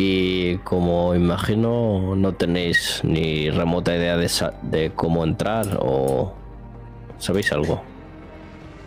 Y 0.01 0.55
como 0.59 1.13
imagino, 1.13 2.15
no 2.15 2.33
tenéis 2.33 3.01
ni 3.03 3.49
remota 3.49 3.93
idea 3.93 4.15
de, 4.15 4.31
de 4.61 4.91
cómo 4.91 5.25
entrar 5.25 5.77
o... 5.81 6.33
¿Sabéis 7.17 7.51
algo? 7.51 7.83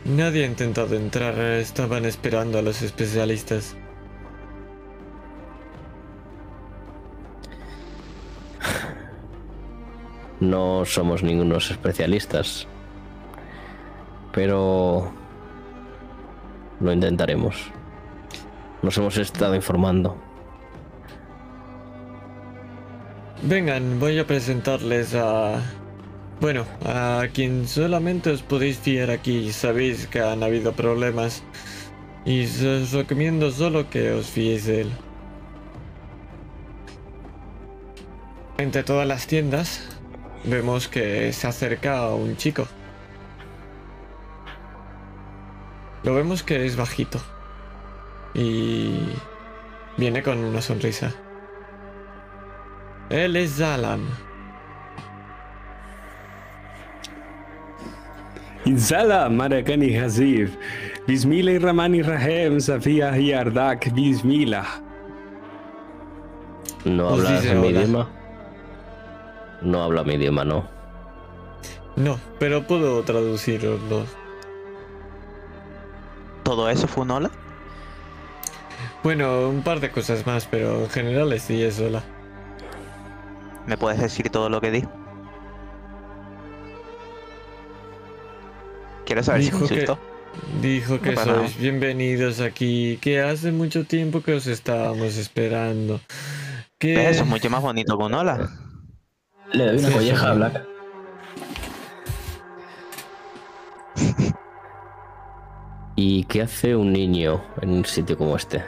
Nadie 0.06 0.44
ha 0.44 0.46
intentado 0.46 0.96
entrar, 0.96 1.38
estaban 1.38 2.06
esperando 2.06 2.58
a 2.58 2.62
los 2.62 2.80
especialistas. 2.80 3.76
No 10.40 10.86
somos 10.86 11.22
ningunos 11.22 11.70
especialistas. 11.70 12.66
Pero... 14.32 15.12
Lo 16.80 16.90
intentaremos. 16.90 17.70
Nos 18.80 18.96
hemos 18.96 19.18
estado 19.18 19.54
informando. 19.54 20.31
Vengan, 23.44 23.98
voy 23.98 24.20
a 24.20 24.26
presentarles 24.26 25.16
a... 25.16 25.60
Bueno, 26.40 26.64
a 26.84 27.26
quien 27.34 27.66
solamente 27.66 28.30
os 28.30 28.40
podéis 28.40 28.78
fiar 28.78 29.10
aquí. 29.10 29.52
Sabéis 29.52 30.06
que 30.06 30.20
han 30.20 30.44
habido 30.44 30.72
problemas. 30.72 31.42
Y 32.24 32.44
os 32.44 32.92
recomiendo 32.92 33.50
solo 33.50 33.90
que 33.90 34.12
os 34.12 34.26
fiéis 34.26 34.66
de 34.66 34.82
él. 34.82 34.92
Entre 38.58 38.84
todas 38.84 39.08
las 39.08 39.26
tiendas, 39.26 39.88
vemos 40.44 40.86
que 40.86 41.32
se 41.32 41.48
acerca 41.48 42.06
un 42.10 42.36
chico. 42.36 42.68
Lo 46.04 46.14
vemos 46.14 46.44
que 46.44 46.64
es 46.64 46.76
bajito. 46.76 47.20
Y... 48.34 49.00
Viene 49.96 50.22
con 50.22 50.38
una 50.38 50.62
sonrisa. 50.62 51.12
Él 53.12 53.36
es 53.36 53.56
Zalan. 53.56 54.00
Inzala, 58.64 59.28
Marakani 59.28 59.94
Hazif. 59.96 60.56
Bismillah 61.06 61.58
Ramani 61.60 62.00
Rahem, 62.02 62.60
Safia 62.60 63.10
Yardak, 63.18 63.92
Bismillah. 63.92 64.66
¿No 66.84 67.08
Os 67.08 67.24
hablas 67.24 67.44
mi 67.44 67.50
hola. 67.50 67.68
idioma? 67.70 68.08
No 69.62 69.82
habla 69.82 70.04
mi 70.04 70.14
idioma, 70.14 70.44
no. 70.44 70.64
No, 71.96 72.18
pero 72.38 72.66
puedo 72.66 73.02
traducirlo. 73.02 73.78
¿Todo 76.44 76.68
eso 76.70 76.88
fue 76.88 77.02
un 77.02 77.10
hola? 77.10 77.30
Bueno, 79.02 79.48
un 79.48 79.62
par 79.62 79.80
de 79.80 79.90
cosas 79.90 80.26
más, 80.26 80.46
pero 80.50 80.84
en 80.84 80.90
general 80.90 81.38
sí 81.40 81.62
es 81.62 81.74
sola. 81.74 82.02
¿Me 83.66 83.76
puedes 83.76 84.00
decir 84.00 84.28
todo 84.30 84.48
lo 84.48 84.60
que 84.60 84.70
di? 84.70 84.84
Quiero 89.06 89.22
saber 89.22 89.42
si 89.42 89.50
Dijo 89.50 89.60
me 89.60 89.68
que- 89.68 89.74
insultó. 89.74 89.98
Dijo 90.62 90.98
que 91.00 91.12
nada. 91.12 91.24
sois 91.40 91.58
bienvenidos 91.58 92.40
aquí, 92.40 92.98
que 93.02 93.20
hace 93.20 93.52
mucho 93.52 93.84
tiempo 93.84 94.22
que 94.22 94.32
os 94.34 94.46
estábamos 94.46 95.16
esperando. 95.18 96.00
Que 96.78 97.10
Eso 97.10 97.22
es 97.24 97.28
mucho 97.28 97.50
más 97.50 97.60
bonito 97.62 97.98
que 97.98 98.04
un 98.04 98.14
hola. 98.14 98.48
Le 99.52 99.66
doy 99.66 99.78
una 99.78 99.88
Sí, 99.88 99.94
colleja 99.94 100.30
a. 100.30 100.34
Black. 100.34 100.66
¿Y 105.96 106.24
qué 106.24 106.42
hace 106.42 106.74
un 106.74 106.92
niño 106.92 107.44
en 107.60 107.70
un 107.70 107.84
sitio 107.84 108.16
como 108.16 108.34
este? 108.36 108.64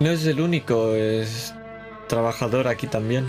No 0.00 0.08
es 0.10 0.26
el 0.26 0.40
único, 0.40 0.94
es 0.94 1.54
trabajador 2.08 2.66
aquí 2.68 2.86
también. 2.86 3.26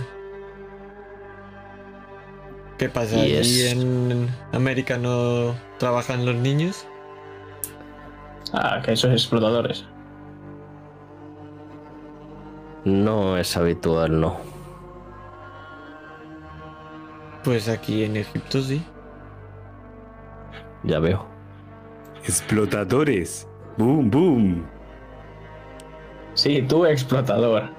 ¿Qué 2.78 2.88
pasa? 2.88 3.16
Y 3.16 3.36
¿Allí 3.36 3.62
es- 3.62 3.72
en 3.72 4.28
América 4.52 4.98
no 4.98 5.54
trabajan 5.78 6.26
los 6.26 6.34
niños? 6.34 6.86
Ah, 8.52 8.80
que 8.84 8.92
esos 8.92 9.12
explotadores. 9.12 9.84
No 12.84 13.36
es 13.38 13.56
habitual, 13.56 14.20
no. 14.20 14.36
Pues 17.44 17.68
aquí 17.68 18.04
en 18.04 18.16
Egipto 18.16 18.60
sí. 18.60 18.82
Ya 20.84 20.98
veo. 20.98 21.26
Explotadores. 22.24 23.48
Boom, 23.76 24.10
boom. 24.10 24.66
Sí, 26.34 26.62
tú 26.62 26.86
explotador. 26.86 27.70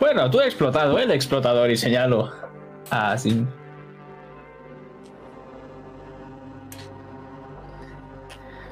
Bueno, 0.00 0.30
tú 0.30 0.40
explotado, 0.40 0.98
el 0.98 1.10
explotador 1.10 1.70
y 1.70 1.76
señalo. 1.76 2.30
Ah, 2.90 3.16
sí. 3.16 3.46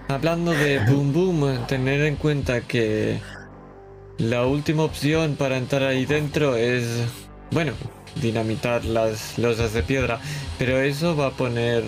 Hablando 0.08 0.52
de 0.52 0.78
Boom 0.80 1.12
Boom, 1.12 1.66
tener 1.66 2.02
en 2.02 2.16
cuenta 2.16 2.60
que 2.60 3.18
la 4.18 4.44
última 4.44 4.82
opción 4.82 5.36
para 5.36 5.56
entrar 5.56 5.84
ahí 5.84 6.04
dentro 6.04 6.54
es, 6.54 7.06
bueno, 7.50 7.72
dinamitar 8.16 8.84
las 8.84 9.38
losas 9.38 9.72
de 9.72 9.82
piedra, 9.82 10.20
pero 10.58 10.76
eso 10.78 11.16
va 11.16 11.28
a 11.28 11.30
poner 11.30 11.82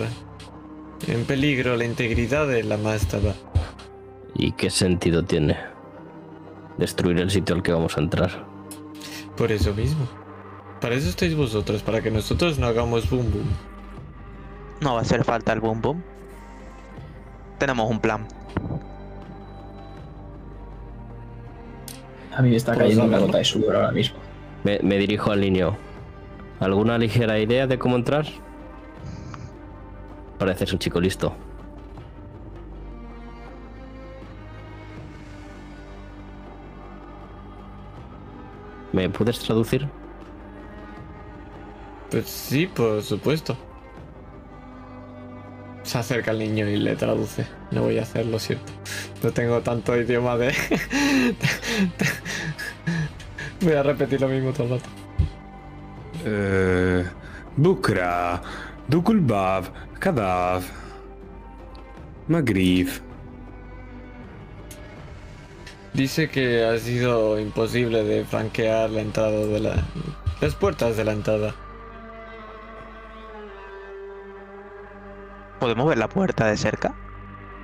en 1.07 1.25
peligro 1.27 1.77
la 1.77 1.85
integridad 1.85 2.47
de 2.49 2.63
la 2.65 2.79
mastaba. 2.79 3.35
¿Y 4.35 4.53
qué 4.53 4.71
sentido 4.71 5.23
tiene 5.23 5.74
destruir 6.79 7.19
el 7.19 7.31
sitio 7.31 7.55
al 7.55 7.63
que 7.63 7.73
vamos 7.73 7.97
a 7.97 8.01
entrar? 8.01 8.47
Por 9.37 9.51
eso 9.53 9.75
mismo. 9.75 10.07
Para 10.81 10.95
eso 10.95 11.09
estáis 11.09 11.35
vosotros, 11.35 11.83
para 11.83 12.01
que 12.03 12.11
nosotros 12.11 12.59
no 12.59 12.67
hagamos 12.67 13.09
boom 13.09 13.31
boom. 13.31 13.47
No 14.81 14.95
va 14.95 14.99
a 14.99 15.03
hacer 15.03 15.25
falta 15.25 15.53
el 15.53 15.61
boom 15.61 15.81
boom. 15.81 16.03
Tenemos 17.59 17.91
un 17.91 18.01
plan. 18.01 18.27
A 22.37 22.43
mí 22.43 22.51
me 22.51 22.57
está 22.57 22.73
Pues 22.75 22.85
cayendo 22.85 23.05
una 23.05 23.19
gota 23.19 23.39
de 23.39 23.45
sudor 23.45 23.77
ahora 23.77 23.93
mismo. 23.93 24.19
Me, 24.65 24.79
me 24.83 24.99
dirijo 24.99 25.31
al 25.31 25.41
niño. 25.41 25.77
¿Alguna 26.61 26.99
ligera 26.99 27.39
idea 27.39 27.67
de 27.67 27.79
cómo 27.79 27.97
entrar? 27.97 28.27
Pareces 30.39 30.73
un 30.73 30.79
chico 30.79 31.01
listo. 31.01 31.35
¿Me 38.95 39.11
puedes 39.11 39.41
traducir? 39.41 39.89
Pues 42.13 42.27
sí, 42.27 42.69
por 42.69 43.03
supuesto. 43.03 43.57
Se 45.83 45.99
acerca 45.99 46.31
el 46.31 46.39
niño 46.39 46.69
y 46.69 46.77
le 46.77 46.95
traduce. 46.95 47.45
No 47.73 47.83
voy 47.83 47.99
a 47.99 48.03
hacerlo, 48.03 48.39
cierto. 48.39 48.73
No 49.21 49.33
tengo 49.33 49.61
tanto 49.63 49.97
idioma 49.97 50.37
de. 50.37 50.55
voy 53.63 53.73
a 53.73 53.83
repetir 53.83 54.21
lo 54.21 54.29
mismo 54.29 54.53
todo 54.53 54.63
el 54.63 54.71
rato. 54.71 54.89
Eh, 56.25 57.05
Bukra. 57.57 58.41
Dukulbav. 58.87 59.73
Kadav. 59.99 60.63
Magrif. 62.29 63.01
Dice 65.95 66.29
que 66.29 66.65
ha 66.65 66.77
sido 66.79 67.39
imposible 67.39 68.03
de 68.03 68.25
franquear 68.25 68.91
la 68.91 69.01
entrada 69.01 69.31
de 69.47 69.61
la. 69.61 69.75
las 70.41 70.55
puertas 70.57 70.97
de 70.97 71.05
la 71.05 71.13
entrada. 71.13 71.55
¿Podemos 75.61 75.89
ver 75.89 75.99
la 75.99 76.09
puerta 76.09 76.47
de 76.47 76.57
cerca? 76.57 76.95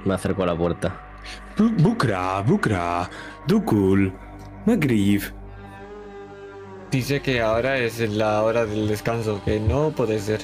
Me 0.05 0.15
acerco 0.15 0.43
a 0.45 0.47
la 0.47 0.57
puerta. 0.57 0.95
Bu- 1.57 1.75
Bukra. 1.83 2.41
Bukra. 2.43 3.11
Dukul. 3.47 4.13
Magrif. 4.65 5.33
Dice 6.91 7.21
que 7.21 7.41
ahora 7.41 7.79
es 7.79 7.99
la 8.11 8.43
hora 8.43 8.65
del 8.65 8.89
descanso, 8.89 9.41
que 9.45 9.61
no 9.61 9.91
puede 9.91 10.19
ser. 10.19 10.41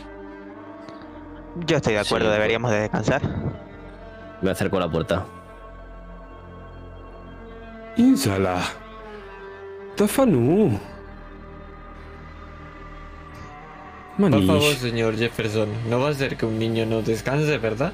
Yo 1.67 1.77
estoy 1.77 1.95
de 1.95 2.01
acuerdo, 2.01 2.27
Sí, 2.29 2.33
deberíamos 2.35 2.71
de 2.71 2.81
descansar. 2.81 3.23
Me 4.43 4.51
acerco 4.51 4.77
a 4.77 4.81
la 4.81 4.91
puerta. 4.91 5.25
Insala. 7.97 8.62
Tafanu. 9.97 10.78
Por 14.18 14.31
favor, 14.31 14.47
Manish. 14.62 14.78
señor 14.78 15.16
Jefferson, 15.16 15.68
no 15.90 16.01
va 16.01 16.09
a 16.09 16.14
ser 16.14 16.36
que 16.36 16.47
un 16.47 16.59
niño 16.59 16.86
no 16.86 17.02
descanse, 17.02 17.59
¿verdad? 17.59 17.93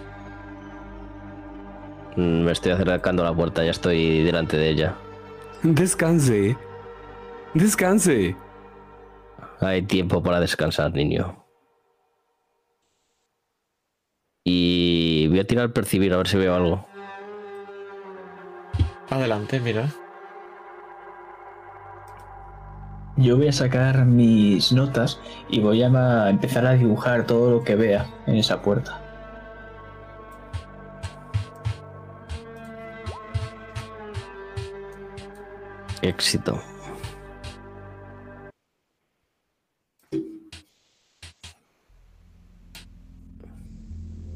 Mm, 2.16 2.44
Me 2.44 2.52
estoy 2.52 2.72
acercando 2.72 3.22
a 3.22 3.30
la 3.30 3.34
puerta, 3.34 3.64
ya 3.64 3.70
estoy 3.72 4.22
delante 4.22 4.56
de 4.56 4.68
ella. 4.68 4.94
Descanse. 5.62 6.56
Descanse. 7.54 8.36
Hay 9.60 9.82
tiempo 9.82 10.22
para 10.22 10.40
descansar, 10.40 10.92
niño. 10.92 11.44
Y 14.44 15.28
voy 15.28 15.38
a 15.40 15.46
tirar 15.46 15.72
percibir 15.72 16.12
a 16.14 16.16
ver 16.16 16.26
si 16.28 16.36
veo 16.36 16.54
algo. 16.54 16.86
Adelante, 19.12 19.60
mira. 19.60 19.90
Yo 23.18 23.36
voy 23.36 23.48
a 23.48 23.52
sacar 23.52 24.06
mis 24.06 24.72
notas 24.72 25.20
y 25.50 25.60
voy 25.60 25.82
a 25.82 26.30
empezar 26.30 26.64
a 26.64 26.72
dibujar 26.72 27.26
todo 27.26 27.50
lo 27.50 27.62
que 27.62 27.76
vea 27.76 28.06
en 28.26 28.36
esa 28.36 28.62
puerta. 28.62 29.02
Éxito. 36.00 36.58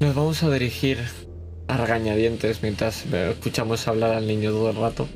Nos 0.01 0.15
vamos 0.15 0.43
a 0.43 0.51
dirigir 0.51 1.26
a 1.69 1.77
regañadientes 1.77 2.63
mientras 2.63 3.05
escuchamos 3.07 3.87
hablar 3.89 4.13
al 4.13 4.27
niño 4.27 4.51
todo 4.51 4.71
el 4.71 4.77
rato. 4.77 5.09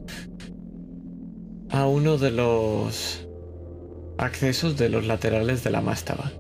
A 1.71 1.87
uno 1.87 2.19
de 2.19 2.31
los 2.33 3.27
accesos 4.19 4.77
de 4.77 4.89
los 4.89 5.07
laterales 5.07 5.63
de 5.63 5.71
la 5.71 5.81
mástaba. 5.81 6.33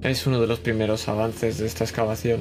Es 0.00 0.26
uno 0.26 0.40
de 0.40 0.46
los 0.46 0.58
primeros 0.58 1.08
avances 1.08 1.58
de 1.58 1.66
esta 1.66 1.84
excavación. 1.84 2.40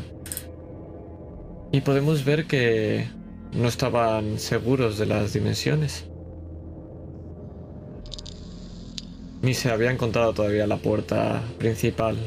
Y 1.72 1.82
podemos 1.82 2.26
ver 2.26 2.48
que 2.48 3.08
no 3.54 3.68
estaban 3.68 4.40
seguros 4.40 4.98
de 4.98 5.06
las 5.06 5.34
dimensiones. 5.34 6.06
Ni 9.42 9.54
se 9.54 9.70
había 9.70 9.92
encontrado 9.92 10.34
todavía 10.34 10.68
la 10.68 10.78
puerta 10.78 11.42
principal 11.58 12.18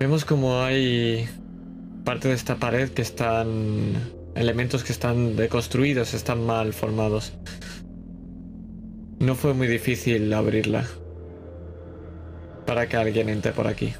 Vemos 0.00 0.24
como 0.24 0.62
hay 0.62 1.28
parte 2.06 2.28
de 2.28 2.34
esta 2.34 2.56
pared 2.56 2.88
que 2.88 3.02
están 3.02 3.92
elementos 4.34 4.82
que 4.82 4.92
están 4.92 5.36
deconstruidos, 5.36 6.14
están 6.14 6.46
mal 6.46 6.72
formados. 6.72 7.34
No 9.18 9.34
fue 9.34 9.52
muy 9.52 9.66
difícil 9.66 10.32
abrirla 10.32 10.86
para 12.66 12.88
que 12.88 12.96
alguien 12.96 13.28
entre 13.28 13.52
por 13.52 13.66
aquí. 13.66 13.92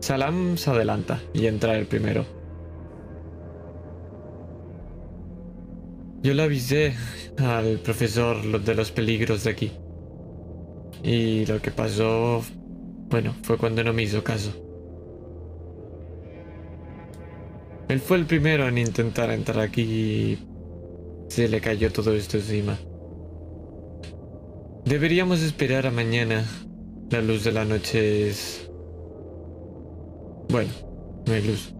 Salam 0.00 0.58
se 0.58 0.68
adelanta 0.68 1.22
y 1.32 1.46
entra 1.46 1.74
el 1.78 1.86
primero. 1.86 2.26
Yo 6.22 6.34
le 6.34 6.42
avisé 6.42 6.94
al 7.38 7.78
profesor 7.78 8.60
de 8.60 8.74
los 8.74 8.92
peligros 8.92 9.44
de 9.44 9.50
aquí. 9.50 9.72
Y 11.02 11.46
lo 11.46 11.62
que 11.62 11.70
pasó 11.70 12.42
bueno, 13.12 13.34
fue 13.42 13.56
cuando 13.58 13.84
no 13.84 13.92
me 13.92 14.02
hizo 14.02 14.24
caso. 14.24 14.50
Él 17.88 18.00
fue 18.00 18.16
el 18.16 18.26
primero 18.26 18.66
en 18.66 18.78
intentar 18.78 19.30
entrar 19.30 19.60
aquí 19.60 19.82
y 19.82 20.38
se 21.28 21.46
le 21.48 21.60
cayó 21.60 21.92
todo 21.92 22.12
esto 22.14 22.38
encima. 22.38 22.78
Deberíamos 24.84 25.42
esperar 25.42 25.86
a 25.86 25.90
mañana. 25.90 26.44
La 27.10 27.20
luz 27.20 27.44
de 27.44 27.52
la 27.52 27.64
noche 27.66 28.28
es... 28.28 28.70
Bueno, 30.48 30.70
no 31.26 31.32
hay 31.34 31.42
luz. 31.46 31.74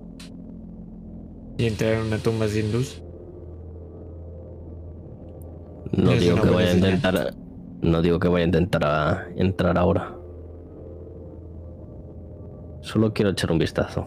Y 1.57 1.67
entrar 1.67 1.95
en 1.95 2.01
una 2.03 2.19
tumba 2.19 2.47
sin 2.49 2.71
luz. 2.73 3.03
No 5.93 6.13
digo 6.13 6.41
que 6.43 6.51
vaya 6.51 6.69
a 6.69 6.73
señal. 6.73 6.95
intentar. 6.95 7.35
No 7.81 8.03
digo 8.03 8.19
que 8.19 8.29
vaya 8.29 8.45
a 8.45 8.47
intentar 8.47 8.85
a- 8.85 9.27
entrar 9.37 9.79
ahora. 9.79 10.15
Solo 12.83 13.13
quiero 13.13 13.31
echar 13.31 13.51
un 13.51 13.59
vistazo. 13.59 14.07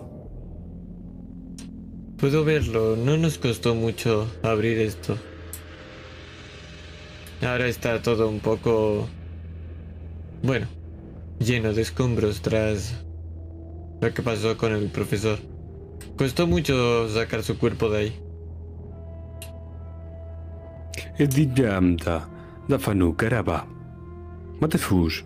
Puedo 2.18 2.44
verlo, 2.44 2.96
no 2.96 3.18
nos 3.18 3.38
costó 3.38 3.74
mucho 3.76 4.28
abrir 4.44 4.80
esto. 4.80 5.18
Ahora 7.42 7.68
está 7.68 8.02
todo 8.02 8.30
un 8.30 8.40
poco... 8.40 9.08
Bueno, 10.44 10.68
lleno 11.40 11.74
de 11.74 11.82
escombros 11.82 12.42
tras 12.42 13.04
lo 14.02 14.14
que 14.14 14.22
pasó 14.22 14.58
con 14.58 14.74
el 14.74 14.90
profesor. 14.90 15.40
Costó 16.18 16.48
mucho 16.48 17.10
sacar 17.10 17.44
su 17.44 17.58
cuerpo 17.58 17.90
de 17.90 17.98
ahí. 17.98 18.20
Edidamta. 21.18 22.28
Dafanu 22.68 23.16
Karaba. 23.16 23.66
Matefush. 24.60 25.24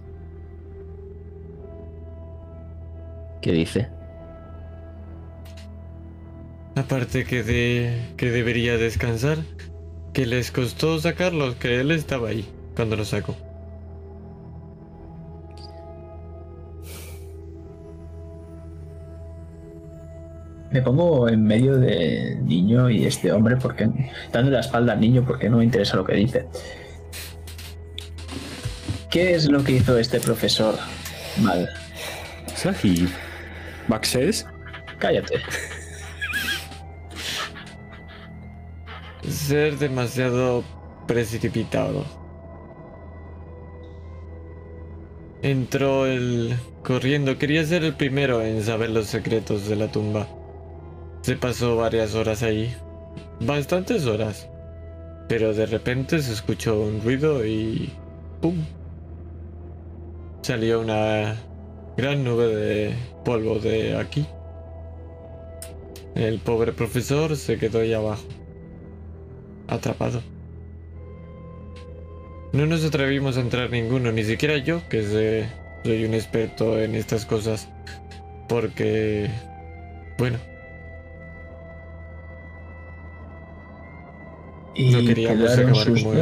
¿Qué 3.42 3.52
dice? 3.54 3.88
Aparte 6.76 7.26
que, 7.26 7.44
de, 7.44 8.14
que 8.18 8.32
debería 8.32 8.78
descansar, 8.78 9.38
que 10.14 10.26
les 10.26 10.52
costó 10.52 11.00
sacarlo, 11.00 11.58
que 11.60 11.80
él 11.80 11.92
estaba 11.92 12.30
ahí 12.30 12.48
cuando 12.76 12.96
lo 12.96 13.06
sacó. 13.06 13.36
Me 20.72 20.82
pongo 20.82 21.28
en 21.28 21.44
medio 21.44 21.78
del 21.78 22.46
niño 22.46 22.90
y 22.90 23.06
este 23.06 23.32
hombre 23.32 23.58
porque 23.58 23.90
dando 24.32 24.52
la 24.52 24.60
espalda 24.60 24.94
al 24.94 25.00
niño 25.00 25.24
porque 25.26 25.50
no 25.50 25.58
me 25.58 25.64
interesa 25.64 25.98
lo 25.98 26.06
que 26.06 26.16
dice. 26.16 26.46
¿Qué 29.10 29.34
es 29.34 29.50
lo 29.50 29.64
que 29.64 29.72
hizo 29.74 29.98
este 29.98 30.20
profesor 30.20 30.76
mal? 31.42 31.68
Sahib. 32.56 33.10
Baxes. 33.90 34.46
Cállate. 35.00 35.42
Ser 39.28 39.78
demasiado 39.78 40.64
precipitado. 41.08 42.06
Entró 45.42 46.06
el 46.06 46.56
corriendo, 46.84 47.38
quería 47.38 47.66
ser 47.66 47.84
el 47.84 47.96
primero 47.96 48.42
en 48.42 48.64
saber 48.64 48.92
los 48.92 49.08
secretos 49.08 49.68
de 49.68 49.76
la 49.76 49.92
tumba. 49.92 50.28
Se 51.22 51.36
pasó 51.36 51.76
varias 51.76 52.14
horas 52.14 52.44
ahí. 52.44 52.74
Bastantes 53.40 54.06
horas. 54.06 54.48
Pero 55.28 55.54
de 55.54 55.66
repente 55.66 56.22
se 56.22 56.34
escuchó 56.34 56.80
un 56.80 57.02
ruido 57.02 57.46
y... 57.46 57.92
¡Pum! 58.42 58.56
Salió 60.42 60.80
una 60.80 61.36
gran 62.00 62.24
nube 62.24 62.48
de 62.48 62.94
polvo 63.26 63.60
de 63.60 63.96
aquí. 63.98 64.26
El 66.16 66.40
pobre 66.40 66.72
profesor 66.74 67.36
se 67.36 67.58
quedó 67.58 67.80
ahí 67.80 67.94
abajo. 67.94 68.24
Atrapado. 69.68 70.22
No 72.52 72.66
nos 72.66 72.84
atrevimos 72.84 73.38
a 73.38 73.42
entrar 73.42 73.70
ninguno, 73.70 74.12
ni 74.12 74.24
siquiera 74.24 74.58
yo, 74.58 74.82
que 74.90 75.04
sé- 75.04 75.50
soy 75.86 76.06
un 76.06 76.14
experto 76.14 76.80
en 76.80 76.96
estas 76.96 77.26
cosas. 77.26 77.70
Porque... 78.48 79.30
Bueno, 80.18 80.38
Y 84.76 84.92
No 84.92 85.06
queríamos 85.06 85.52
acabar 85.52 85.86
sus 85.86 86.04
como. 86.04 86.14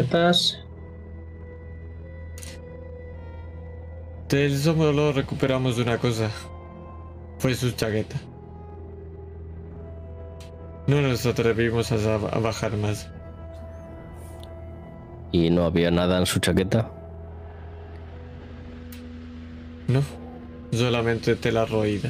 Del 4.30 4.58
solo 4.58 5.14
recuperamos 5.14 5.78
una 5.78 5.98
cosa. 5.98 6.30
Fue 7.40 7.56
su 7.56 7.72
chaqueta. 7.72 8.18
No 10.88 11.02
nos 11.02 11.26
atrevimos 11.26 11.92
a, 11.92 12.16
a 12.16 12.40
bajar 12.40 12.76
más. 12.78 13.10
¿Y 15.32 15.50
no 15.50 15.66
había 15.66 15.92
nada 15.92 16.18
en 16.18 16.26
su 16.26 16.40
chaqueta? 16.40 16.92
No, 19.88 20.04
solamente 20.72 21.36
tela 21.38 21.66
roída. 21.66 22.10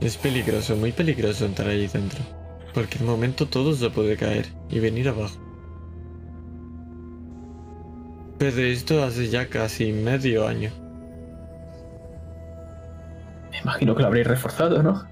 Es 0.00 0.16
peligroso, 0.16 0.76
muy 0.76 0.92
peligroso 0.92 1.46
entrar 1.46 1.68
ahí 1.68 1.86
dentro. 1.86 2.20
Cualquier 2.72 3.04
momento 3.04 3.46
todo 3.46 3.74
se 3.74 3.88
puede 3.90 4.16
caer 4.16 4.46
y 4.68 4.80
venir 4.80 5.08
abajo. 5.08 5.38
Pero 8.38 8.60
esto 8.62 9.02
hace 9.04 9.28
ya 9.28 9.48
casi 9.48 9.92
medio 9.92 10.46
año. 10.46 10.70
Me 13.50 13.58
imagino 13.58 13.94
que 13.94 14.02
lo 14.02 14.08
habréis 14.08 14.26
reforzado, 14.26 14.82
¿no? 14.82 15.04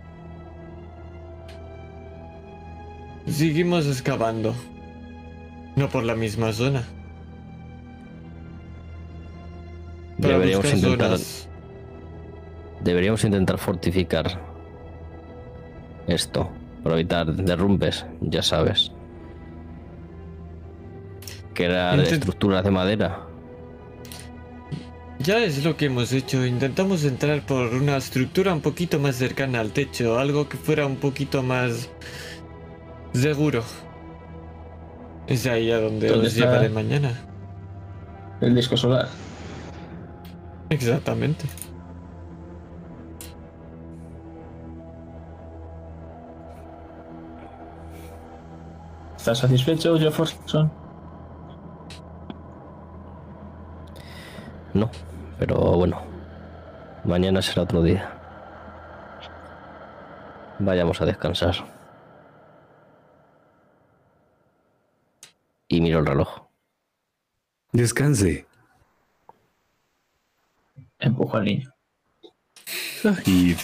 Seguimos 3.27 3.87
excavando. 3.87 4.55
No 5.77 5.89
por 5.89 6.05
la 6.05 6.15
misma 6.17 6.53
zona. 6.53 6.83
Para 10.21 10.35
Deberíamos 10.35 10.73
intentar, 10.75 11.07
zonas. 11.09 11.49
deberíamos 12.81 13.25
intentar 13.25 13.59
fortificar 13.59 14.41
esto 16.07 16.51
para 16.83 16.97
evitar 16.97 17.33
derrumbes, 17.35 18.05
ya 18.21 18.43
sabes. 18.43 18.93
Crear 21.55 21.99
Intent- 21.99 22.13
estructuras 22.13 22.65
de 22.65 22.71
madera. 22.71 23.21
Ya 25.19 25.39
es 25.39 25.65
lo 25.65 25.77
que 25.77 25.87
hemos 25.87 26.13
hecho. 26.13 26.45
Intentamos 26.45 27.05
entrar 27.05 27.43
por 27.47 27.75
una 27.75 27.97
estructura 27.97 28.53
un 28.53 28.61
poquito 28.61 28.99
más 28.99 29.17
cercana 29.17 29.61
al 29.61 29.71
techo, 29.73 30.19
algo 30.19 30.49
que 30.49 30.57
fuera 30.57 30.85
un 30.87 30.97
poquito 30.97 31.43
más 31.43 31.89
seguro. 33.13 33.63
Es 35.29 35.47
ahí 35.47 35.71
a 35.71 35.79
donde 35.81 36.09
¿Dónde 36.09 36.27
os 36.27 36.35
está? 36.35 36.47
llevaré 36.47 36.69
mañana. 36.71 37.13
El 38.41 38.55
disco 38.57 38.77
solar. 38.77 39.09
Exactamente. 40.71 41.45
¿Estás 49.17 49.39
satisfecho, 49.39 49.97
Jefferson? 49.99 50.71
No, 54.75 54.91
pero 55.39 55.57
bueno. 55.57 56.03
Mañana 57.05 57.43
será 57.43 57.63
otro 57.63 57.83
día. 57.83 58.11
Vayamos 60.59 61.01
a 61.01 61.05
descansar. 61.05 61.57
Y 65.69 65.81
miro 65.81 65.99
el 65.99 66.07
reloj. 66.07 66.43
Descanse. 67.73 68.47
Empujo 70.99 71.37
al 71.37 71.45
niño. 71.45 71.73
Sahib. 73.01 73.59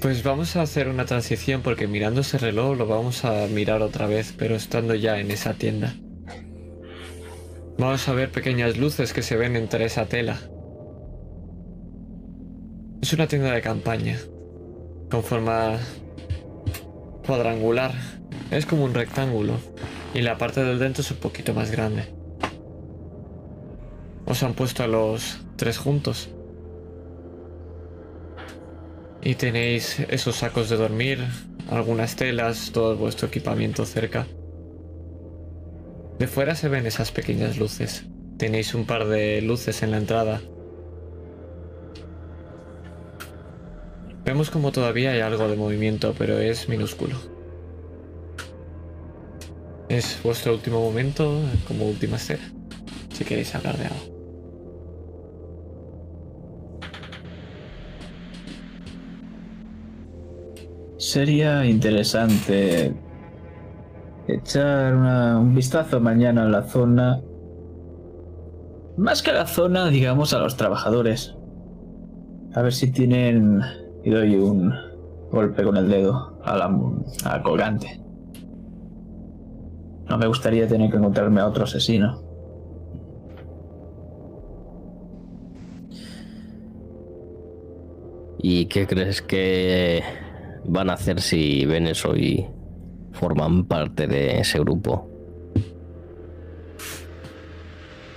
Pues 0.00 0.22
vamos 0.22 0.54
a 0.54 0.62
hacer 0.62 0.88
una 0.88 1.04
transición 1.04 1.62
porque 1.62 1.88
mirando 1.88 2.20
ese 2.20 2.38
reloj 2.38 2.76
lo 2.76 2.86
vamos 2.86 3.24
a 3.24 3.48
mirar 3.48 3.82
otra 3.82 4.06
vez, 4.06 4.32
pero 4.38 4.54
estando 4.54 4.94
ya 4.94 5.18
en 5.18 5.32
esa 5.32 5.54
tienda. 5.54 5.96
Vamos 7.78 8.08
a 8.08 8.14
ver 8.14 8.32
pequeñas 8.32 8.78
luces 8.78 9.12
que 9.12 9.20
se 9.20 9.36
ven 9.36 9.54
entre 9.54 9.84
esa 9.84 10.06
tela. 10.06 10.38
Es 13.02 13.12
una 13.12 13.26
tienda 13.26 13.52
de 13.52 13.60
campaña, 13.60 14.18
con 15.10 15.22
forma 15.22 15.78
cuadrangular. 17.26 17.92
Es 18.50 18.64
como 18.64 18.84
un 18.84 18.94
rectángulo, 18.94 19.58
y 20.14 20.22
la 20.22 20.38
parte 20.38 20.64
del 20.64 20.78
dentro 20.78 21.02
es 21.02 21.10
un 21.10 21.18
poquito 21.18 21.52
más 21.52 21.70
grande. 21.70 22.14
Os 24.24 24.42
han 24.42 24.54
puesto 24.54 24.82
a 24.82 24.86
los 24.86 25.40
tres 25.56 25.76
juntos. 25.76 26.30
Y 29.20 29.34
tenéis 29.34 30.00
esos 30.08 30.36
sacos 30.36 30.70
de 30.70 30.76
dormir, 30.76 31.18
algunas 31.70 32.16
telas, 32.16 32.70
todo 32.72 32.96
vuestro 32.96 33.28
equipamiento 33.28 33.84
cerca. 33.84 34.26
De 36.18 36.26
fuera 36.26 36.54
se 36.54 36.68
ven 36.68 36.86
esas 36.86 37.12
pequeñas 37.12 37.58
luces. 37.58 38.06
Tenéis 38.38 38.74
un 38.74 38.86
par 38.86 39.06
de 39.06 39.42
luces 39.42 39.82
en 39.82 39.90
la 39.90 39.98
entrada. 39.98 40.40
Vemos 44.24 44.50
como 44.50 44.72
todavía 44.72 45.12
hay 45.12 45.20
algo 45.20 45.46
de 45.46 45.56
movimiento, 45.56 46.14
pero 46.16 46.38
es 46.38 46.68
minúsculo. 46.68 47.16
Es 49.88 50.18
vuestro 50.22 50.54
último 50.54 50.80
momento 50.80 51.40
como 51.68 51.86
última 51.86 52.16
escena. 52.16 52.50
Si 53.12 53.24
queréis 53.24 53.54
hablar 53.54 53.76
de 53.76 53.86
algo. 53.86 54.16
Sería 60.98 61.64
interesante 61.66 62.92
echar 64.28 64.94
una- 64.94 65.38
un 65.38 65.54
vistazo 65.54 66.00
mañana 66.00 66.44
a 66.44 66.48
la 66.48 66.62
zona. 66.62 67.20
Más 68.96 69.22
que 69.22 69.30
a 69.30 69.34
la 69.34 69.46
zona, 69.46 69.88
digamos, 69.88 70.32
a 70.34 70.38
los 70.38 70.56
trabajadores. 70.56 71.34
A 72.54 72.62
ver 72.62 72.72
si 72.72 72.90
tienen... 72.90 73.60
Y 74.04 74.10
doy 74.10 74.36
un 74.36 74.72
golpe 75.30 75.62
con 75.64 75.76
el 75.76 75.88
dedo 75.88 76.38
a 76.44 76.56
la, 76.56 76.72
al 77.24 77.42
colgante. 77.42 78.00
No 80.08 80.16
me 80.16 80.26
gustaría 80.28 80.68
tener 80.68 80.90
que 80.90 80.96
encontrarme 80.96 81.40
a 81.40 81.46
otro 81.48 81.64
asesino. 81.64 82.22
¿Y 88.38 88.66
qué 88.66 88.86
crees 88.86 89.22
que 89.22 90.02
van 90.64 90.90
a 90.90 90.94
hacer 90.94 91.20
si 91.20 91.64
ven 91.66 91.86
eso 91.86 92.16
y 92.16 92.46
forman 93.16 93.66
parte 93.66 94.06
de 94.06 94.38
ese 94.40 94.58
grupo? 94.60 95.10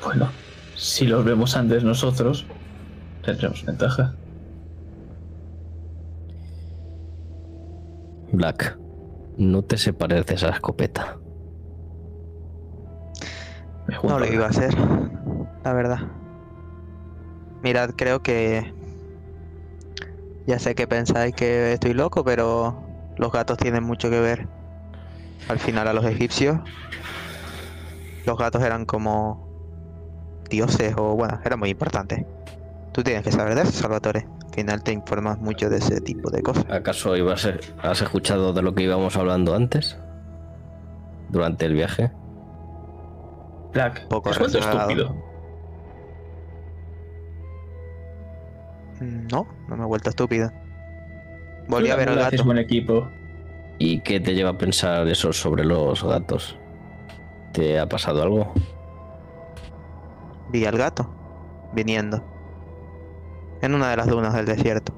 Bueno, 0.03 0.31
Si 0.75 1.05
los 1.05 1.23
vemos 1.25 1.55
antes 1.55 1.83
nosotros, 1.83 2.47
tendremos 3.23 3.65
ventaja. 3.65 4.15
Black, 8.31 8.79
no 9.37 9.63
te 9.63 9.77
separes 9.77 10.25
de 10.25 10.35
esa 10.35 10.49
escopeta. 10.49 11.19
No 14.03 14.19
lo 14.19 14.25
a- 14.25 14.29
iba 14.33 14.45
a 14.45 14.49
hacer, 14.49 14.73
la 15.63 15.73
verdad. 15.73 15.99
Mirad, 17.63 17.91
creo 17.95 18.21
que... 18.21 18.73
Ya 20.47 20.57
sé 20.59 20.73
que 20.75 20.87
pensáis 20.87 21.33
que 21.35 21.73
estoy 21.73 21.93
loco, 21.93 22.23
pero 22.23 22.83
los 23.17 23.31
gatos 23.31 23.57
tienen 23.57 23.83
mucho 23.83 24.09
que 24.09 24.19
ver. 24.19 24.47
Al 25.47 25.59
final 25.59 25.87
a 25.87 25.93
los 25.93 26.05
egipcios, 26.05 26.59
los 28.25 28.37
gatos 28.37 28.61
eran 28.63 28.85
como 28.85 29.47
dioses 30.49 30.93
o 30.97 31.15
bueno, 31.15 31.39
eran 31.43 31.59
muy 31.59 31.69
importantes. 31.69 32.25
Tú 32.91 33.03
tienes 33.03 33.23
que 33.23 33.31
saber 33.31 33.55
de 33.55 33.61
eso, 33.63 33.71
Salvatore. 33.71 34.27
Al 34.45 34.53
final 34.53 34.83
te 34.83 34.91
informas 34.91 35.39
mucho 35.39 35.69
de 35.69 35.77
ese 35.77 36.01
tipo 36.01 36.29
de 36.29 36.41
cosas. 36.41 36.65
¿Acaso 36.69 37.15
ibas 37.15 37.45
a- 37.45 37.57
has 37.87 38.01
escuchado 38.01 38.51
de 38.53 38.61
lo 38.61 38.73
que 38.75 38.83
íbamos 38.83 39.15
hablando 39.15 39.55
antes? 39.55 39.97
Durante 41.29 41.65
el 41.65 41.73
viaje. 41.73 42.11
Black, 43.73 44.07
Poco 44.07 44.23
¿te 44.23 44.29
has 44.31 44.39
vuelto 44.39 44.57
rezagado. 44.57 44.89
estúpido? 44.89 45.15
Mm, 49.01 49.27
No, 49.31 49.47
no 49.67 49.77
me 49.77 49.83
he 49.83 49.87
vuelto 49.87 50.09
estúpido. 50.09 50.51
Volví 51.67 51.89
a 51.89 51.95
ver 51.95 52.09
al 52.09 52.15
gato. 52.17 52.43
buen 52.43 52.57
equipo. 52.57 53.07
¿Y 53.79 54.01
qué 54.01 54.19
te 54.19 54.35
lleva 54.35 54.51
a 54.51 54.57
pensar 54.57 55.07
eso 55.07 55.31
sobre 55.31 55.63
los 55.63 56.03
gatos? 56.03 56.57
¿Te 57.53 57.79
ha 57.79 57.87
pasado 57.87 58.21
algo? 58.21 58.51
Vi 60.51 60.65
al 60.65 60.77
gato 60.77 61.09
viniendo 61.73 62.21
en 63.61 63.73
una 63.73 63.89
de 63.91 63.97
las 63.97 64.07
dunas 64.07 64.33
del 64.33 64.45
desierto. 64.45 64.93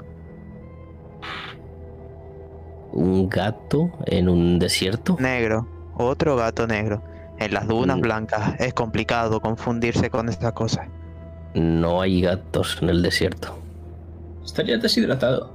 ¿Un 2.94 3.30
gato 3.30 3.92
en 4.06 4.28
un 4.30 4.60
desierto? 4.60 5.16
Negro, 5.20 5.68
otro 5.96 6.36
gato 6.36 6.68
negro. 6.68 7.02
En 7.40 7.54
las 7.54 7.68
dunas 7.68 7.98
Mm. 7.98 8.02
blancas 8.02 8.60
es 8.60 8.74
complicado 8.74 9.40
confundirse 9.42 10.10
con 10.10 10.30
estas 10.30 10.54
cosas. 10.54 10.88
No 11.54 12.02
hay 12.02 12.22
gatos 12.22 12.78
en 12.82 12.90
el 12.90 13.02
desierto. 13.02 13.58
Estaría 14.44 14.78
deshidratado. 14.78 15.52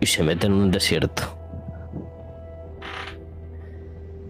Y 0.00 0.06
se 0.06 0.22
mete 0.22 0.46
en 0.46 0.52
un 0.52 0.70
desierto. 0.70 1.22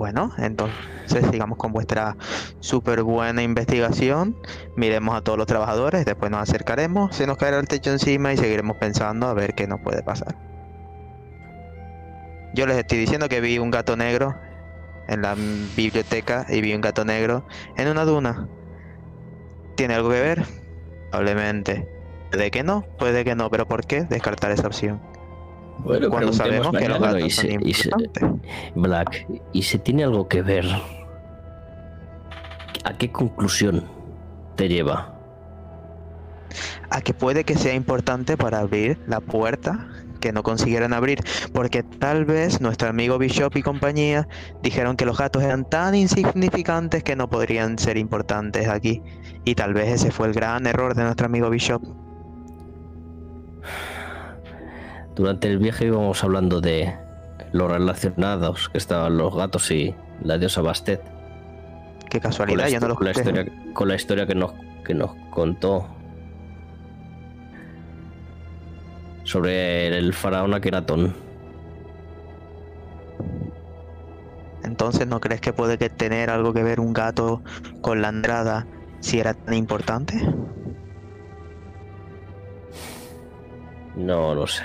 Bueno, 0.05 0.31
entonces 0.37 1.25
sigamos 1.31 1.57
con 1.57 1.73
vuestra 1.73 2.15
súper 2.61 3.03
buena 3.03 3.43
investigación. 3.43 4.37
Miremos 4.77 5.17
a 5.17 5.23
todos 5.23 5.39
los 5.39 5.47
trabajadores, 5.47 6.05
después 6.05 6.31
nos 6.31 6.43
acercaremos, 6.43 7.17
se 7.17 7.27
nos 7.27 7.39
caerá 7.39 7.59
el 7.59 7.67
techo 7.67 7.91
encima 7.91 8.31
y 8.31 8.37
seguiremos 8.37 8.77
pensando 8.77 9.29
a 9.29 9.33
ver 9.33 9.55
qué 9.55 9.67
nos 9.67 9.81
puede 9.81 10.03
pasar. 10.03 10.37
Yo 12.53 12.67
les 12.67 12.77
estoy 12.77 12.99
diciendo 12.99 13.31
que 13.31 13.41
vi 13.41 13.59
un 13.59 13.71
gato 13.71 13.97
negro 13.97 14.35
en 15.09 15.23
la 15.23 15.37
biblioteca 15.75 16.45
y 16.51 16.61
vi 16.61 16.75
un 16.75 16.83
gato 16.83 17.07
negro 17.07 17.47
en 17.79 17.89
una 17.89 18.05
duna. 18.05 18.47
¿Tiene 19.75 19.95
algo 19.95 20.11
que 20.11 20.21
ver? 20.21 20.45
Probablemente. 21.13 21.89
Puede 22.31 22.51
que 22.51 22.63
no, 22.63 22.85
puede 22.99 23.25
que 23.25 23.35
no, 23.35 23.49
pero 23.49 23.67
¿por 23.67 23.87
qué 23.87 24.05
descartar 24.05 24.51
esa 24.51 24.67
opción? 24.67 25.14
Bueno, 25.79 26.09
Cuando 26.09 26.33
sabemos 26.33 26.71
que 26.71 26.89
los 26.89 26.99
y 26.99 27.01
gatos 27.03 27.35
son 27.35 27.47
se- 27.47 27.59
y 27.63 27.75
se-. 27.75 27.91
Black, 28.75 29.27
¿y 29.53 29.63
si 29.63 29.79
tiene 29.79 30.05
algo 30.05 30.29
que 30.29 30.43
ver? 30.43 30.65
¿A 32.85 32.93
qué 32.97 33.11
conclusión 33.11 33.85
te 34.57 34.69
lleva? 34.69 35.11
a 36.91 37.01
que 37.01 37.13
puede 37.15 37.43
que 37.43 37.57
sea 37.57 37.75
importante 37.75 38.37
para 38.37 38.61
abrir 38.61 39.01
la 39.09 39.19
puerta 39.21 39.89
que 40.21 40.33
no 40.33 40.45
consiguieron 40.45 40.93
abrir, 40.93 41.19
porque 41.53 41.83
tal 41.83 42.25
vez 42.25 42.61
nuestro 42.61 42.89
amigo 42.89 43.19
Bishop 43.19 43.57
y 43.57 43.63
compañía 43.63 44.29
dijeron 44.63 44.97
que 44.97 45.05
los 45.05 45.19
gatos 45.19 45.43
eran 45.43 45.65
tan 45.65 45.97
insignificantes 45.97 47.03
que 47.03 47.17
no 47.17 47.29
podrían 47.29 47.79
ser 47.79 47.97
importantes 47.97 48.69
aquí, 48.69 49.03
y 49.45 49.57
tal 49.57 49.75
vez 49.75 49.89
ese 49.89 50.13
fue 50.13 50.29
el 50.29 50.35
gran 50.35 50.67
error 50.69 50.95
de 50.95 51.03
nuestro 51.03 51.27
amigo 51.27 51.51
Bishop. 51.51 51.83
Durante 55.15 55.49
el 55.49 55.59
viaje 55.59 55.87
íbamos 55.87 56.23
hablando 56.25 56.61
de 56.61 56.95
lo 57.53 57.69
relacionados 57.69 58.69
que 58.69 58.79
estaban 58.79 59.17
los 59.17 59.35
gatos 59.35 59.71
y 59.71 59.95
la 60.23 60.39
diosa 60.39 60.61
Bastet. 60.61 61.01
Qué 62.11 62.21
casualidad, 62.21 62.69
yo 62.69 62.81
no 62.81 62.87
histo- 62.87 62.89
lo 62.89 62.95
con 62.97 63.05
la 63.07 63.11
historia, 63.13 63.47
con 63.75 63.89
la 63.89 63.95
historia 63.95 64.27
que, 64.27 64.35
nos, 64.35 64.53
que 64.85 64.95
nos 64.95 65.13
contó 65.31 65.87
sobre 69.25 69.89
el 69.97 70.13
faraón 70.13 70.53
Akenatón. 70.55 71.15
Entonces, 74.65 75.07
¿no 75.07 75.21
crees 75.21 75.41
que 75.41 75.53
puede 75.53 75.79
que 75.79 75.91
tener 75.91 76.31
algo 76.31 76.53
que 76.53 76.63
ver 76.63 76.81
un 76.81 76.93
gato 76.93 77.43
con 77.81 78.03
la 78.03 78.09
entrada 78.09 78.67
si 79.01 79.21
era 79.21 79.35
tan 79.35 79.55
importante? 79.55 80.17
No 83.97 84.35
lo 84.35 84.47
sé. 84.47 84.63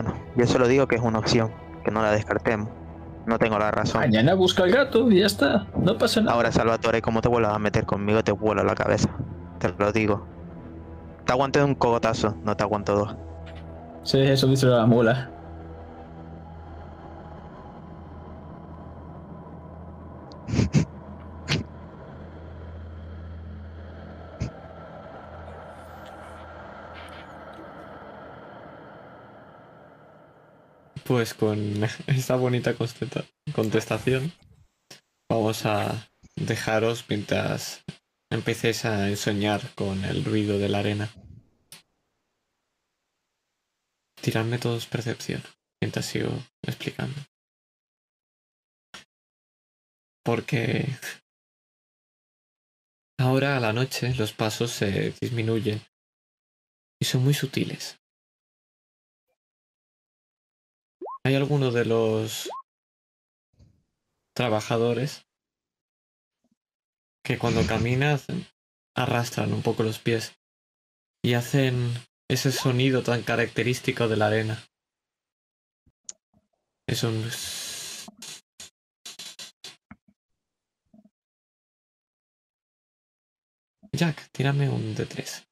Bueno, 0.00 0.14
yo 0.36 0.46
solo 0.46 0.68
digo 0.68 0.86
que 0.86 0.94
es 0.94 1.02
una 1.02 1.18
opción, 1.18 1.50
que 1.84 1.90
no 1.90 2.00
la 2.02 2.12
descartemos. 2.12 2.68
No 3.26 3.36
tengo 3.36 3.58
la 3.58 3.72
razón. 3.72 4.00
Mañana 4.00 4.34
busca 4.34 4.62
al 4.62 4.70
gato 4.70 5.10
y 5.10 5.18
ya 5.18 5.26
está. 5.26 5.66
No 5.74 5.98
pasa 5.98 6.20
nada. 6.20 6.34
Ahora, 6.34 6.52
Salvatore, 6.52 7.02
como 7.02 7.20
te 7.20 7.28
vuelvas 7.28 7.52
a 7.52 7.58
meter 7.58 7.84
conmigo, 7.84 8.22
te 8.22 8.30
vuelo 8.30 8.62
la 8.62 8.76
cabeza. 8.76 9.08
Te 9.58 9.74
lo 9.76 9.90
digo. 9.90 10.24
Te 11.26 11.32
aguanto 11.32 11.64
un 11.64 11.74
cogotazo, 11.74 12.36
no 12.44 12.56
te 12.56 12.62
aguanto 12.62 12.94
dos. 12.94 13.16
Sí, 14.04 14.20
eso 14.20 14.46
dice 14.46 14.66
la 14.66 14.86
mula. 14.86 15.32
Pues 31.08 31.32
con 31.32 31.58
esta 32.06 32.36
bonita 32.36 32.76
contesta- 32.76 33.24
contestación, 33.54 34.30
vamos 35.30 35.64
a 35.64 36.10
dejaros 36.36 37.06
mientras 37.08 37.82
empecéis 38.30 38.84
a 38.84 39.08
ensoñar 39.08 39.74
con 39.74 40.04
el 40.04 40.22
ruido 40.22 40.58
de 40.58 40.68
la 40.68 40.80
arena. 40.80 41.08
Tiradme 44.20 44.58
todos 44.58 44.84
percepción 44.86 45.42
mientras 45.80 46.04
sigo 46.04 46.28
explicando. 46.60 47.18
Porque 50.22 50.88
ahora 53.18 53.56
a 53.56 53.60
la 53.60 53.72
noche 53.72 54.14
los 54.14 54.34
pasos 54.34 54.72
se 54.72 55.14
disminuyen 55.22 55.80
y 57.00 57.06
son 57.06 57.24
muy 57.24 57.32
sutiles. 57.32 57.98
Hay 61.24 61.34
algunos 61.34 61.74
de 61.74 61.84
los 61.84 62.48
trabajadores 64.34 65.26
que 67.24 67.38
cuando 67.38 67.66
caminan 67.66 68.20
arrastran 68.94 69.52
un 69.52 69.62
poco 69.62 69.82
los 69.82 69.98
pies 69.98 70.32
y 71.22 71.34
hacen 71.34 71.92
ese 72.28 72.52
sonido 72.52 73.02
tan 73.02 73.22
característico 73.22 74.08
de 74.08 74.16
la 74.16 74.26
arena. 74.28 74.64
Es 76.86 77.02
un... 77.02 77.28
Jack, 83.92 84.30
tírame 84.30 84.68
un 84.68 84.94
de 84.94 85.06
3 85.06 85.48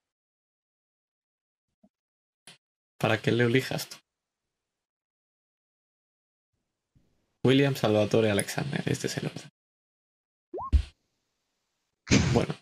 Para 2.98 3.20
que 3.20 3.32
le 3.32 3.44
elijas 3.44 3.88
tú. 3.88 3.96
William 7.46 7.76
Salvatore 7.76 8.30
Alexander, 8.30 8.82
este 8.86 9.06
es 9.06 9.16
el 9.18 9.26
orden. 9.26 9.48
Bueno, 12.32 12.54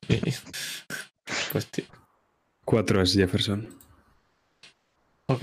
pues 1.52 1.66
ti- 1.70 1.86
Cuatro 2.64 3.00
es 3.02 3.14
Jefferson. 3.14 3.68
ok. 5.28 5.42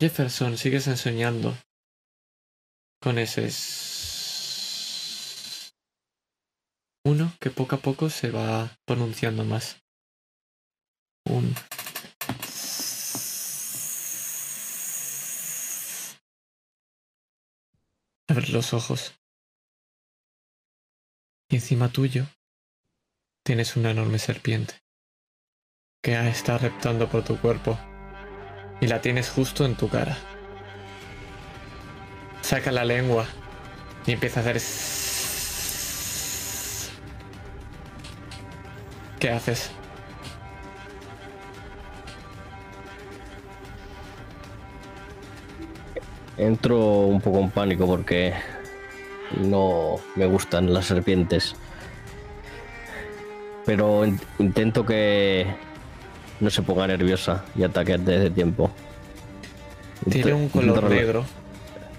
Jefferson, 0.00 0.56
sigues 0.58 0.86
enseñando 0.86 1.56
con 3.00 3.18
ese 3.18 3.48
uno 7.04 7.32
que 7.40 7.50
poco 7.50 7.76
a 7.76 7.78
poco 7.78 8.10
se 8.10 8.30
va 8.30 8.70
pronunciando 8.84 9.44
más. 9.44 9.80
Un 11.24 11.54
Los 18.46 18.72
ojos. 18.72 19.14
Y 21.50 21.56
encima 21.56 21.88
tuyo 21.88 22.26
tienes 23.44 23.76
una 23.76 23.90
enorme 23.90 24.18
serpiente 24.18 24.74
que 26.02 26.12
está 26.28 26.56
reptando 26.56 27.08
por 27.08 27.24
tu 27.24 27.38
cuerpo 27.40 27.78
y 28.80 28.86
la 28.86 29.00
tienes 29.00 29.28
justo 29.28 29.64
en 29.64 29.76
tu 29.76 29.88
cara. 29.88 30.16
Saca 32.42 32.70
la 32.70 32.84
lengua 32.84 33.26
y 34.06 34.12
empieza 34.12 34.40
a 34.40 34.42
hacer... 34.42 34.60
¿Qué 39.18 39.30
haces? 39.30 39.72
Entro 46.38 46.78
un 46.78 47.20
poco 47.20 47.40
en 47.40 47.50
pánico 47.50 47.86
porque 47.86 48.32
no 49.40 49.96
me 50.14 50.26
gustan 50.26 50.72
las 50.72 50.86
serpientes. 50.86 51.54
Pero 53.66 54.04
in- 54.06 54.20
intento 54.38 54.86
que 54.86 55.46
no 56.40 56.48
se 56.50 56.62
ponga 56.62 56.86
nerviosa 56.86 57.44
y 57.56 57.64
ataque 57.64 57.94
antes 57.94 58.20
de 58.20 58.30
tiempo. 58.30 58.70
Tiene 60.08 60.32
un 60.32 60.48
color 60.48 60.84
negro 60.84 61.24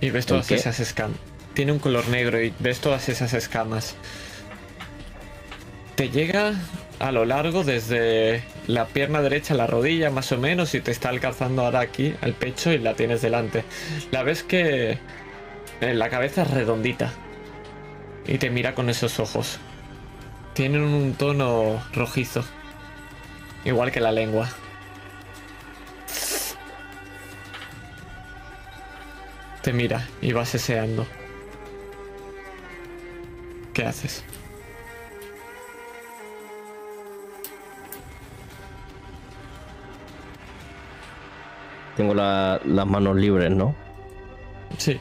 y 0.02 0.10
ves 0.10 0.26
todas 0.26 0.50
esas 0.52 0.80
escamas. 0.80 1.18
Tiene 1.54 1.74
un 1.74 1.80
color 1.80 2.08
negro 2.08 2.42
y 2.42 2.54
ves 2.60 2.80
todas 2.80 3.10
esas 3.10 3.34
escamas. 3.34 3.96
Te 6.00 6.10
llega 6.10 6.54
a 7.00 7.12
lo 7.12 7.26
largo 7.26 7.66
desde 7.66 8.42
la 8.68 8.86
pierna 8.88 9.22
derecha 9.22 9.54
a 9.54 9.58
la 9.58 9.68
rodilla 9.68 10.10
más 10.10 10.32
o 10.32 10.38
menos 10.38 10.74
y 10.74 10.80
te 10.80 10.92
está 10.92 11.10
alcanzando 11.10 11.66
ahora 11.66 11.82
aquí 11.82 12.16
al 12.22 12.36
pecho 12.36 12.72
y 12.72 12.78
la 12.78 12.94
tienes 12.94 13.22
delante. 13.22 13.66
La 14.10 14.24
ves 14.24 14.44
que 14.44 14.98
en 15.82 16.00
la 16.00 16.10
cabeza 16.10 16.44
es 16.44 16.52
redondita 16.52 17.12
y 18.26 18.38
te 18.38 18.50
mira 18.50 18.76
con 18.76 18.90
esos 18.90 19.20
ojos. 19.20 19.60
Tienen 20.54 20.84
un 20.84 21.16
tono 21.16 21.84
rojizo, 21.92 22.46
igual 23.66 23.92
que 23.92 24.00
la 24.00 24.14
lengua. 24.14 24.48
Te 29.62 29.74
mira 29.74 30.08
y 30.22 30.32
va 30.32 30.46
seseando. 30.46 31.06
¿Qué 33.74 33.84
haces? 33.84 34.24
Tengo 42.00 42.14
la- 42.14 42.62
las 42.64 42.88
manos 42.88 43.18
libres, 43.18 43.52
¿no? 43.52 43.76
Sí, 44.78 44.98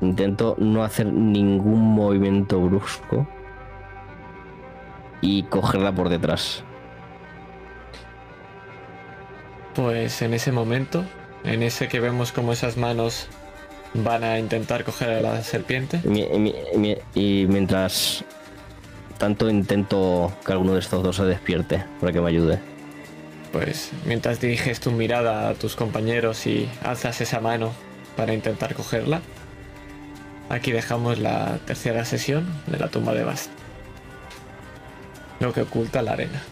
Intento 0.00 0.54
no 0.58 0.82
hacer 0.84 1.06
ningún 1.12 1.82
movimiento 1.94 2.58
brusco 2.62 3.28
y 5.20 5.42
cogerla 5.44 5.92
por 5.92 6.08
detrás. 6.08 6.64
pues 9.74 10.22
en 10.22 10.32
ese 10.32 10.50
momento, 10.52 11.04
en 11.44 11.62
ese 11.62 11.88
que 11.88 12.00
vemos 12.00 12.32
como 12.32 12.52
esas 12.54 12.78
manos 12.78 13.28
van 13.92 14.24
a 14.24 14.38
intentar 14.38 14.82
coger 14.84 15.10
a 15.10 15.20
la 15.20 15.42
serpiente, 15.42 16.00
y 17.14 17.46
mientras 17.50 18.24
tanto 19.18 19.50
intento 19.50 20.32
que 20.46 20.52
alguno 20.52 20.72
de 20.72 20.80
estos 20.80 21.02
dos 21.02 21.16
se 21.16 21.24
despierte 21.24 21.84
para 22.00 22.12
que 22.12 22.20
me 22.22 22.28
ayude. 22.30 22.75
Pues 23.52 23.90
mientras 24.04 24.40
diriges 24.40 24.80
tu 24.80 24.90
mirada 24.92 25.48
a 25.48 25.54
tus 25.54 25.76
compañeros 25.76 26.46
y 26.46 26.68
alzas 26.82 27.20
esa 27.20 27.40
mano 27.40 27.72
para 28.16 28.34
intentar 28.34 28.74
cogerla, 28.74 29.20
aquí 30.48 30.72
dejamos 30.72 31.18
la 31.18 31.58
tercera 31.66 32.04
sesión 32.04 32.46
de 32.66 32.78
la 32.78 32.88
tumba 32.88 33.14
de 33.14 33.24
Bast. 33.24 33.50
Lo 35.40 35.52
que 35.52 35.62
oculta 35.62 36.02
la 36.02 36.12
arena. 36.12 36.42